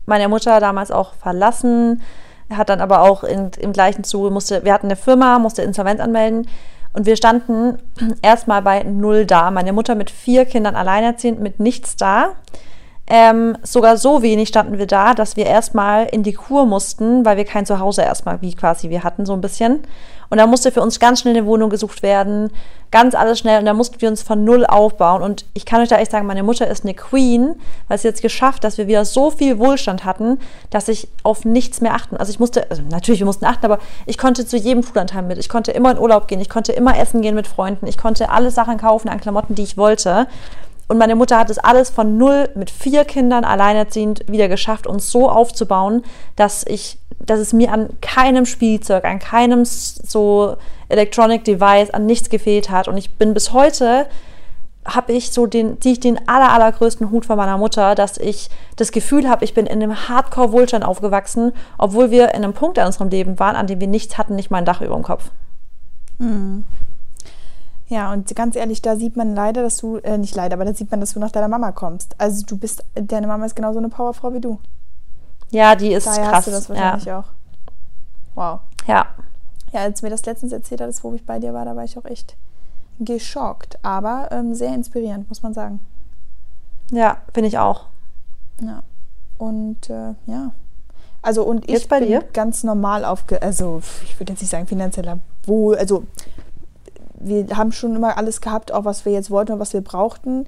meine 0.06 0.30
Mutter 0.30 0.60
damals 0.60 0.92
auch 0.92 1.14
verlassen. 1.16 2.02
Er 2.50 2.58
hat 2.58 2.70
dann 2.70 2.82
aber 2.82 3.02
auch 3.02 3.24
in, 3.24 3.52
im 3.60 3.74
gleichen 3.74 4.04
Zuge, 4.04 4.32
musste, 4.32 4.64
wir 4.64 4.74
hatten 4.74 4.88
eine 4.88 4.96
Firma, 4.96 5.38
musste 5.38 5.62
Insolvenz 5.62 6.00
anmelden. 6.00 6.48
Und 6.94 7.06
wir 7.06 7.18
standen 7.18 7.78
erstmal 8.22 8.62
bei 8.62 8.84
null 8.84 9.26
da. 9.26 9.52
Meine 9.52 9.74
Mutter 9.74 9.96
mit 9.96 10.10
vier 10.10 10.46
Kindern 10.46 10.76
alleinerziehend, 10.76 11.40
mit 11.40 11.60
nichts 11.60 11.96
da. 11.98 12.30
Ähm, 13.10 13.58
sogar 13.64 13.96
so 13.96 14.22
wenig 14.22 14.50
standen 14.50 14.78
wir 14.78 14.88
da, 14.88 15.14
dass 15.14 15.38
wir 15.38 15.46
erstmal 15.46 16.08
in 16.08 16.24
die 16.24 16.34
Kur 16.34 16.66
mussten, 16.66 17.24
weil 17.24 17.38
wir 17.38 17.46
kein 17.46 17.66
Zuhause 17.66 18.02
erstmal, 18.02 18.42
wie 18.42 18.54
quasi 18.54 18.90
wir 18.90 19.04
hatten, 19.04 19.26
so 19.26 19.32
ein 19.32 19.40
bisschen. 19.40 19.80
Und 20.30 20.40
da 20.40 20.48
musste 20.48 20.74
für 20.74 20.82
uns 20.82 21.00
ganz 21.00 21.22
schnell 21.22 21.38
eine 21.38 21.46
Wohnung 21.46 21.70
gesucht 21.70 22.04
werden, 22.04 22.52
ganz 22.92 23.16
alles 23.16 23.40
schnell. 23.40 23.60
Und 23.60 23.66
da 23.66 23.74
mussten 23.74 24.02
wir 24.02 24.10
uns 24.10 24.24
von 24.24 24.44
null 24.44 24.66
aufbauen. 24.66 25.22
Und 25.22 25.46
ich 25.54 25.66
kann 25.66 25.82
euch 25.82 25.88
da 25.88 25.98
echt 25.98 26.12
sagen, 26.12 26.28
meine 26.28 26.44
Mutter 26.44 26.68
ist 26.68 26.84
eine 26.84 26.94
Queen, 26.94 27.56
weil 27.88 27.98
sie 27.98 28.10
jetzt 28.10 28.22
geschafft, 28.22 28.66
dass 28.66 28.78
wir 28.78 28.88
wieder 28.88 29.06
so 29.06 29.32
viel 29.32 29.58
Wohlstand 29.58 30.04
hatten, 30.04 30.40
dass 30.70 30.90
ich 30.90 31.08
auf 31.24 31.46
nichts 31.46 31.80
mehr 31.80 31.94
achten. 31.94 32.18
Also 32.18 32.32
ich 32.32 32.42
musste, 32.42 32.70
also 32.70 32.82
natürlich, 32.90 33.22
wir 33.22 33.26
mussten 33.26 33.46
achten, 33.46 33.66
aber 33.66 33.80
ich 34.06 34.18
konnte 34.18 34.46
zu 34.46 34.58
jedem 34.58 34.84
Schullandheim 34.84 35.28
mit. 35.28 35.38
Ich 35.38 35.48
konnte 35.48 35.72
immer 35.72 35.92
in 35.92 35.98
Urlaub 35.98 36.28
gehen, 36.28 36.42
ich 36.42 36.50
konnte 36.50 36.74
immer 36.74 37.00
essen 37.00 37.22
gehen 37.22 37.36
mit 37.36 37.48
Freunden, 37.48 37.88
ich 37.88 37.98
konnte 37.98 38.30
alle 38.30 38.52
Sachen 38.52 38.78
kaufen 38.78 39.08
an 39.08 39.22
Klamotten, 39.22 39.56
die 39.56 39.64
ich 39.64 39.78
wollte. 39.78 40.28
Und 40.88 40.98
meine 40.98 41.16
Mutter 41.16 41.38
hat 41.38 41.50
es 41.50 41.60
alles 41.60 41.90
von 41.90 42.18
null 42.18 42.50
mit 42.56 42.70
vier 42.70 43.04
Kindern 43.04 43.44
alleinerziehend 43.44 44.24
wieder 44.28 44.48
geschafft, 44.48 44.88
uns 44.88 45.12
so 45.12 45.30
aufzubauen, 45.30 46.04
dass 46.36 46.66
ich, 46.66 46.98
dass 47.20 47.40
es 47.40 47.52
mir 47.52 47.74
an 47.74 47.90
keinem 48.02 48.46
Spielzeug, 48.46 49.04
an 49.04 49.20
keinem 49.20 49.66
so 49.66 50.56
Electronic 50.88 51.44
Device, 51.44 51.90
an 51.90 52.06
nichts 52.06 52.30
gefehlt 52.30 52.70
hat. 52.70 52.88
Und 52.88 52.98
ich 52.98 53.16
bin 53.16 53.34
bis 53.34 53.52
heute 53.52 54.08
habe 54.86 55.12
ich 55.12 55.32
so 55.32 55.46
den, 55.46 55.82
ziehe 55.82 55.94
ich 55.94 56.00
den 56.00 56.30
aller, 56.30 56.52
allergrößten 56.54 57.12
Hut 57.12 57.26
von 57.26 57.36
meiner 57.36 57.58
Mutter, 57.58 57.94
dass 57.94 58.18
ich 58.18 58.50
das 58.78 58.94
Gefühl 58.94 59.28
habe, 59.28 59.44
ich 59.44 59.54
bin 59.54 59.66
in 59.66 59.84
einem 59.84 60.08
Hardcore-Wohlstand 60.08 60.86
aufgewachsen, 60.86 61.52
obwohl 61.78 62.10
wir 62.10 62.30
in 62.30 62.44
einem 62.44 62.54
Punkt 62.54 62.78
in 62.78 62.86
unserem 62.86 63.10
Leben 63.10 63.38
waren, 63.38 63.58
an 63.58 63.68
dem 63.68 63.82
wir 63.82 63.88
nichts 63.88 64.18
hatten, 64.18 64.36
nicht 64.36 64.50
mal 64.50 64.60
ein 64.60 64.66
Dach 64.66 64.80
über 64.80 64.96
dem 64.96 65.04
Kopf. 65.04 65.30
Ja, 67.90 68.12
und 68.12 68.36
ganz 68.36 68.56
ehrlich, 68.56 68.82
da 68.82 68.98
sieht 68.98 69.16
man 69.16 69.34
leider, 69.34 69.62
dass 69.64 69.78
du, 69.78 69.98
äh, 69.98 70.18
nicht 70.18 70.36
leider, 70.36 70.56
aber 70.56 70.66
da 70.66 70.74
sieht 70.74 70.92
man, 70.92 71.00
dass 71.00 71.14
du 71.14 71.20
nach 71.20 71.32
deiner 71.32 71.48
Mama 71.48 71.72
kommst. 71.72 72.16
Also 72.18 72.46
du 72.46 72.58
bist, 72.58 72.84
deine 72.96 73.28
Mama 73.28 73.46
ist 73.46 73.56
genauso 73.56 73.80
eine 73.80 73.90
Powerfrau 73.90 74.34
wie 74.34 74.42
du. 74.42 74.60
Ja, 75.52 75.76
die 75.76 75.94
ist 75.94 76.06
Daher 76.06 76.24
krass. 76.24 76.34
hast 76.34 76.48
du 76.48 76.52
das 76.52 76.70
wahrscheinlich 76.70 77.06
ja. 77.06 77.20
auch. 77.20 77.26
Wow. 78.36 78.60
ja, 78.88 79.08
Ja, 79.72 79.82
als 79.82 80.02
du 80.02 80.06
mir 80.06 80.10
das 80.10 80.26
letztens 80.26 80.52
erzählt 80.52 80.82
hattest, 80.82 81.04
wo 81.04 81.14
ich 81.14 81.26
bei 81.26 81.40
dir 81.40 81.54
war, 81.54 81.64
da 81.64 81.76
war 81.76 81.86
ich 81.86 81.98
auch 81.98 82.06
echt 82.06 82.36
geschockt. 83.00 83.80
Aber 83.84 84.28
ähm, 84.32 84.54
sehr 84.54 84.74
inspirierend, 84.74 85.30
muss 85.30 85.42
man 85.42 85.54
sagen. 85.54 85.80
ja, 86.92 87.18
finde 87.34 87.48
ich 87.48 87.58
auch. 87.58 87.86
Ja. 88.62 88.84
Und 89.38 89.90
äh, 89.90 90.14
ja. 90.26 90.52
Also 91.22 91.44
und 91.44 91.66
ich 91.66 91.72
Jetzt 91.72 91.90
bei 91.90 92.00
bin 92.00 92.10
dir? 92.10 92.24
ganz 92.34 92.64
normal 92.64 93.06
aufge... 93.06 93.42
Also 93.42 93.82
ich 94.04 94.20
würde 94.20 94.34
jetzt 94.34 94.42
nicht 94.42 94.50
sagen 94.50 94.68
finanzieller 94.68 95.20
Wohl... 95.46 95.78
Also 95.78 96.04
wir 97.20 97.58
haben 97.58 97.72
schon 97.72 97.96
immer 97.96 98.18
alles 98.18 98.42
gehabt, 98.42 98.72
auch 98.72 98.86
was 98.86 99.06
wir 99.06 99.12
jetzt 99.12 99.32
wollten 99.32 99.54
und 99.54 99.60
was 99.60 99.74
wir 99.74 99.82
brauchten. 99.82 100.46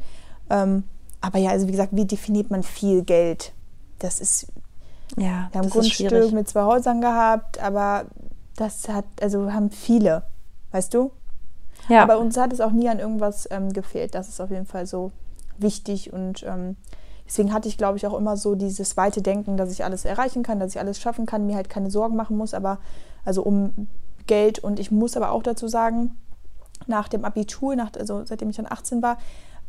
Ähm, 0.49 0.83
aber 1.21 1.39
ja, 1.39 1.51
also 1.51 1.67
wie 1.67 1.71
gesagt, 1.71 1.95
wie 1.95 2.05
definiert 2.05 2.49
man 2.51 2.63
viel 2.63 3.03
Geld? 3.03 3.53
Das 3.99 4.19
ist... 4.19 4.47
Ja, 5.17 5.23
Wir 5.23 5.27
haben 5.27 5.51
das 5.53 5.65
ist 5.67 5.73
Grundstück 5.73 6.31
mit 6.31 6.47
zwei 6.47 6.63
Häusern 6.63 7.01
gehabt, 7.01 7.59
aber 7.59 8.05
das 8.55 8.87
hat... 8.89 9.05
Also 9.21 9.51
haben 9.51 9.71
viele, 9.71 10.23
weißt 10.71 10.93
du? 10.93 11.11
Ja, 11.87 12.03
Aber 12.03 12.19
uns 12.19 12.37
hat 12.37 12.53
es 12.53 12.61
auch 12.61 12.71
nie 12.71 12.87
an 12.87 12.99
irgendwas 12.99 13.47
ähm, 13.51 13.73
gefehlt. 13.73 14.15
Das 14.15 14.29
ist 14.29 14.39
auf 14.39 14.51
jeden 14.51 14.65
Fall 14.65 14.85
so 14.85 15.11
wichtig 15.57 16.13
und 16.13 16.43
ähm, 16.43 16.75
deswegen 17.25 17.53
hatte 17.53 17.67
ich, 17.67 17.77
glaube 17.77 17.97
ich, 17.97 18.05
auch 18.05 18.17
immer 18.17 18.37
so 18.37 18.55
dieses 18.55 18.95
weite 18.95 19.21
Denken, 19.21 19.57
dass 19.57 19.71
ich 19.71 19.83
alles 19.83 20.05
erreichen 20.05 20.43
kann, 20.43 20.59
dass 20.59 20.75
ich 20.75 20.79
alles 20.79 20.99
schaffen 20.99 21.25
kann, 21.25 21.45
mir 21.45 21.55
halt 21.55 21.69
keine 21.69 21.89
Sorgen 21.89 22.15
machen 22.15 22.37
muss, 22.37 22.53
aber 22.53 22.79
also 23.25 23.43
um 23.43 23.87
Geld 24.27 24.59
und 24.59 24.79
ich 24.79 24.91
muss 24.91 25.17
aber 25.17 25.31
auch 25.31 25.43
dazu 25.43 25.67
sagen, 25.67 26.15
nach 26.87 27.07
dem 27.07 27.25
Abitur, 27.25 27.75
nach, 27.75 27.91
also 27.97 28.23
seitdem 28.25 28.49
ich 28.49 28.57
dann 28.57 28.67
18 28.69 29.01
war, 29.01 29.17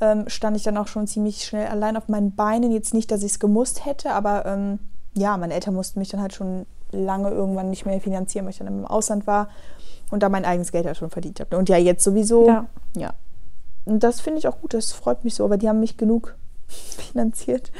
ähm, 0.00 0.28
stand 0.28 0.56
ich 0.56 0.62
dann 0.62 0.76
auch 0.76 0.88
schon 0.88 1.06
ziemlich 1.06 1.44
schnell 1.44 1.66
allein 1.66 1.96
auf 1.96 2.08
meinen 2.08 2.34
Beinen. 2.34 2.70
Jetzt 2.70 2.94
nicht, 2.94 3.10
dass 3.10 3.22
ich 3.22 3.32
es 3.32 3.38
gemusst 3.38 3.84
hätte, 3.84 4.12
aber 4.12 4.46
ähm, 4.46 4.78
ja, 5.14 5.36
meine 5.36 5.54
Eltern 5.54 5.74
mussten 5.74 5.98
mich 5.98 6.08
dann 6.08 6.20
halt 6.20 6.32
schon 6.32 6.66
lange 6.92 7.30
irgendwann 7.30 7.70
nicht 7.70 7.86
mehr 7.86 8.00
finanzieren, 8.00 8.46
weil 8.46 8.52
ich 8.52 8.58
dann 8.58 8.66
im 8.66 8.86
Ausland 8.86 9.26
war 9.26 9.48
und 10.10 10.22
da 10.22 10.28
mein 10.28 10.44
eigenes 10.44 10.72
Geld 10.72 10.86
halt 10.86 10.96
schon 10.96 11.10
verdient 11.10 11.40
habe. 11.40 11.56
Und 11.56 11.68
ja, 11.68 11.76
jetzt 11.76 12.02
sowieso. 12.02 12.46
Ja. 12.46 12.66
ja. 12.96 13.10
Und 13.84 14.02
das 14.02 14.20
finde 14.20 14.38
ich 14.38 14.48
auch 14.48 14.60
gut, 14.60 14.74
das 14.74 14.92
freut 14.92 15.24
mich 15.24 15.34
so, 15.34 15.44
aber 15.44 15.56
die 15.56 15.68
haben 15.68 15.80
mich 15.80 15.96
genug 15.96 16.36
finanziert. 16.66 17.70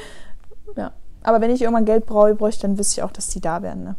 Ja. 0.77 0.93
Aber 1.23 1.41
wenn 1.41 1.51
ich 1.51 1.63
irgendwann 1.63 1.85
Geld 1.85 2.07
brauche, 2.07 2.35
bräuchte, 2.35 2.63
dann 2.63 2.79
wüsste 2.79 3.01
ich 3.01 3.03
auch, 3.03 3.13
dass 3.13 3.29
die 3.29 3.41
da 3.41 3.63
wären. 3.63 3.85
Ne? 3.85 3.97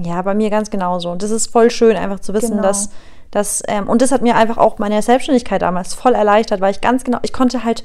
Ja, 0.00 0.22
bei 0.22 0.34
mir 0.34 0.50
ganz 0.50 0.70
genauso. 0.70 1.10
Und 1.10 1.22
das 1.22 1.30
ist 1.30 1.46
voll 1.48 1.70
schön, 1.70 1.96
einfach 1.96 2.20
zu 2.20 2.32
wissen, 2.34 2.52
Genau. 2.52 2.62
dass, 2.62 2.90
dass 3.34 3.62
ähm, 3.68 3.88
und 3.88 4.00
das 4.00 4.12
hat 4.12 4.22
mir 4.22 4.36
einfach 4.36 4.58
auch 4.58 4.78
meine 4.78 5.00
Selbstständigkeit 5.02 5.62
damals 5.62 5.94
voll 5.94 6.14
erleichtert, 6.14 6.60
weil 6.60 6.70
ich 6.70 6.80
ganz 6.80 7.04
genau, 7.04 7.18
ich 7.22 7.32
konnte 7.32 7.64
halt, 7.64 7.84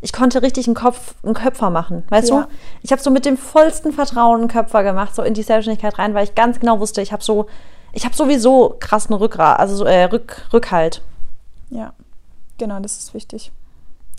ich 0.00 0.12
konnte 0.12 0.42
richtig 0.42 0.66
einen 0.66 0.74
Kopf, 0.74 1.14
einen 1.22 1.34
Köpfer 1.34 1.70
machen, 1.70 2.04
weißt 2.08 2.30
Ja. 2.30 2.42
du? 2.42 2.48
Ich 2.82 2.92
habe 2.92 3.02
so 3.02 3.10
mit 3.10 3.24
dem 3.26 3.36
vollsten 3.36 3.92
Vertrauen 3.92 4.40
einen 4.40 4.48
Köpfer 4.48 4.82
gemacht, 4.82 5.14
so 5.14 5.22
in 5.22 5.34
die 5.34 5.42
Selbstständigkeit 5.42 5.98
rein, 5.98 6.14
weil 6.14 6.24
ich 6.24 6.34
ganz 6.34 6.58
genau 6.60 6.80
wusste, 6.80 7.02
ich 7.02 7.12
habe 7.12 7.22
so, 7.22 7.46
ich 7.92 8.04
habe 8.04 8.14
sowieso 8.14 8.76
krassen 8.80 9.14
Rückgrat, 9.14 9.58
also 9.58 9.76
so, 9.76 9.84
äh, 9.84 10.04
Rück, 10.04 10.48
Rückhalt. 10.52 11.02
Ja. 11.70 11.92
Genau, 12.58 12.80
das 12.80 12.98
ist 12.98 13.14
wichtig. 13.14 13.52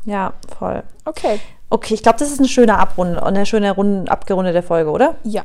Ja, 0.06 0.34
voll. 0.58 0.84
Okay. 1.06 1.40
Okay, 1.70 1.94
ich 1.94 2.04
glaube, 2.04 2.18
das 2.20 2.32
ist 2.32 2.40
eine 2.40 2.48
schöne 2.48 2.78
Abrunde, 2.78 3.22
eine 3.24 3.46
schöne 3.46 3.72
Runde, 3.72 4.12
abgerundete 4.12 4.62
Folge, 4.64 4.90
oder? 4.91 5.16
Ja. 5.24 5.44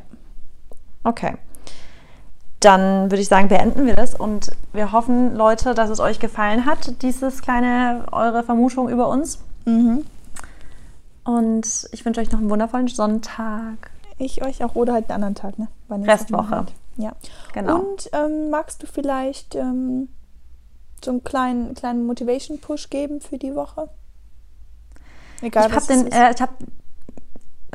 Okay. 1.03 1.35
Dann 2.65 3.11
würde 3.11 3.21
ich 3.21 3.29
sagen, 3.29 3.49
beenden 3.49 3.85
wir 3.85 3.95
das 3.95 4.15
und 4.15 4.51
wir 4.73 4.93
hoffen, 4.93 5.35
Leute, 5.35 5.75
dass 5.75 5.91
es 5.91 6.01
euch 6.01 6.19
gefallen 6.19 6.65
hat, 6.65 7.03
dieses 7.03 7.43
kleine, 7.43 8.07
eure 8.11 8.43
Vermutung 8.43 8.89
über 8.89 9.09
uns. 9.09 9.39
Mhm. 9.67 10.07
Und 11.25 11.89
ich 11.93 12.05
wünsche 12.05 12.21
euch 12.21 12.31
noch 12.31 12.39
einen 12.39 12.49
wundervollen 12.49 12.89
Sonntag. 12.89 13.91
Ich 14.19 14.45
euch 14.45 14.65
auch 14.65 14.75
oder 14.77 14.95
halt 14.95 15.11
einen 15.11 15.25
anderen 15.25 15.35
Tag, 15.35 15.59
ne? 15.59 15.69
Restwoche. 15.91 16.67
Ja. 16.97 17.13
Genau. 17.53 17.81
Und 17.81 18.09
ähm, 18.13 18.51
magst 18.51 18.83
du 18.83 18.87
vielleicht 18.87 19.55
ähm, 19.55 20.09
so 21.05 21.11
einen 21.11 21.25
kleinen, 21.25 21.75
kleinen 21.75 22.07
Motivation-Push 22.07 22.89
geben 22.89 23.21
für 23.21 23.37
die 23.37 23.55
Woche? 23.55 23.89
Egal, 25.43 25.69
ich 25.69 25.77
was 25.77 25.89
habe 25.89 26.01
den, 26.01 26.13
äh, 26.13 26.33
ich 26.33 26.41
habe, 26.41 26.53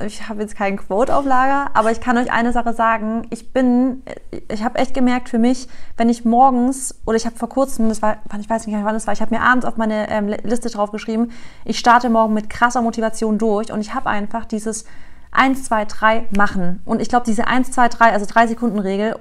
ich 0.05 0.27
habe 0.27 0.41
jetzt 0.41 0.55
keinen 0.55 0.77
Quote 0.77 1.15
auf 1.15 1.25
Lager, 1.25 1.71
aber 1.73 1.91
ich 1.91 2.01
kann 2.01 2.17
euch 2.17 2.31
eine 2.31 2.51
Sache 2.51 2.73
sagen. 2.73 3.27
Ich 3.29 3.53
bin, 3.53 4.03
ich 4.49 4.63
habe 4.63 4.77
echt 4.79 4.93
gemerkt 4.93 5.29
für 5.29 5.39
mich, 5.39 5.67
wenn 5.97 6.09
ich 6.09 6.25
morgens, 6.25 6.99
oder 7.05 7.17
ich 7.17 7.25
habe 7.25 7.35
vor 7.35 7.49
kurzem, 7.49 7.89
das 7.89 8.01
war, 8.01 8.17
ich 8.39 8.49
weiß 8.49 8.67
nicht 8.67 8.75
wann 8.83 8.93
das 8.93 9.07
war, 9.07 9.13
ich 9.13 9.21
habe 9.21 9.33
mir 9.33 9.41
abends 9.41 9.65
auf 9.65 9.77
meine 9.77 10.09
ähm, 10.09 10.27
Liste 10.27 10.69
draufgeschrieben, 10.69 11.31
ich 11.65 11.79
starte 11.79 12.09
morgen 12.09 12.33
mit 12.33 12.49
krasser 12.49 12.81
Motivation 12.81 13.37
durch 13.37 13.71
und 13.71 13.81
ich 13.81 13.93
habe 13.93 14.09
einfach 14.09 14.45
dieses 14.45 14.85
1, 15.31 15.63
2, 15.65 15.85
3 15.85 16.27
machen. 16.35 16.81
Und 16.85 17.01
ich 17.01 17.09
glaube, 17.09 17.25
diese 17.25 17.47
1, 17.47 17.71
2, 17.71 17.89
3, 17.89 18.13
also 18.13 18.25
3 18.27 18.47
Sekunden 18.47 18.79
Regel, 18.79 19.15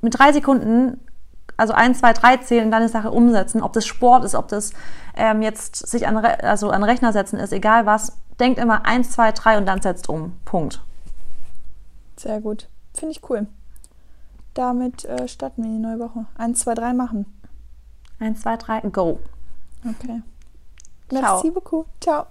mit 0.00 0.18
3 0.18 0.32
Sekunden 0.32 1.00
also 1.56 1.72
1, 1.72 1.98
2, 1.98 2.12
3 2.12 2.36
zählen, 2.38 2.70
dann 2.70 2.82
eine 2.82 2.88
Sache 2.88 3.10
umsetzen. 3.10 3.62
Ob 3.62 3.72
das 3.72 3.86
Sport 3.86 4.24
ist, 4.24 4.34
ob 4.34 4.48
das 4.48 4.72
ähm, 5.16 5.42
jetzt 5.42 5.86
sich 5.88 6.06
an, 6.06 6.16
also 6.16 6.70
an 6.70 6.84
Rechner 6.84 7.12
setzen 7.12 7.38
ist, 7.38 7.52
egal 7.52 7.86
was. 7.86 8.16
Denkt 8.38 8.58
immer 8.58 8.84
1, 8.84 9.12
2, 9.12 9.32
3 9.32 9.58
und 9.58 9.66
dann 9.66 9.80
setzt 9.80 10.08
um. 10.08 10.38
Punkt. 10.44 10.82
Sehr 12.16 12.40
gut. 12.40 12.68
Finde 12.94 13.12
ich 13.12 13.28
cool. 13.28 13.46
Damit 14.54 15.04
äh, 15.04 15.28
starten 15.28 15.62
wir 15.62 15.70
die 15.70 15.78
neue 15.78 15.98
Woche. 15.98 16.26
1, 16.38 16.60
2, 16.60 16.74
3 16.74 16.92
machen. 16.94 17.26
1, 18.18 18.40
2, 18.40 18.56
3, 18.56 18.80
go. 18.90 19.20
Okay. 19.84 20.22
Merci 21.10 21.42
Ciao. 21.42 21.50
beaucoup. 21.52 21.86
Ciao. 22.00 22.26